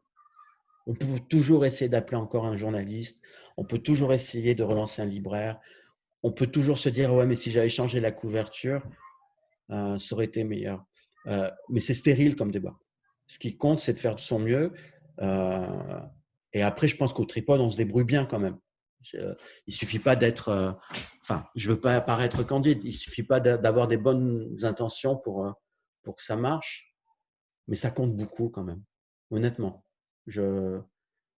On 0.87 0.95
peut 0.95 1.19
toujours 1.29 1.63
essayer 1.63 1.89
d'appeler 1.89 2.17
encore 2.17 2.47
un 2.47 2.57
journaliste, 2.57 3.21
on 3.55 3.65
peut 3.65 3.77
toujours 3.77 4.11
essayer 4.11 4.55
de 4.55 4.63
relancer 4.63 5.03
un 5.03 5.05
libraire, 5.05 5.59
on 6.23 6.31
peut 6.31 6.47
toujours 6.47 6.79
se 6.79 6.89
dire 6.89 7.13
ouais 7.13 7.27
mais 7.27 7.35
si 7.35 7.51
j'avais 7.51 7.69
changé 7.69 7.99
la 7.99 8.11
couverture, 8.11 8.81
euh, 9.69 9.99
ça 9.99 10.15
aurait 10.15 10.25
été 10.25 10.43
meilleur. 10.43 10.83
Euh, 11.27 11.51
mais 11.69 11.81
c'est 11.81 11.93
stérile 11.93 12.35
comme 12.35 12.49
débat. 12.49 12.79
Ce 13.27 13.37
qui 13.37 13.57
compte, 13.57 13.79
c'est 13.79 13.93
de 13.93 13.99
faire 13.99 14.15
de 14.15 14.21
son 14.21 14.39
mieux. 14.39 14.73
Et 16.53 16.61
après, 16.61 16.87
je 16.87 16.95
pense 16.95 17.13
qu'au 17.13 17.25
tripode, 17.25 17.61
on 17.61 17.69
se 17.69 17.77
débrouille 17.77 18.03
bien 18.03 18.25
quand 18.25 18.39
même. 18.39 18.57
il 19.13 19.35
il 19.67 19.73
suffit 19.73 19.99
pas 19.99 20.15
d'être, 20.15 20.77
enfin, 21.21 21.45
je 21.55 21.71
veux 21.71 21.79
pas 21.79 21.99
paraître 22.01 22.43
candide. 22.43 22.81
Il 22.83 22.93
suffit 22.93 23.23
pas 23.23 23.39
d'avoir 23.39 23.87
des 23.87 23.97
bonnes 23.97 24.57
intentions 24.63 25.17
pour 25.17 25.53
pour 26.03 26.15
que 26.17 26.23
ça 26.23 26.35
marche, 26.35 26.93
mais 27.67 27.75
ça 27.75 27.89
compte 27.89 28.15
beaucoup 28.15 28.49
quand 28.49 28.63
même. 28.63 28.83
Honnêtement, 29.31 29.85
je 30.27 30.79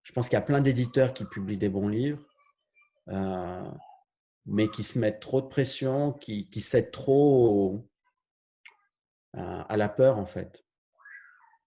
je 0.03 0.11
pense 0.11 0.29
qu'il 0.29 0.35
y 0.35 0.37
a 0.37 0.41
plein 0.41 0.61
d'éditeurs 0.61 1.13
qui 1.13 1.25
publient 1.25 1.57
des 1.57 1.69
bons 1.69 1.87
livres, 1.87 2.21
mais 4.45 4.67
qui 4.69 4.83
se 4.83 4.99
mettent 4.99 5.19
trop 5.19 5.41
de 5.41 5.47
pression, 5.47 6.13
qui, 6.13 6.47
qui 6.49 6.61
cèdent 6.61 6.91
trop 6.91 7.89
à 9.33 9.75
la 9.77 9.89
peur 9.89 10.17
en 10.17 10.25
fait, 10.25 10.63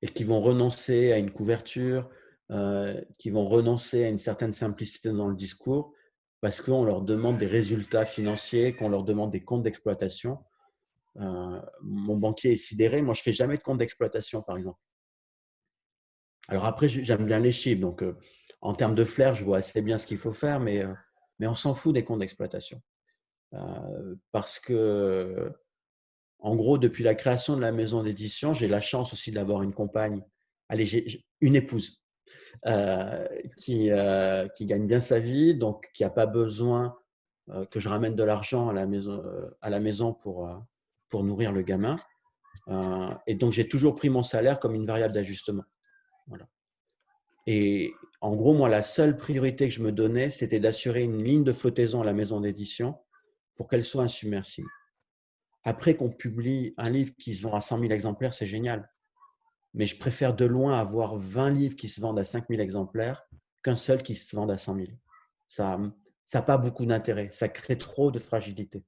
et 0.03 0.09
qui 0.09 0.23
vont 0.25 0.41
renoncer 0.41 1.13
à 1.13 1.19
une 1.19 1.33
couverture, 1.33 2.09
euh, 2.51 2.99
qui 3.19 3.29
vont 3.29 3.47
renoncer 3.47 4.05
à 4.05 4.09
une 4.09 4.17
certaine 4.17 4.53
simplicité 4.53 5.11
dans 5.11 5.29
le 5.29 5.37
discours 5.37 5.93
parce 6.41 6.63
qu'on 6.63 6.83
leur 6.83 7.03
demande 7.03 7.37
des 7.37 7.47
résultats 7.47 8.07
financiers, 8.07 8.75
qu'on 8.75 8.89
leur 8.89 9.05
demande 9.05 9.31
des 9.31 9.45
comptes 9.45 9.63
d'exploitation. 9.65 10.39
Euh, 11.17 11.61
mon 11.83 12.17
banquier 12.17 12.53
est 12.53 12.57
sidéré. 12.57 13.03
Moi, 13.03 13.13
je 13.13 13.21
fais 13.21 13.35
jamais 13.35 13.59
de 13.59 13.63
compte 13.63 13.77
d'exploitation, 13.77 14.41
par 14.41 14.57
exemple. 14.57 14.79
Alors 16.49 16.65
après, 16.65 16.89
j'aime 16.89 17.27
bien 17.27 17.39
les 17.39 17.53
chiffres. 17.53 17.83
Donc, 17.83 18.03
euh, 18.03 18.17
en 18.63 18.73
termes 18.73 18.95
de 18.95 19.05
flair, 19.05 19.35
je 19.35 19.45
vois 19.45 19.59
assez 19.59 19.83
bien 19.83 19.99
ce 19.99 20.07
qu'il 20.07 20.17
faut 20.17 20.33
faire, 20.33 20.59
mais, 20.59 20.83
mais 21.39 21.47
on 21.47 21.55
s'en 21.55 21.75
fout 21.75 21.93
des 21.93 22.03
comptes 22.03 22.21
d'exploitation. 22.21 22.81
parce 24.33 24.59
que, 24.59 25.53
en 26.39 26.57
gros, 26.57 26.79
depuis 26.79 27.05
la 27.05 27.15
création 27.15 27.57
de 27.57 27.61
la 27.61 27.73
maison 27.73 28.03
d'édition, 28.03 28.55
j'ai 28.55 28.69
la 28.69 28.81
chance 28.81 29.13
aussi 29.13 29.33
d'avoir 29.33 29.63
une 29.63 29.75
compagne, 29.75 30.25
allez, 30.71 31.23
une 31.43 31.57
épouse 31.57 31.98
qui, 33.57 33.91
euh, 33.91 34.49
qui, 34.49 34.67
gagne 34.67 34.87
bien 34.87 35.01
sa 35.01 35.19
vie, 35.19 35.55
donc 35.55 35.91
qui 35.95 36.03
n'a 36.03 36.11
pas 36.11 36.27
besoin 36.27 36.97
euh, 37.51 37.65
que 37.67 37.81
je 37.81 37.89
ramène 37.89 38.15
de 38.15 38.23
l'argent 38.23 38.69
à 38.69 38.73
la 38.73 38.87
maison, 39.81 40.15
pour, 40.15 40.49
nourrir 41.13 41.53
le 41.53 41.63
gamin. 41.63 41.97
et 43.27 43.35
donc, 43.35 43.53
j'ai 43.53 43.69
toujours 43.69 43.95
pris 43.95 44.11
mon 44.11 44.23
salaire 44.23 44.59
comme 44.61 44.75
une 44.75 44.87
variable 44.87 45.15
d'ajustement. 45.15 45.65
Et 47.47 47.95
en 48.21 48.37
gros, 48.37 48.53
moi, 48.53 48.69
la 48.69 48.83
seule 48.83 49.17
priorité 49.17 49.69
que 49.69 49.75
je 49.75 49.83
me 49.83 49.91
donnais, 49.91 50.29
c'était 50.29 50.61
d'assurer 50.61 51.03
une 51.03 51.23
ligne 51.23 51.45
de 51.45 51.53
flottaison 51.53 52.03
à 52.03 52.05
la 52.05 52.13
maison 52.13 52.41
d'édition 52.41 52.99
pour 53.55 53.69
qu'elle 53.69 53.85
soit 53.85 54.03
insubmersible. 54.03 54.69
Après 55.65 55.97
qu'on 55.97 56.11
publie 56.11 56.75
un 56.77 56.91
livre 56.91 57.13
qui 57.19 57.35
se 57.35 57.43
vend 57.43 57.55
à 57.55 57.61
100 57.61 57.81
000 57.81 57.93
exemplaires, 57.93 58.35
c'est 58.35 58.47
génial 58.47 58.89
mais 59.75 59.87
je 59.87 59.97
préfère 59.97 60.35
de 60.35 60.45
loin 60.45 60.79
avoir 60.79 61.19
20 61.19 61.51
livres 61.51 61.77
qui 61.77 61.89
se 61.89 62.01
vendent 62.01 62.19
à 62.19 62.25
5000 62.25 62.61
exemplaires 62.61 63.25
qu'un 63.63 63.77
seul 63.77 64.03
qui 64.03 64.15
se 64.15 64.35
vende 64.35 64.51
à 64.51 64.59
100 64.59 64.77
000. 64.77 64.89
Ça 65.47 65.79
n'a 66.35 66.43
pas 66.43 66.59
beaucoup 66.59 66.87
d'intérêt, 66.87 67.31
ça 67.33 67.49
crée 67.49 67.79
trop 67.79 68.11
de 68.11 68.19
fragilité. 68.19 68.85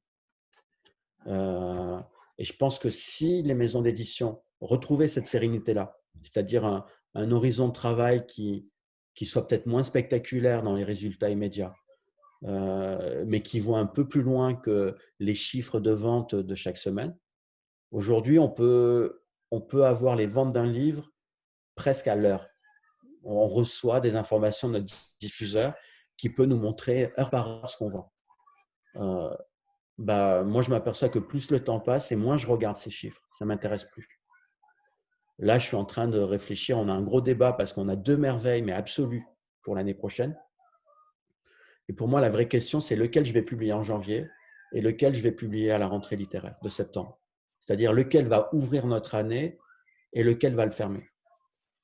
Euh, 1.27 1.99
et 2.39 2.45
je 2.45 2.55
pense 2.57 2.79
que 2.79 2.91
si 2.91 3.43
les 3.43 3.55
maisons 3.55 3.83
d'édition 3.83 4.43
retrouvaient 4.61 5.09
cette 5.09 5.27
sérénité-là, 5.27 5.99
c'est-à-dire 6.23 6.65
un, 6.65 7.31
horizon 7.33 7.69
de 7.69 7.73
travail 7.73 8.27
qui, 8.27 8.71
soit 9.25 9.47
peut-être 9.47 9.67
moins 9.67 9.85
spectaculaire 9.85 10.63
dans 10.63 10.75
les 10.75 10.85
résultats 10.85 11.31
immédiats, 11.31 11.75
euh, 12.45 13.25
mais 13.27 13.43
qui 13.43 13.61
voit 13.61 13.79
un 13.79 13.87
peu 13.87 14.09
plus 14.09 14.23
loin 14.23 14.55
que 14.55 14.97
les 15.19 15.35
chiffres 15.35 15.81
de 15.81 15.91
vente 15.91 16.35
de 16.35 16.55
chaque 16.55 16.79
semaine. 16.79 17.15
Aujourd'hui, 17.91 18.39
on 18.39 18.49
peut 18.49 19.20
on 19.51 19.61
peut 19.61 19.85
avoir 19.85 20.17
les 20.17 20.27
ventes 20.27 20.53
d'un 20.53 20.67
livre 20.67 21.11
presque 21.75 22.09
à 22.09 22.17
l'heure. 22.17 22.47
On 23.23 23.49
reçoit 23.49 24.01
des 24.01 24.17
informations 24.17 24.69
de 24.69 24.79
notre 24.79 24.95
diffuseur 25.21 25.75
qui 26.17 26.31
peut 26.31 26.47
nous 26.47 26.57
montrer 26.57 27.13
heure 27.19 27.31
par 27.31 27.49
heure 27.49 27.71
ce 27.71 27.77
qu'on 27.77 27.89
vend. 27.89 28.13
Euh, 28.97 29.35
bah, 29.99 30.43
moi, 30.43 30.63
je 30.63 30.71
m'aperçois 30.71 31.09
que 31.09 31.19
plus 31.19 31.51
le 31.51 31.63
temps 31.63 31.81
passe 31.81 32.13
et 32.13 32.17
moins 32.17 32.37
je 32.37 32.47
regarde 32.47 32.77
ces 32.77 32.91
chiffres. 32.91 33.23
Ça 33.33 33.45
ne 33.45 33.49
m'intéresse 33.49 33.85
plus. 33.85 34.21
Là, 35.39 35.59
je 35.59 35.67
suis 35.67 35.77
en 35.77 35.85
train 35.85 36.09
de 36.09 36.19
réfléchir. 36.19 36.79
On 36.79 36.89
a 36.89 36.93
un 36.93 37.03
gros 37.03 37.21
débat 37.21 37.53
parce 37.53 37.73
qu'on 37.73 37.89
a 37.89 37.97
deux 37.97 38.17
merveilles, 38.17 38.63
mais 38.63 38.73
absolues, 38.73 39.25
pour 39.63 39.75
l'année 39.75 39.95
prochaine. 39.95 40.39
Et 41.89 41.93
pour 41.93 42.09
moi, 42.09 42.21
la 42.21 42.31
vraie 42.31 42.49
question, 42.49 42.81
c'est 42.81 42.97
lequel 42.97 43.25
je 43.25 43.33
vais 43.33 43.43
publier 43.43 43.73
en 43.73 43.83
janvier 43.83 44.29
et 44.73 44.81
lequel 44.81 45.13
je 45.13 45.23
vais 45.23 45.33
publier 45.33 45.73
à 45.73 45.79
la 45.79 45.87
rentrée 45.87 46.17
littéraire 46.17 46.57
de 46.63 46.69
septembre 46.69 47.20
c'est-à-dire 47.61 47.93
lequel 47.93 48.29
va 48.29 48.49
ouvrir 48.53 48.87
notre 48.87 49.15
année 49.15 49.59
et 50.13 50.23
lequel 50.23 50.55
va 50.55 50.67
le 50.67 50.73
fermer. 50.73 51.09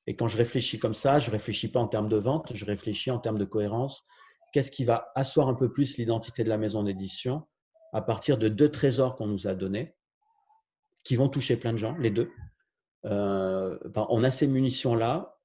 Et 0.05 0.15
quand 0.15 0.27
je 0.27 0.37
réfléchis 0.37 0.79
comme 0.79 0.93
ça, 0.93 1.19
je 1.19 1.29
ne 1.29 1.33
réfléchis 1.33 1.67
pas 1.67 1.79
en 1.79 1.87
termes 1.87 2.09
de 2.09 2.17
vente, 2.17 2.53
je 2.53 2.65
réfléchis 2.65 3.11
en 3.11 3.19
termes 3.19 3.37
de 3.37 3.45
cohérence. 3.45 4.05
Qu'est-ce 4.53 4.71
qui 4.71 4.85
va 4.85 5.11
asseoir 5.15 5.49
un 5.49 5.53
peu 5.53 5.71
plus 5.71 5.97
l'identité 5.97 6.43
de 6.43 6.49
la 6.49 6.57
maison 6.57 6.83
d'édition 6.83 7.45
à 7.93 8.01
partir 8.01 8.37
de 8.37 8.47
deux 8.47 8.69
trésors 8.69 9.15
qu'on 9.15 9.27
nous 9.27 9.47
a 9.47 9.55
donnés, 9.55 9.95
qui 11.03 11.15
vont 11.15 11.29
toucher 11.29 11.57
plein 11.57 11.73
de 11.73 11.77
gens, 11.77 11.95
les 11.97 12.09
deux. 12.09 12.31
Euh, 13.05 13.77
on 13.95 14.23
a 14.23 14.31
ces 14.31 14.47
munitions-là, 14.47 15.37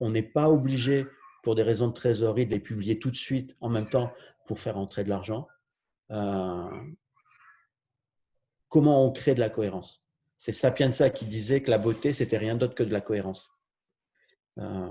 on 0.00 0.10
n'est 0.10 0.22
pas 0.22 0.50
obligé, 0.50 1.06
pour 1.46 1.54
des 1.54 1.62
raisons 1.62 1.86
de 1.86 1.92
trésorerie, 1.92 2.44
de 2.44 2.50
les 2.50 2.58
publier 2.58 2.98
tout 2.98 3.08
de 3.08 3.16
suite 3.16 3.54
en 3.60 3.68
même 3.68 3.88
temps 3.88 4.12
pour 4.48 4.58
faire 4.58 4.78
entrer 4.78 5.04
de 5.04 5.08
l'argent. 5.08 5.46
Euh, 6.10 6.68
comment 8.76 9.06
on 9.06 9.10
crée 9.10 9.34
de 9.34 9.40
la 9.40 9.48
cohérence. 9.48 10.04
C'est 10.36 10.52
Sapienza 10.52 11.08
qui 11.08 11.24
disait 11.24 11.62
que 11.62 11.70
la 11.70 11.78
beauté, 11.78 12.12
c'était 12.12 12.36
rien 12.36 12.56
d'autre 12.56 12.74
que 12.74 12.82
de 12.82 12.92
la 12.92 13.00
cohérence. 13.00 13.48
et 14.58 14.60
euh, 14.60 14.90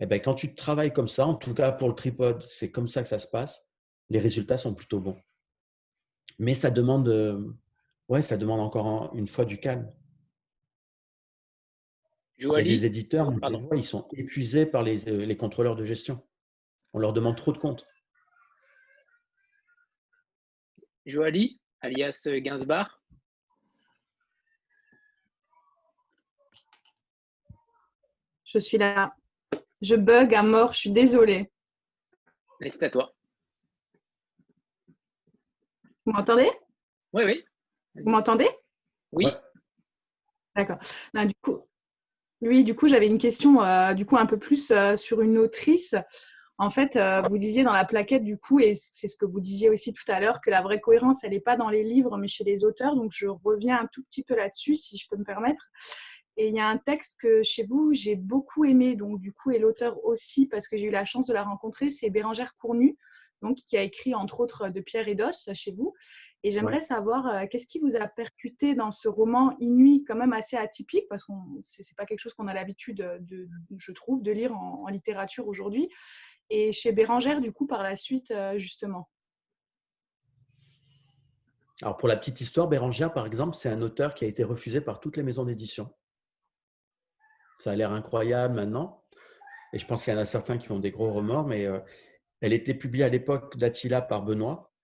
eh 0.00 0.06
ben, 0.06 0.18
quand 0.18 0.34
tu 0.34 0.54
travailles 0.54 0.94
comme 0.94 1.08
ça, 1.08 1.26
en 1.26 1.34
tout 1.34 1.52
cas 1.52 1.72
pour 1.72 1.90
le 1.90 1.94
tripode, 1.94 2.42
c'est 2.48 2.70
comme 2.70 2.88
ça 2.88 3.02
que 3.02 3.08
ça 3.10 3.18
se 3.18 3.26
passe, 3.26 3.66
les 4.08 4.18
résultats 4.18 4.56
sont 4.56 4.74
plutôt 4.74 4.98
bons. 4.98 5.18
Mais 6.38 6.54
ça 6.54 6.70
demande, 6.70 7.06
euh, 7.10 7.52
ouais, 8.08 8.22
ça 8.22 8.38
demande 8.38 8.60
encore 8.60 9.14
une 9.14 9.26
fois 9.26 9.44
du 9.44 9.60
calme. 9.60 9.90
A 12.56 12.62
des 12.62 12.86
éditeurs, 12.86 13.30
ils 13.74 13.84
sont 13.84 14.08
épuisés 14.14 14.64
par 14.64 14.82
les, 14.82 15.06
euh, 15.06 15.26
les 15.26 15.36
contrôleurs 15.36 15.76
de 15.76 15.84
gestion. 15.84 16.26
On 16.94 16.98
leur 16.98 17.12
demande 17.12 17.36
trop 17.36 17.52
de 17.52 17.58
comptes. 17.58 17.86
Joali 21.04 21.60
alias 21.82 22.26
Gainsbar. 22.26 23.01
Je 28.52 28.58
suis 28.58 28.76
là. 28.76 29.14
Je 29.80 29.94
bug 29.94 30.34
à 30.34 30.42
mort, 30.42 30.74
je 30.74 30.78
suis 30.80 30.90
désolée. 30.90 31.50
C'est 32.60 32.82
à 32.82 32.90
toi. 32.90 33.14
Vous 36.04 36.12
m'entendez? 36.12 36.50
Oui, 37.14 37.22
oui. 37.24 37.44
Vous 37.94 38.10
m'entendez? 38.10 38.48
Oui. 39.12 39.26
D'accord. 40.54 40.78
Ben, 41.14 41.24
du 41.24 41.34
coup, 41.40 41.66
oui, 42.42 42.62
du 42.62 42.74
coup, 42.74 42.88
j'avais 42.88 43.06
une 43.06 43.18
question 43.18 43.62
euh, 43.62 43.94
du 43.94 44.04
coup 44.04 44.18
un 44.18 44.26
peu 44.26 44.38
plus 44.38 44.70
euh, 44.70 44.98
sur 44.98 45.22
une 45.22 45.38
autrice. 45.38 45.94
En 46.58 46.68
fait, 46.68 46.96
euh, 46.96 47.22
vous 47.22 47.38
disiez 47.38 47.64
dans 47.64 47.72
la 47.72 47.86
plaquette, 47.86 48.22
du 48.22 48.36
coup, 48.36 48.60
et 48.60 48.74
c'est 48.74 49.08
ce 49.08 49.16
que 49.16 49.24
vous 49.24 49.40
disiez 49.40 49.70
aussi 49.70 49.94
tout 49.94 50.04
à 50.08 50.20
l'heure, 50.20 50.40
que 50.42 50.50
la 50.50 50.60
vraie 50.60 50.80
cohérence, 50.80 51.24
elle 51.24 51.30
n'est 51.30 51.40
pas 51.40 51.56
dans 51.56 51.70
les 51.70 51.82
livres, 51.82 52.18
mais 52.18 52.28
chez 52.28 52.44
les 52.44 52.64
auteurs. 52.64 52.94
Donc, 52.96 53.12
je 53.14 53.26
reviens 53.28 53.80
un 53.80 53.86
tout 53.86 54.02
petit 54.04 54.22
peu 54.22 54.36
là-dessus, 54.36 54.74
si 54.74 54.98
je 54.98 55.08
peux 55.08 55.16
me 55.16 55.24
permettre. 55.24 55.70
Et 56.36 56.48
il 56.48 56.54
y 56.54 56.60
a 56.60 56.66
un 56.66 56.78
texte 56.78 57.16
que 57.20 57.42
chez 57.42 57.64
vous, 57.64 57.92
j'ai 57.92 58.16
beaucoup 58.16 58.64
aimé, 58.64 58.96
donc 58.96 59.20
du 59.20 59.32
coup, 59.32 59.50
et 59.50 59.58
l'auteur 59.58 60.02
aussi, 60.04 60.46
parce 60.46 60.68
que 60.68 60.76
j'ai 60.76 60.86
eu 60.86 60.90
la 60.90 61.04
chance 61.04 61.26
de 61.26 61.34
la 61.34 61.42
rencontrer, 61.42 61.90
c'est 61.90 62.10
Bérangère 62.10 62.54
Cournu, 62.56 62.96
donc, 63.42 63.56
qui 63.56 63.76
a 63.76 63.82
écrit 63.82 64.14
entre 64.14 64.38
autres 64.38 64.68
de 64.68 64.80
Pierre 64.80 65.08
et 65.08 65.16
d'Os 65.16 65.50
chez 65.52 65.72
vous. 65.72 65.94
Et 66.44 66.52
j'aimerais 66.52 66.80
savoir 66.80 67.26
euh, 67.26 67.44
qu'est-ce 67.50 67.66
qui 67.66 67.80
vous 67.80 67.96
a 67.96 68.06
percuté 68.06 68.74
dans 68.74 68.92
ce 68.92 69.08
roman 69.08 69.56
Inuit, 69.58 70.04
quand 70.06 70.14
même 70.14 70.32
assez 70.32 70.56
atypique, 70.56 71.08
parce 71.08 71.24
que 71.24 71.32
ce 71.60 71.82
n'est 71.82 71.94
pas 71.96 72.06
quelque 72.06 72.20
chose 72.20 72.34
qu'on 72.34 72.46
a 72.46 72.54
l'habitude, 72.54 72.98
de, 73.20 73.48
je 73.76 73.92
trouve, 73.92 74.22
de 74.22 74.30
lire 74.30 74.54
en 74.54 74.86
littérature 74.88 75.46
aujourd'hui 75.48 75.88
et 76.52 76.72
chez 76.72 76.92
Bérangère, 76.92 77.40
du 77.40 77.50
coup, 77.50 77.66
par 77.66 77.82
la 77.82 77.96
suite, 77.96 78.30
euh, 78.30 78.58
justement 78.58 79.08
Alors, 81.80 81.96
pour 81.96 82.08
la 82.08 82.16
petite 82.16 82.40
histoire, 82.42 82.68
Bérangère, 82.68 83.12
par 83.12 83.26
exemple, 83.26 83.56
c'est 83.56 83.70
un 83.70 83.80
auteur 83.80 84.14
qui 84.14 84.26
a 84.26 84.28
été 84.28 84.44
refusé 84.44 84.82
par 84.82 85.00
toutes 85.00 85.16
les 85.16 85.22
maisons 85.22 85.44
d'édition. 85.44 85.90
Ça 87.62 87.70
a 87.70 87.76
l'air 87.76 87.92
incroyable 87.92 88.54
maintenant. 88.56 89.04
Et 89.72 89.78
je 89.78 89.86
pense 89.86 90.02
qu'il 90.02 90.12
y 90.12 90.16
en 90.16 90.18
a 90.18 90.26
certains 90.26 90.58
qui 90.58 90.72
ont 90.72 90.80
des 90.80 90.90
gros 90.90 91.12
remords, 91.12 91.46
mais 91.46 91.64
euh, 91.64 91.78
elle 92.40 92.52
était 92.52 92.74
publiée 92.74 93.04
à 93.04 93.08
l'époque 93.08 93.56
d'Attila 93.56 94.02
par 94.02 94.24
Benoît. 94.24 94.74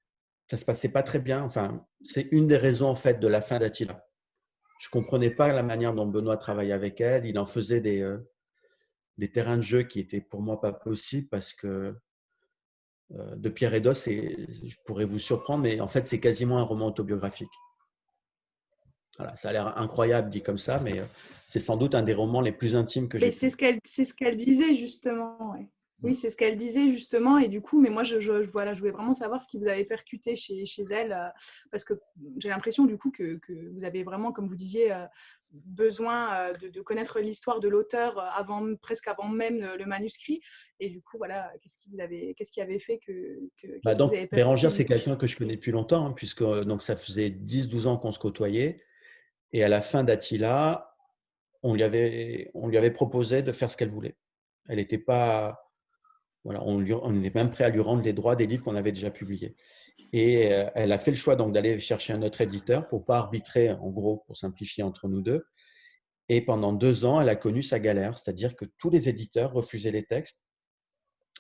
Ça 0.47 0.57
se 0.57 0.65
passait 0.65 0.93
pas 0.93 1.03
très 1.03 1.19
bien. 1.19 1.43
Enfin, 1.43 1.85
c'est 2.03 2.29
une 2.31 2.47
des 2.47 2.57
raisons 2.57 2.87
en 2.87 2.95
fait 2.95 3.19
de 3.19 3.27
la 3.27 3.41
fin 3.41 3.59
d'Attila. 3.59 4.07
Je 4.79 4.91
comprenais 4.91 5.33
pas 5.33 5.53
la 5.53 5.65
manière 5.65 5.93
dont 5.93 6.07
Benoît 6.07 6.37
travaillait 6.37 6.73
avec 6.73 7.01
elle. 7.01 7.27
Il 7.27 7.37
en 7.41 7.45
faisait 7.45 7.81
des, 7.81 8.01
euh, 8.01 8.19
des 9.17 9.33
terrains 9.33 9.57
de 9.57 9.63
jeu 9.63 9.83
qui 9.83 9.99
étaient 9.99 10.21
pour 10.21 10.41
moi 10.41 10.61
pas 10.61 10.73
possibles 10.73 11.27
parce 11.27 11.53
que 11.53 11.97
euh, 13.11 13.35
de 13.35 13.49
Pierre 13.49 13.75
Edos, 13.75 13.95
je 13.95 14.77
pourrais 14.85 15.05
vous 15.05 15.19
surprendre, 15.19 15.65
mais 15.65 15.81
en 15.81 15.89
fait, 15.89 16.07
c'est 16.07 16.21
quasiment 16.21 16.59
un 16.59 16.63
roman 16.63 16.87
autobiographique. 16.87 17.51
Voilà, 19.19 19.37
ça 19.37 19.49
a 19.51 19.53
l'air 19.53 19.79
incroyable 19.79 20.31
dit 20.31 20.43
comme 20.43 20.59
ça, 20.59 20.81
mais 20.83 21.01
euh, 21.01 21.05
c'est 21.47 21.61
sans 21.61 21.77
doute 21.77 21.95
un 21.95 22.03
des 22.03 22.15
romans 22.15 22.41
les 22.41 22.53
plus 22.53 22.77
intimes 22.77 23.09
que 23.09 23.19
j'ai. 23.19 23.31
C'est 23.31 23.51
ce 23.51 23.57
qu'elle, 23.57 23.81
c'est 23.85 24.05
ce 24.05 24.15
qu'elle 24.15 24.37
disait 24.37 24.75
justement. 24.75 25.57
Oui, 26.03 26.15
c'est 26.15 26.31
ce 26.31 26.37
qu'elle 26.37 26.57
disait 26.57 26.89
justement. 26.89 27.39
Et 27.39 27.49
du 27.49 27.61
coup, 27.61 27.81
mais 27.81 27.91
moi, 27.91 28.05
je, 28.05 28.21
je, 28.21 28.33
voilà, 28.33 28.73
je 28.73 28.79
voulais 28.79 28.93
vraiment 28.93 29.15
savoir 29.15 29.43
ce 29.43 29.49
qui 29.49 29.59
vous 29.59 29.67
avait 29.67 29.85
percuté 29.85 30.37
chez, 30.37 30.65
chez 30.65 30.85
elle, 30.91 31.13
euh, 31.13 31.29
parce 31.73 31.83
que 31.83 31.95
j'ai 32.39 32.51
l'impression 32.51 32.85
du 32.85 32.97
coup 32.97 33.11
que, 33.11 33.37
que, 33.39 33.53
vous 33.73 33.85
avez 33.85 34.05
vraiment, 34.05 34.31
comme 34.31 34.47
vous 34.47 34.55
disiez, 34.55 34.93
euh, 34.93 35.07
besoin 35.51 36.35
euh, 36.35 36.53
de, 36.55 36.69
de 36.69 36.81
connaître 36.83 37.19
l'histoire 37.19 37.59
de 37.59 37.69
l'auteur 37.69 38.21
avant, 38.37 38.77
presque 38.77 39.09
avant 39.09 39.29
même 39.29 39.59
le 39.77 39.87
manuscrit. 39.87 40.41
Et 40.79 40.89
du 40.89 41.03
coup, 41.03 41.19
voilà, 41.19 41.53
qu'est-ce 41.61 41.77
qui 41.77 41.89
vous 41.91 42.01
avait, 42.01 42.35
qu'est-ce 42.37 42.53
qui 42.53 42.61
avait 42.61 42.79
fait 42.79 42.99
que, 42.99 43.41
que 43.61 43.67
bah 43.83 43.97
donc, 43.97 44.13
Bérangère, 44.31 44.71
c'est 44.71 44.85
quelqu'un 44.85 45.17
que 45.17 45.27
je 45.27 45.37
connais 45.37 45.57
depuis 45.57 45.73
longtemps, 45.73 46.07
hein, 46.07 46.13
puisque 46.13 46.45
donc 46.45 46.83
ça 46.83 46.95
faisait 46.95 47.31
10-12 47.31 47.89
ans 47.89 47.97
qu'on 47.97 48.13
se 48.13 48.21
côtoyait. 48.21 48.83
Et 49.53 49.65
à 49.65 49.69
la 49.69 49.81
fin 49.81 50.05
d'Attila, 50.05 50.95
on 51.63 51.75
lui 51.75 51.83
avait, 51.83 52.91
proposé 52.91 53.43
de 53.43 53.53
faire 53.53 53.71
ce 53.71 53.77
qu'elle 53.77 53.89
voulait. 53.89 54.17
Elle 54.69 54.77
n'était 54.77 54.99
pas 54.99 55.69
voilà, 56.45 56.63
on, 56.65 56.79
lui, 56.79 56.95
était 56.95 57.39
même 57.39 57.51
prêt 57.51 57.65
à 57.65 57.69
lui 57.69 57.81
rendre 57.81 58.03
les 58.03 58.13
droits 58.13 58.37
des 58.37 58.47
livres 58.47 58.65
qu'on 58.65 58.77
avait 58.77 58.93
déjà 58.93 59.11
publiés. 59.11 59.55
Et 60.13 60.53
euh, 60.53 60.71
elle 60.75 60.93
a 60.93 60.99
fait 60.99 61.11
le 61.11 61.17
choix 61.17 61.37
donc 61.37 61.53
d'aller 61.53 61.79
chercher 61.79 62.13
un 62.13 62.23
autre 62.23 62.41
éditeur 62.41 62.89
pour 62.89 63.05
pas 63.05 63.19
arbitrer, 63.19 63.71
en 63.71 63.91
gros, 63.91 64.25
pour 64.27 64.37
simplifier 64.37 64.83
entre 64.83 65.09
nous 65.09 65.21
deux. 65.21 65.45
Et 66.29 66.41
pendant 66.41 66.73
deux 66.73 67.05
ans, 67.05 67.21
elle 67.21 67.29
a 67.29 67.37
connu 67.37 67.63
sa 67.63 67.81
galère, 67.81 68.19
c'est-à-dire 68.19 68.55
que 68.55 68.67
tous 68.79 68.89
les 68.89 69.09
éditeurs 69.09 69.53
refusaient 69.53 69.91
les 69.91 70.05
textes. 70.05 70.41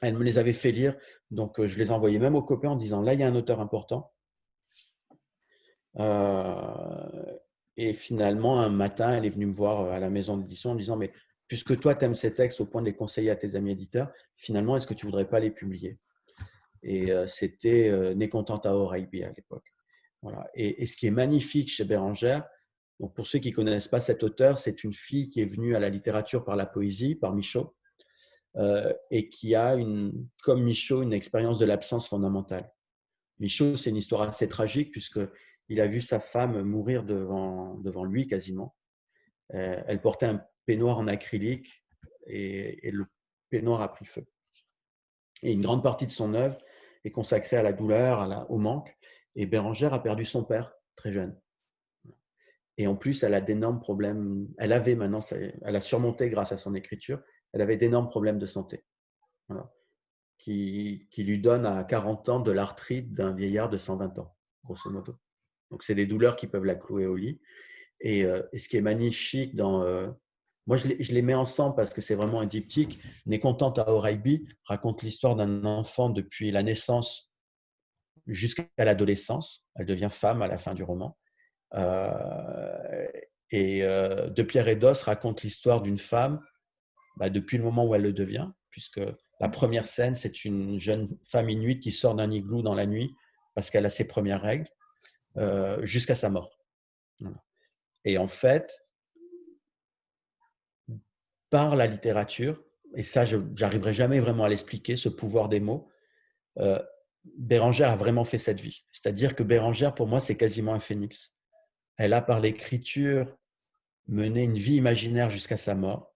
Elle 0.02 0.14
me 0.14 0.24
les 0.24 0.38
avait 0.38 0.52
fait 0.52 0.72
lire, 0.72 0.96
donc 1.30 1.58
euh, 1.58 1.66
je 1.66 1.78
les 1.78 1.90
envoyais 1.90 2.18
même 2.18 2.34
aux 2.34 2.42
copains 2.42 2.70
en 2.70 2.76
disant 2.76 3.00
là, 3.00 3.14
il 3.14 3.20
y 3.20 3.22
a 3.22 3.28
un 3.28 3.34
auteur 3.34 3.60
important. 3.60 4.12
Euh, 5.98 7.38
et 7.78 7.92
finalement, 7.92 8.60
un 8.60 8.70
matin, 8.70 9.12
elle 9.12 9.24
est 9.24 9.30
venue 9.30 9.46
me 9.46 9.54
voir 9.54 9.92
à 9.92 10.00
la 10.00 10.10
maison 10.10 10.36
d'édition 10.36 10.72
en 10.72 10.74
disant 10.74 10.96
mais 10.96 11.12
puisque 11.46 11.78
toi, 11.78 11.94
tu 11.94 12.04
aimes 12.04 12.14
ces 12.14 12.34
textes 12.34 12.60
au 12.60 12.66
point 12.66 12.82
de 12.82 12.86
les 12.86 12.94
conseiller 12.94 13.30
à 13.30 13.36
tes 13.36 13.54
amis 13.54 13.70
éditeurs, 13.70 14.10
finalement, 14.36 14.76
est-ce 14.76 14.86
que 14.86 14.94
tu 14.94 15.06
voudrais 15.06 15.28
pas 15.28 15.38
les 15.38 15.52
publier? 15.52 15.96
Et 16.82 17.12
euh, 17.12 17.28
c'était 17.28 17.88
euh, 17.88 18.14
Nécontente 18.14 18.66
à 18.66 18.74
Oraibi 18.74 19.22
à 19.22 19.32
l'époque. 19.32 19.72
Voilà. 20.22 20.50
Et, 20.54 20.84
ce 20.86 20.96
qui 20.96 21.06
est 21.06 21.12
magnifique 21.12 21.70
chez 21.70 21.84
Bérangère, 21.84 22.44
donc 22.98 23.14
pour 23.14 23.28
ceux 23.28 23.38
qui 23.38 23.50
ne 23.50 23.54
connaissent 23.54 23.86
pas 23.86 24.00
cet 24.00 24.24
auteur, 24.24 24.58
c'est 24.58 24.82
une 24.82 24.92
fille 24.92 25.30
qui 25.30 25.40
est 25.40 25.46
venue 25.46 25.76
à 25.76 25.80
la 25.80 25.88
littérature 25.88 26.44
par 26.44 26.56
la 26.56 26.66
poésie, 26.66 27.14
par 27.14 27.32
Michaud, 27.32 27.76
euh, 28.56 28.92
et 29.12 29.28
qui 29.28 29.54
a, 29.54 29.76
une, 29.76 30.26
comme 30.42 30.64
Michaud, 30.64 31.02
une 31.02 31.12
expérience 31.12 31.60
de 31.60 31.64
l'absence 31.64 32.08
fondamentale. 32.08 32.72
Michaud, 33.38 33.76
c'est 33.76 33.90
une 33.90 33.96
histoire 33.96 34.22
assez 34.22 34.48
tragique 34.48 34.90
puisqu'il 35.68 35.80
a 35.80 35.86
vu 35.86 36.00
sa 36.00 36.20
femme 36.20 36.62
mourir 36.62 37.04
devant, 37.04 38.04
lui 38.04 38.26
quasiment. 38.26 38.74
elle 39.50 40.00
portait 40.00 40.26
un 40.26 40.42
peignoir 40.66 40.98
en 40.98 41.06
acrylique 41.06 41.84
et, 42.26 42.90
le 42.90 43.06
peignoir 43.50 43.82
a 43.82 43.92
pris 43.92 44.04
feu. 44.04 44.26
Et 45.42 45.52
une 45.52 45.62
grande 45.62 45.82
partie 45.82 46.06
de 46.06 46.10
son 46.10 46.34
œuvre 46.34 46.58
est 47.04 47.10
consacrée 47.10 47.56
à 47.56 47.62
la 47.62 47.72
douleur, 47.72 48.46
au 48.50 48.58
manque. 48.58 48.96
Et 49.36 49.46
Bérangère 49.46 49.94
a 49.94 50.02
perdu 50.02 50.24
son 50.24 50.44
père 50.44 50.74
très 50.96 51.12
jeune. 51.12 51.38
Et 52.76 52.86
en 52.86 52.96
plus, 52.96 53.22
elle 53.22 53.34
a 53.34 53.40
d'énormes 53.40 53.80
problèmes. 53.80 54.48
Elle 54.58 54.72
avait 54.72 54.94
maintenant, 54.94 55.20
elle 55.30 55.76
a 55.76 55.80
surmonté 55.80 56.28
grâce 56.30 56.52
à 56.52 56.56
son 56.56 56.74
écriture, 56.74 57.20
elle 57.52 57.62
avait 57.62 57.76
d'énormes 57.76 58.08
problèmes 58.08 58.38
de 58.38 58.46
santé. 58.46 58.84
Qui, 60.36 61.08
qui, 61.10 61.24
lui 61.24 61.40
donne 61.40 61.66
à 61.66 61.82
40 61.82 62.28
ans 62.28 62.40
de 62.40 62.52
l'arthrite 62.52 63.12
d'un 63.12 63.34
vieillard 63.34 63.68
de 63.70 63.76
120 63.76 64.18
ans, 64.18 64.36
grosso 64.62 64.88
modo. 64.90 65.18
Donc, 65.70 65.82
c'est 65.82 65.94
des 65.94 66.06
douleurs 66.06 66.36
qui 66.36 66.46
peuvent 66.46 66.64
la 66.64 66.74
clouer 66.74 67.06
au 67.06 67.16
lit. 67.16 67.40
Et, 68.00 68.24
euh, 68.24 68.42
ce 68.56 68.68
qui 68.68 68.76
est 68.76 68.82
magnifique 68.82 69.56
dans, 69.56 69.82
euh, 69.82 70.08
moi, 70.66 70.76
je 70.76 70.86
les, 70.86 71.22
mets 71.22 71.34
ensemble 71.34 71.74
parce 71.76 71.92
que 71.92 72.00
c'est 72.00 72.14
vraiment 72.14 72.40
un 72.40 72.46
diptyque. 72.46 72.98
N'est 73.26 73.40
contente 73.40 73.78
à 73.78 73.90
Oraibi 73.90 74.46
raconte 74.64 75.02
l'histoire 75.02 75.36
d'un 75.36 75.64
enfant 75.64 76.10
depuis 76.10 76.50
la 76.50 76.62
naissance 76.62 77.32
jusqu'à 78.26 78.66
l'adolescence. 78.78 79.66
Elle 79.74 79.86
devient 79.86 80.10
femme 80.10 80.42
à 80.42 80.48
la 80.48 80.58
fin 80.58 80.74
du 80.74 80.82
roman. 80.82 81.18
Euh, 81.74 83.06
et 83.50 83.80
De 83.80 84.42
Pierre 84.42 84.68
et 84.68 84.76
d'Os 84.76 85.02
raconte 85.04 85.42
l'histoire 85.42 85.80
d'une 85.80 85.96
femme 85.96 86.40
bah, 87.16 87.30
depuis 87.30 87.56
le 87.56 87.64
moment 87.64 87.86
où 87.86 87.94
elle 87.94 88.02
le 88.02 88.12
devient, 88.12 88.48
puisque 88.70 89.00
la 89.40 89.48
première 89.48 89.86
scène, 89.86 90.14
c'est 90.14 90.44
une 90.44 90.78
jeune 90.78 91.08
femme 91.24 91.48
inuite 91.50 91.82
qui 91.82 91.92
sort 91.92 92.14
d'un 92.14 92.30
igloo 92.30 92.62
dans 92.62 92.74
la 92.74 92.86
nuit 92.86 93.14
parce 93.54 93.70
qu'elle 93.70 93.86
a 93.86 93.90
ses 93.90 94.06
premières 94.06 94.42
règles, 94.42 94.68
euh, 95.36 95.84
jusqu'à 95.84 96.14
sa 96.14 96.30
mort. 96.30 96.58
Et 98.04 98.18
en 98.18 98.28
fait, 98.28 98.80
par 101.50 101.76
la 101.76 101.86
littérature, 101.86 102.62
et 102.94 103.02
ça, 103.02 103.24
je 103.24 103.36
n'arriverai 103.36 103.92
jamais 103.92 104.20
vraiment 104.20 104.44
à 104.44 104.48
l'expliquer, 104.48 104.96
ce 104.96 105.08
pouvoir 105.08 105.48
des 105.48 105.60
mots, 105.60 105.88
euh, 106.58 106.82
Bérangère 107.36 107.90
a 107.90 107.96
vraiment 107.96 108.24
fait 108.24 108.38
cette 108.38 108.60
vie. 108.60 108.84
C'est-à-dire 108.92 109.34
que 109.34 109.42
Bérangère, 109.42 109.94
pour 109.94 110.06
moi, 110.06 110.20
c'est 110.20 110.36
quasiment 110.36 110.72
un 110.72 110.78
phénix. 110.78 111.34
Elle 111.96 112.12
a, 112.12 112.22
par 112.22 112.40
l'écriture, 112.40 113.36
mené 114.06 114.44
une 114.44 114.56
vie 114.56 114.76
imaginaire 114.76 115.28
jusqu'à 115.28 115.58
sa 115.58 115.74
mort 115.74 116.14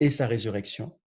et 0.00 0.10
sa 0.10 0.26
résurrection. 0.26 0.98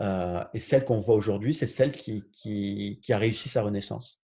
Euh, 0.00 0.44
et 0.54 0.60
celle 0.60 0.84
qu'on 0.84 0.98
voit 0.98 1.14
aujourd'hui, 1.14 1.54
c'est 1.54 1.68
celle 1.68 1.92
qui, 1.92 2.24
qui, 2.32 3.12
a 3.12 3.18
réussi 3.18 3.48
sa 3.48 3.62
renaissance. 3.62 4.23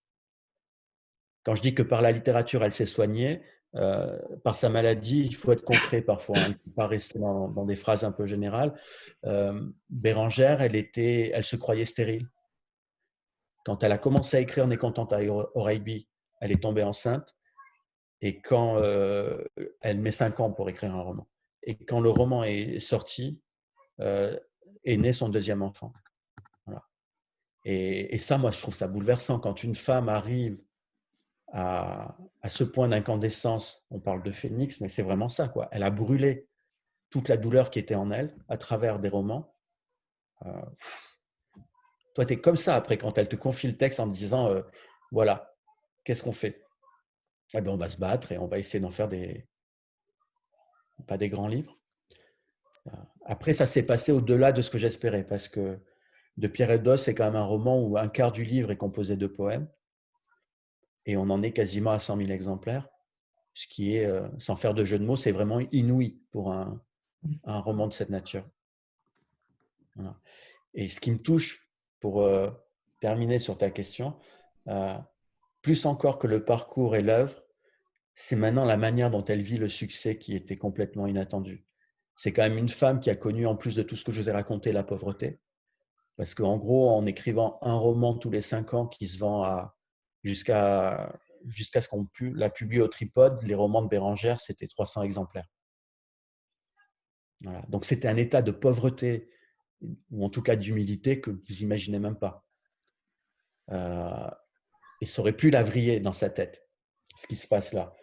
Quand 1.43 1.55
je 1.55 1.61
dis 1.61 1.73
que 1.73 1.83
par 1.83 2.01
la 2.01 2.11
littérature, 2.11 2.63
elle 2.63 2.71
s'est 2.71 2.85
soignée, 2.85 3.41
euh, 3.75 4.19
par 4.43 4.55
sa 4.57 4.69
maladie, 4.69 5.21
il 5.21 5.35
faut 5.35 5.51
être 5.51 5.63
concret 5.63 6.01
parfois, 6.01 6.37
hein. 6.37 6.49
ne 6.49 6.53
faut 6.53 6.75
pas 6.75 6.87
rester 6.87 7.19
dans, 7.19 7.65
des 7.65 7.75
phrases 7.75 8.03
un 8.03 8.11
peu 8.11 8.25
générales. 8.25 8.77
Euh, 9.25 9.61
Bérangère, 9.89 10.61
elle, 10.61 10.75
était, 10.75 11.31
elle 11.33 11.45
se 11.45 11.55
croyait 11.55 11.85
stérile. 11.85 12.27
Quand 13.63 13.83
elle 13.83 13.91
a 13.91 13.97
commencé 13.97 14.37
à 14.37 14.39
écrire 14.39 14.65
On 14.65 14.71
est 14.71 14.77
contente 14.77 15.13
à 15.13 15.19
Oraibi, 15.55 16.07
elle 16.41 16.51
est 16.51 16.61
tombée 16.61 16.83
enceinte. 16.83 17.35
Et 18.19 18.41
quand 18.41 18.77
euh, 18.77 19.43
elle 19.79 19.99
met 19.99 20.11
cinq 20.11 20.39
ans 20.39 20.51
pour 20.51 20.69
écrire 20.69 20.93
un 20.95 21.01
roman. 21.01 21.27
Et 21.63 21.77
quand 21.77 22.01
le 22.01 22.09
roman 22.09 22.43
est 22.43 22.79
sorti, 22.79 23.41
est 23.99 24.97
né 24.97 25.13
son 25.13 25.29
deuxième 25.29 25.61
enfant. 25.61 25.93
Et, 27.63 28.17
ça, 28.17 28.39
moi, 28.39 28.49
je 28.49 28.59
trouve 28.59 28.73
ça 28.73 28.87
bouleversant. 28.87 29.39
Quand 29.39 29.63
une 29.63 29.75
femme 29.75 30.09
arrive 30.09 30.59
à, 31.51 32.15
ce 32.49 32.63
point 32.63 32.87
d'incandescence, 32.87 33.85
on 33.89 33.99
parle 33.99 34.23
de 34.23 34.31
phénix, 34.31 34.81
mais 34.81 34.89
c'est 34.89 35.03
vraiment 35.03 35.29
ça. 35.29 35.47
Quoi. 35.47 35.67
Elle 35.71 35.83
a 35.83 35.91
brûlé 35.91 36.47
toute 37.09 37.27
la 37.27 37.37
douleur 37.37 37.69
qui 37.69 37.79
était 37.79 37.95
en 37.95 38.09
elle 38.11 38.35
à 38.47 38.57
travers 38.57 38.99
des 38.99 39.09
romans. 39.09 39.53
Euh, 40.45 40.61
toi, 42.15 42.25
tu 42.25 42.33
es 42.33 42.41
comme 42.41 42.55
ça 42.55 42.75
après 42.75 42.97
quand 42.97 43.17
elle 43.17 43.27
te 43.27 43.35
confie 43.35 43.67
le 43.67 43.77
texte 43.77 43.99
en 43.99 44.07
te 44.07 44.13
disant, 44.13 44.47
euh, 44.47 44.61
voilà, 45.11 45.53
qu'est-ce 46.03 46.23
qu'on 46.23 46.31
fait? 46.31 46.63
Eh 47.53 47.61
bien, 47.61 47.73
On 47.73 47.77
va 47.77 47.89
se 47.89 47.97
battre 47.97 48.31
et 48.31 48.37
on 48.37 48.47
va 48.47 48.57
essayer 48.57 48.79
d'en 48.79 48.91
faire 48.91 49.09
des... 49.09 49.45
pas 51.05 51.17
des 51.17 51.27
grands 51.27 51.49
livres. 51.49 51.77
Euh, 52.87 52.91
après, 53.25 53.53
ça 53.53 53.65
s'est 53.65 53.85
passé 53.85 54.13
au-delà 54.13 54.53
de 54.53 54.61
ce 54.61 54.71
que 54.71 54.77
j'espérais, 54.77 55.25
parce 55.25 55.49
que 55.49 55.79
De 56.37 56.47
Pierre 56.47 56.71
et 56.71 56.79
d'Os, 56.79 57.03
c'est 57.03 57.13
quand 57.13 57.25
même 57.25 57.35
un 57.35 57.43
roman 57.43 57.81
où 57.81 57.97
un 57.97 58.07
quart 58.07 58.31
du 58.31 58.45
livre 58.45 58.71
est 58.71 58.77
composé 58.77 59.17
de 59.17 59.27
poèmes 59.27 59.67
et 61.05 61.17
on 61.17 61.29
en 61.29 61.41
est 61.43 61.51
quasiment 61.51 61.91
à 61.91 61.99
100 61.99 62.17
000 62.17 62.29
exemplaires, 62.29 62.87
ce 63.53 63.67
qui 63.67 63.95
est, 63.95 64.05
euh, 64.05 64.27
sans 64.37 64.55
faire 64.55 64.73
de 64.73 64.85
jeu 64.85 64.99
de 64.99 65.05
mots, 65.05 65.17
c'est 65.17 65.31
vraiment 65.31 65.59
inouï 65.71 66.19
pour 66.31 66.53
un, 66.53 66.81
roman 67.45 67.87
de 67.87 67.93
cette 67.93 68.09
nature. 68.09 68.47
Et 70.73 70.87
ce 70.87 70.99
qui 70.99 71.11
me 71.11 71.19
touche, 71.19 71.69
pour 71.99 72.23
euh, 72.23 72.49
terminer 72.99 73.39
sur 73.39 73.57
ta 73.57 73.69
question, 73.69 74.17
euh, 74.67 74.97
plus 75.61 75.85
encore 75.85 76.17
que 76.17 76.27
le 76.27 76.43
parcours 76.43 76.95
et 76.95 77.01
l'œuvre, 77.01 77.43
c'est 78.15 78.35
maintenant 78.35 78.65
la 78.65 78.77
manière 78.77 79.11
dont 79.11 79.23
elle 79.25 79.41
vit 79.41 79.57
le 79.57 79.69
succès 79.69 80.17
qui 80.17 80.35
était 80.35 80.57
complètement 80.57 81.07
inattendu. 81.07 81.65
C'est 82.15 82.33
quand 82.33 82.43
même 82.43 82.57
une 82.57 82.69
femme 82.69 82.99
qui 82.99 83.09
a 83.09 83.15
connu, 83.15 83.45
en 83.45 83.55
plus 83.55 83.75
de 83.75 83.83
tout 83.83 83.95
ce 83.95 84.03
que 84.03 84.11
je 84.11 84.21
vous 84.21 84.29
ai 84.29 84.31
raconté, 84.31 84.71
la 84.71 84.83
pauvreté. 84.83 85.39
Parce 86.17 86.35
qu'en 86.35 86.57
gros, 86.57 86.89
en 86.89 87.05
écrivant 87.05 87.57
un 87.61 87.73
roman 87.73 88.15
tous 88.15 88.29
les 88.29 88.41
cinq 88.41 88.73
ans 88.73 88.87
qui 88.87 89.07
se 89.07 89.19
vend 89.19 89.43
à 89.43 89.75
jusqu'à 90.23 91.13
jusqu'à 91.47 91.81
ce 91.81 91.89
qu'on 91.89 92.07
la 92.19 92.49
publie 92.49 92.81
au 92.81 92.87
tripode. 92.87 93.41
Les 93.43 93.55
romans 93.55 93.81
de 93.81 93.87
Bérangère, 93.87 94.39
c'était 94.41 94.67
300 94.67 95.03
exemplaires. 95.03 95.47
Voilà. 97.41 97.61
Donc 97.69 97.85
c'était 97.85 98.07
un 98.07 98.17
état 98.17 98.41
de 98.41 98.51
pauvreté, 98.51 99.29
ou 100.11 100.23
en 100.23 100.29
tout 100.29 100.41
cas 100.41 100.55
d'humilité, 100.55 101.21
que 101.21 101.31
vous 101.31 101.61
imaginez 101.61 101.99
même 101.99 102.17
pas. 102.17 102.45
Euh, 103.71 104.29
et 105.01 105.05
ça 105.05 105.21
aurait 105.21 105.35
pu 105.35 105.49
la 105.49 105.63
vriller 105.63 105.99
dans 105.99 106.13
sa 106.13 106.29
tête, 106.29 106.67
ce 107.15 107.25
qui 107.27 107.35
se 107.35 107.47
passe 107.47 107.73
là. 107.73 107.95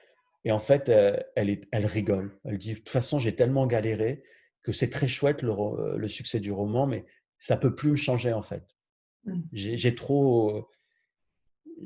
Et 0.44 0.52
en 0.52 0.58
fait, 0.58 0.88
euh, 0.88 1.16
elle, 1.36 1.50
est, 1.50 1.68
elle 1.72 1.86
rigole. 1.86 2.38
Elle 2.44 2.58
dit, 2.58 2.72
de 2.72 2.78
toute 2.78 2.88
façon, 2.88 3.18
j'ai 3.18 3.34
tellement 3.34 3.66
galéré 3.66 4.22
que 4.62 4.72
c'est 4.72 4.90
très 4.90 5.08
chouette 5.08 5.42
le, 5.42 5.96
le, 5.96 6.08
succès 6.08 6.40
du 6.40 6.50
roman, 6.50 6.86
mais 6.86 7.06
ça 7.38 7.56
peut 7.56 7.74
plus 7.74 7.90
me 7.90 7.96
changer 7.96 8.32
en 8.32 8.42
fait. 8.42 8.64
Mmh. 9.24 9.40
J'ai 9.52 9.94
trop, 9.94 10.68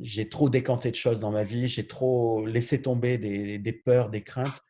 j'ai 0.01 0.28
trop 0.28 0.48
décanté 0.48 0.90
de 0.90 0.97
choses 0.97 1.20
dans 1.20 1.31
ma 1.31 1.44
vie, 1.44 1.69
j'ai 1.69 1.86
trop 1.86 2.47
laissé 2.47 2.82
tomber 2.82 3.19
des, 3.19 3.73
peurs, 3.73 4.10
des 4.10 4.23
craintes 4.23 4.62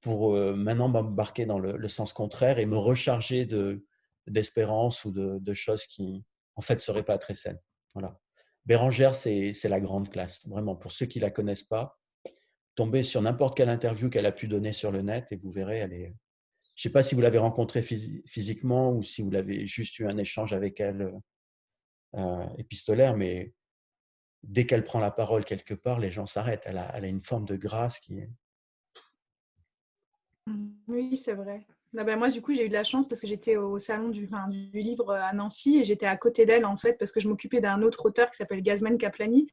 pour 0.00 0.34
euh, 0.34 0.54
maintenant 0.54 0.88
m'embarquer 0.88 1.46
dans 1.46 1.58
le, 1.58 1.88
sens 1.88 2.12
contraire 2.12 2.58
et 2.58 2.66
me 2.66 2.76
recharger 2.76 3.46
de, 3.46 3.84
d'espérance 4.26 5.04
ou 5.04 5.10
de, 5.10 5.54
choses 5.54 5.86
qui, 5.86 6.24
en 6.56 6.60
fait, 6.60 6.80
serait 6.80 7.04
pas 7.04 7.18
très 7.18 7.34
saine. 7.34 7.58
Voilà. 7.94 8.18
Bérangère, 8.66 9.14
c'est 9.14 9.54
la 9.64 9.80
grande 9.80 10.10
classe. 10.10 10.46
Vraiment, 10.46 10.76
pour 10.76 10.92
ceux 10.92 11.06
qui 11.06 11.20
la 11.20 11.30
connaissent 11.30 11.64
pas, 11.64 11.98
tombez 12.74 13.02
sur 13.02 13.22
n'importe 13.22 13.56
quelle 13.56 13.68
interview 13.68 14.08
qu'elle 14.08 14.26
a 14.26 14.32
pu 14.32 14.48
donner 14.48 14.72
sur 14.72 14.90
le 14.90 15.02
net 15.02 15.26
et 15.30 15.36
vous 15.36 15.50
verrez, 15.50 15.78
elle 15.78 15.92
est. 15.92 16.14
Je 16.74 16.82
sais 16.82 16.90
pas 16.90 17.04
si 17.04 17.14
vous 17.14 17.20
l'avez 17.20 17.38
rencontrée 17.38 17.82
physiquement 17.82 18.92
ou 18.92 19.04
si 19.04 19.22
vous 19.22 19.30
l'avez 19.30 19.64
juste 19.64 19.96
eu 20.00 20.08
un 20.08 20.18
échange 20.18 20.52
avec 20.52 20.80
elle 20.80 21.12
euh, 22.16 22.46
épistolaire, 22.58 23.16
mais 23.16 23.52
dès 24.48 24.66
qu'elle 24.66 24.84
prend 24.84 25.00
la 25.00 25.10
parole 25.10 25.44
quelque 25.44 25.74
part, 25.74 25.98
les 25.98 26.10
gens 26.10 26.26
s'arrêtent. 26.26 26.64
Elle 26.66 26.78
a, 26.78 26.90
elle 26.96 27.04
a, 27.04 27.08
une 27.08 27.22
forme 27.22 27.44
de 27.44 27.56
grâce 27.56 27.98
qui 28.00 28.18
est. 28.18 28.30
Oui, 30.88 31.16
c'est 31.16 31.34
vrai. 31.34 31.66
Ben, 32.02 32.18
moi, 32.18 32.28
du 32.28 32.42
coup, 32.42 32.52
j'ai 32.52 32.66
eu 32.66 32.68
de 32.68 32.74
la 32.74 32.82
chance 32.82 33.06
parce 33.06 33.20
que 33.20 33.26
j'étais 33.28 33.56
au 33.56 33.78
salon 33.78 34.08
du, 34.08 34.26
du, 34.26 34.80
livre 34.80 35.12
à 35.12 35.32
Nancy 35.32 35.78
et 35.78 35.84
j'étais 35.84 36.06
à 36.06 36.16
côté 36.16 36.44
d'elle, 36.44 36.64
en 36.64 36.76
fait, 36.76 36.98
parce 36.98 37.12
que 37.12 37.20
je 37.20 37.28
m'occupais 37.28 37.60
d'un 37.60 37.82
autre 37.82 38.04
auteur 38.06 38.28
qui 38.30 38.36
s'appelle 38.36 38.62
Gazman 38.62 38.98
Kaplani. 38.98 39.46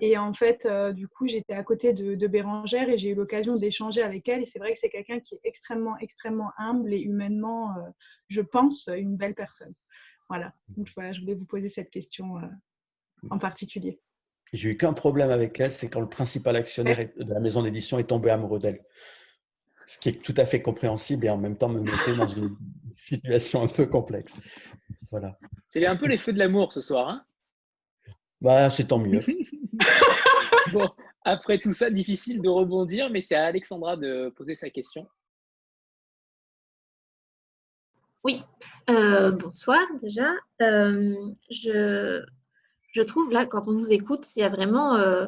Et 0.00 0.16
en 0.16 0.32
fait, 0.32 0.66
euh, 0.66 0.92
du 0.92 1.08
coup, 1.08 1.26
j'étais 1.26 1.52
à 1.52 1.64
côté 1.64 1.92
de, 1.92 2.14
de 2.14 2.26
Bérangère 2.28 2.88
et 2.88 2.96
j'ai 2.96 3.10
eu 3.10 3.14
l'occasion 3.16 3.56
d'échanger 3.56 4.02
avec 4.02 4.28
elle. 4.28 4.42
Et 4.42 4.46
c'est 4.46 4.60
vrai 4.60 4.72
que 4.72 4.78
c'est 4.78 4.88
quelqu'un 4.88 5.18
qui 5.18 5.34
est 5.34 5.40
extrêmement, 5.42 5.98
extrêmement 5.98 6.52
humble 6.58 6.94
et 6.94 7.00
humainement, 7.00 7.76
euh, 7.76 7.90
je 8.28 8.40
pense, 8.40 8.88
une 8.96 9.16
belle 9.16 9.34
personne. 9.34 9.74
Voilà. 10.28 10.54
Donc, 10.76 10.88
voilà, 10.94 11.12
je 11.12 11.20
voulais 11.22 11.34
vous 11.34 11.44
poser 11.44 11.68
cette 11.68 11.90
question 11.90 12.38
euh, 12.38 12.46
en 13.30 13.38
particulier. 13.38 14.00
J'ai 14.54 14.70
eu 14.70 14.76
qu'un 14.76 14.92
problème 14.92 15.30
avec 15.30 15.58
elle, 15.60 15.72
c'est 15.72 15.88
quand 15.88 16.00
le 16.00 16.08
principal 16.08 16.56
actionnaire 16.56 16.96
de 16.96 17.32
la 17.32 17.40
maison 17.40 17.62
d'édition 17.62 17.98
est 17.98 18.04
tombé 18.04 18.30
amoureux 18.30 18.58
d'elle 18.58 18.80
ce 19.86 19.98
qui 19.98 20.08
est 20.08 20.22
tout 20.22 20.34
à 20.36 20.46
fait 20.46 20.62
compréhensible 20.62 21.26
et 21.26 21.30
en 21.30 21.36
même 21.36 21.56
temps 21.56 21.68
me 21.68 21.80
mettait 21.80 22.16
dans 22.16 22.26
une 22.26 22.56
situation 22.92 23.62
un 23.62 23.68
peu 23.68 23.86
complexe. 23.86 24.40
Voilà. 25.10 25.38
C'est 25.68 25.86
un 25.86 25.96
peu 25.96 26.06
les 26.06 26.16
feux 26.16 26.32
de 26.32 26.38
l'amour 26.38 26.72
ce 26.72 26.80
soir. 26.80 27.10
Hein? 27.10 27.24
Bah, 28.40 28.70
c'est 28.70 28.84
tant 28.84 28.98
mieux. 28.98 29.20
bon, 30.72 30.88
après 31.24 31.58
tout 31.58 31.74
ça, 31.74 31.90
difficile 31.90 32.40
de 32.40 32.48
rebondir, 32.48 33.10
mais 33.10 33.20
c'est 33.20 33.34
à 33.34 33.44
Alexandra 33.44 33.96
de 33.96 34.32
poser 34.36 34.54
sa 34.54 34.70
question. 34.70 35.06
Oui, 38.22 38.42
euh, 38.88 39.32
bonsoir 39.32 39.80
déjà. 40.02 40.32
Euh, 40.62 41.14
je, 41.50 42.24
je, 42.94 43.02
trouve 43.02 43.30
là, 43.30 43.46
quand 43.46 43.68
on 43.68 43.72
vous 43.72 43.92
écoute, 43.92 44.34
il 44.36 44.40
y 44.40 44.42
a 44.42 44.48
vraiment, 44.48 44.96
euh, 44.96 45.26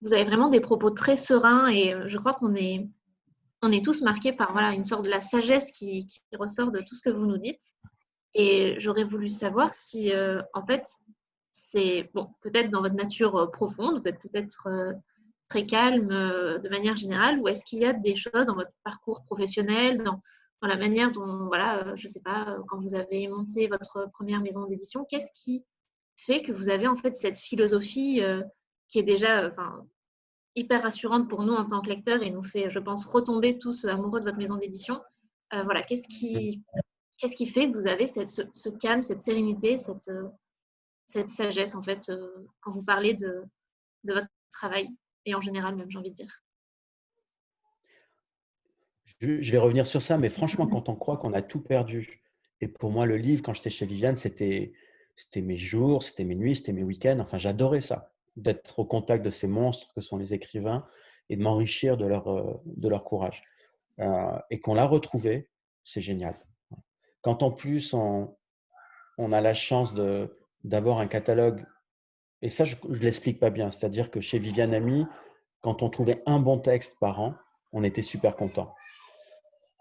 vous 0.00 0.12
avez 0.12 0.24
vraiment 0.24 0.48
des 0.48 0.60
propos 0.60 0.90
très 0.90 1.16
sereins 1.16 1.68
et 1.68 1.94
je 2.06 2.18
crois 2.18 2.34
qu'on 2.34 2.54
est, 2.54 2.88
on 3.64 3.72
est 3.72 3.84
tous 3.84 4.02
marqués 4.02 4.32
par 4.32 4.52
voilà, 4.52 4.72
une 4.72 4.84
sorte 4.84 5.04
de 5.04 5.10
la 5.10 5.22
sagesse 5.22 5.70
qui, 5.70 6.06
ressort 6.38 6.70
de 6.70 6.80
tout 6.80 6.94
ce 6.94 7.02
que 7.02 7.10
vous 7.10 7.26
nous 7.26 7.38
dites. 7.38 7.74
Et 8.34 8.78
j'aurais 8.78 9.04
voulu 9.04 9.28
savoir 9.28 9.72
si, 9.74 10.12
euh, 10.12 10.42
en 10.52 10.66
fait, 10.66 10.84
c'est 11.50 12.10
bon, 12.14 12.28
peut-être 12.42 12.70
dans 12.70 12.82
votre 12.82 12.94
nature 12.94 13.36
euh, 13.36 13.46
profonde, 13.46 14.00
vous 14.00 14.08
êtes 14.08 14.20
peut-être 14.20 14.66
euh, 14.66 14.92
très 15.48 15.66
calme 15.66 16.08
de 16.08 16.68
manière 16.68 16.96
générale, 16.96 17.38
ou 17.38 17.48
est-ce 17.48 17.64
qu'il 17.64 17.78
y 17.78 17.84
a 17.86 17.92
des 17.92 18.16
choses 18.16 18.46
dans 18.46 18.54
votre 18.54 18.72
parcours 18.82 19.24
professionnel, 19.24 20.02
dans, 20.02 20.20
dans 20.60 20.68
la 20.68 20.76
manière 20.76 21.10
dont, 21.12 21.46
voilà, 21.46 21.94
je 21.96 22.06
ne 22.06 22.12
sais 22.12 22.20
pas, 22.20 22.56
quand 22.68 22.80
vous 22.80 22.94
avez 22.94 23.28
monté 23.28 23.68
votre 23.68 24.10
première 24.12 24.40
maison 24.40 24.66
d'édition, 24.66 25.06
qu'est-ce 25.08 25.30
qui 25.34 25.64
fait 26.16 26.42
que 26.42 26.52
vous 26.52 26.70
avez 26.70 26.86
en 26.86 26.94
fait 26.94 27.16
cette 27.16 27.38
philosophie 27.38 28.22
qui 28.88 28.98
est 28.98 29.02
déjà, 29.02 29.48
enfin, 29.48 29.86
hyper 30.56 30.82
rassurante 30.82 31.28
pour 31.28 31.42
nous 31.42 31.54
en 31.54 31.66
tant 31.66 31.80
que 31.80 31.88
lecteurs 31.88 32.22
et 32.22 32.30
nous 32.30 32.42
fait, 32.42 32.70
je 32.70 32.78
pense, 32.78 33.04
retomber 33.04 33.58
tous 33.58 33.84
amoureux 33.84 34.20
de 34.20 34.24
votre 34.24 34.38
maison 34.38 34.56
d'édition. 34.56 35.00
Euh, 35.52 35.62
voilà, 35.64 35.82
qu'est-ce 35.82 36.08
qui, 36.08 36.62
qu'est-ce 37.18 37.36
qui 37.36 37.46
fait 37.46 37.68
que 37.68 37.74
vous 37.74 37.86
avez 37.86 38.06
cette, 38.06 38.28
ce, 38.28 38.68
calme, 38.70 39.02
cette 39.02 39.20
sérénité, 39.20 39.78
cette, 39.78 40.10
cette 41.06 41.28
sagesse, 41.28 41.74
en 41.74 41.82
fait, 41.82 42.08
euh, 42.08 42.46
quand 42.60 42.72
vous 42.72 42.82
parlez 42.82 43.14
de, 43.14 43.42
de 44.04 44.14
votre 44.14 44.28
travail 44.50 44.88
et 45.26 45.34
en 45.34 45.40
général 45.40 45.76
même, 45.76 45.90
j'ai 45.90 45.98
envie 45.98 46.10
de 46.10 46.16
dire? 46.16 46.42
Je 49.20 49.52
vais 49.52 49.58
revenir 49.58 49.86
sur 49.86 50.02
ça, 50.02 50.18
mais 50.18 50.30
franchement, 50.30 50.66
quand 50.68 50.88
on 50.88 50.96
croit 50.96 51.16
qu'on 51.16 51.32
a 51.32 51.42
tout 51.42 51.60
perdu, 51.60 52.22
et 52.60 52.68
pour 52.68 52.90
moi, 52.90 53.06
le 53.06 53.16
livre, 53.16 53.42
quand 53.42 53.52
j'étais 53.52 53.70
chez 53.70 53.86
Viviane, 53.86 54.16
c'était, 54.16 54.72
c'était 55.16 55.42
mes 55.42 55.56
jours, 55.56 56.02
c'était 56.02 56.24
mes 56.24 56.34
nuits, 56.34 56.56
c'était 56.56 56.72
mes 56.72 56.82
week-ends. 56.82 57.18
Enfin, 57.20 57.38
j'adorais 57.38 57.80
ça 57.80 58.12
d'être 58.36 58.80
au 58.80 58.84
contact 58.84 59.24
de 59.24 59.30
ces 59.30 59.46
monstres 59.46 59.92
que 59.94 60.00
sont 60.00 60.16
les 60.16 60.34
écrivains 60.34 60.86
et 61.28 61.36
de 61.36 61.42
m'enrichir 61.42 61.96
de 61.96 62.06
leur, 62.06 62.28
euh, 62.28 62.98
courage. 62.98 63.44
Euh, 64.00 64.38
et 64.50 64.60
qu'on 64.60 64.74
l'a 64.74 64.86
retrouvé, 64.86 65.48
c'est 65.84 66.00
génial. 66.00 66.34
Quand 67.22 67.42
en 67.42 67.52
plus 67.52 67.94
on, 67.94 68.36
on 69.18 69.32
a 69.32 69.40
la 69.40 69.54
chance 69.54 69.94
d'avoir 70.64 70.98
un 70.98 71.06
catalogue, 71.06 71.64
et 72.42 72.50
ça 72.50 72.64
je 72.64 72.76
ne 72.88 72.96
l'explique 72.96 73.38
pas 73.38 73.50
bien, 73.50 73.70
c'est-à-dire 73.70 74.10
que 74.10 74.20
chez 74.20 74.38
Viviane 74.38 74.74
Ami, 74.74 75.06
quand 75.60 75.82
on 75.82 75.88
trouvait 75.88 76.22
un 76.26 76.40
bon 76.40 76.58
texte 76.58 76.98
par 76.98 77.20
an, 77.20 77.34
on 77.72 77.84
était 77.84 78.02
super 78.02 78.36
content. 78.36 78.74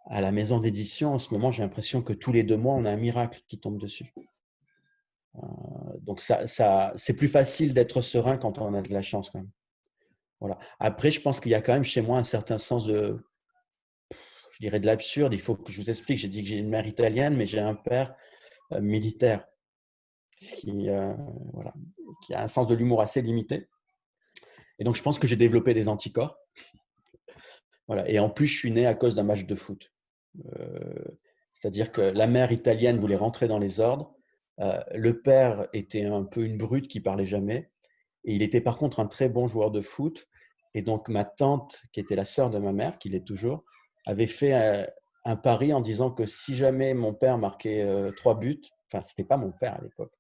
À 0.06 0.22
la 0.22 0.32
maison 0.32 0.60
d'édition, 0.60 1.14
en 1.14 1.20
ce 1.20 1.34
moment, 1.34 1.52
j'ai 1.52 1.64
l'impression 1.64 2.02
que 2.02 2.14
tous 2.14 2.32
les 2.32 2.44
deux 2.44 2.58
mois, 2.58 2.76
on 2.76 2.86
a 2.86 2.92
un 2.92 2.98
miracle 2.98 3.42
qui 3.48 3.60
tombe 3.60 3.78
dessus. 3.78 4.14
Euh, 5.36 5.98
donc, 6.02 6.22
ça, 6.22 6.94
c'est 6.96 7.16
plus 7.16 7.28
facile 7.28 7.74
d'être 7.74 8.02
serein 8.02 8.38
quand 8.38 8.58
on 8.60 8.74
a 8.74 8.82
de 8.82 8.94
la 8.94 9.02
chance 9.02 9.30
quand 9.30 9.40
même. 9.40 9.52
Voilà. 10.40 10.60
Après, 10.80 11.12
je 11.12 11.22
pense 11.22 11.40
qu'il 11.40 11.52
y 11.52 11.56
a 11.56 11.62
quand 11.62 11.74
même 11.74 11.84
chez 11.84 12.02
moi 12.02 12.18
un 12.18 12.24
certain 12.24 12.58
sens 12.58 12.86
de, 12.86 13.18
je 14.12 14.58
dirais 14.60 14.80
de 14.80 14.86
l'absurde. 14.86 15.34
Il 15.34 15.40
faut 15.40 15.56
que 15.56 15.72
je 15.72 15.82
vous 15.82 15.90
explique. 15.90 16.18
J'ai 16.18 16.28
dit 16.28 16.44
que 16.44 16.50
j'ai 16.50 16.58
une 16.58 16.70
mère 16.70 16.86
italienne, 16.86 17.36
mais 17.36 17.46
j'ai 17.46 17.60
un 17.60 17.76
père 17.76 18.14
euh, 18.74 18.82
militaire 18.82 19.46
qui, 20.40 20.90
euh, 20.90 21.14
voilà, 21.54 21.74
qui 22.26 22.34
a 22.34 22.44
un 22.44 22.48
sens 22.48 22.68
de 22.68 22.76
l'humour 22.76 23.02
assez 23.02 23.22
limité. 23.22 23.70
Et 24.80 24.84
donc, 24.84 24.96
je 24.96 25.02
pense 25.02 25.18
que 25.18 25.28
j'ai 25.28 25.38
développé 25.38 25.74
des 25.74 25.88
anticorps. 25.88 26.38
Voilà. 27.88 28.10
Et 28.10 28.20
en 28.20 28.30
plus, 28.30 28.48
je 28.48 28.58
suis 28.58 28.72
né 28.72 28.86
à 28.86 28.96
cause 28.96 29.16
d'un 29.16 29.24
match 29.24 29.46
de 29.46 29.56
foot. 29.56 29.92
C'est-à-dire 31.54 31.92
que 31.92 32.02
la 32.02 32.28
mère 32.28 32.52
italienne 32.52 32.98
voulait 32.98 33.16
rentrer 33.16 33.48
dans 33.48 33.60
les 33.60 33.80
ordres 33.80 34.16
euh, 34.60 34.80
le 34.94 35.22
père 35.22 35.68
était 35.74 36.06
un 36.06 36.24
peu 36.24 36.46
une 36.46 36.58
brute 36.58 36.88
qui 36.88 37.00
parlait 37.00 37.26
jamais. 37.26 37.70
Et 38.26 38.36
il 38.36 38.42
était 38.42 38.62
par 38.62 38.78
contre 38.78 39.00
un 39.00 39.08
très 39.08 39.30
bon 39.30 39.48
joueur 39.48 39.72
de 39.72 39.82
foot. 39.82 40.28
Et 40.74 40.82
donc 40.82 41.10
ma 41.10 41.24
tante, 41.24 41.82
qui 41.92 42.00
était 42.00 42.16
la 42.16 42.26
sœur 42.26 42.50
de 42.50 42.58
ma 42.58 42.72
mère, 42.72 42.98
qui 42.98 43.10
l'est 43.10 43.26
toujours, 43.26 43.64
avait 44.06 44.28
fait 44.28 44.54
euh, 44.54 44.86
un, 45.26 45.36
pari 45.36 45.74
en 45.74 45.82
disant 45.82 46.12
que 46.12 46.26
si 46.26 46.56
jamais 46.56 46.94
mon 46.94 47.14
père 47.14 47.38
marquait 47.38 47.84
euh, 47.84 48.12
trois 48.12 48.38
buts, 48.40 48.62
enfin 48.92 49.04
c'était 49.04 49.24
pas 49.24 49.38
mon 49.38 49.52
père 49.52 49.76
à 49.76 49.82
l'époque, 49.82 50.14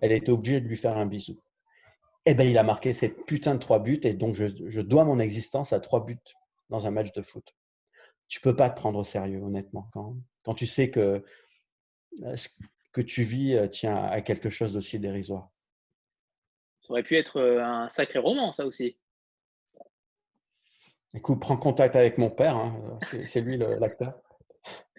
elle 0.00 0.12
était 0.12 0.32
obligée 0.32 0.60
de 0.60 0.66
lui 0.66 0.76
faire 0.76 0.96
un 0.96 1.06
bisou. 1.06 1.40
Eh 2.24 2.34
bien, 2.34 2.46
il 2.46 2.58
a 2.58 2.62
marqué 2.62 2.92
cette 2.92 3.24
putain 3.26 3.54
de 3.54 3.60
trois 3.60 3.80
buts 3.80 4.00
et 4.02 4.14
donc 4.14 4.34
je, 4.34 4.80
dois 4.80 5.04
mon 5.04 5.18
existence 5.18 5.72
à 5.72 5.80
trois 5.80 6.04
buts 6.04 6.18
dans 6.70 6.86
un 6.86 6.90
match 6.90 7.12
de 7.12 7.22
foot. 7.22 7.54
Tu 8.28 8.40
peux 8.40 8.54
pas 8.54 8.70
te 8.70 8.78
prendre 8.78 8.98
au 8.98 9.04
sérieux, 9.04 9.42
honnêtement, 9.42 9.88
quand, 9.92 10.16
quand 10.44 10.54
tu 10.54 10.66
sais 10.66 10.90
que 10.90 11.24
que 12.92 13.00
tu 13.00 13.22
vis 13.22 13.58
tient 13.70 13.96
à 14.04 14.20
quelque 14.20 14.50
chose 14.50 14.72
d'aussi 14.72 14.98
dérisoire? 14.98 15.50
Ça 16.82 16.92
aurait 16.92 17.02
pu 17.02 17.16
être 17.16 17.40
un 17.40 17.88
sacré 17.88 18.18
roman, 18.18 18.52
ça 18.52 18.66
aussi. 18.66 18.96
Écoute, 21.14 21.40
prends 21.40 21.56
contact 21.56 21.94
avec 21.94 22.18
mon 22.18 22.30
père, 22.30 22.56
hein, 22.56 22.98
c'est 23.26 23.40
lui 23.40 23.56
l'acteur. 23.58 24.20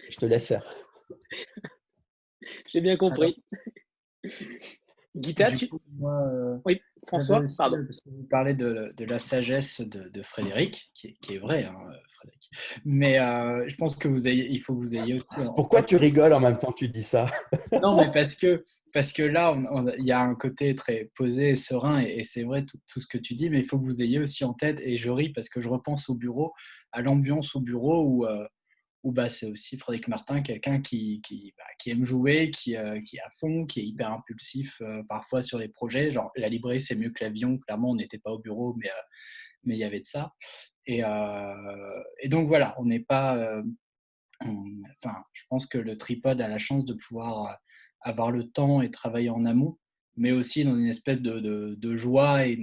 Je 0.09 0.17
te 0.17 0.25
laisse 0.25 0.47
faire. 0.47 0.65
J'ai 2.71 2.81
bien 2.81 2.97
compris. 2.97 3.43
Guita, 5.15 5.51
tu... 5.51 5.69
oui. 6.65 6.81
François, 7.07 7.41
pardon. 7.57 7.83
Parce 7.83 7.99
que 7.99 8.09
vous 8.09 8.27
parlez 8.29 8.53
de, 8.53 8.93
la 8.99 9.19
sagesse 9.19 9.81
de, 9.81 10.23
Frédéric, 10.23 10.91
qui 10.93 11.17
est, 11.29 11.37
vrai, 11.37 11.65
hein, 11.65 11.75
Frédéric. 12.09 12.49
Mais 12.85 13.19
euh, 13.19 13.67
je 13.67 13.75
pense 13.75 13.95
que 13.95 14.07
vous 14.07 14.27
ayez, 14.27 14.49
il 14.49 14.61
faut 14.61 14.73
que 14.73 14.79
vous 14.79 14.95
ayez 14.95 15.15
aussi. 15.15 15.35
Pourquoi 15.55 15.83
tu 15.83 15.97
rigoles 15.97 16.33
en 16.33 16.39
même 16.39 16.57
temps 16.57 16.71
que 16.71 16.79
tu 16.79 16.87
dis 16.87 17.03
ça? 17.03 17.27
Non, 17.81 17.97
mais 17.97 18.11
parce 18.11 18.35
que, 18.35 18.63
parce 18.93 19.11
que 19.11 19.23
là, 19.23 19.55
il 19.97 20.05
y 20.05 20.11
a 20.11 20.21
un 20.21 20.35
côté 20.35 20.75
très 20.75 21.11
posé 21.15 21.49
et 21.49 21.55
serein, 21.55 22.01
et, 22.01 22.23
c'est 22.23 22.43
vrai 22.43 22.65
tout, 22.65 22.77
tout, 22.87 22.99
ce 22.99 23.07
que 23.07 23.17
tu 23.17 23.35
dis, 23.35 23.49
mais 23.49 23.59
il 23.59 23.65
faut 23.65 23.79
que 23.79 23.85
vous 23.85 24.01
ayez 24.01 24.19
aussi 24.19 24.45
en 24.45 24.53
tête, 24.53 24.79
et 24.81 24.97
je 24.97 25.11
ris 25.11 25.29
parce 25.29 25.49
que 25.49 25.59
je 25.59 25.69
repense 25.69 26.09
au 26.09 26.15
bureau, 26.15 26.53
à 26.91 27.01
l'ambiance 27.01 27.55
au 27.55 27.59
bureau 27.59 28.03
où. 28.03 28.25
Euh, 28.25 28.45
ou 29.03 29.11
bah, 29.11 29.29
c'est 29.29 29.45
aussi 29.47 29.77
Frédéric 29.77 30.07
Martin, 30.07 30.41
quelqu'un 30.41 30.81
qui, 30.81 31.21
qui, 31.21 31.53
bah, 31.57 31.65
qui, 31.77 31.91
aime 31.91 32.05
jouer, 32.05 32.49
qui, 32.51 32.77
euh, 32.77 33.01
qui 33.01 33.17
est 33.17 33.21
à 33.21 33.29
fond, 33.31 33.65
qui 33.65 33.81
est 33.81 33.83
hyper 33.83 34.11
impulsif 34.11 34.81
euh, 34.81 35.03
parfois 35.09 35.41
sur 35.41 35.59
les 35.59 35.67
projets. 35.67 36.11
Genre, 36.11 36.31
la 36.37 36.47
librairie, 36.47 36.79
c'est 36.79 36.95
mieux 36.95 37.09
que 37.09 37.23
l'avion. 37.23 37.57
Clairement, 37.57 37.91
on 37.91 37.95
n'était 37.95 38.17
pas 38.17 38.31
au 38.31 38.39
bureau, 38.39 38.75
mais, 38.77 38.87
euh, 38.87 39.01
il 39.65 39.77
y 39.77 39.83
avait 39.83 39.99
de 39.99 40.05
ça. 40.05 40.33
Et, 40.85 41.01
et 42.19 42.27
donc, 42.27 42.47
voilà, 42.49 42.75
on 42.77 42.83
n'est 42.83 42.99
pas. 42.99 43.61
enfin, 44.41 45.23
je 45.31 45.43
pense 45.47 45.65
que 45.65 45.77
le 45.77 45.97
tripode 45.97 46.41
a 46.41 46.49
la 46.49 46.57
chance 46.57 46.85
de 46.85 46.93
pouvoir 46.93 47.57
avoir 48.01 48.29
le 48.29 48.49
temps 48.51 48.81
et 48.81 48.91
travailler 48.91 49.29
en 49.29 49.45
amont, 49.45 49.77
mais 50.15 50.31
aussi 50.31 50.63
dans 50.63 50.75
une 50.75 50.87
espèce 50.87 51.21
de, 51.21 51.39
de, 51.39 51.75
de 51.77 51.95
joie 51.95 52.47
et, 52.47 52.61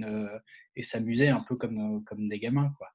et 0.75 0.83
s'amuser 0.83 1.29
un 1.29 1.43
peu 1.47 1.55
comme, 1.55 2.03
comme 2.05 2.27
des 2.27 2.39
gamins. 2.39 2.73
Quoi. 2.77 2.87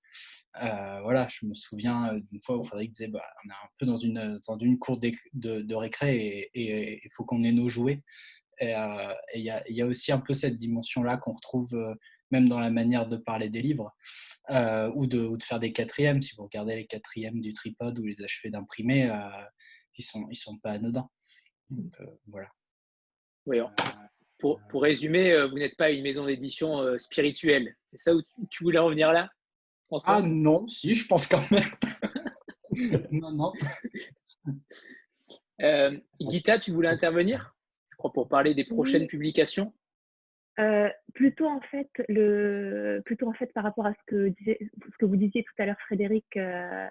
Euh, 0.62 1.00
voilà, 1.02 1.28
je 1.30 1.46
me 1.46 1.54
souviens 1.54 2.14
euh, 2.14 2.20
d'une 2.30 2.40
fois 2.40 2.56
où 2.56 2.64
Frédéric 2.64 2.92
disait 2.92 3.08
bah, 3.08 3.22
on 3.44 3.48
est 3.48 3.52
un 3.52 3.68
peu 3.78 3.86
dans 3.86 3.96
une, 3.96 4.40
dans 4.46 4.58
une 4.58 4.78
cour 4.78 4.98
de, 4.98 5.12
de, 5.34 5.74
récré 5.74 6.50
et 6.54 7.02
il 7.04 7.10
faut 7.12 7.24
qu'on 7.24 7.42
ait 7.44 7.52
nos 7.52 7.68
jouets. 7.68 8.02
Et 8.58 8.72
il 9.34 9.42
y, 9.42 9.74
y, 9.74 9.82
a 9.82 9.86
aussi 9.86 10.12
un 10.12 10.18
peu 10.18 10.32
cette 10.32 10.56
dimension-là 10.56 11.18
qu'on 11.18 11.34
retrouve 11.34 11.76
même 12.30 12.48
dans 12.48 12.58
la 12.58 12.70
manière 12.70 13.06
de 13.06 13.18
parler 13.18 13.50
des 13.50 13.60
livres, 13.60 13.94
ou 14.48 15.06
de, 15.06 15.20
ou, 15.20 15.36
de, 15.36 15.42
faire 15.42 15.60
des 15.60 15.74
quatrièmes. 15.74 16.22
Si 16.22 16.34
vous 16.34 16.44
regardez 16.44 16.74
les 16.74 16.86
quatrièmes 16.86 17.42
du 17.42 17.52
tripode 17.52 17.98
ou 17.98 18.04
les 18.04 18.22
achevés 18.22 18.48
d'imprimer, 18.48 19.02
ils 19.98 20.02
ne 20.02 20.04
sont, 20.04 20.26
ils 20.30 20.36
sont 20.36 20.56
pas 20.56 20.70
anodins. 20.72 21.10
Donc, 21.68 21.92
voilà. 22.28 22.48
Oui, 23.44 23.60
pour, 24.38 24.60
pour, 24.68 24.82
résumer, 24.82 25.46
vous 25.50 25.58
n'êtes 25.58 25.76
pas 25.76 25.90
une 25.90 26.02
maison 26.02 26.26
d'édition 26.26 26.98
spirituelle. 26.98 27.74
C'est 27.92 28.10
ça 28.10 28.14
où 28.14 28.22
tu 28.50 28.64
voulais 28.64 28.78
revenir 28.78 29.12
là 29.12 29.30
Ah 30.04 30.22
non, 30.22 30.68
si, 30.68 30.94
je 30.94 31.06
pense 31.06 31.26
quand 31.26 31.50
même. 31.50 31.62
non, 33.10 33.32
non. 33.32 33.52
Euh, 35.62 35.96
Gita, 36.20 36.58
tu 36.58 36.70
voulais 36.70 36.88
intervenir 36.88 37.54
Je 37.90 37.96
crois 37.96 38.12
pour 38.12 38.28
parler 38.28 38.54
des 38.54 38.64
prochaines 38.64 39.06
publications? 39.06 39.72
Euh, 40.58 40.88
plutôt 41.12 41.46
en 41.46 41.60
fait 41.60 41.90
le 42.08 43.02
plutôt 43.04 43.28
en 43.28 43.34
fait 43.34 43.52
par 43.52 43.62
rapport 43.62 43.84
à 43.84 43.92
ce 43.92 44.00
que 44.06 44.32
ce 44.40 44.96
que 44.98 45.04
vous 45.04 45.16
disiez 45.16 45.44
tout 45.44 45.52
à 45.58 45.66
l'heure 45.66 45.78
Frédéric 45.80 46.24
euh, 46.38 46.88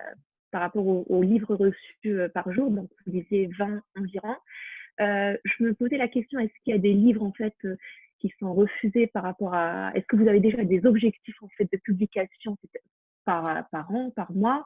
par 0.52 0.62
rapport 0.62 0.86
aux, 0.86 1.24
livres 1.24 1.56
reçus 1.56 2.30
par 2.36 2.52
jour 2.54 2.70
donc 2.70 2.92
vous 3.08 3.12
disiez 3.12 3.50
20 3.58 3.82
environ 3.98 4.36
je 5.00 5.64
me 5.64 5.74
posais 5.74 5.98
la 5.98 6.08
question 6.08 6.40
est-ce 6.40 6.54
qu'il 6.64 6.74
y 6.74 6.78
a 6.78 6.80
des 6.80 6.94
livres 6.94 7.24
en 7.24 7.34
fait 7.34 7.56
qui 8.20 8.32
sont 8.40 8.54
refusés 8.54 9.08
par 9.08 9.24
rapport 9.24 9.54
à 9.54 9.92
est-ce 9.96 10.06
que 10.06 10.16
vous 10.16 10.28
avez 10.28 10.40
déjà 10.40 10.64
des 10.64 10.86
objectifs 10.86 11.42
en 11.42 11.50
fait 11.58 11.68
de 11.72 11.78
publication 11.78 12.58
par 13.26 13.68
par 13.70 13.92
an 13.92 14.12
par 14.16 14.32
mois? 14.32 14.64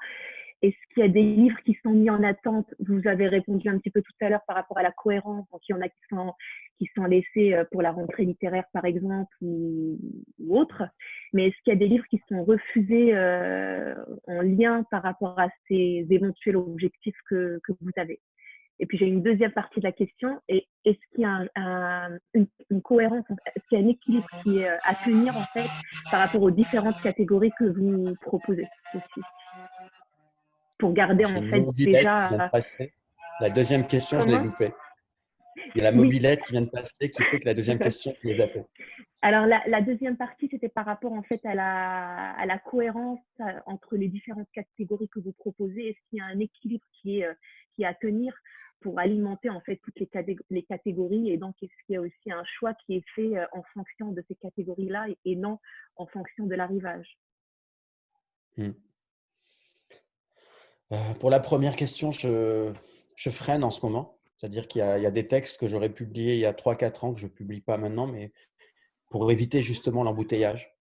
Est-ce 0.62 0.94
qu'il 0.94 1.04
y 1.04 1.06
a 1.06 1.10
des 1.10 1.24
livres 1.24 1.58
qui 1.66 1.78
sont 1.84 1.92
mis 1.92 2.10
en 2.10 2.22
attente? 2.22 2.68
Vous 2.80 3.08
avez 3.08 3.28
répondu 3.28 3.70
un 3.70 3.78
petit 3.78 3.92
peu 3.92 4.02
tout 4.02 4.12
à 4.20 4.28
l'heure 4.28 4.44
par 4.46 4.58
rapport 4.58 4.78
à 4.78 4.84
la 4.84 4.92
cohérence. 4.92 5.48
Donc, 5.52 5.62
il 5.70 5.72
y 5.72 5.76
en 5.76 5.82
a 5.82 5.88
qui 5.88 6.02
sont, 6.10 6.34
qui 6.78 6.90
sont 6.96 7.06
laissés 7.06 7.54
euh, 7.54 7.64
pour 7.72 7.82
la 7.82 7.92
rentrée 7.92 8.26
littéraire, 8.26 8.66
par 8.74 8.84
exemple, 8.84 9.34
ou, 9.42 9.98
autre. 10.50 10.84
Mais 11.32 11.48
est-ce 11.48 11.56
qu'il 11.64 11.74
y 11.74 11.76
a 11.76 11.80
des 11.80 11.88
livres 11.88 12.06
qui 12.10 12.22
sont 12.28 12.44
refusés 12.44 13.16
euh, 13.16 13.96
en 14.28 14.42
lien 14.42 14.84
par 14.92 15.04
rapport 15.04 15.40
à 15.40 15.48
ces 15.70 16.06
éventuels 16.10 16.58
objectifs 16.58 17.18
que, 17.30 17.62
que 17.64 17.72
vous 17.80 17.92
avez? 17.96 18.20
Et 18.80 18.86
puis 18.86 18.98
j'ai 18.98 19.08
une 19.08 19.22
deuxième 19.22 19.52
partie 19.52 19.80
de 19.80 19.86
la 19.86 19.92
question. 19.92 20.40
est-ce 20.48 20.98
qu'il 21.14 21.22
y 21.22 21.26
a 21.26 21.46
un, 21.56 22.18
une, 22.34 22.48
une, 22.70 22.82
cohérence, 22.82 23.26
est-ce 23.56 23.68
qu'il 23.68 23.80
y 23.80 23.82
a 23.82 23.86
un 23.86 23.90
équilibre 23.90 24.28
qui 24.44 24.60
est 24.60 24.70
euh, 24.70 24.78
à 24.84 24.96
tenir 24.96 25.36
en 25.38 25.44
fait 25.54 25.68
par 26.10 26.22
rapport 26.22 26.42
aux 26.42 26.52
différentes 26.52 27.02
catégories 27.02 27.52
que 27.60 27.66
vous 27.66 28.16
proposez 28.22 28.68
aussi? 28.94 29.22
Pour 30.78 30.94
garder 30.94 31.26
en 31.26 31.42
fait 31.44 31.66
déjà. 31.76 32.28
La 33.42 33.50
deuxième 33.50 33.86
question, 33.86 34.20
je 34.22 34.28
l'ai 34.28 34.38
loupée. 34.38 34.72
Il 35.76 35.78
y 35.78 35.86
a 35.86 35.92
la 35.92 35.96
mobilette 35.96 36.42
qui 36.44 36.54
vient 36.54 36.62
de 36.62 36.70
passer 36.70 37.10
qui 37.10 37.22
fait 37.24 37.40
que 37.40 37.46
la 37.46 37.54
deuxième 37.54 37.80
question, 37.80 38.14
je 38.24 38.30
les 38.30 38.42
appelle. 38.42 38.66
Alors, 39.22 39.46
la, 39.46 39.82
deuxième 39.82 40.16
partie, 40.16 40.48
c'était 40.50 40.70
par 40.70 40.86
rapport 40.86 41.12
en 41.12 41.24
fait 41.24 41.46
à 41.46 41.54
la, 41.54 42.32
à 42.32 42.46
la, 42.46 42.58
cohérence 42.58 43.20
euh, 43.42 43.44
entre 43.66 43.98
les 43.98 44.08
différentes 44.08 44.48
catégories 44.54 45.10
que 45.10 45.20
vous 45.20 45.34
proposez. 45.34 45.90
Est-ce 45.90 46.00
qu'il 46.10 46.20
y 46.20 46.22
a 46.22 46.26
un 46.26 46.40
équilibre 46.40 46.86
qui 46.94 47.20
est, 47.20 47.26
euh, 47.26 47.34
qui 47.76 47.84
est 47.84 47.86
à 47.86 47.94
tenir? 47.94 48.34
Pour 48.82 49.00
alimenter 49.00 49.50
en 49.50 49.62
fait 49.62 49.78
toutes 49.84 50.00
les, 50.00 50.38
les 50.50 50.64
catégories 50.64 51.32
et 51.32 51.38
donc 51.38 51.56
est-ce 51.62 51.72
qu'il 51.86 51.94
y 51.94 51.98
a 51.98 52.02
aussi 52.02 52.32
un 52.32 52.44
choix 52.44 52.74
qui 52.74 52.96
est 52.96 53.04
fait 53.16 53.38
euh, 53.38 53.46
en 53.52 53.64
fonction 53.74 54.12
de 54.12 54.24
ces 54.28 54.36
catégories-là 54.36 55.08
et 55.26 55.36
non 55.36 55.60
en 55.96 56.06
fonction 56.08 56.46
de 56.46 56.56
l'arrivage? 56.56 57.18
Hmm. 58.58 58.72
Euh, 60.92 61.14
pour 61.20 61.30
la 61.30 61.40
première 61.40 61.76
question, 61.76 62.12
je, 62.12 62.74
freine 63.30 63.64
en 63.64 63.70
ce 63.70 63.86
moment. 63.86 64.18
C'est-à-dire 64.38 64.68
qu'il 64.68 64.80
y, 64.80 64.84
a 64.84 65.12
des 65.12 65.28
textes 65.28 65.60
que 65.60 65.68
j'aurais 65.68 65.90
publiés 65.90 66.36
il 66.36 66.40
y 66.40 66.46
a 66.46 66.54
3-4 66.54 67.06
ans 67.06 67.14
que 67.14 67.20
je 67.20 67.26
ne 67.26 67.32
publie 67.32 67.60
pas 67.60 67.78
maintenant, 67.78 68.08
mais 68.08 68.32
pour 69.10 69.30
éviter 69.32 69.62
justement 69.62 70.04
l'embouteillage. 70.04 70.74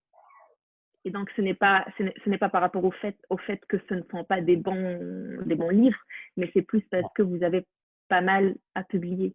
Et 1.05 1.11
donc, 1.11 1.29
ce 1.35 1.43
n'est 1.43 1.55
pas, 1.55 1.85
ce 1.99 2.29
n'est 2.29 2.39
pas 2.39 2.49
par 2.49 2.61
rapport 2.61 2.85
au 2.85 2.93
fait, 2.93 3.17
au 3.31 3.37
fait 3.37 3.61
que 3.69 3.77
ce 3.89 3.95
ne 3.95 4.03
sont 4.13 4.23
pas 4.25 4.41
des 4.41 4.57
bons, 4.57 5.43
des 5.45 5.57
bons 5.57 5.71
livres, 5.71 5.99
mais 6.37 6.49
c'est 6.55 6.63
plus 6.63 6.83
parce 6.83 7.13
que 7.15 7.23
vous 7.23 7.43
avez 7.43 7.67
pas 8.09 8.21
mal 8.21 8.57
à 8.75 8.85
publier, 8.85 9.35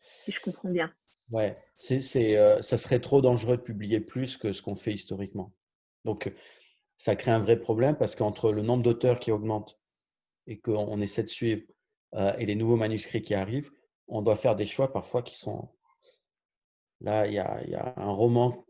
si 0.00 0.32
je 0.32 0.40
comprends 0.40 0.70
bien. 0.70 0.92
Ouais, 1.32 1.56
c'est, 1.74 2.36
euh, 2.36 2.60
ça 2.62 2.76
serait 2.76 3.00
trop 3.00 3.20
dangereux 3.20 3.56
de 3.56 3.62
publier 3.62 4.00
plus 4.00 4.36
que 4.36 4.52
ce 4.52 4.62
qu'on 4.62 4.74
fait 4.74 4.92
historiquement. 4.92 5.52
Donc, 6.04 6.32
ça 6.96 7.16
crée 7.16 7.30
un 7.30 7.38
vrai 7.38 7.58
problème 7.58 7.96
parce 7.96 8.14
qu'entre 8.14 8.52
le 8.52 8.60
nombre 8.60 8.82
d'auteurs 8.82 9.20
qui 9.20 9.30
augmente 9.30 9.80
et 10.46 10.58
qu'on 10.58 11.00
essaie 11.00 11.22
de 11.22 11.28
suivre 11.28 11.62
euh, 12.14 12.36
et 12.36 12.44
les 12.44 12.54
nouveaux 12.54 12.76
manuscrits 12.76 13.22
qui 13.22 13.34
arrivent, 13.34 13.70
on 14.08 14.20
doit 14.20 14.36
faire 14.36 14.56
des 14.56 14.66
choix 14.66 14.92
parfois 14.92 15.22
qui 15.22 15.38
sont. 15.38 15.70
Là, 17.00 17.26
il 17.26 17.32
y 17.32 17.38
a, 17.38 17.94
un 17.96 18.10
roman, 18.10 18.66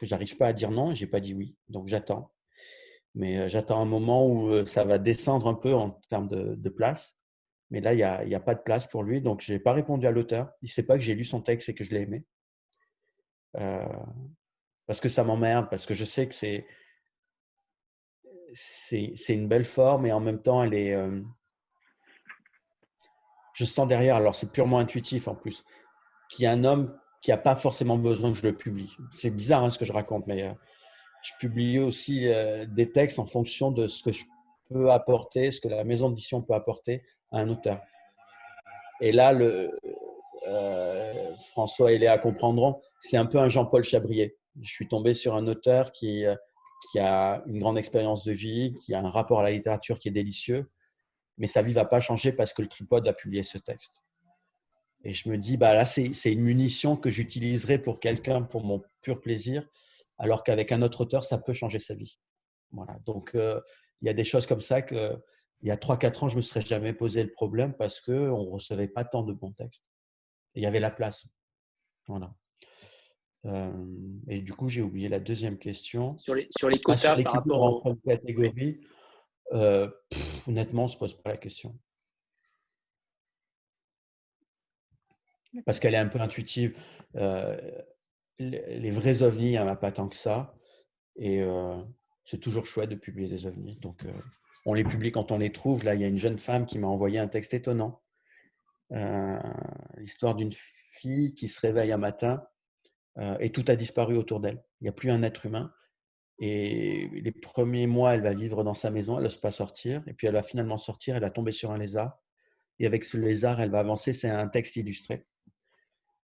j'arrive 0.00 0.36
pas 0.38 0.46
à 0.46 0.52
dire 0.54 0.70
non, 0.70 0.94
j'ai 0.94 1.06
pas 1.06 1.20
dit 1.20 1.34
oui, 1.34 1.56
donc 1.68 1.88
j'attends. 1.88 2.32
Mais 3.14 3.36
euh, 3.36 3.48
j'attends 3.50 3.82
un 3.82 3.86
moment 3.86 4.26
où 4.26 4.48
euh, 4.48 4.64
ça 4.64 4.84
va 4.84 4.96
descendre 4.96 5.46
un 5.48 5.54
peu 5.54 5.74
en 5.74 6.00
termes 6.08 6.28
de, 6.28 6.68
place. 6.70 7.17
Mais 7.70 7.80
là, 7.80 7.92
il 7.92 7.96
n'y 7.96 8.02
a, 8.34 8.38
a, 8.38 8.40
pas 8.40 8.54
de 8.54 8.62
place 8.62 8.86
pour 8.86 9.02
lui, 9.02 9.20
donc 9.20 9.42
je 9.42 9.52
n'ai 9.52 9.58
pas 9.58 9.72
répondu 9.72 10.06
à 10.06 10.10
l'auteur. 10.10 10.50
Il 10.62 10.66
ne 10.66 10.70
sait 10.70 10.84
pas 10.84 10.96
que 10.96 11.04
j'ai 11.04 11.14
lu 11.14 11.24
son 11.24 11.42
texte 11.42 11.68
et 11.68 11.74
que 11.74 11.84
je 11.84 11.92
l'ai 11.92 12.02
aimé. 12.02 12.24
parce 14.86 15.00
que 15.00 15.08
ça 15.08 15.24
m'emmerde, 15.24 15.68
parce 15.68 15.84
que 15.84 15.94
je 15.94 16.04
sais 16.04 16.26
que 16.26 16.34
c'est 16.34 16.66
c'est 18.52 19.34
une 19.34 19.48
belle 19.48 19.64
forme 19.64 20.06
et 20.06 20.12
en 20.12 20.20
même 20.20 20.40
temps, 20.40 20.62
elle 20.62 20.74
est. 20.74 20.94
Euh, 20.94 21.20
je 23.54 23.64
sens 23.64 23.88
derrière, 23.88 24.16
alors 24.16 24.34
c'est 24.34 24.52
purement 24.52 24.78
intuitif 24.78 25.26
en 25.26 25.34
plus, 25.34 25.64
qu'il 26.30 26.44
y 26.44 26.46
a 26.46 26.52
un 26.52 26.64
homme 26.64 26.96
qui 27.22 27.30
n'a 27.30 27.38
pas 27.38 27.56
forcément 27.56 27.98
besoin 27.98 28.30
que 28.30 28.38
je 28.38 28.46
le 28.46 28.56
publie. 28.56 28.96
C'est 29.10 29.34
bizarre 29.34 29.64
hein, 29.64 29.70
ce 29.70 29.78
que 29.78 29.84
je 29.84 29.92
raconte, 29.92 30.26
mais 30.28 30.44
euh, 30.44 30.52
je 31.22 31.32
publie 31.40 31.80
aussi 31.80 32.28
euh, 32.28 32.66
des 32.66 32.92
textes 32.92 33.18
en 33.18 33.26
fonction 33.26 33.72
de 33.72 33.88
ce 33.88 34.02
que 34.04 34.12
je 34.12 34.24
peux 34.70 34.92
apporter, 34.92 35.50
ce 35.50 35.60
que 35.60 35.68
la 35.68 35.82
maison 35.82 36.08
d'édition 36.08 36.40
peut 36.40 36.54
apporter 36.54 37.02
un 37.32 37.48
auteur. 37.48 37.80
Et 39.00 39.12
là, 39.12 39.32
le, 39.32 39.70
François 41.52 41.92
et 41.92 41.98
Léa 41.98 42.18
comprendront, 42.18 42.80
c'est 43.00 43.16
un 43.16 43.26
peu 43.26 43.38
un 43.38 43.48
Jean-Paul 43.48 43.84
Chabrier. 43.84 44.36
Je 44.60 44.70
suis 44.70 44.88
tombé 44.88 45.14
sur 45.14 45.34
un 45.34 45.46
auteur 45.46 45.92
qui 45.92 46.24
qui 46.90 46.98
a 46.98 47.42
une 47.46 47.58
grande 47.58 47.78
expérience 47.78 48.24
de 48.24 48.32
vie, 48.32 48.76
qui 48.80 48.94
a 48.94 49.00
un 49.00 49.08
rapport 49.08 49.40
à 49.40 49.42
la 49.42 49.50
littérature 49.50 49.98
qui 49.98 50.08
est 50.08 50.12
délicieux, 50.12 50.70
mais 51.36 51.46
sa 51.46 51.62
vie 51.62 51.70
ne 51.70 51.76
va 51.76 51.84
pas 51.84 52.00
changer 52.00 52.32
parce 52.32 52.52
que 52.52 52.62
le 52.62 52.68
tripode 52.68 53.06
a 53.08 53.12
publié 53.12 53.42
ce 53.42 53.58
texte. 53.58 54.02
Et 55.04 55.12
je 55.12 55.28
me 55.28 55.38
dis, 55.38 55.56
bah 55.56 55.74
là, 55.74 55.84
c'est 55.84 56.32
une 56.32 56.40
munition 56.40 56.96
que 56.96 57.08
j'utiliserai 57.08 57.78
pour 57.78 58.00
quelqu'un 58.00 58.42
pour 58.42 58.64
mon 58.64 58.82
pur 59.00 59.20
plaisir, 59.20 59.66
alors 60.18 60.42
qu'avec 60.42 60.72
un 60.72 60.82
autre 60.82 61.02
auteur, 61.02 61.22
ça 61.22 61.38
peut 61.38 61.52
changer 61.52 61.78
sa 61.78 61.94
vie. 61.94 62.18
Voilà. 62.72 62.98
Donc, 63.06 63.34
euh, 63.34 63.60
il 64.02 64.06
y 64.06 64.10
a 64.10 64.14
des 64.14 64.24
choses 64.24 64.46
comme 64.46 64.60
ça 64.60 64.82
que, 64.82 65.16
il 65.62 65.68
y 65.68 65.70
a 65.70 65.76
3-4 65.76 66.24
ans, 66.24 66.28
je 66.28 66.34
ne 66.34 66.38
me 66.38 66.42
serais 66.42 66.60
jamais 66.60 66.92
posé 66.92 67.22
le 67.22 67.32
problème 67.32 67.74
parce 67.74 68.00
qu'on 68.00 68.12
ne 68.12 68.50
recevait 68.50 68.88
pas 68.88 69.04
tant 69.04 69.22
de 69.22 69.32
bons 69.32 69.52
textes. 69.52 69.84
Et 70.54 70.60
il 70.60 70.62
y 70.62 70.66
avait 70.66 70.80
la 70.80 70.90
place. 70.90 71.26
Voilà 72.06 72.32
et 74.28 74.40
du 74.40 74.52
coup, 74.52 74.68
j'ai 74.68 74.82
oublié 74.82 75.08
la 75.08 75.20
deuxième 75.20 75.58
question. 75.58 76.18
Sur 76.18 76.34
les, 76.34 76.48
sur 76.56 76.68
les 76.68 76.78
ah, 76.78 76.84
quotas 76.84 77.22
par 77.22 77.32
rapport 77.34 77.86
aux 77.86 77.94
catégories, 77.96 78.80
euh, 79.52 79.88
honnêtement, 80.46 80.82
on 80.82 80.86
ne 80.86 80.90
se 80.90 80.96
pose 80.96 81.14
pas 81.14 81.30
la 81.30 81.36
question. 81.36 81.78
Parce 85.64 85.80
qu'elle 85.80 85.94
est 85.94 85.98
un 85.98 86.08
peu 86.08 86.20
intuitive. 86.20 86.76
les 88.38 88.90
vrais 88.90 89.22
ovnis, 89.22 89.46
il 89.46 89.52
n'y 89.52 89.58
en 89.58 89.68
a 89.68 89.76
pas 89.76 89.92
tant 89.92 90.08
que 90.08 90.16
ça. 90.16 90.54
Et 91.16 91.42
c'est 92.24 92.38
toujours 92.38 92.66
chouette 92.66 92.90
de 92.90 92.96
publier 92.96 93.28
des 93.28 93.46
ovnis. 93.46 93.76
Donc, 93.76 94.04
on 94.66 94.74
les 94.74 94.84
publie 94.84 95.12
quand 95.12 95.32
on 95.32 95.38
les 95.38 95.52
trouve. 95.52 95.84
Là, 95.84 95.94
il 95.94 96.00
y 96.00 96.04
a 96.04 96.08
une 96.08 96.18
jeune 96.18 96.38
femme 96.38 96.66
qui 96.66 96.78
m'a 96.78 96.86
envoyé 96.86 97.18
un 97.18 97.28
texte 97.28 97.54
étonnant. 97.54 98.02
L'histoire 99.96 100.34
d'une 100.34 100.52
fille 100.98 101.34
qui 101.34 101.48
se 101.48 101.60
réveille 101.60 101.92
un 101.92 101.98
matin 101.98 102.42
euh, 103.18 103.36
et 103.40 103.50
tout 103.50 103.64
a 103.68 103.76
disparu 103.76 104.16
autour 104.16 104.40
d'elle. 104.40 104.62
Il 104.80 104.84
n'y 104.84 104.88
a 104.88 104.92
plus 104.92 105.10
un 105.10 105.22
être 105.22 105.46
humain. 105.46 105.72
Et 106.40 107.08
les 107.12 107.32
premiers 107.32 107.88
mois, 107.88 108.14
elle 108.14 108.20
va 108.20 108.32
vivre 108.32 108.62
dans 108.62 108.74
sa 108.74 108.90
maison, 108.90 109.16
elle 109.16 109.24
n'ose 109.24 109.40
pas 109.40 109.50
sortir. 109.50 110.02
Et 110.06 110.14
puis 110.14 110.28
elle 110.28 110.34
va 110.34 110.44
finalement 110.44 110.78
sortir, 110.78 111.16
elle 111.16 111.22
va 111.22 111.30
tomber 111.30 111.50
sur 111.50 111.72
un 111.72 111.78
lézard. 111.78 112.20
Et 112.78 112.86
avec 112.86 113.04
ce 113.04 113.16
lézard, 113.16 113.60
elle 113.60 113.70
va 113.70 113.80
avancer. 113.80 114.12
C'est 114.12 114.30
un 114.30 114.46
texte 114.46 114.76
illustré. 114.76 115.26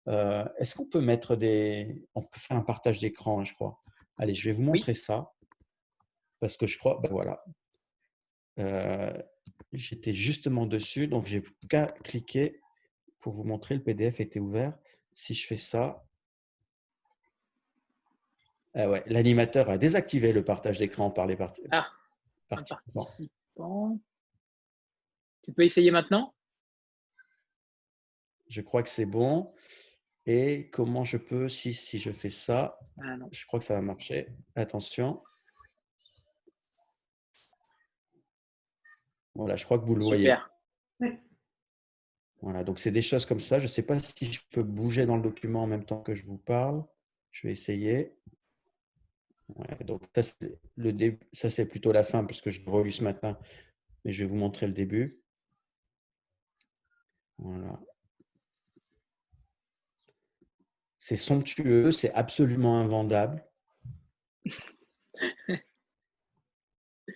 Euh, 0.09 0.45
est-ce 0.59 0.77
qu'on 0.77 0.87
peut 0.87 1.01
mettre 1.01 1.35
des. 1.35 2.05
On 2.15 2.23
peut 2.23 2.39
faire 2.39 2.57
un 2.57 2.63
partage 2.63 3.01
d'écran, 3.01 3.43
je 3.43 3.53
crois. 3.55 3.83
Allez, 4.17 4.35
je 4.35 4.49
vais 4.49 4.55
vous 4.55 4.63
montrer 4.63 4.95
ça. 4.95 5.33
Parce 6.39 6.57
que 6.57 6.67
je 6.69 6.79
crois. 6.79 7.01
Ben 7.03 7.11
voilà. 7.11 7.43
Euh, 8.59 9.13
j'étais 9.73 10.13
justement 10.13 10.67
dessus. 10.67 11.09
Donc, 11.09 11.27
j'ai 11.27 11.43
qu'à 11.69 11.87
cliquer 11.87 12.61
pour 13.21 13.33
vous 13.33 13.45
montrer. 13.45 13.75
Le 13.75 13.83
PDF 13.83 14.21
était 14.21 14.41
ouvert. 14.41 14.77
Si 15.15 15.35
je 15.35 15.47
fais 15.47 15.57
ça, 15.57 16.07
ah 18.75 19.01
l'animateur 19.07 19.71
a 19.71 19.79
désactivé 19.79 20.33
le 20.33 20.45
partage 20.45 20.79
d'écran 20.79 21.11
par 21.11 21.27
les 21.27 21.39
ah, 21.71 21.89
participants. 22.49 23.99
Tu 25.43 25.53
peux 25.53 25.65
essayer 25.65 25.91
maintenant? 25.91 26.35
Je 28.49 28.61
crois 28.61 28.83
que 28.83 28.91
c'est 28.91 29.07
bon. 29.07 29.55
Et 30.27 30.69
comment 30.71 31.05
je 31.05 31.17
peux, 31.17 31.49
si, 31.49 31.73
si 31.73 31.99
je 31.99 32.11
fais 32.11 32.31
ça, 32.31 32.79
ah 33.01 33.17
je 33.31 33.47
crois 33.47 33.61
que 33.61 33.65
ça 33.65 33.75
va 33.75 33.81
marcher. 33.81 34.29
Attention. 34.57 35.23
Voilà, 39.37 39.57
je 39.57 39.65
crois 39.65 39.79
que 39.79 39.85
vous 39.85 39.95
le 39.95 40.05
voyez. 40.05 40.35
Voilà, 42.41 42.65
donc 42.65 42.79
c'est 42.79 42.91
des 42.91 43.03
choses 43.03 43.27
comme 43.27 43.41
ça. 43.41 43.59
Je 43.59 43.65
ne 43.65 43.69
sais 43.69 43.83
pas 43.83 43.99
si 43.99 44.33
je 44.33 44.41
peux 44.51 44.63
bouger 44.63 45.05
dans 45.05 45.17
le 45.17 45.23
document 45.23 45.63
en 45.63 45.67
même 45.67 45.85
temps 45.85 46.01
que 46.01 46.15
je 46.15 46.25
vous 46.25 46.39
parle. 46.39 46.85
Je 47.33 47.47
vais 47.47 47.53
essayer. 47.53 48.15
donc 49.85 50.03
ça, 50.15 51.51
c'est 51.51 51.67
plutôt 51.67 51.93
la 51.93 52.03
fin 52.03 52.25
puisque 52.25 52.51
je 52.51 52.61
l'ai 52.61 52.71
relu 52.71 52.93
ce 52.93 53.05
matin, 53.05 53.39
mais 54.05 54.13
je 54.13 54.25
vais 54.25 54.31
vous 54.31 54.37
montrer 54.37 54.67
le 54.67 54.73
début. 54.73 55.21
Voilà. 57.39 57.79
C'est 60.99 61.17
somptueux, 61.17 61.93
c'est 61.93 62.13
absolument 62.13 62.81
invendable. 62.81 63.45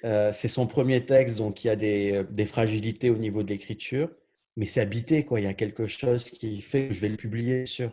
Euh, 0.04 0.32
c'est 0.32 0.48
son 0.48 0.66
premier 0.66 1.04
texte, 1.04 1.36
donc 1.36 1.64
il 1.64 1.68
y 1.68 1.70
a 1.70 1.76
des, 1.76 2.24
des 2.30 2.46
fragilités 2.46 3.10
au 3.10 3.18
niveau 3.18 3.42
de 3.42 3.48
l'écriture 3.48 4.08
mais 4.56 4.66
c'est 4.66 4.80
habité, 4.80 5.24
quoi. 5.24 5.40
Il 5.40 5.44
y 5.44 5.46
a 5.46 5.54
quelque 5.54 5.86
chose 5.86 6.24
qui 6.24 6.60
fait 6.60 6.88
que 6.88 6.94
je 6.94 7.00
vais 7.00 7.08
le 7.08 7.16
publier 7.16 7.66
sur. 7.66 7.92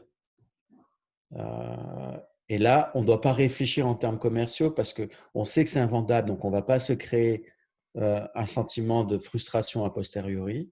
Euh, 1.36 2.18
et 2.50 2.58
là, 2.58 2.92
on 2.94 3.02
ne 3.02 3.06
doit 3.06 3.22
pas 3.22 3.34
réfléchir 3.34 3.88
en 3.88 3.96
termes 3.96 4.20
commerciaux 4.20 4.72
parce 4.72 4.94
qu'on 4.94 5.46
sait 5.46 5.64
que 5.64 5.70
c'est 5.70 5.80
invendable, 5.80 6.28
donc 6.28 6.46
on 6.46 6.50
ne 6.50 6.54
va 6.54 6.62
pas 6.62 6.80
se 6.80 6.94
créer 6.94 7.46
euh, 7.98 8.26
un 8.36 8.46
sentiment 8.46 9.04
de 9.04 9.18
frustration 9.18 9.86
a 9.86 9.94
posteriori. 9.94 10.70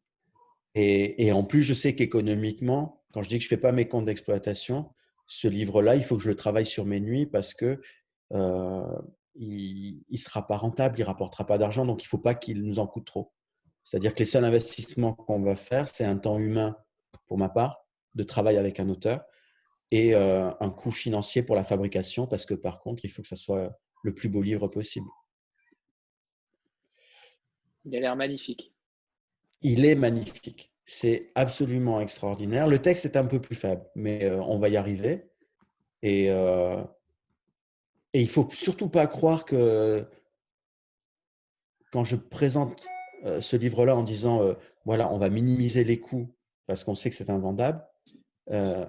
Et, 0.77 1.31
en 1.31 1.45
plus, 1.45 1.63
je 1.63 1.73
sais 1.73 1.95
qu'économiquement, 1.95 3.01
quand 3.13 3.23
je 3.23 3.29
dis 3.29 3.37
que 3.37 3.43
je 3.45 3.47
ne 3.47 3.49
fais 3.55 3.61
pas 3.61 3.71
mes 3.71 3.87
comptes 3.87 4.03
d'exploitation, 4.03 4.91
ce 5.25 5.47
livre-là, 5.47 5.95
il 5.95 6.03
faut 6.03 6.17
que 6.17 6.23
je 6.23 6.27
le 6.27 6.35
travaille 6.35 6.65
sur 6.65 6.83
mes 6.83 6.99
nuits 6.99 7.25
parce 7.25 7.53
que 7.53 7.79
euh, 8.33 8.97
il 9.35 10.03
ne 10.09 10.17
sera 10.17 10.47
pas 10.47 10.57
rentable, 10.57 10.97
il 10.97 11.01
ne 11.01 11.07
rapportera 11.07 11.45
pas 11.45 11.57
d'argent, 11.57 11.85
donc 11.85 12.03
il 12.03 12.05
ne 12.05 12.09
faut 12.09 12.17
pas 12.17 12.35
qu'il 12.35 12.63
nous 12.63 12.79
en 12.79 12.87
coûte 12.87 13.05
trop. 13.05 13.31
C'est-à-dire 13.83 14.13
que 14.13 14.19
les 14.19 14.25
seuls 14.25 14.45
investissements 14.45 15.13
qu'on 15.13 15.41
va 15.41 15.55
faire, 15.55 15.87
c'est 15.87 16.05
un 16.05 16.17
temps 16.17 16.39
humain, 16.39 16.75
pour 17.27 17.37
ma 17.37 17.49
part, 17.49 17.85
de 18.15 18.23
travail 18.23 18.57
avec 18.57 18.79
un 18.79 18.89
auteur 18.89 19.23
et 19.91 20.15
euh, 20.15 20.49
un 20.59 20.69
coût 20.69 20.91
financier 20.91 21.43
pour 21.43 21.55
la 21.55 21.63
fabrication, 21.63 22.27
parce 22.27 22.45
que 22.45 22.53
par 22.53 22.79
contre, 22.79 23.05
il 23.05 23.09
faut 23.09 23.21
que 23.21 23.27
ça 23.27 23.35
soit 23.35 23.77
le 24.03 24.13
plus 24.13 24.29
beau 24.29 24.41
livre 24.41 24.67
possible. 24.67 25.07
Il 27.85 27.95
a 27.95 27.99
l'air 27.99 28.15
magnifique. 28.15 28.73
Il 29.61 29.85
est 29.85 29.95
magnifique. 29.95 30.71
C'est 30.85 31.31
absolument 31.35 32.01
extraordinaire. 32.01 32.67
Le 32.67 32.79
texte 32.79 33.05
est 33.05 33.17
un 33.17 33.25
peu 33.25 33.39
plus 33.39 33.55
faible, 33.55 33.85
mais 33.95 34.23
euh, 34.23 34.41
on 34.41 34.57
va 34.59 34.69
y 34.69 34.77
arriver. 34.77 35.29
Et, 36.01 36.31
euh, 36.31 36.83
et 38.15 38.21
il 38.21 38.27
ne 38.27 38.29
faut 38.29 38.47
surtout 38.53 38.87
pas 38.87 39.07
croire 39.07 39.43
que 39.43 40.07
quand 41.91 42.05
je 42.05 42.15
présente 42.15 42.87
euh, 43.25 43.41
ce 43.41 43.57
livre-là 43.57 43.93
en 43.93 44.03
disant 44.03 44.41
euh, 44.41 44.53
voilà, 44.85 45.11
on 45.11 45.17
va 45.17 45.29
minimiser 45.29 45.83
les 45.83 45.99
coûts 45.99 46.33
parce 46.65 46.85
qu'on 46.85 46.95
sait 46.95 47.09
que 47.09 47.15
c'est 47.17 47.29
invendable, 47.29 47.85
euh, 48.51 48.85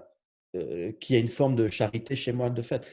qui 1.01 1.16
a 1.16 1.19
une 1.19 1.27
forme 1.27 1.57
de 1.57 1.69
charité 1.69 2.15
chez 2.15 2.31
moi 2.31 2.51
de 2.51 2.62
fait. 2.62 2.86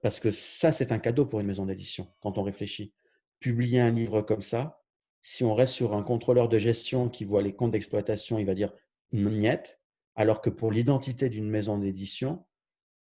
parce 0.00 0.20
que 0.20 0.30
ça, 0.30 0.70
c'est 0.70 0.92
un 0.92 1.00
cadeau 1.00 1.26
pour 1.26 1.40
une 1.40 1.48
maison 1.48 1.66
d'édition 1.66 2.06
quand 2.20 2.38
on 2.38 2.44
réfléchit. 2.44 2.92
Publier 3.40 3.80
un 3.80 3.90
livre 3.90 4.22
comme 4.22 4.42
ça, 4.42 4.80
si 5.22 5.42
on 5.42 5.56
reste 5.56 5.74
sur 5.74 5.92
un 5.92 6.04
contrôleur 6.04 6.48
de 6.48 6.60
gestion 6.60 7.08
qui 7.08 7.24
voit 7.24 7.42
les 7.42 7.52
comptes 7.52 7.72
d'exploitation, 7.72 8.38
il 8.38 8.46
va 8.46 8.54
dire 8.54 8.72
niet, 9.10 9.76
alors 10.14 10.40
que 10.40 10.50
pour 10.50 10.70
l'identité 10.70 11.28
d'une 11.28 11.50
maison 11.50 11.78
d'édition, 11.78 12.46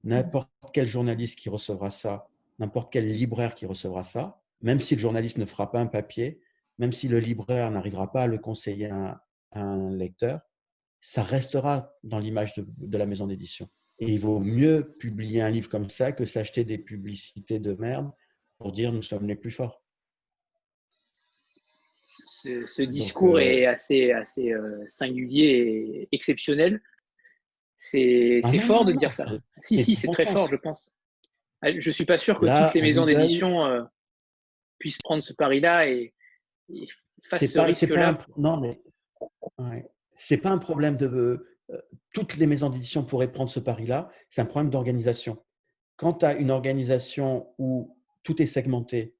n'importe 0.04 0.50
quel 0.74 0.88
journaliste 0.88 1.40
qui 1.40 1.50
recevra 1.50 1.92
ça, 1.92 2.28
n'importe 2.60 2.92
quel 2.92 3.12
libraire 3.12 3.56
qui 3.56 3.66
recevra 3.66 4.04
ça, 4.04 4.42
même 4.62 4.80
si 4.80 4.96
le 4.96 5.02
journaliste 5.02 5.38
ne 5.38 5.46
fera 5.46 5.72
pas 5.72 5.80
un 5.80 5.88
papier, 5.88 6.42
même 6.78 6.94
si 6.94 7.08
le 7.08 7.20
libraire 7.20 7.70
n'arrivera 7.72 8.12
pas 8.12 8.24
à 8.24 8.28
le 8.28 8.38
conseiller 8.38 8.90
à 8.90 9.24
un, 9.54 9.92
lecteur, 9.96 10.40
ça 11.00 11.24
restera 11.24 11.94
dans 12.04 12.20
l'image 12.20 12.54
de, 12.56 12.98
la 12.98 13.06
maison 13.06 13.28
d'édition. 13.28 13.70
Et 14.00 14.06
il 14.06 14.20
vaut 14.20 14.40
mieux 14.40 14.96
publier 15.00 15.42
un 15.42 15.50
livre 15.50 15.70
comme 15.70 15.90
ça 15.90 16.12
que 16.12 16.26
s'acheter 16.26 16.64
des 16.64 16.78
publicités 16.78 17.60
de 17.60 17.74
merde 17.74 18.12
pour 18.58 18.72
dire 18.72 18.92
nous 18.92 19.02
sommes 19.02 19.28
les 19.28 19.36
plus 19.36 19.52
forts. 19.52 19.84
Ce, 22.08 22.82
discours 22.84 23.38
euh, 23.38 23.40
est 23.40 23.66
assez, 23.66 24.12
assez 24.12 24.52
euh, 24.52 24.84
singulier 24.88 26.08
et 26.10 26.10
exceptionnel. 26.12 26.82
C'est 27.84 28.42
ah 28.44 28.60
fort 28.60 28.86
de 28.86 28.94
dire 28.94 29.12
ça. 29.12 29.26
Si, 29.60 29.80
si, 29.80 29.96
c'est 29.96 30.08
très 30.10 30.28
fort, 30.28 30.48
je 30.52 30.56
pense. 30.56 30.96
Je 31.64 31.90
ne 31.90 31.94
suis 31.94 32.06
pas 32.06 32.20
sûr 32.20 32.40
que 32.40 32.46
toutes 32.46 32.76
les 32.76 32.82
maisons 32.82 33.08
d'édition 33.08 33.66
euh, 33.66 33.82
puissent 34.78 35.00
prendre 35.00 35.24
ce 35.24 35.34
pari-là 35.34 35.88
et, 35.88 36.14
c'est 37.24 37.54
pas, 37.54 38.08
un, 38.08 38.18
non, 38.38 38.58
mais 38.58 38.82
c'est 40.20 40.38
pas 40.38 40.52
un 40.52 40.60
problème 40.60 40.96
de. 40.96 41.48
Euh, 41.72 41.82
toutes 42.14 42.38
les 42.38 42.46
maisons 42.46 42.70
d'édition 42.70 43.04
pourraient 43.04 43.32
prendre 43.32 43.50
ce 43.50 43.60
pari-là. 43.60 44.12
C'est 44.30 44.42
un 44.42 44.46
problème 44.46 44.70
d'organisation. 44.70 45.44
Quand 45.96 46.14
tu 46.14 46.26
as 46.26 46.36
une 46.36 46.52
organisation 46.52 47.52
où 47.58 47.98
tout 48.22 48.42
est 48.44 48.48
segmenté 48.48 49.16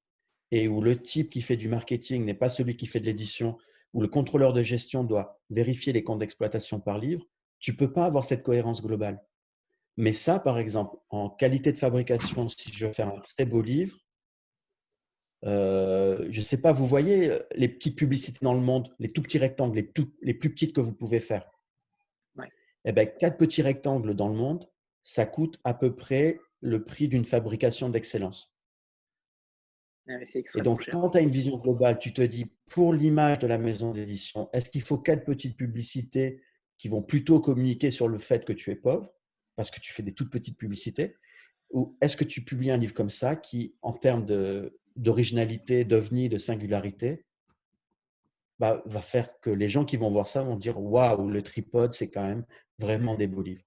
et 0.52 0.68
où 0.68 0.80
le 0.80 0.96
type 0.96 1.30
qui 1.30 1.42
fait 1.42 1.56
du 1.56 1.68
marketing 1.68 2.24
n'est 2.24 2.34
pas 2.34 2.48
celui 2.48 2.76
qui 2.76 2.86
fait 2.86 3.00
de 3.00 3.06
l'édition, 3.06 3.58
où 3.92 4.00
le 4.00 4.08
contrôleur 4.08 4.52
de 4.52 4.62
gestion 4.62 5.02
doit 5.02 5.40
vérifier 5.50 5.92
les 5.92 6.04
comptes 6.04 6.20
d'exploitation 6.20 6.78
par 6.78 6.98
livre, 6.98 7.26
tu 7.62 7.74
peux 7.74 7.92
pas 7.92 8.04
avoir 8.04 8.24
cette 8.24 8.42
cohérence 8.42 8.82
globale. 8.82 9.24
Mais 9.96 10.12
ça, 10.12 10.38
par 10.38 10.58
exemple, 10.58 10.96
en 11.08 11.30
qualité 11.30 11.72
de 11.72 11.78
fabrication, 11.78 12.48
si 12.48 12.70
je 12.72 12.86
veux 12.86 12.92
faire 12.92 13.08
un 13.08 13.20
très 13.20 13.46
beau 13.46 13.62
livre, 13.62 13.96
euh, 15.44 16.26
je 16.30 16.40
ne 16.40 16.44
sais 16.44 16.60
pas, 16.60 16.72
vous 16.72 16.86
voyez 16.86 17.38
les 17.54 17.68
petites 17.68 17.96
publicités 17.96 18.40
dans 18.42 18.54
le 18.54 18.60
monde, 18.60 18.94
les 18.98 19.12
tout 19.12 19.22
petits 19.22 19.38
rectangles, 19.38 19.76
les, 19.76 19.92
les 20.22 20.34
plus 20.34 20.50
petites 20.50 20.74
que 20.74 20.80
vous 20.80 20.94
pouvez 20.94 21.20
faire. 21.20 21.48
Eh 22.84 22.90
bien, 22.90 23.06
quatre 23.06 23.36
petits 23.36 23.62
rectangles 23.62 24.14
dans 24.14 24.28
le 24.28 24.34
monde, 24.34 24.68
ça 25.04 25.24
coûte 25.24 25.60
à 25.62 25.72
peu 25.72 25.94
près 25.94 26.40
le 26.60 26.84
prix 26.84 27.06
d'une 27.06 27.24
fabrication 27.24 27.88
d'excellence. 27.88 28.52
Ah 30.08 30.14
et 30.56 30.62
donc, 30.62 30.88
quand 30.90 31.10
tu 31.10 31.18
as 31.18 31.20
une 31.20 31.30
vision 31.30 31.58
globale, 31.58 32.00
tu 32.00 32.12
te 32.12 32.22
dis, 32.22 32.46
pour 32.70 32.92
l'image 32.92 33.38
de 33.38 33.46
la 33.46 33.56
maison 33.56 33.92
d'édition, 33.92 34.50
est-ce 34.52 34.68
qu'il 34.68 34.82
faut 34.82 34.98
quatre 34.98 35.24
petites 35.24 35.56
publicités 35.56 36.42
qui 36.82 36.88
vont 36.88 37.00
plutôt 37.00 37.38
communiquer 37.38 37.92
sur 37.92 38.08
le 38.08 38.18
fait 38.18 38.44
que 38.44 38.52
tu 38.52 38.72
es 38.72 38.74
pauvre, 38.74 39.14
parce 39.54 39.70
que 39.70 39.78
tu 39.78 39.92
fais 39.92 40.02
des 40.02 40.14
toutes 40.14 40.32
petites 40.32 40.58
publicités 40.58 41.14
Ou 41.70 41.96
est-ce 42.00 42.16
que 42.16 42.24
tu 42.24 42.42
publies 42.42 42.72
un 42.72 42.76
livre 42.76 42.92
comme 42.92 43.08
ça 43.08 43.36
qui, 43.36 43.76
en 43.82 43.92
termes 43.92 44.26
d'originalité, 44.96 45.84
d'ovni, 45.84 46.28
de 46.28 46.38
singularité, 46.38 47.24
bah, 48.58 48.82
va 48.84 49.00
faire 49.00 49.38
que 49.38 49.48
les 49.48 49.68
gens 49.68 49.84
qui 49.84 49.96
vont 49.96 50.10
voir 50.10 50.26
ça 50.26 50.42
vont 50.42 50.56
dire 50.56 50.80
Waouh, 50.80 51.28
le 51.28 51.40
tripode, 51.42 51.94
c'est 51.94 52.10
quand 52.10 52.26
même 52.26 52.44
vraiment 52.80 53.14
des 53.14 53.28
beaux 53.28 53.42
livres. 53.42 53.62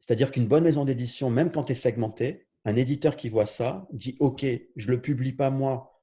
C'est-à-dire 0.00 0.30
qu'une 0.30 0.46
bonne 0.46 0.64
maison 0.64 0.84
d'édition, 0.84 1.30
même 1.30 1.50
quand 1.50 1.64
tu 1.64 1.72
es 1.72 1.74
segmenté, 1.74 2.48
un 2.66 2.76
éditeur 2.76 3.16
qui 3.16 3.30
voit 3.30 3.46
ça 3.46 3.88
dit 3.94 4.14
Ok, 4.20 4.44
je 4.76 4.86
ne 4.86 4.92
le 4.92 5.00
publie 5.00 5.32
pas 5.32 5.48
moi 5.48 6.02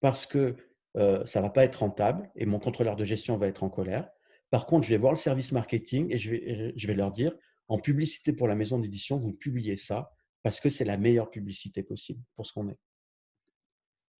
parce 0.00 0.26
que 0.26 0.54
euh, 0.96 1.26
ça 1.26 1.40
ne 1.40 1.46
va 1.46 1.50
pas 1.50 1.64
être 1.64 1.80
rentable 1.80 2.30
et 2.36 2.46
mon 2.46 2.60
contrôleur 2.60 2.94
de 2.94 3.04
gestion 3.04 3.36
va 3.36 3.48
être 3.48 3.64
en 3.64 3.68
colère. 3.68 4.08
Par 4.50 4.66
contre, 4.66 4.86
je 4.86 4.90
vais 4.90 4.98
voir 4.98 5.12
le 5.12 5.18
service 5.18 5.52
marketing 5.52 6.12
et 6.12 6.16
je 6.16 6.30
vais, 6.30 6.72
je 6.76 6.86
vais 6.86 6.94
leur 6.94 7.10
dire 7.10 7.32
En 7.68 7.78
publicité 7.78 8.32
pour 8.32 8.48
la 8.48 8.54
maison 8.54 8.78
d'édition, 8.78 9.18
vous 9.18 9.34
publiez 9.34 9.76
ça 9.76 10.10
parce 10.42 10.60
que 10.60 10.70
c'est 10.70 10.84
la 10.84 10.96
meilleure 10.96 11.30
publicité 11.30 11.82
possible 11.82 12.22
pour 12.34 12.46
ce 12.46 12.52
qu'on 12.52 12.68
est. 12.68 12.78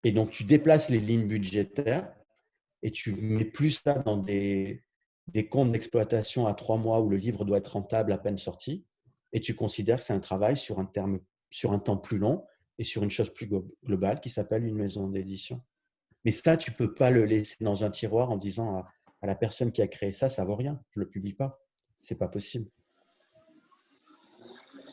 Et 0.04 0.12
donc, 0.12 0.30
tu 0.30 0.44
déplaces 0.44 0.90
les 0.90 1.00
lignes 1.00 1.26
budgétaires 1.26 2.12
et 2.82 2.90
tu 2.90 3.14
mets 3.14 3.44
plus 3.44 3.82
ça 3.82 3.94
dans 3.94 4.16
des, 4.16 4.84
comptes 5.50 5.72
d'exploitation 5.72 6.46
à 6.46 6.54
trois 6.54 6.76
mois 6.76 7.00
où 7.00 7.08
le 7.08 7.16
livre 7.16 7.44
doit 7.44 7.58
être 7.58 7.72
rentable 7.72 8.12
à 8.12 8.18
peine 8.18 8.36
sorti 8.36 8.84
et 9.32 9.40
tu 9.40 9.54
considères 9.54 9.98
que 9.98 10.04
c'est 10.04 10.12
un 10.12 10.20
travail 10.20 10.56
sur 10.56 10.78
un, 10.78 11.78
temps 11.78 11.96
plus 11.96 12.18
long 12.18 12.44
et 12.78 12.84
sur 12.84 13.02
une 13.02 13.10
chose 13.10 13.32
plus 13.32 13.50
globale 13.84 14.20
qui 14.20 14.30
s'appelle 14.30 14.64
une 14.64 14.76
maison 14.76 15.08
d'édition. 15.08 15.62
Mais 16.24 16.32
ça, 16.32 16.56
tu 16.56 16.70
ne 16.70 16.76
peux 16.76 16.94
pas 16.94 17.10
le 17.10 17.24
laisser 17.24 17.56
dans 17.60 17.84
un 17.84 17.90
tiroir 17.90 18.30
en 18.30 18.36
disant 18.36 18.76
à, 18.76 18.88
à 19.20 19.26
la 19.26 19.34
personne 19.34 19.72
qui 19.72 19.82
a 19.82 19.88
créé 19.88 20.12
ça, 20.12 20.28
ça 20.28 20.44
vaut 20.44 20.56
rien, 20.56 20.82
je 20.90 21.00
ne 21.00 21.04
le 21.04 21.10
publie 21.10 21.34
pas. 21.34 21.60
Ce 22.02 22.14
n'est 22.14 22.18
pas 22.18 22.28
possible. 22.28 22.70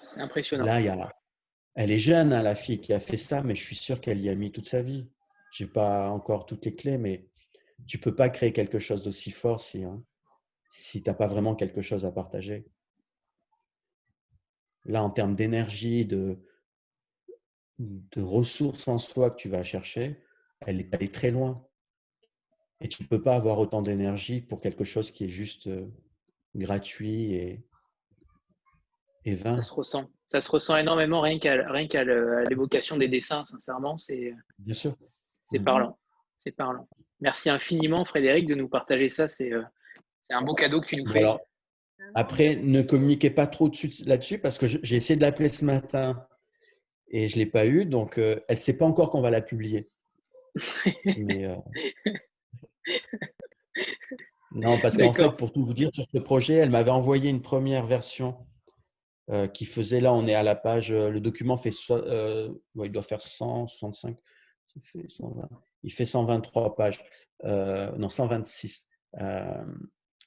C'est 0.09 0.21
impressionnant. 0.21 0.65
Là, 0.65 0.79
il 0.79 0.85
y 0.85 0.89
a, 0.89 1.11
elle 1.75 1.91
est 1.91 1.99
jeune, 1.99 2.33
hein, 2.33 2.41
la 2.41 2.55
fille 2.55 2.79
qui 2.79 2.93
a 2.93 2.99
fait 2.99 3.17
ça, 3.17 3.43
mais 3.43 3.53
je 3.53 3.63
suis 3.63 3.75
sûr 3.75 4.01
qu'elle 4.01 4.21
y 4.21 4.29
a 4.29 4.35
mis 4.35 4.51
toute 4.51 4.67
sa 4.67 4.81
vie. 4.81 5.09
Je 5.51 5.63
n'ai 5.63 5.69
pas 5.69 6.09
encore 6.09 6.45
toutes 6.45 6.65
les 6.65 6.75
clés, 6.75 6.97
mais 6.97 7.29
tu 7.87 7.97
ne 7.97 8.01
peux 8.01 8.15
pas 8.15 8.29
créer 8.29 8.53
quelque 8.53 8.79
chose 8.79 9.03
d'aussi 9.03 9.31
fort 9.31 9.61
si, 9.61 9.83
hein, 9.83 10.03
si 10.71 11.03
tu 11.03 11.09
n'as 11.09 11.15
pas 11.15 11.27
vraiment 11.27 11.55
quelque 11.55 11.81
chose 11.81 12.05
à 12.05 12.11
partager. 12.11 12.65
Là, 14.85 15.03
en 15.03 15.09
termes 15.09 15.35
d'énergie, 15.35 16.05
de, 16.05 16.39
de 17.79 18.21
ressources 18.21 18.87
en 18.87 18.97
soi 18.97 19.31
que 19.31 19.37
tu 19.37 19.49
vas 19.49 19.63
chercher, 19.63 20.21
elle 20.61 20.79
est 20.79 20.93
allée 20.93 21.11
très 21.11 21.31
loin. 21.31 21.67
Et 22.85 22.87
tu 22.87 23.01
ne 23.01 23.07
peux 23.07 23.19
pas 23.19 23.33
avoir 23.33 23.57
autant 23.57 23.81
d'énergie 23.81 24.41
pour 24.41 24.61
quelque 24.61 24.83
chose 24.83 25.09
qui 25.09 25.25
est 25.25 25.29
juste 25.29 25.65
euh, 25.65 25.87
gratuit 26.53 27.33
et, 27.33 27.65
et 29.23 29.33
vain. 29.33 29.55
Ça 29.55 29.63
se 29.63 29.73
ressent. 29.73 30.11
Ça 30.27 30.39
se 30.39 30.51
ressent 30.51 30.77
énormément 30.77 31.21
rien 31.21 31.39
qu'à 31.39 32.03
l'évocation 32.43 32.97
des 32.97 33.07
dessins, 33.07 33.43
sincèrement. 33.43 33.97
C'est 33.97 34.35
Bien 34.59 34.75
sûr. 34.75 34.95
C'est 35.01 35.57
parlant. 35.61 35.97
C'est 36.37 36.51
parlant. 36.51 36.87
Merci 37.21 37.49
infiniment, 37.49 38.05
Frédéric, 38.05 38.45
de 38.45 38.53
nous 38.53 38.69
partager 38.69 39.09
ça. 39.09 39.27
C'est 39.27 39.51
un 40.29 40.43
beau 40.43 40.53
cadeau 40.53 40.79
que 40.79 40.85
tu 40.85 40.97
nous 40.97 41.07
fais. 41.07 41.23
après, 42.13 42.55
ne 42.55 42.83
communiquez 42.83 43.31
pas 43.31 43.47
trop 43.47 43.71
là-dessus 44.05 44.37
parce 44.37 44.59
que 44.59 44.67
j'ai 44.67 44.95
essayé 44.95 45.15
de 45.15 45.23
l'appeler 45.23 45.49
ce 45.49 45.65
matin 45.65 46.23
et 47.07 47.29
je 47.29 47.35
ne 47.35 47.45
l'ai 47.45 47.49
pas 47.49 47.65
eu. 47.65 47.85
Donc, 47.85 48.19
elle 48.19 48.43
ne 48.47 48.55
sait 48.55 48.77
pas 48.77 48.85
encore 48.85 49.09
qu'on 49.09 49.21
va 49.21 49.31
la 49.31 49.41
publier. 49.41 49.89
Euh, 51.07 51.55
non, 54.51 54.79
parce 54.79 54.97
qu'en 54.97 55.11
fait, 55.11 55.29
pour 55.31 55.51
tout 55.51 55.65
vous 55.65 55.73
dire 55.73 55.89
sur 55.93 56.05
ce 56.13 56.19
projet, 56.19 56.55
elle 56.55 56.69
m'avait 56.69 56.91
envoyé 56.91 57.29
une 57.29 57.41
première 57.41 57.85
version 57.85 58.37
euh, 59.29 59.47
qui 59.47 59.65
faisait, 59.65 60.01
là, 60.01 60.13
on 60.13 60.27
est 60.27 60.35
à 60.35 60.43
la 60.43 60.55
page, 60.55 60.91
euh, 60.91 61.09
le 61.09 61.19
document 61.19 61.57
fait, 61.57 61.71
il 61.71 62.91
doit 62.91 63.03
faire 63.03 63.21
165, 63.21 64.17
il 65.83 65.91
fait 65.91 66.05
123 66.05 66.75
pages, 66.75 67.03
non, 67.43 68.09
126. 68.09 68.89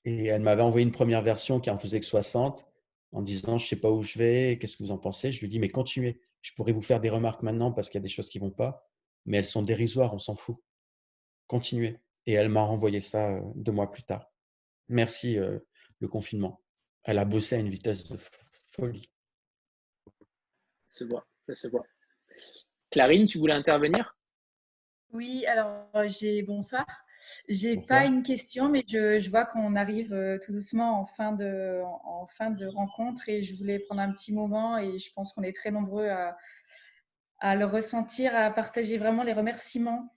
et 0.04 0.26
elle 0.26 0.42
m'avait 0.42 0.62
envoyé 0.62 0.84
une 0.86 0.92
première 0.92 1.22
version 1.22 1.60
qui 1.60 1.70
en 1.70 1.78
faisait 1.78 2.00
que 2.00 2.06
60 2.06 2.66
en 3.12 3.22
disant, 3.22 3.56
je 3.56 3.64
ne 3.64 3.68
sais 3.68 3.76
pas 3.76 3.90
où 3.90 4.02
je 4.02 4.18
vais, 4.18 4.58
qu'est-ce 4.60 4.76
que 4.76 4.82
vous 4.82 4.90
en 4.90 4.98
pensez? 4.98 5.32
Je 5.32 5.40
lui 5.40 5.48
dis, 5.48 5.58
mais 5.58 5.70
continuez, 5.70 6.20
je 6.42 6.52
pourrais 6.54 6.72
vous 6.72 6.82
faire 6.82 7.00
des 7.00 7.08
remarques 7.08 7.42
maintenant 7.42 7.72
parce 7.72 7.88
qu'il 7.88 7.98
y 7.98 8.02
a 8.02 8.06
des 8.06 8.08
choses 8.08 8.28
qui 8.28 8.38
ne 8.38 8.44
vont 8.44 8.50
pas 8.50 8.88
mais 9.28 9.36
elles 9.36 9.46
sont 9.46 9.62
dérisoires, 9.62 10.14
on 10.14 10.18
s'en 10.18 10.34
fout. 10.34 10.56
Continuez. 11.46 11.98
Et 12.28 12.34
elle 12.34 12.50
m'a 12.50 12.60
renvoyé 12.60 13.00
ça 13.00 13.40
deux 13.54 13.72
mois 13.72 13.90
plus 13.90 14.02
tard. 14.02 14.30
Merci 14.88 15.38
le 15.38 16.08
confinement. 16.08 16.60
Elle 17.04 17.18
a 17.18 17.24
bossé 17.24 17.56
à 17.56 17.58
une 17.58 17.70
vitesse 17.70 18.04
de 18.04 18.18
folie. 18.70 19.10
Ça 20.90 20.98
se 20.98 21.04
voit, 21.04 21.26
ça 21.46 21.54
se 21.54 21.68
voit. 21.68 21.86
Clarine, 22.90 23.24
tu 23.24 23.38
voulais 23.38 23.54
intervenir? 23.54 24.14
Oui, 25.14 25.46
alors 25.46 25.88
j'ai 26.04 26.42
bonsoir. 26.42 26.84
J'ai 27.48 27.78
pas 27.78 28.04
une 28.04 28.22
question, 28.22 28.68
mais 28.68 28.84
je, 28.86 29.30
vois 29.30 29.46
qu'on 29.46 29.74
arrive 29.74 30.38
tout 30.44 30.52
doucement 30.52 31.00
en 31.00 31.06
fin, 31.06 31.32
de, 31.32 31.80
en, 31.82 32.26
fin 32.26 32.50
de 32.50 32.66
rencontre 32.66 33.26
et 33.30 33.40
je 33.40 33.56
voulais 33.56 33.78
prendre 33.78 34.02
un 34.02 34.12
petit 34.12 34.34
moment 34.34 34.76
et 34.76 34.98
je 34.98 35.10
pense 35.14 35.32
qu'on 35.32 35.44
est 35.44 35.56
très 35.56 35.70
nombreux 35.70 36.08
à, 36.08 36.36
à 37.38 37.56
le 37.56 37.64
ressentir, 37.64 38.36
à 38.36 38.50
partager 38.50 38.98
vraiment 38.98 39.22
les 39.22 39.32
remerciements 39.32 40.14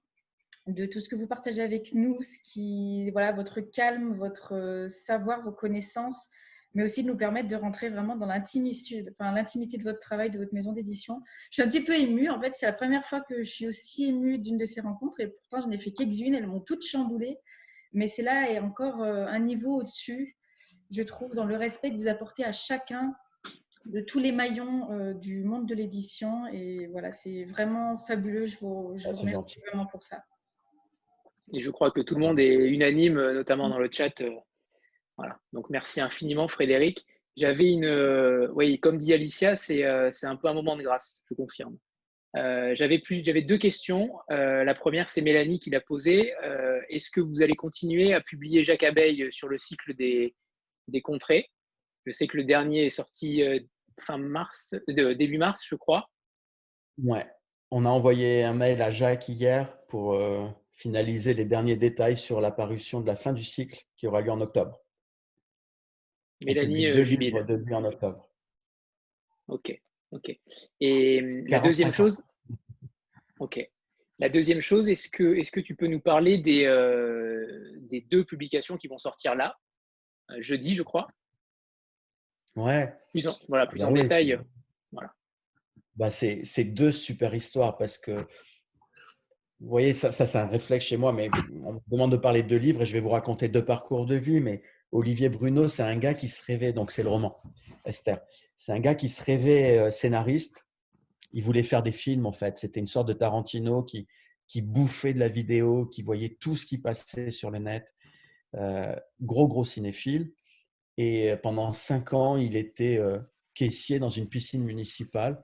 de 0.67 0.85
tout 0.85 0.99
ce 0.99 1.09
que 1.09 1.15
vous 1.15 1.27
partagez 1.27 1.61
avec 1.61 1.93
nous, 1.93 2.21
ce 2.21 2.37
qui, 2.43 3.09
voilà, 3.11 3.31
votre 3.31 3.61
calme, 3.61 4.13
votre 4.13 4.53
euh, 4.53 4.89
savoir, 4.89 5.43
vos 5.43 5.51
connaissances, 5.51 6.27
mais 6.73 6.83
aussi 6.83 7.03
de 7.03 7.07
nous 7.09 7.17
permettre 7.17 7.47
de 7.47 7.55
rentrer 7.55 7.89
vraiment 7.89 8.15
dans 8.15 8.27
l'intimité, 8.27 9.05
enfin, 9.11 9.33
l'intimité 9.33 9.77
de 9.77 9.83
votre 9.83 9.99
travail, 9.99 10.29
de 10.29 10.37
votre 10.37 10.53
maison 10.53 10.71
d'édition. 10.71 11.21
Je 11.49 11.55
suis 11.55 11.63
un 11.63 11.67
petit 11.67 11.83
peu 11.83 11.93
émue. 11.93 12.29
En 12.29 12.39
fait, 12.39 12.53
c'est 12.55 12.65
la 12.65 12.73
première 12.73 13.05
fois 13.05 13.21
que 13.21 13.43
je 13.43 13.49
suis 13.49 13.67
aussi 13.67 14.05
émue 14.05 14.37
d'une 14.37 14.57
de 14.57 14.65
ces 14.65 14.81
rencontres 14.81 15.19
et 15.19 15.27
pourtant, 15.27 15.61
je 15.61 15.67
n'ai 15.67 15.77
fait 15.77 15.91
qu'ex-une. 15.91 16.35
Elles 16.35 16.47
m'ont 16.47 16.61
toutes 16.61 16.85
chamboulées. 16.85 17.37
Mais 17.93 18.07
c'est 18.07 18.21
là 18.21 18.49
et 18.49 18.59
encore 18.59 19.01
euh, 19.01 19.25
un 19.25 19.39
niveau 19.39 19.81
au-dessus, 19.81 20.37
je 20.91 21.01
trouve, 21.01 21.33
dans 21.33 21.45
le 21.45 21.57
respect 21.57 21.91
que 21.91 21.97
vous 21.97 22.07
apportez 22.07 22.45
à 22.45 22.53
chacun 22.53 23.15
de 23.85 23.99
tous 23.99 24.19
les 24.19 24.31
maillons 24.31 24.91
euh, 24.91 25.13
du 25.13 25.43
monde 25.43 25.67
de 25.67 25.75
l'édition. 25.75 26.47
Et 26.47 26.87
voilà, 26.87 27.11
c'est 27.11 27.43
vraiment 27.45 27.97
fabuleux. 27.97 28.45
Je 28.45 28.57
vous, 28.59 28.93
je 28.95 29.09
ah, 29.09 29.11
remercie 29.11 29.59
vraiment 29.59 29.87
pour 29.87 30.03
ça. 30.03 30.23
Et 31.53 31.61
je 31.61 31.71
crois 31.71 31.91
que 31.91 32.01
tout 32.01 32.15
le 32.15 32.21
monde 32.21 32.39
est 32.39 32.53
unanime, 32.53 33.17
euh, 33.17 33.33
notamment 33.33 33.69
dans 33.69 33.79
le 33.79 33.89
chat. 33.91 34.21
Euh, 34.21 34.29
voilà. 35.17 35.37
Donc 35.53 35.69
merci 35.69 36.01
infiniment, 36.01 36.47
Frédéric. 36.47 37.05
J'avais 37.37 37.71
une, 37.71 38.49
oui, 38.53 38.79
comme 38.79 38.97
dit 38.97 39.13
Alicia, 39.13 39.55
c'est 39.55 39.85
un 39.85 40.35
peu 40.35 40.49
un 40.49 40.53
moment 40.53 40.75
de 40.75 40.83
grâce, 40.83 41.23
je 41.29 41.35
confirme. 41.35 41.77
plus, 42.33 43.23
j'avais 43.23 43.41
deux 43.41 43.57
questions. 43.57 44.11
la 44.27 44.75
première, 44.75 45.07
c'est 45.07 45.21
Mélanie 45.21 45.59
qui 45.59 45.69
l'a 45.69 45.79
posée. 45.79 46.33
Est-ce 46.89 47.09
que 47.09 47.21
vous 47.21 47.41
allez 47.41 47.55
continuer 47.55 48.13
à 48.13 48.19
publier 48.19 48.63
Jacques 48.63 48.83
Abeille 48.83 49.31
sur 49.31 49.47
le 49.47 49.57
cycle 49.57 49.95
des, 49.95 50.35
des 50.89 51.01
contrées? 51.01 51.49
Je 52.05 52.11
sais 52.11 52.27
que 52.27 52.35
le 52.35 52.43
dernier 52.43 52.85
est 52.85 52.89
sorti 52.89 53.43
fin 53.97 54.17
mars, 54.17 54.75
début 54.89 55.37
mars, 55.37 55.63
je 55.65 55.75
crois. 55.75 56.09
Ouais. 56.97 57.25
On 57.71 57.85
a 57.85 57.89
envoyé 57.89 58.43
un 58.43 58.53
mail 58.53 58.81
à 58.81 58.91
Jacques 58.91 59.29
hier 59.29 59.77
pour 59.87 60.15
euh, 60.15 60.45
finaliser 60.71 61.33
les 61.33 61.45
derniers 61.45 61.75
détails 61.75 62.17
sur 62.17 62.41
la 62.41 62.51
parution 62.51 63.01
de 63.01 63.07
la 63.07 63.15
fin 63.15 63.33
du 63.33 63.43
cycle 63.43 63.83
qui 63.95 64.07
aura 64.07 64.21
lieu 64.21 64.31
en 64.31 64.41
octobre. 64.41 64.79
Mélanie, 66.43 66.91
deux 66.91 67.03
livres 67.03 67.43
de 67.43 67.55
lui 67.55 67.73
en 67.73 67.83
octobre. 67.85 68.27
Ok, 69.47 69.79
ok. 70.11 70.39
Et 70.79 71.21
hum, 71.21 71.47
la 71.47 71.59
deuxième 71.59 71.93
chose. 71.93 72.23
Ok. 73.39 73.59
La 74.19 74.29
deuxième 74.29 74.61
chose, 74.61 74.87
est-ce 74.87 75.09
que, 75.09 75.35
est 75.35 75.49
que 75.49 75.59
tu 75.59 75.75
peux 75.75 75.87
nous 75.87 75.99
parler 75.99 76.37
des, 76.37 76.65
euh, 76.65 77.71
des 77.81 78.01
deux 78.01 78.23
publications 78.23 78.77
qui 78.77 78.87
vont 78.87 78.99
sortir 78.99 79.33
là, 79.33 79.57
euh, 80.29 80.35
jeudi, 80.39 80.75
je 80.75 80.83
crois 80.83 81.07
Ouais. 82.55 82.93
Plus 83.09 83.25
en, 83.27 83.31
voilà, 83.47 83.65
plus 83.65 83.83
en 83.83 83.91
détail. 83.91 84.39
Voilà. 84.91 85.11
Bah, 85.95 86.11
c'est 86.11 86.63
deux 86.65 86.91
super 86.91 87.33
histoires 87.33 87.77
parce 87.77 87.97
que, 87.97 88.27
vous 89.61 89.69
voyez, 89.69 89.93
ça, 89.93 90.11
ça 90.11 90.25
c'est 90.25 90.39
un 90.39 90.47
réflexe 90.47 90.85
chez 90.85 90.97
moi, 90.97 91.13
mais 91.13 91.29
on 91.63 91.73
me 91.73 91.79
demande 91.87 92.11
de 92.11 92.17
parler 92.17 92.41
de 92.41 92.47
deux 92.47 92.57
livres 92.57 92.81
et 92.81 92.85
je 92.85 92.93
vais 92.93 92.99
vous 92.99 93.09
raconter 93.09 93.47
deux 93.47 93.63
parcours 93.63 94.07
de 94.07 94.15
vie. 94.15 94.41
Mais 94.41 94.63
Olivier 94.91 95.29
Bruno, 95.29 95.69
c'est 95.69 95.83
un 95.83 95.97
gars 95.97 96.15
qui 96.15 96.29
se 96.29 96.43
rêvait, 96.43 96.73
donc 96.73 96.89
c'est 96.91 97.03
le 97.03 97.09
roman, 97.09 97.39
Esther. 97.85 98.19
C'est 98.55 98.71
un 98.71 98.79
gars 98.79 98.95
qui 98.95 99.07
se 99.07 99.23
rêvait 99.23 99.77
euh, 99.77 99.89
scénariste. 99.91 100.65
Il 101.31 101.43
voulait 101.43 101.61
faire 101.61 101.83
des 101.83 101.91
films, 101.91 102.25
en 102.25 102.31
fait. 102.31 102.57
C'était 102.57 102.79
une 102.79 102.87
sorte 102.87 103.07
de 103.07 103.13
Tarantino 103.13 103.83
qui, 103.83 104.07
qui 104.47 104.63
bouffait 104.63 105.13
de 105.13 105.19
la 105.19 105.27
vidéo, 105.27 105.85
qui 105.85 106.01
voyait 106.01 106.37
tout 106.39 106.55
ce 106.55 106.65
qui 106.65 106.79
passait 106.79 107.29
sur 107.29 107.51
le 107.51 107.59
net. 107.59 107.95
Euh, 108.55 108.95
gros, 109.21 109.47
gros 109.47 109.63
cinéphile. 109.63 110.33
Et 110.97 111.35
pendant 111.43 111.71
cinq 111.71 112.13
ans, 112.13 112.35
il 112.35 112.55
était 112.55 112.99
caissier 113.53 113.97
dans 113.97 114.09
une 114.09 114.27
piscine 114.27 114.63
municipale 114.63 115.41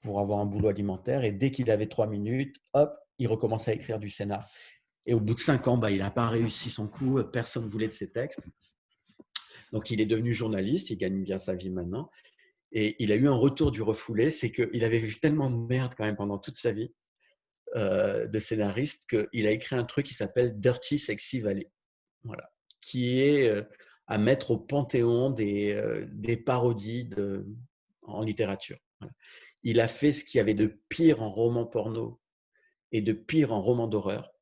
pour 0.00 0.20
avoir 0.20 0.38
un 0.38 0.46
boulot 0.46 0.68
alimentaire. 0.68 1.22
Et 1.22 1.32
dès 1.32 1.50
qu'il 1.50 1.70
avait 1.70 1.86
trois 1.86 2.06
minutes, 2.06 2.56
hop, 2.72 2.96
il 3.18 3.28
recommençait 3.28 3.72
à 3.72 3.74
écrire 3.74 3.98
du 3.98 4.10
scénar. 4.10 4.48
Et 5.06 5.14
au 5.14 5.20
bout 5.20 5.34
de 5.34 5.40
cinq 5.40 5.68
ans, 5.68 5.76
bah, 5.76 5.90
il 5.90 5.98
n'a 5.98 6.10
pas 6.10 6.28
réussi 6.28 6.70
son 6.70 6.88
coup. 6.88 7.22
Personne 7.32 7.64
ne 7.64 7.70
voulait 7.70 7.88
de 7.88 7.92
ses 7.92 8.10
textes. 8.10 8.46
Donc, 9.72 9.90
il 9.90 10.00
est 10.00 10.06
devenu 10.06 10.32
journaliste. 10.32 10.90
Il 10.90 10.96
gagne 10.96 11.22
bien 11.22 11.38
sa 11.38 11.54
vie 11.54 11.70
maintenant. 11.70 12.10
Et 12.72 12.96
il 12.98 13.12
a 13.12 13.14
eu 13.14 13.28
un 13.28 13.34
retour 13.34 13.70
du 13.70 13.82
refoulé. 13.82 14.30
C'est 14.30 14.50
qu'il 14.50 14.82
avait 14.84 14.98
vu 14.98 15.20
tellement 15.20 15.50
de 15.50 15.56
merde 15.56 15.94
quand 15.96 16.04
même 16.04 16.16
pendant 16.16 16.38
toute 16.38 16.56
sa 16.56 16.72
vie 16.72 16.92
de 17.74 18.40
scénariste 18.40 19.04
qu'il 19.06 19.46
a 19.46 19.50
écrit 19.50 19.76
un 19.76 19.84
truc 19.84 20.06
qui 20.06 20.14
s'appelle 20.14 20.58
Dirty 20.58 20.98
Sexy 20.98 21.40
Valley. 21.40 21.70
Voilà. 22.24 22.50
Qui 22.80 23.20
est 23.20 23.52
à 24.06 24.18
mettre 24.18 24.52
au 24.52 24.58
panthéon 24.58 25.30
des, 25.30 25.74
euh, 25.74 26.06
des 26.10 26.36
parodies 26.36 27.10
en 28.02 28.22
littérature. 28.22 28.78
Il 29.62 29.80
a 29.80 29.88
fait 29.88 30.12
ce 30.12 30.24
qu'il 30.24 30.38
y 30.38 30.40
avait 30.40 30.54
de 30.54 30.78
pire 30.88 31.22
en 31.22 31.28
roman 31.28 31.66
porno 31.66 32.20
et 32.92 33.02
de 33.02 33.12
pire 33.12 33.52
en 33.52 33.60
roman 33.60 33.86
d'horreur. 33.86 34.32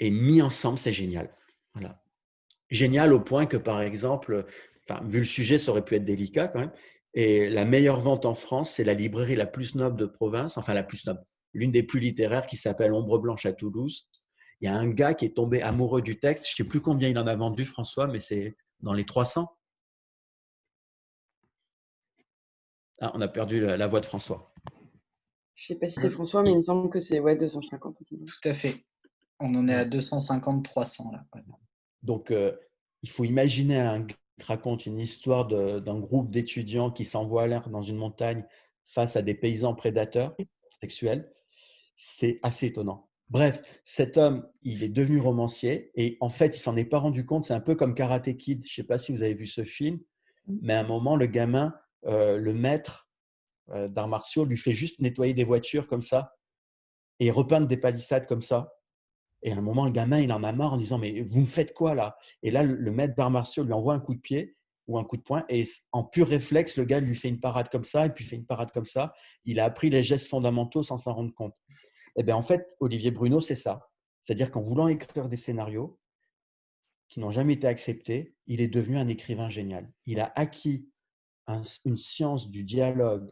Et 0.00 0.10
mis 0.10 0.42
ensemble, 0.42 0.78
c'est 0.78 0.92
génial. 0.92 1.32
Voilà. 1.74 2.02
Génial 2.70 3.12
au 3.12 3.20
point 3.20 3.46
que, 3.46 3.56
par 3.56 3.80
exemple, 3.82 4.46
vu 5.04 5.18
le 5.18 5.24
sujet, 5.24 5.58
ça 5.58 5.70
aurait 5.70 5.84
pu 5.84 5.94
être 5.94 6.04
délicat 6.04 6.48
quand 6.48 6.60
même. 6.60 6.72
Et 7.14 7.48
la 7.48 7.64
meilleure 7.64 8.00
vente 8.00 8.26
en 8.26 8.34
France, 8.34 8.72
c'est 8.72 8.84
la 8.84 8.94
librairie 8.94 9.36
la 9.36 9.46
plus 9.46 9.76
noble 9.76 9.96
de 9.96 10.06
province, 10.06 10.58
enfin 10.58 10.74
la 10.74 10.82
plus 10.82 11.06
noble, 11.06 11.22
l'une 11.52 11.70
des 11.70 11.84
plus 11.84 12.00
littéraires 12.00 12.46
qui 12.46 12.56
s'appelle 12.56 12.92
Ombre 12.92 13.18
Blanche 13.18 13.46
à 13.46 13.52
Toulouse, 13.52 14.08
il 14.60 14.66
y 14.66 14.68
a 14.68 14.76
un 14.76 14.88
gars 14.88 15.14
qui 15.14 15.26
est 15.26 15.36
tombé 15.36 15.62
amoureux 15.62 16.02
du 16.02 16.18
texte. 16.18 16.46
Je 16.46 16.52
ne 16.52 16.56
sais 16.56 16.68
plus 16.68 16.80
combien 16.80 17.08
il 17.08 17.18
en 17.18 17.26
a 17.26 17.36
vendu, 17.36 17.64
François, 17.64 18.06
mais 18.06 18.20
c'est 18.20 18.56
dans 18.80 18.92
les 18.92 19.04
300. 19.04 19.48
Ah, 23.00 23.12
on 23.14 23.20
a 23.20 23.28
perdu 23.28 23.60
la, 23.60 23.86
voix 23.86 24.00
de 24.00 24.06
François. 24.06 24.54
Je 25.54 25.72
ne 25.72 25.74
sais 25.74 25.80
pas 25.80 25.88
si 25.88 26.00
c'est 26.00 26.10
François, 26.10 26.42
mais 26.42 26.50
il 26.50 26.56
me 26.56 26.62
semble 26.62 26.90
que 26.90 26.98
c'est 26.98 27.20
ouais, 27.20 27.36
250. 27.36 27.96
Tout 28.08 28.48
à 28.48 28.54
fait. 28.54 28.84
On 29.40 29.54
en 29.54 29.68
est 29.68 29.74
à 29.74 29.84
250-300 29.84 31.12
là. 31.12 31.24
Donc, 32.02 32.30
euh, 32.30 32.52
il 33.02 33.10
faut 33.10 33.24
imaginer 33.24 33.78
un 33.78 34.00
gars 34.00 34.14
qui 34.38 34.46
raconte 34.46 34.86
une 34.86 34.98
histoire 34.98 35.46
d'un 35.46 35.98
groupe 35.98 36.32
d'étudiants 36.32 36.90
qui 36.90 37.04
s'envoient 37.04 37.46
l'air 37.46 37.68
dans 37.68 37.82
une 37.82 37.96
montagne 37.96 38.44
face 38.84 39.16
à 39.16 39.22
des 39.22 39.34
paysans 39.34 39.74
prédateurs 39.74 40.34
sexuels. 40.80 41.30
C'est 41.94 42.40
assez 42.42 42.66
étonnant. 42.66 43.08
Bref, 43.30 43.62
cet 43.84 44.16
homme, 44.16 44.46
il 44.62 44.82
est 44.82 44.88
devenu 44.88 45.20
romancier 45.20 45.90
et 45.94 46.18
en 46.20 46.28
fait, 46.28 46.56
il 46.56 46.58
s'en 46.58 46.76
est 46.76 46.84
pas 46.84 46.98
rendu 46.98 47.24
compte. 47.24 47.46
C'est 47.46 47.54
un 47.54 47.60
peu 47.60 47.74
comme 47.74 47.94
Karate 47.94 48.36
Kid. 48.36 48.62
Je 48.64 48.72
ne 48.72 48.74
sais 48.74 48.84
pas 48.84 48.98
si 48.98 49.12
vous 49.12 49.22
avez 49.22 49.34
vu 49.34 49.46
ce 49.46 49.64
film, 49.64 50.00
mmh. 50.46 50.56
mais 50.62 50.74
à 50.74 50.80
un 50.80 50.86
moment, 50.86 51.16
le 51.16 51.26
gamin, 51.26 51.74
euh, 52.06 52.38
le 52.38 52.52
maître 52.52 53.03
d'arts 53.68 54.08
martiaux, 54.08 54.44
lui 54.44 54.56
fait 54.56 54.72
juste 54.72 55.00
nettoyer 55.00 55.34
des 55.34 55.44
voitures 55.44 55.86
comme 55.86 56.02
ça 56.02 56.34
et 57.20 57.30
repeindre 57.30 57.66
des 57.66 57.76
palissades 57.76 58.26
comme 58.26 58.42
ça. 58.42 58.72
Et 59.42 59.52
à 59.52 59.56
un 59.56 59.60
moment, 59.60 59.84
le 59.84 59.92
gamin, 59.92 60.20
il 60.20 60.32
en 60.32 60.42
a 60.42 60.52
marre 60.52 60.72
en 60.72 60.76
disant 60.78 60.98
Mais 60.98 61.20
vous 61.20 61.40
me 61.40 61.46
faites 61.46 61.74
quoi 61.74 61.94
là? 61.94 62.16
Et 62.42 62.50
là, 62.50 62.62
le, 62.62 62.90
maître 62.90 63.14
d'arts 63.14 63.30
martiaux 63.30 63.62
lui 63.62 63.72
envoie 63.72 63.94
un 63.94 64.00
coup 64.00 64.14
de 64.14 64.20
pied 64.20 64.56
ou 64.86 64.98
un 64.98 65.04
coup 65.04 65.16
de 65.16 65.22
poing. 65.22 65.44
Et 65.48 65.64
en 65.92 66.02
pur 66.02 66.28
réflexe, 66.28 66.76
le 66.76 66.84
gars 66.84 67.00
lui 67.00 67.14
fait 67.14 67.28
une 67.28 67.40
parade 67.40 67.68
comme 67.68 67.84
ça, 67.84 68.06
et 68.06 68.10
puis 68.10 68.24
fait 68.24 68.36
une 68.36 68.46
parade 68.46 68.70
comme 68.72 68.86
ça. 68.86 69.12
Il 69.44 69.60
a 69.60 69.64
appris 69.64 69.90
les 69.90 70.02
gestes 70.02 70.28
fondamentaux 70.28 70.82
sans 70.82 70.96
s'en 70.96 71.14
rendre 71.14 71.34
compte. 71.34 71.54
Et 72.16 72.20
eh 72.20 72.22
bien, 72.22 72.36
en 72.36 72.42
fait, 72.42 72.76
Olivier 72.80 73.10
Bruno, 73.10 73.40
c'est 73.40 73.54
ça. 73.54 73.90
C'est-à-dire 74.20 74.50
qu'en 74.50 74.60
voulant 74.60 74.88
écrire 74.88 75.28
des 75.28 75.36
scénarios 75.36 75.98
qui 77.08 77.20
n'ont 77.20 77.30
jamais 77.30 77.54
été 77.54 77.66
acceptés, 77.66 78.34
il 78.46 78.60
est 78.60 78.68
devenu 78.68 78.98
un 78.98 79.08
écrivain 79.08 79.48
génial. 79.48 79.90
Il 80.06 80.20
a 80.20 80.32
acquis 80.36 80.88
une 81.84 81.96
science 81.96 82.50
du 82.50 82.64
dialogue, 82.64 83.30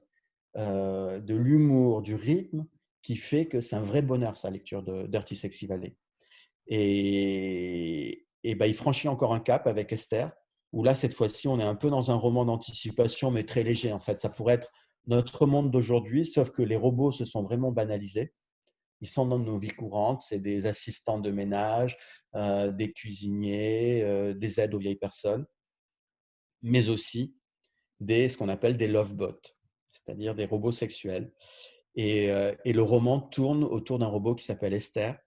euh, 0.56 1.20
de 1.20 1.34
l'humour, 1.34 2.02
du 2.02 2.14
rythme, 2.14 2.66
qui 3.02 3.16
fait 3.16 3.46
que 3.46 3.60
c'est 3.60 3.76
un 3.76 3.82
vrai 3.82 4.02
bonheur, 4.02 4.36
sa 4.36 4.50
lecture 4.50 4.82
de 4.82 5.06
Dirty 5.06 5.34
Sexy 5.34 5.66
Valley. 5.66 5.96
Et, 6.68 8.26
et 8.44 8.54
ben, 8.54 8.66
il 8.66 8.74
franchit 8.74 9.08
encore 9.08 9.34
un 9.34 9.40
cap 9.40 9.66
avec 9.66 9.92
Esther, 9.92 10.30
où 10.72 10.82
là, 10.84 10.94
cette 10.94 11.14
fois-ci, 11.14 11.48
on 11.48 11.58
est 11.58 11.64
un 11.64 11.74
peu 11.74 11.90
dans 11.90 12.10
un 12.10 12.14
roman 12.14 12.44
d'anticipation, 12.44 13.30
mais 13.30 13.44
très 13.44 13.62
léger. 13.62 13.92
En 13.92 13.98
fait, 13.98 14.20
ça 14.20 14.30
pourrait 14.30 14.54
être 14.54 14.70
notre 15.06 15.46
monde 15.46 15.70
d'aujourd'hui, 15.70 16.24
sauf 16.24 16.50
que 16.50 16.62
les 16.62 16.76
robots 16.76 17.12
se 17.12 17.24
sont 17.24 17.42
vraiment 17.42 17.72
banalisés. 17.72 18.32
Ils 19.00 19.08
sont 19.08 19.26
dans 19.26 19.38
nos 19.38 19.58
vies 19.58 19.70
courantes, 19.70 20.22
c'est 20.22 20.38
des 20.38 20.66
assistants 20.66 21.18
de 21.18 21.30
ménage, 21.30 21.96
euh, 22.36 22.70
des 22.70 22.92
cuisiniers, 22.92 24.02
euh, 24.04 24.32
des 24.32 24.60
aides 24.60 24.74
aux 24.74 24.78
vieilles 24.78 24.94
personnes, 24.94 25.44
mais 26.62 26.88
aussi 26.88 27.34
des, 27.98 28.28
ce 28.28 28.38
qu'on 28.38 28.48
appelle 28.48 28.76
des 28.76 28.86
lovebots, 28.86 29.40
c'est-à-dire 29.92 30.34
des 30.34 30.46
robots 30.46 30.72
sexuels. 30.72 31.32
Et, 31.94 32.30
euh, 32.30 32.54
et, 32.64 32.72
le 32.72 32.82
roman 32.82 33.20
tourne 33.20 33.64
autour 33.64 33.98
d'un 33.98 34.06
robot 34.06 34.34
qui 34.34 34.44
s'appelle 34.44 34.72
Esther 34.72 35.18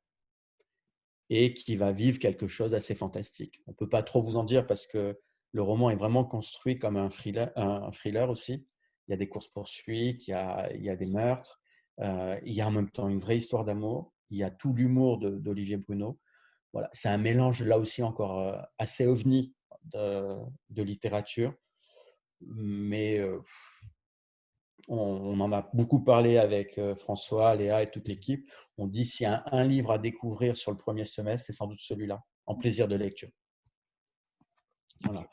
et 1.29 1.53
qui 1.53 1.75
va 1.75 1.91
vivre 1.91 2.19
quelque 2.19 2.47
chose 2.47 2.71
d'assez 2.71 2.95
fantastique. 2.95 3.61
On 3.67 3.71
ne 3.71 3.75
peut 3.75 3.89
pas 3.89 4.03
trop 4.03 4.21
vous 4.21 4.35
en 4.35 4.43
dire 4.43 4.65
parce 4.65 4.87
que 4.87 5.19
le 5.51 5.61
roman 5.61 5.89
est 5.89 5.95
vraiment 5.95 6.25
construit 6.25 6.79
comme 6.79 6.97
un 6.97 7.09
thriller, 7.09 7.51
un 7.55 7.91
thriller 7.91 8.29
aussi. 8.29 8.67
Il 9.07 9.11
y 9.11 9.13
a 9.13 9.17
des 9.17 9.29
courses-poursuites, 9.29 10.27
il, 10.27 10.35
il, 10.75 10.83
y 10.83 10.89
a 10.89 10.95
des 10.95 11.05
meurtres, 11.05 11.61
euh, 12.01 12.39
il 12.45 12.53
y 12.53 12.61
a 12.61 12.67
en 12.67 12.71
même 12.71 12.89
temps 12.89 13.07
une 13.07 13.19
vraie 13.19 13.37
histoire 13.37 13.63
d'amour, 13.63 14.13
il 14.31 14.37
y 14.37 14.43
a 14.43 14.49
tout 14.49 14.73
l'humour 14.73 15.19
d'Olivier 15.19 15.77
Bruno. 15.77 16.19
Voilà, 16.73 16.89
c'est 16.91 17.07
un 17.07 17.17
mélange 17.17 17.61
là 17.61 17.79
aussi 17.79 18.03
encore 18.03 18.39
euh, 18.39 18.59
assez 18.79 19.05
ovni 19.05 19.53
de, 19.83 20.35
de 20.71 20.83
littérature, 20.83 21.53
mais 22.41 23.21
on, 24.87 25.39
en 25.39 25.51
a 25.51 25.69
beaucoup 25.73 26.03
parlé 26.03 26.37
avec 26.37 26.79
François, 26.97 27.55
Léa 27.55 27.83
et 27.83 27.89
toute 27.89 28.07
l'équipe. 28.07 28.49
On 28.77 28.87
dit 28.87 29.05
s'il 29.05 29.23
y 29.23 29.27
a 29.27 29.43
un, 29.51 29.63
livre 29.63 29.91
à 29.91 29.97
découvrir 29.97 30.57
sur 30.57 30.71
le 30.71 30.77
premier 30.77 31.05
semestre, 31.05 31.47
c'est 31.47 31.53
sans 31.53 31.67
doute 31.67 31.81
celui-là, 31.81 32.23
en 32.45 32.55
plaisir 32.55 32.87
de 32.87 32.95
lecture. 32.95 33.29
Voilà. 35.03 35.27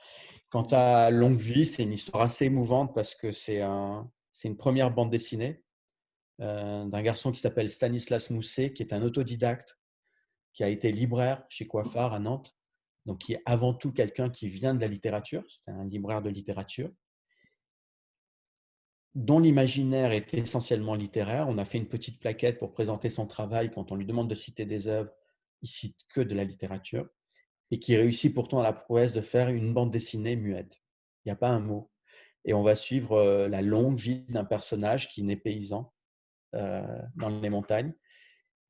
Quant 0.50 0.66
à 0.70 1.10
Longue 1.10 1.38
Vie, 1.38 1.66
c'est 1.66 1.82
une 1.82 1.92
histoire 1.92 2.24
assez 2.24 2.46
émouvante 2.46 2.94
parce 2.94 3.14
que 3.14 3.32
c'est 3.32 3.62
un, 3.62 4.10
une 4.44 4.56
première 4.56 4.90
bande 4.90 5.10
dessinée 5.10 5.62
euh, 6.40 6.84
d'un 6.86 7.02
garçon 7.02 7.32
qui 7.32 7.40
s'appelle 7.40 7.70
Stanislas 7.70 8.30
Mousset, 8.30 8.72
qui 8.72 8.82
est 8.82 8.92
un 8.92 9.02
autodidacte, 9.02 9.78
qui 10.52 10.64
a 10.64 10.68
été 10.68 10.92
libraire 10.92 11.44
chez 11.48 11.66
Coiffard 11.66 12.12
à 12.12 12.18
Nantes, 12.18 12.56
donc 13.06 13.18
qui 13.18 13.34
est 13.34 13.42
avant 13.46 13.74
tout 13.74 13.92
quelqu'un 13.92 14.30
qui 14.30 14.48
vient 14.48 14.74
de 14.74 14.80
la 14.80 14.88
littérature, 14.88 15.44
c'est 15.48 15.70
un 15.70 15.84
libraire 15.84 16.22
de 16.22 16.30
littérature, 16.30 16.90
dont 19.14 19.38
l'imaginaire 19.38 20.12
est 20.12 20.34
essentiellement 20.34 20.94
littéraire. 20.94 21.46
On 21.48 21.58
a 21.58 21.64
fait 21.64 21.78
une 21.78 21.88
petite 21.88 22.18
plaquette 22.18 22.58
pour 22.58 22.72
présenter 22.72 23.10
son 23.10 23.26
travail. 23.26 23.70
Quand 23.70 23.92
on 23.92 23.96
lui 23.96 24.06
demande 24.06 24.28
de 24.28 24.34
citer 24.34 24.64
des 24.64 24.88
œuvres, 24.88 25.12
il 25.60 25.68
cite 25.68 26.00
que 26.08 26.20
de 26.20 26.34
la 26.34 26.44
littérature. 26.44 27.08
Et 27.70 27.78
qui 27.78 27.96
réussit 27.96 28.34
pourtant 28.34 28.60
à 28.60 28.62
la 28.62 28.72
prouesse 28.72 29.12
de 29.12 29.20
faire 29.20 29.48
une 29.48 29.72
bande 29.72 29.90
dessinée 29.90 30.36
muette. 30.36 30.82
Il 31.24 31.28
n'y 31.28 31.32
a 31.32 31.36
pas 31.36 31.48
un 31.48 31.60
mot. 31.60 31.90
Et 32.44 32.54
on 32.54 32.62
va 32.62 32.74
suivre 32.74 33.12
euh, 33.12 33.48
la 33.48 33.62
longue 33.62 33.98
vie 33.98 34.24
d'un 34.28 34.44
personnage 34.44 35.08
qui 35.08 35.22
naît 35.22 35.36
paysan 35.36 35.92
euh, 36.54 36.82
dans 37.16 37.28
les 37.28 37.50
montagnes. 37.50 37.94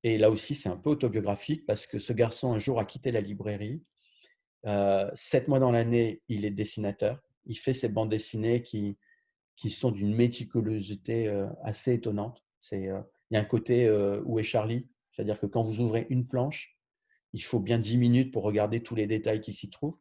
Et 0.04 0.18
là 0.18 0.30
aussi, 0.30 0.54
c'est 0.54 0.68
un 0.68 0.76
peu 0.76 0.90
autobiographique 0.90 1.64
parce 1.66 1.86
que 1.86 1.98
ce 1.98 2.12
garçon, 2.12 2.52
un 2.52 2.58
jour, 2.58 2.78
a 2.78 2.84
quitté 2.84 3.12
la 3.12 3.20
librairie. 3.20 3.82
Euh, 4.66 5.10
sept 5.14 5.48
mois 5.48 5.58
dans 5.58 5.70
l'année, 5.70 6.22
il 6.28 6.44
est 6.44 6.50
dessinateur. 6.50 7.20
Il 7.46 7.56
fait 7.56 7.74
ses 7.74 7.88
bandes 7.88 8.10
dessinées 8.10 8.62
qui, 8.62 8.98
qui 9.56 9.70
sont 9.70 9.90
d'une 9.90 10.14
méticulosité 10.14 11.28
assez 11.62 11.94
étonnante. 11.94 12.42
C'est, 12.60 12.82
il 12.82 13.34
y 13.34 13.36
a 13.36 13.40
un 13.40 13.44
côté 13.44 13.90
où 14.24 14.38
est 14.38 14.44
Charlie, 14.44 14.88
c'est-à-dire 15.10 15.38
que 15.38 15.46
quand 15.46 15.62
vous 15.62 15.80
ouvrez 15.80 16.06
une 16.10 16.26
planche, 16.26 16.76
il 17.32 17.42
faut 17.42 17.60
bien 17.60 17.78
10 17.78 17.96
minutes 17.96 18.32
pour 18.32 18.42
regarder 18.42 18.80
tous 18.80 18.94
les 18.94 19.06
détails 19.06 19.40
qui 19.40 19.52
s'y 19.52 19.70
trouvent. 19.70 19.96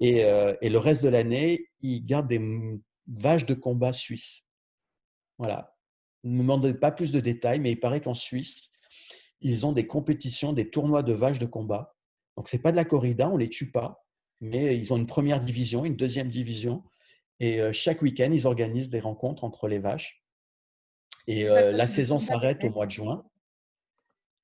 Et, 0.00 0.18
et, 0.60 0.68
le 0.68 0.78
reste 0.78 1.02
de 1.02 1.08
l'année, 1.08 1.68
il 1.80 2.04
garde 2.04 2.28
des 2.28 2.40
vaches 3.06 3.46
de 3.46 3.54
combat 3.54 3.92
suisses. 3.92 4.44
Voilà. 5.38 5.74
Ne 6.24 6.34
me 6.34 6.38
demandez 6.38 6.74
pas 6.74 6.92
plus 6.92 7.12
de 7.12 7.20
détails, 7.20 7.60
mais 7.60 7.72
il 7.72 7.80
paraît 7.80 8.00
qu'en 8.00 8.14
Suisse, 8.14 8.70
ils 9.40 9.66
ont 9.66 9.72
des 9.72 9.86
compétitions, 9.86 10.52
des 10.52 10.70
tournois 10.70 11.02
de 11.02 11.12
vaches 11.12 11.38
de 11.38 11.46
combat. 11.46 11.96
Donc, 12.36 12.48
ce 12.48 12.56
n'est 12.56 12.62
pas 12.62 12.70
de 12.70 12.76
la 12.76 12.84
corrida, 12.84 13.28
on 13.28 13.34
ne 13.34 13.40
les 13.40 13.48
tue 13.48 13.70
pas, 13.70 14.06
mais 14.40 14.78
ils 14.78 14.92
ont 14.92 14.96
une 14.96 15.06
première 15.06 15.40
division, 15.40 15.84
une 15.84 15.96
deuxième 15.96 16.30
division, 16.30 16.84
et 17.42 17.72
chaque 17.72 18.02
week-end, 18.02 18.30
ils 18.30 18.46
organisent 18.46 18.88
des 18.88 19.00
rencontres 19.00 19.42
entre 19.42 19.66
les 19.66 19.80
vaches. 19.80 20.22
Et 21.26 21.42
la 21.42 21.88
saison 21.88 22.20
s'arrête 22.20 22.62
au 22.62 22.70
mois 22.70 22.86
de 22.86 22.92
juin. 22.92 23.28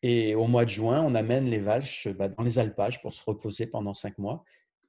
Et 0.03 0.35
au 0.35 0.49
mois 0.49 0.65
de 0.65 0.71
juin, 0.71 1.01
on 1.03 1.15
amène 1.15 1.49
les 1.49 1.61
vaches 1.61 2.09
bah, 2.09 2.29
dans 2.29 2.43
les 2.43 2.59
alpages 2.59 3.01
pour 3.01 3.13
se 3.13 3.23
reposer 3.25 3.69
pendant 3.69 3.95
cinq 3.95 4.19
mois. 4.19 4.43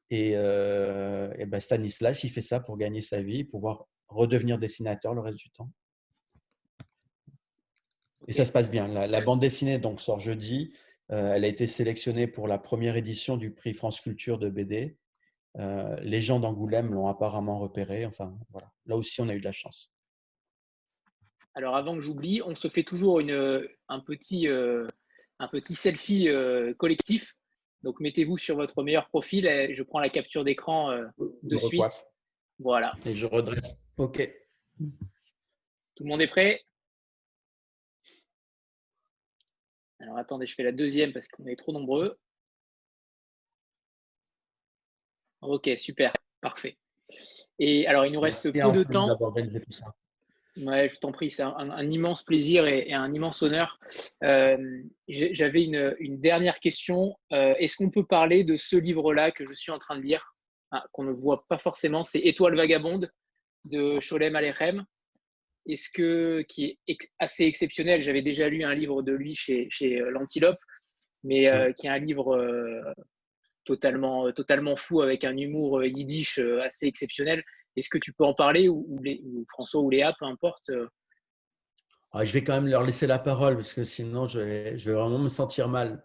Et, 0.10 0.34
bah, 0.34 1.60
Stanislas, 1.60 2.24
il 2.24 2.32
fait 2.32 2.42
ça 2.42 2.60
pour 2.60 2.78
gagner 2.78 3.02
sa 3.02 3.22
vie, 3.22 3.44
pouvoir 3.44 3.86
redevenir 4.08 4.58
dessinateur 4.58 5.14
le 5.14 5.22
reste 5.22 5.38
du 5.38 5.52
temps. 5.52 5.70
Et 8.28 8.34
ça 8.34 8.44
se 8.44 8.52
passe 8.52 8.72
bien. 8.72 8.88
La, 8.88 9.22
bande 9.22 9.40
dessinée 9.40 9.78
donc 9.78 10.02
sort 10.02 10.20
jeudi. 10.20 10.74
elle 11.10 11.46
a 11.46 11.48
été 11.48 11.68
sélectionnée 11.68 12.26
pour 12.26 12.48
la 12.48 12.58
première 12.58 12.98
édition 12.98 13.38
du 13.38 13.52
prix 13.52 13.76
France 13.76 14.02
Culture 14.02 14.40
de 14.40 14.50
BD. 14.50 14.98
Euh, 15.58 16.00
les 16.02 16.22
gens 16.22 16.40
d'Angoulême 16.40 16.94
l'ont 16.94 17.08
apparemment 17.08 17.60
repéré. 17.60 18.06
Enfin, 18.06 18.38
voilà. 18.50 18.72
Là 18.86 18.96
aussi, 18.96 19.22
on 19.22 19.30
a 19.30 19.36
eu 19.36 19.40
de 19.40 19.46
la 19.46 19.52
chance. 19.52 19.92
Alors, 21.56 21.76
avant 21.76 21.96
que 21.96 22.02
j'oublie, 22.02 22.42
on 22.46 22.56
se 22.56 22.68
fait 22.68 22.84
toujours 22.84 23.20
une, 23.20 23.68
un, 23.88 24.00
petit, 24.00 24.48
euh, 24.48 24.88
un 25.40 25.48
petit 25.48 25.74
selfie 25.74 26.30
euh, 26.30 26.74
collectif. 26.76 27.36
Donc, 27.82 28.00
mettez-vous 28.00 28.38
sur 28.38 28.56
votre 28.56 28.84
meilleur 28.84 29.08
profil. 29.10 29.48
Et 29.48 29.74
je 29.74 29.84
prends 29.84 30.00
la 30.00 30.10
capture 30.10 30.44
d'écran 30.44 30.92
de 31.18 31.58
suite. 31.58 32.06
Voilà. 32.60 32.94
Et 33.06 33.16
je 33.16 33.26
redresse. 33.26 33.78
OK. 33.98 34.30
Tout 34.78 36.04
le 36.04 36.10
monde 36.10 36.22
est 36.22 36.28
prêt? 36.28 36.62
Alors, 40.00 40.18
attendez, 40.18 40.46
je 40.46 40.56
fais 40.56 40.64
la 40.64 40.72
deuxième 40.72 41.12
parce 41.12 41.28
qu'on 41.28 41.46
est 41.48 41.58
trop 41.58 41.74
nombreux. 41.74 42.18
Ok, 45.42 45.70
super, 45.78 46.14
parfait. 46.42 46.78
Et 47.60 47.88
alors, 47.88 48.06
il 48.06 48.14
nous 48.14 48.20
reste 48.20 48.52
peu 48.52 48.72
de 48.72 48.84
temps. 48.84 49.08
Ouais, 50.58 50.90
je 50.90 50.98
t'en 50.98 51.12
prie, 51.12 51.32
c'est 51.32 51.44
un, 51.44 51.90
immense 51.90 52.24
plaisir 52.24 52.66
et, 52.68 52.92
un 52.94 53.14
immense 53.14 53.42
honneur. 53.42 53.80
Euh, 54.24 54.82
j'avais 55.08 55.64
une, 55.64 56.20
dernière 56.20 56.60
question. 56.60 57.16
Euh, 57.32 57.54
est-ce 57.60 57.78
qu'on 57.78 57.90
peut 57.90 58.06
parler 58.06 58.44
de 58.44 58.58
ce 58.58 58.76
livre-là 58.76 59.32
que 59.32 59.46
je 59.46 59.54
suis 59.54 59.72
en 59.72 59.80
train 59.80 59.98
de 59.98 60.02
lire, 60.02 60.36
ah, 60.72 60.84
qu'on 60.92 61.04
ne 61.04 61.12
voit 61.12 61.42
pas 61.50 61.58
forcément 61.58 62.04
C'est 62.04 62.20
Étoile 62.20 62.56
vagabonde 62.56 63.10
de 63.66 64.00
Sholem 64.00 64.36
Alechem. 64.36 64.84
Est-ce 65.68 65.90
que 65.94 66.44
qui 66.48 66.80
est 66.88 66.98
assez 67.20 67.44
exceptionnel 67.44 68.02
J'avais 68.02 68.24
déjà 68.24 68.50
lu 68.50 68.64
un 68.64 68.74
livre 68.74 69.02
de 69.02 69.12
lui 69.12 69.36
chez, 69.36 69.68
chez 69.70 70.02
euh, 70.02 70.10
l'Antilope, 70.10 70.60
mais 71.24 71.52
qui 71.78 71.88
est 71.88 71.90
un 71.90 72.00
livre 72.00 72.96
totalement, 73.70 74.26
euh, 74.26 74.32
totalement 74.32 74.76
fou 74.76 75.02
avec 75.02 75.24
un 75.24 75.38
humour 75.38 75.78
euh, 75.78 75.88
yiddish 75.88 76.40
euh, 76.40 76.64
assez 76.64 76.88
exceptionnel. 76.88 77.44
Est-ce 77.76 77.90
que 77.90 78.00
tu 78.00 78.14
peux 78.14 78.26
en 78.26 78.34
parler 78.34 78.68
ou, 78.68 79.00
François 79.48 79.82
ou 79.82 79.92
Léa, 79.92 80.14
peu 80.20 80.26
importe 80.26 80.72
ah, 82.12 82.26
Je 82.26 82.34
vais 82.34 82.44
quand 82.44 82.56
même 82.56 82.68
leur 82.68 82.84
laisser 82.84 83.06
la 83.06 83.20
parole 83.20 83.56
parce 83.56 83.74
que 83.74 83.84
sinon 83.84 84.26
je 84.26 84.40
vais, 84.40 84.78
je 84.78 84.90
vais 84.90 84.96
vraiment 84.96 85.20
me 85.20 85.30
sentir 85.30 85.70
mal. 85.70 86.04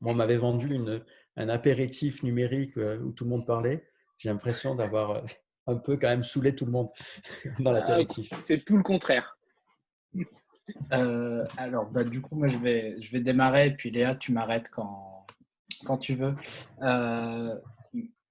Moi, 0.00 0.12
on 0.12 0.14
m'avait 0.14 0.38
vendu 0.38 0.72
une, 0.72 1.04
un 1.36 1.48
apéritif 1.48 2.22
numérique 2.22 2.76
où 2.76 3.12
tout 3.12 3.24
le 3.24 3.30
monde 3.30 3.46
parlait. 3.46 3.90
J'ai 4.16 4.30
l'impression 4.30 4.74
d'avoir 4.74 5.22
un 5.66 5.76
peu 5.76 5.96
quand 5.96 6.08
même 6.08 6.22
saoulé 6.22 6.54
tout 6.54 6.64
le 6.64 6.72
monde 6.72 6.88
dans 7.58 7.72
ah, 7.72 7.80
l'apéritif. 7.80 8.30
C'est 8.42 8.64
tout 8.64 8.76
le 8.76 8.84
contraire. 8.84 9.36
alors, 10.90 11.90
bah, 11.90 12.04
du 12.04 12.22
coup, 12.22 12.36
moi, 12.36 12.46
je 12.46 12.58
vais, 12.58 12.94
je 13.00 13.10
vais 13.10 13.20
démarrer 13.20 13.66
et 13.66 13.74
puis 13.74 13.90
Léa, 13.90 14.14
tu 14.14 14.32
m'arrêtes 14.32 14.70
quand, 14.70 15.16
quand 15.84 15.98
tu 15.98 16.14
veux. 16.14 16.34
Euh, 16.82 17.54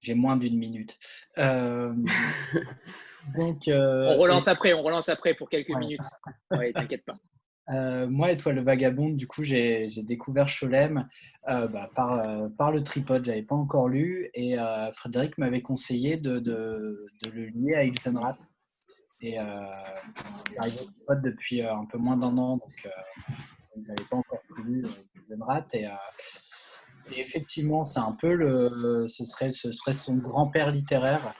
j'ai 0.00 0.14
moins 0.14 0.36
d'une 0.36 0.58
minute. 0.58 0.96
Euh, 1.38 1.92
donc, 3.36 3.68
euh, 3.68 4.14
on 4.14 4.18
relance 4.18 4.46
après, 4.48 4.72
on 4.72 4.82
relance 4.82 5.08
après 5.08 5.34
pour 5.34 5.48
quelques 5.48 5.76
minutes. 5.76 6.00
Ouais, 6.52 6.72
t'inquiète 6.72 7.04
pas. 7.04 7.16
Euh, 7.70 8.06
moi, 8.06 8.30
Étoile 8.30 8.60
Vagabonde, 8.60 9.16
du 9.16 9.26
coup, 9.26 9.42
j'ai 9.42 9.88
découvert 10.04 10.46
Cholem 10.46 11.08
euh, 11.48 11.66
bah, 11.66 11.90
par, 11.96 12.12
euh, 12.12 12.48
par 12.48 12.70
le 12.70 12.84
tripode. 12.84 13.24
Je 13.24 13.30
n'avais 13.30 13.42
pas 13.42 13.56
encore 13.56 13.88
lu 13.88 14.30
et 14.34 14.56
Frédéric 14.92 15.36
m'avait 15.38 15.62
conseillé 15.62 16.16
de, 16.16 16.38
de, 16.38 17.06
de, 17.24 17.30
le 17.30 17.46
lier 17.46 17.74
à 17.74 17.84
Ilsenrat. 17.84 18.38
Et 19.20 19.40
au 19.40 20.68
tripode 20.68 21.22
depuis 21.22 21.62
un 21.62 21.86
peu 21.86 21.98
moins 21.98 22.16
d'un 22.16 22.38
an, 22.38 22.58
donc 22.58 22.88
je 23.74 23.80
n'avais 23.80 24.04
pas 24.08 24.16
encore 24.18 24.40
lu 24.64 24.84
Ilsenrat. 25.28 25.66
Et, 25.74 25.86
effectivement, 27.14 27.84
c'est 27.84 28.00
un 28.00 28.16
peu 28.20 28.34
le, 28.34 29.06
ce, 29.08 29.24
serait, 29.24 29.50
ce 29.50 29.72
serait 29.72 29.92
son 29.92 30.16
grand-père 30.16 30.70
littéraire 30.70 31.34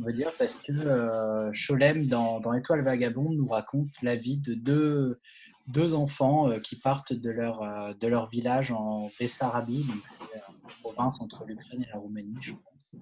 on 0.00 0.04
va 0.04 0.12
dire, 0.12 0.30
parce 0.38 0.54
que 0.54 0.72
euh, 0.72 1.50
Cholem, 1.52 2.06
dans, 2.06 2.40
dans 2.40 2.52
Étoile 2.54 2.82
Vagabonde, 2.82 3.36
nous 3.36 3.48
raconte 3.48 3.90
la 4.02 4.16
vie 4.16 4.38
de 4.38 4.54
deux, 4.54 5.20
deux 5.68 5.94
enfants 5.94 6.50
euh, 6.50 6.58
qui 6.58 6.76
partent 6.76 7.12
de 7.12 7.30
leur, 7.30 7.62
euh, 7.62 7.92
de 7.94 8.06
leur 8.06 8.28
village 8.28 8.72
en 8.72 9.10
Bessarabie, 9.18 9.84
donc 9.84 10.02
c'est 10.06 10.24
une 10.24 10.82
province 10.82 11.20
entre 11.20 11.44
l'Ukraine 11.44 11.82
et 11.82 11.88
la 11.92 11.98
Roumanie, 11.98 12.36
je 12.40 12.52
pense, 12.52 12.96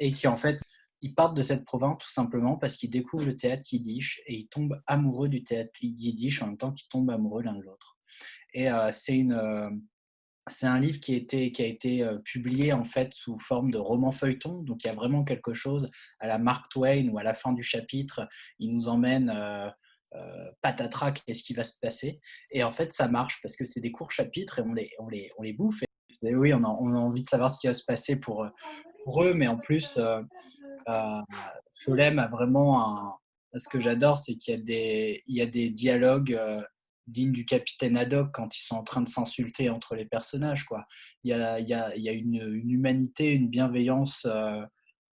et 0.00 0.12
qui 0.12 0.26
en 0.26 0.36
fait, 0.36 0.60
ils 1.02 1.14
partent 1.14 1.36
de 1.36 1.42
cette 1.42 1.64
province 1.64 1.98
tout 1.98 2.10
simplement 2.10 2.56
parce 2.56 2.76
qu'ils 2.76 2.90
découvrent 2.90 3.24
le 3.24 3.36
théâtre 3.36 3.64
yiddish 3.72 4.20
et 4.26 4.34
ils 4.34 4.48
tombent 4.48 4.80
amoureux 4.86 5.28
du 5.28 5.42
théâtre 5.42 5.72
yiddish 5.80 6.42
en 6.42 6.48
même 6.48 6.58
temps 6.58 6.72
qu'ils 6.72 6.88
tombent 6.88 7.10
amoureux 7.10 7.42
l'un 7.42 7.54
de 7.54 7.62
l'autre. 7.62 7.96
Et 8.52 8.68
c'est 8.90 9.16
une 9.16 9.80
c'est 10.50 10.66
un 10.66 10.78
livre 10.78 11.00
qui 11.00 11.14
a 11.14 11.16
été, 11.16 11.52
qui 11.52 11.62
a 11.62 11.66
été 11.66 12.08
publié 12.24 12.72
en 12.72 12.84
fait 12.84 13.14
sous 13.14 13.38
forme 13.38 13.70
de 13.70 13.78
roman 13.78 14.12
feuilleton. 14.12 14.62
Donc 14.62 14.84
il 14.84 14.88
y 14.88 14.90
a 14.90 14.94
vraiment 14.94 15.24
quelque 15.24 15.54
chose 15.54 15.90
à 16.18 16.26
la 16.26 16.38
Mark 16.38 16.70
Twain 16.70 17.08
où 17.08 17.18
à 17.18 17.22
la 17.22 17.34
fin 17.34 17.52
du 17.52 17.62
chapitre, 17.62 18.28
il 18.58 18.74
nous 18.74 18.88
emmène 18.88 19.30
euh, 19.30 19.68
euh, 20.14 21.12
qu'est-ce 21.26 21.44
qui 21.44 21.54
va 21.54 21.64
se 21.64 21.78
passer? 21.80 22.20
Et 22.50 22.64
en 22.64 22.70
fait, 22.70 22.92
ça 22.92 23.08
marche 23.08 23.40
parce 23.42 23.56
que 23.56 23.64
c'est 23.64 23.80
des 23.80 23.92
courts 23.92 24.12
chapitres 24.12 24.58
et 24.58 24.90
on 24.98 25.08
les, 25.08 25.52
bouffe. 25.52 25.80
Oui, 26.22 26.52
on 26.52 26.62
a, 26.64 26.68
envie 26.68 27.22
de 27.22 27.28
savoir 27.28 27.50
ce 27.50 27.58
qui 27.60 27.66
va 27.66 27.72
se 27.72 27.84
passer 27.84 28.16
pour, 28.16 28.46
pour 29.04 29.24
eux, 29.24 29.32
mais 29.34 29.48
en 29.48 29.56
plus, 29.56 29.98
euh, 29.98 30.20
Solem 31.70 32.18
a 32.18 32.28
vraiment 32.28 32.86
un. 32.86 33.14
Ce 33.56 33.68
que 33.68 33.80
j'adore, 33.80 34.16
c'est 34.16 34.36
qu'il 34.36 34.62
y 35.26 35.40
a 35.40 35.46
des 35.46 35.70
dialogues 35.70 36.38
digne 37.06 37.32
du 37.32 37.44
capitaine 37.44 37.96
Haddock 37.96 38.30
quand 38.32 38.56
ils 38.56 38.62
sont 38.62 38.76
en 38.76 38.82
train 38.82 39.00
de 39.00 39.08
s'insulter 39.08 39.70
entre 39.70 39.94
les 39.94 40.04
personnages. 40.04 40.64
Quoi. 40.64 40.86
Il 41.24 41.30
y 41.30 41.34
a, 41.34 41.58
il 41.60 41.68
y 41.68 41.74
a, 41.74 41.94
il 41.96 42.02
y 42.02 42.08
a 42.08 42.12
une, 42.12 42.36
humanité, 42.68 43.32
une 43.32 43.48
bienveillance. 43.48 44.26
Euh, 44.26 44.60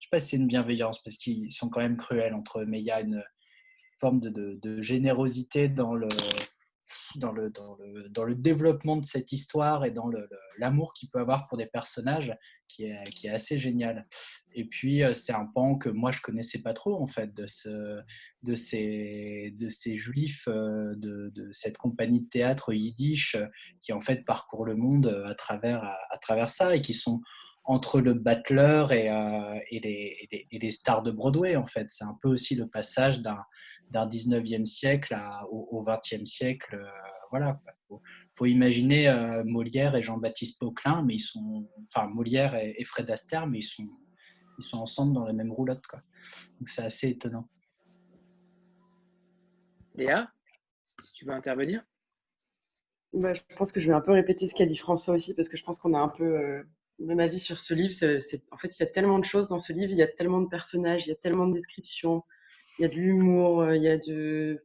je 0.00 0.06
sais 0.06 0.10
pas 0.10 0.20
si 0.20 0.30
c'est 0.30 0.36
une 0.36 0.46
bienveillance 0.46 1.02
parce 1.02 1.16
qu'ils 1.16 1.50
sont 1.52 1.68
quand 1.68 1.80
même 1.80 1.96
cruels 1.96 2.34
entre 2.34 2.60
eux, 2.60 2.66
mais 2.66 2.80
il 2.80 2.84
y 2.84 2.90
a 2.90 3.00
une 3.00 3.22
forme 4.00 4.20
de, 4.20 4.58
de 4.60 4.82
générosité 4.82 5.68
dans 5.68 5.94
le, 5.94 6.08
dans 7.16 7.32
le, 7.32 7.50
dans 7.50 7.76
le, 7.76 8.08
dans 8.08 8.24
le 8.24 8.34
développement 8.34 8.96
de 8.96 9.04
cette 9.04 9.32
histoire 9.32 9.84
et 9.84 9.90
dans 9.90 10.10
l'amour 10.58 10.92
qu'il 10.92 11.08
peut 11.08 11.20
avoir 11.20 11.46
pour 11.46 11.58
des 11.58 11.66
personnages 11.66 12.36
qui 12.68 12.84
est, 12.84 13.10
qui 13.10 13.26
est 13.26 13.30
assez 13.30 13.58
génial. 13.58 14.06
Et 14.54 14.64
puis, 14.64 15.02
euh, 15.02 15.14
c'est 15.14 15.32
un 15.32 15.46
pan 15.46 15.76
que 15.76 15.88
moi, 15.88 16.12
je 16.12 16.20
connaissais 16.20 16.62
pas 16.62 16.72
trop, 16.72 17.00
en 17.00 17.06
fait, 17.06 17.34
de, 17.34 17.46
ce, 17.46 18.00
de, 18.42 18.54
ces, 18.54 19.54
de 19.58 19.68
ces 19.68 19.96
juifs 19.96 20.46
euh, 20.48 20.94
de, 20.96 21.30
de 21.34 21.50
cette 21.52 21.76
compagnie 21.78 22.22
de 22.22 22.28
théâtre 22.28 22.72
yiddish 22.72 23.36
qui, 23.80 23.92
en 23.92 24.00
fait, 24.00 24.24
parcourent 24.24 24.64
le 24.64 24.76
monde 24.76 25.24
à 25.26 25.34
travers, 25.34 25.84
à, 26.10 26.18
travers 26.18 26.48
ça 26.48 26.76
et 26.76 26.80
qui 26.80 26.94
sont 26.94 27.20
entre 27.64 28.00
le 28.00 28.12
battleur 28.12 28.92
et, 28.92 29.08
euh, 29.08 29.58
et, 29.70 29.80
les, 29.80 30.46
et, 30.50 30.58
les, 30.58 30.70
stars 30.70 31.02
de 31.02 31.10
Broadway, 31.10 31.56
en 31.56 31.66
fait. 31.66 31.88
C'est 31.88 32.04
un 32.04 32.16
peu 32.20 32.28
aussi 32.28 32.54
le 32.54 32.68
passage 32.68 33.22
d'un 33.22 33.42
d'un 33.94 34.06
19e 34.06 34.64
siècle 34.66 35.16
au, 35.50 35.82
20e 35.84 36.26
siècle. 36.26 36.74
Euh, 36.74 36.88
voilà, 37.30 37.60
faut, 37.88 38.02
faut 38.34 38.46
imaginer 38.46 39.08
euh, 39.08 39.44
Molière 39.44 39.94
et 39.94 40.02
Jean-Baptiste 40.02 40.58
Pauquelin, 40.58 41.02
mais 41.02 41.14
ils 41.14 41.20
sont, 41.20 41.68
enfin 41.88 42.08
Molière 42.08 42.56
et, 42.56 42.84
Fred 42.84 43.08
Astaire, 43.10 43.46
mais 43.46 43.58
ils 43.58 43.62
sont, 43.62 43.88
ils 44.58 44.64
sont 44.64 44.78
ensemble 44.78 45.14
dans 45.14 45.24
la 45.24 45.32
même 45.32 45.52
roulotte, 45.52 45.86
quoi. 45.86 46.00
Donc 46.58 46.68
c'est 46.68 46.82
assez 46.82 47.08
étonnant. 47.08 47.48
Léa, 49.94 50.28
si 51.00 51.12
tu 51.12 51.24
veux 51.24 51.32
intervenir. 51.32 51.84
Bah, 53.12 53.32
je 53.32 53.42
pense 53.56 53.70
que 53.70 53.80
je 53.80 53.86
vais 53.86 53.92
un 53.92 54.00
peu 54.00 54.10
répéter 54.10 54.48
ce 54.48 54.54
qu'a 54.56 54.66
dit 54.66 54.76
François 54.76 55.14
aussi, 55.14 55.36
parce 55.36 55.48
que 55.48 55.56
je 55.56 55.62
pense 55.62 55.78
qu'on 55.78 55.94
a 55.94 56.00
un 56.00 56.08
peu 56.08 56.24
euh, 56.24 56.64
le 56.98 57.06
même 57.06 57.20
avis 57.20 57.38
sur 57.38 57.60
ce 57.60 57.72
livre. 57.74 57.92
C'est, 57.92 58.18
en 58.50 58.58
fait, 58.58 58.76
il 58.76 58.82
y 58.82 58.86
a 58.86 58.90
tellement 58.90 59.20
de 59.20 59.24
choses 59.24 59.46
dans 59.46 59.60
ce 59.60 59.72
livre, 59.72 59.92
il 59.92 59.98
y 59.98 60.02
a 60.02 60.08
tellement 60.08 60.40
de 60.40 60.48
personnages, 60.48 61.06
il 61.06 61.10
y 61.10 61.12
a 61.12 61.16
tellement 61.16 61.46
de 61.46 61.54
descriptions, 61.54 62.24
il 62.78 62.82
y 62.82 62.84
a 62.84 62.88
de 62.88 62.94
l'humour, 62.94 63.72
il 63.72 63.82
y 63.82 63.88
a 63.88 63.98
de, 63.98 64.64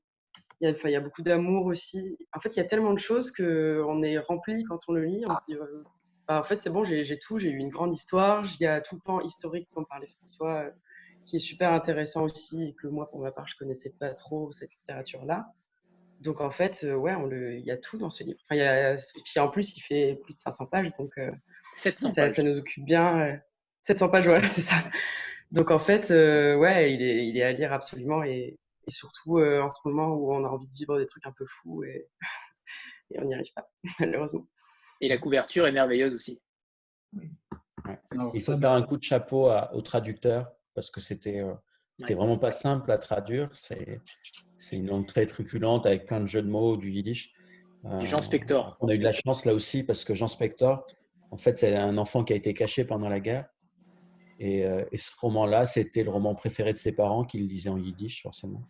il 0.62 0.66
y 0.66 0.72
a, 0.72 0.74
enfin, 0.74 0.90
il 0.90 0.92
y 0.92 0.96
a 0.96 1.00
beaucoup 1.00 1.22
d'amour 1.22 1.66
aussi. 1.66 2.18
En 2.34 2.40
fait, 2.42 2.50
il 2.56 2.58
y 2.58 2.62
a 2.62 2.66
tellement 2.66 2.94
de 2.94 3.00
choses 3.00 3.32
qu'on 3.32 4.04
est 4.04 4.18
rempli 4.20 4.64
quand 4.66 4.80
on 4.88 4.94
le 4.94 5.06
lit. 5.06 5.24
On 5.28 5.36
se 5.36 5.46
dit, 5.48 5.56
euh, 5.56 5.84
bah, 6.28 6.40
en 6.40 6.44
fait, 6.44 6.62
c'est 6.62 6.70
bon, 6.70 6.84
j'ai 6.84 7.20
tout, 7.20 7.40
j'ai 7.40 7.50
eu 7.50 7.58
une 7.58 7.70
grande 7.70 7.94
histoire. 7.94 8.46
Il 8.60 8.64
y 8.64 8.68
a 8.68 8.82
tout 8.82 8.96
le 8.96 9.02
pan 9.02 9.22
historique 9.22 9.70
dont 9.76 9.86
parlait 9.86 10.08
François, 10.18 10.64
euh, 10.64 10.72
qui 11.26 11.38
est 11.38 11.40
super 11.40 11.72
intéressant 11.72 12.24
aussi, 12.24 12.64
et 12.64 12.76
que 12.76 12.88
moi, 12.88 13.10
pour 13.10 13.22
ma 13.22 13.32
part, 13.32 13.48
je 13.48 13.56
connaissais 13.56 13.94
pas 14.00 14.14
trop 14.14 14.52
cette 14.52 14.74
littérature-là. 14.74 15.48
Donc, 16.20 16.42
en 16.42 16.52
fait, 16.52 16.84
ouais, 16.84 17.16
on 17.16 17.26
le, 17.26 17.56
il 17.56 17.66
y 17.66 17.72
a 17.72 17.78
tout 17.78 17.98
dans 17.98 18.10
ce 18.10 18.26
livre. 18.26 18.40
Enfin, 18.44 18.56
il 18.56 18.60
y 18.60 18.64
a, 18.64 18.96
et 18.96 19.22
puis, 19.24 19.40
en 19.40 19.48
plus, 19.50 19.78
il 19.78 19.82
fait 19.82 20.20
plus 20.24 20.34
de 20.34 20.40
500 20.40 20.66
pages, 20.66 20.92
donc 21.00 21.18
700 21.76 22.10
ça, 22.10 22.22
pages. 22.24 22.34
ça, 22.34 22.44
nous 22.44 22.58
occupe 22.58 22.84
bien. 22.84 23.40
700 23.84 24.10
pages, 24.10 24.28
ouais, 24.28 24.42
c'est 24.50 24.62
ça. 24.62 24.76
Donc 25.52 25.72
en 25.72 25.80
fait, 25.80 26.12
euh, 26.12 26.56
ouais, 26.56 26.94
il 26.94 27.02
est, 27.02 27.28
il 27.28 27.38
est 27.38 27.44
à 27.44 27.52
lire 27.52 27.74
absolument 27.74 28.24
et, 28.24 28.60
et 28.88 28.92
surtout 28.92 29.40
euh, 29.40 29.62
en 29.62 29.70
ce 29.70 29.80
moment 29.86 30.14
où 30.14 30.32
on 30.32 30.46
a 30.46 30.48
envie 30.48 30.68
de 30.68 30.74
vivre 30.74 31.00
des 31.00 31.08
trucs 31.08 31.26
un 31.26 31.32
peu 31.32 31.46
fous 31.46 31.84
et, 31.84 32.08
et 33.12 33.20
on 33.20 33.26
n'y 33.26 33.34
arrive 33.34 33.52
pas, 33.56 33.70
malheureusement. 34.00 34.48
Et 35.02 35.10
la 35.10 35.18
couverture 35.18 35.66
est 35.66 35.72
merveilleuse 35.72 36.14
aussi. 36.14 36.40
Ouais. 37.14 37.98
il 38.36 38.42
faut 38.42 38.58
faire 38.58 38.72
un 38.72 38.84
coup 38.84 38.98
de 38.98 39.04
chapeau 39.04 39.48
à, 39.48 39.74
au 39.74 39.82
traducteur 39.82 40.52
parce 40.76 40.92
que 40.92 41.02
c'était 41.02 41.40
euh, 41.40 41.54
c'était 41.98 42.14
vraiment 42.14 42.38
pas 42.38 42.52
simple 42.52 42.92
à 42.92 42.98
traduire. 42.98 43.50
C'est 43.54 44.76
une 44.76 44.88
langue 44.88 45.08
très 45.08 45.26
truculente 45.26 45.86
avec 45.86 46.06
plein 46.06 46.22
de 46.22 46.28
jeux 46.28 46.42
de 46.42 46.48
mots, 46.48 46.78
du 46.78 46.92
yiddish. 46.92 47.34
Jean 48.04 48.22
Spector. 48.22 48.78
On 48.80 48.88
a 48.88 48.94
eu 48.94 49.00
de 49.00 49.04
la 49.04 49.12
chance 49.12 49.44
là 49.44 49.54
aussi 49.54 49.84
parce 49.84 50.06
que 50.06 50.14
Jean 50.14 50.30
Spector, 50.30 50.88
en 51.32 51.38
fait, 51.38 51.58
c'est 51.58 51.76
un 51.76 51.98
enfant 51.98 52.24
qui 52.24 52.32
a 52.32 52.38
été 52.38 52.54
caché 52.54 52.86
pendant 52.86 53.10
la 53.10 53.20
guerre 53.20 53.50
euh, 54.42 54.86
et, 54.92 54.98
ce 54.98 55.12
roman-là, 55.20 55.66
c'était 55.66 56.04
le 56.04 56.12
roman 56.12 56.34
préféré 56.34 56.74
de 56.74 56.78
ses 56.78 56.92
parents, 56.92 57.26
qu'il 57.26 57.48
lisait 57.48 57.70
en 57.70 57.78
yiddish, 57.78 58.22
forcément. 58.22 58.64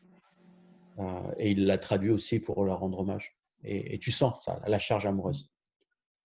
Euh, 1.00 1.32
et 1.38 1.52
il 1.52 1.66
l'a 1.66 1.78
traduit 1.78 2.12
aussi 2.12 2.40
pour 2.40 2.64
leur 2.66 2.80
rendre 2.80 3.00
hommage. 3.00 3.36
Et, 3.64 4.00
tu 4.00 4.12
sens 4.12 4.44
ça, 4.44 4.60
la 4.68 4.80
charge 4.80 5.06
amoureuse. 5.06 5.50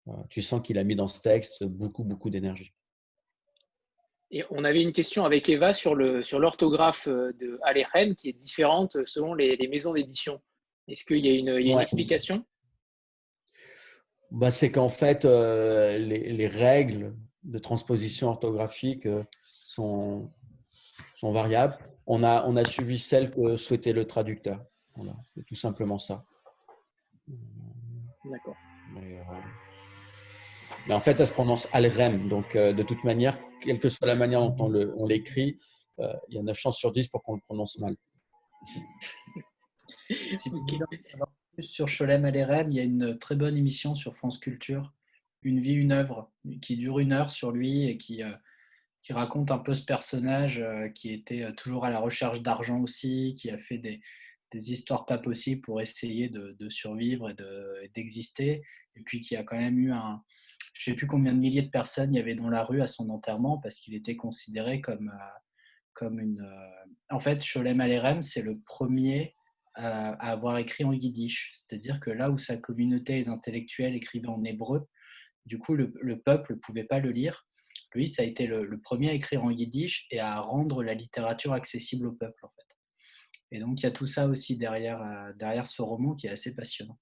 Euh, 0.09 0.13
tu 0.29 0.43
sens 0.43 0.61
qu'il 0.63 0.79
a 0.79 0.85
mis 0.85 0.95
dans 0.95 1.09
ce 1.09 1.21
texte 1.21 1.65
beaucoup, 1.65 2.05
beaucoup 2.05 2.31
d'énergie. 2.31 2.73
Et 4.31 4.45
on 4.51 4.65
avait 4.65 4.83
une 4.83 4.93
question 4.93 5.25
avec 5.25 5.49
Eva 5.49 5.75
sur 5.75 5.95
l'orthographe 5.95 7.03
sur 7.03 7.13
de 7.13 7.59
Alechem 7.63 8.15
qui 8.15 8.31
est 8.31 8.33
différente 8.33 9.05
selon 9.05 9.35
les, 9.35 9.57
maisons 9.69 9.93
d'édition. 9.93 10.41
Est-ce 10.89 11.05
qu'il 11.05 11.25
y 11.25 11.29
a 11.29 11.35
une, 11.35 11.57
une 11.57 11.79
explication? 11.79 12.45
Bah, 14.31 14.51
C'est 14.51 14.73
qu'en 14.73 14.89
fait, 14.89 15.25
les, 15.25 16.33
les, 16.33 16.49
règles 16.49 17.15
de 17.45 17.59
transposition 17.59 18.29
orthographique 18.29 19.07
euh, 19.07 19.23
sont, 19.43 20.31
sont 21.17 21.33
variables. 21.33 21.77
On 22.07 22.23
a, 22.23 22.45
on 22.47 22.57
a 22.57 22.65
suivi 22.65 22.99
celle 22.99 23.31
que 23.31 23.57
souhaitait 23.57 23.93
le 23.93 24.07
traducteur. 24.07 24.65
Voilà, 24.97 25.13
c'est 25.35 25.45
tout 25.45 25.55
simplement 25.55 25.99
ça. 25.99 26.25
D'accord. 28.25 28.57
Mais, 28.93 29.19
euh, 29.19 30.95
en 30.95 31.01
fait, 31.01 31.19
ça 31.19 31.27
se 31.27 31.33
prononce 31.33 31.69
Alrem. 31.73 32.29
Donc, 32.29 32.57
euh, 32.57 32.73
de 32.73 32.83
toute 32.83 33.03
manière, 33.05 33.39
quelle 33.61 33.81
que 33.81 33.89
soit 33.89 34.07
la 34.07 34.15
manière 34.15 34.41
dont 34.41 34.71
on 34.97 35.07
l'écrit, 35.07 35.59
il 35.99 36.35
y 36.35 36.39
a 36.39 36.43
9 36.43 36.57
chances 36.57 36.77
sur 36.77 36.93
10 36.93 37.09
pour 37.09 37.23
qu'on 37.23 37.35
le 37.35 37.41
prononce 37.41 37.79
mal. 37.79 37.97
Si 40.11 40.51
sur 41.61 41.87
Cholem 41.87 42.25
Alerem, 42.25 42.73
il 42.73 42.77
y 42.77 42.81
a 42.81 42.83
une 42.83 43.17
très 43.19 43.37
bonne 43.37 43.57
émission 43.57 43.95
sur 43.95 44.17
France 44.17 44.39
Culture 44.39 44.93
une 45.45 45.61
vie, 45.61 45.75
une 45.75 45.93
œuvre, 45.93 46.33
qui 46.61 46.77
dure 46.77 46.99
une 46.99 47.13
heure 47.13 47.31
sur 47.31 47.53
lui 47.53 47.85
et 47.85 47.99
qui, 47.99 48.23
euh, 48.23 48.33
qui 49.03 49.13
raconte 49.13 49.51
un 49.51 49.59
peu 49.59 49.75
ce 49.75 49.85
personnage 49.85 50.59
euh, 50.61 50.89
qui 50.89 51.13
était 51.13 51.43
euh, 51.43 51.53
toujours 51.53 51.85
à 51.85 51.91
la 51.91 52.01
recherche 52.01 52.43
d'argent 52.43 52.81
aussi, 52.81 53.37
qui 53.39 53.51
a 53.51 53.59
fait 53.59 53.79
des, 53.79 54.01
des, 54.53 54.73
histoires 54.73 55.05
pas 55.05 55.19
possibles 55.19 55.61
pour 55.61 55.81
essayer 55.81 56.29
de, 56.29 56.57
de 56.59 56.69
survivre 56.71 57.31
et 57.31 57.89
d'exister, 57.95 58.63
et 58.97 59.03
puis 59.05 59.21
qui 59.21 59.37
a 59.37 59.45
quand 59.45 59.59
même 59.59 59.79
eu 59.79 59.93
un... 59.93 60.23
Je 60.73 60.91
ne 60.91 60.95
sais 60.95 60.97
plus 60.97 61.07
combien 61.07 61.33
de 61.33 61.39
milliers 61.39 61.63
de 61.63 61.71
personnes 61.71 62.15
il 62.15 62.17
y 62.17 62.21
avait 62.21 62.35
dans 62.35 62.49
la 62.49 62.65
rue 62.65 62.83
à 62.83 62.87
son 62.87 63.11
enterrement 63.11 63.59
parce 63.59 63.79
qu'il 63.79 63.95
était 63.95 64.17
considéré 64.17 64.81
comme, 64.81 65.13
comme 65.93 66.19
une... 66.19 66.45
En 67.11 67.21
fait, 67.21 67.43
Sholem 67.43 67.81
Alerem, 67.81 68.23
c'est 68.23 68.43
le 68.43 68.59
premier 68.61 69.35
à 69.75 70.31
avoir 70.31 70.59
écrit 70.59 70.85
en 70.85 70.93
yiddish. 70.93 71.51
C'est-à-dire 71.53 72.01
que 72.01 72.11
là 72.11 72.31
où 72.31 72.39
sa 72.39 72.57
communauté, 72.57 73.15
les 73.15 73.29
intellectuels 73.29 73.95
écrivaient 73.95 74.29
en 74.29 74.43
hébreu, 74.45 74.87
du 75.47 75.59
coup, 75.59 75.75
le, 75.75 76.19
peuple 76.19 76.55
ne 76.55 76.59
pouvait 76.59 76.85
pas 76.85 76.99
le 76.99 77.11
lire. 77.11 77.47
Lui, 77.95 78.09
ça 78.09 78.23
a 78.23 78.25
été 78.25 78.47
le, 78.47 78.81
premier 78.81 79.11
à 79.11 79.13
écrire 79.13 79.45
en 79.45 79.51
yiddish 79.51 80.07
et 80.11 80.21
à 80.21 80.41
rendre 80.41 80.83
la 80.83 80.95
littérature 80.95 81.53
accessible 81.53 82.07
au 82.07 82.13
peuple, 82.13 82.45
en 82.45 82.51
fait. 82.51 82.77
Et 83.51 83.61
donc, 83.61 83.81
il 83.81 83.85
y 83.85 83.87
a 83.87 83.93
tout 83.93 84.07
ça 84.07 84.27
aussi 84.27 84.57
derrière, 84.57 85.33
derrière 85.37 85.67
ce 85.67 85.83
roman 85.83 86.15
qui 86.15 86.27
est 86.27 86.31
assez 86.31 86.55
passionnant. 86.55 86.99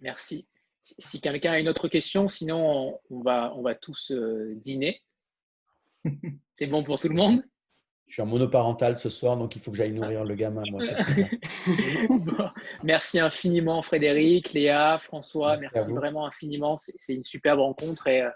Merci. 0.00 0.46
Si 0.82 1.20
quelqu'un 1.20 1.52
a 1.52 1.58
une 1.58 1.68
autre 1.68 1.88
question, 1.88 2.28
sinon 2.28 3.00
on 3.10 3.22
va, 3.22 3.52
on 3.56 3.62
va 3.62 3.74
tous 3.74 4.12
dîner. 4.56 5.02
C'est 6.52 6.66
bon 6.66 6.84
pour 6.84 7.00
tout 7.00 7.08
le 7.08 7.14
monde? 7.14 7.42
Je 8.08 8.12
suis 8.12 8.22
en 8.22 8.26
monoparental 8.26 8.98
ce 8.98 9.08
soir, 9.08 9.36
donc 9.36 9.56
il 9.56 9.62
faut 9.62 9.72
que 9.72 9.76
j'aille 9.76 9.92
nourrir 9.92 10.24
le 10.24 10.34
gamin. 10.36 10.62
merci 12.84 13.18
infiniment 13.18 13.82
Frédéric, 13.82 14.52
Léa, 14.52 14.98
François, 14.98 15.56
merci, 15.56 15.92
vraiment 15.92 16.26
infiniment. 16.26 16.76
C'est 16.76 17.14
une 17.14 17.24
superbe 17.24 17.58
rencontre 17.58 18.06
et, 18.06 18.22
euh, 18.22 18.30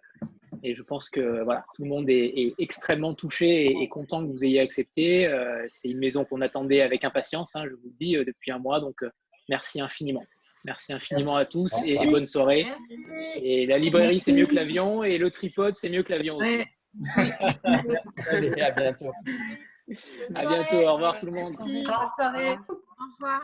et, 0.64 0.74
je 0.74 0.82
pense 0.82 1.08
que 1.08 1.44
voilà, 1.44 1.64
tout 1.74 1.84
le 1.84 1.88
monde 1.88 2.10
est, 2.10 2.52
extrêmement 2.58 3.14
touché 3.14 3.66
et, 3.80 3.88
content 3.88 4.24
que 4.26 4.30
vous 4.30 4.44
ayez 4.44 4.58
accepté. 4.58 5.28
Euh, 5.28 5.64
c'est 5.68 5.88
une 5.88 5.98
maison 5.98 6.24
qu'on 6.24 6.40
attendait 6.40 6.82
avec 6.82 7.04
impatience, 7.04 7.54
hein, 7.54 7.62
je 7.64 7.74
vous 7.74 7.88
le 7.88 7.96
dis, 7.98 8.16
euh, 8.16 8.24
depuis 8.24 8.50
un 8.50 8.58
mois, 8.58 8.80
donc 8.80 9.04
merci 9.48 9.80
infiniment. 9.80 10.24
Merci 10.64 10.92
infiniment 10.92 11.36
à 11.36 11.46
tous 11.46 11.72
et, 11.86 11.96
bonne 12.06 12.26
soirée. 12.26 12.66
Et 13.36 13.66
la 13.66 13.78
librairie, 13.78 14.18
c'est 14.18 14.32
mieux 14.32 14.46
que 14.46 14.54
l'avion 14.54 15.04
et 15.04 15.16
le 15.16 15.30
tripode, 15.30 15.76
c'est 15.76 15.88
mieux 15.88 16.02
que 16.02 16.12
l'avion 16.12 16.36
aussi. 16.36 16.64
Allez, 18.28 18.52
à 18.60 18.70
bientôt. 18.70 19.12
À 20.34 20.46
bientôt. 20.46 20.76
Au 20.76 20.94
revoir 20.94 21.18
tout 21.18 21.26
le 21.26 21.32
monde. 21.32 21.54
Bonne 21.56 21.84
soirée. 22.14 22.58
Au 22.68 23.14
revoir. 23.14 23.42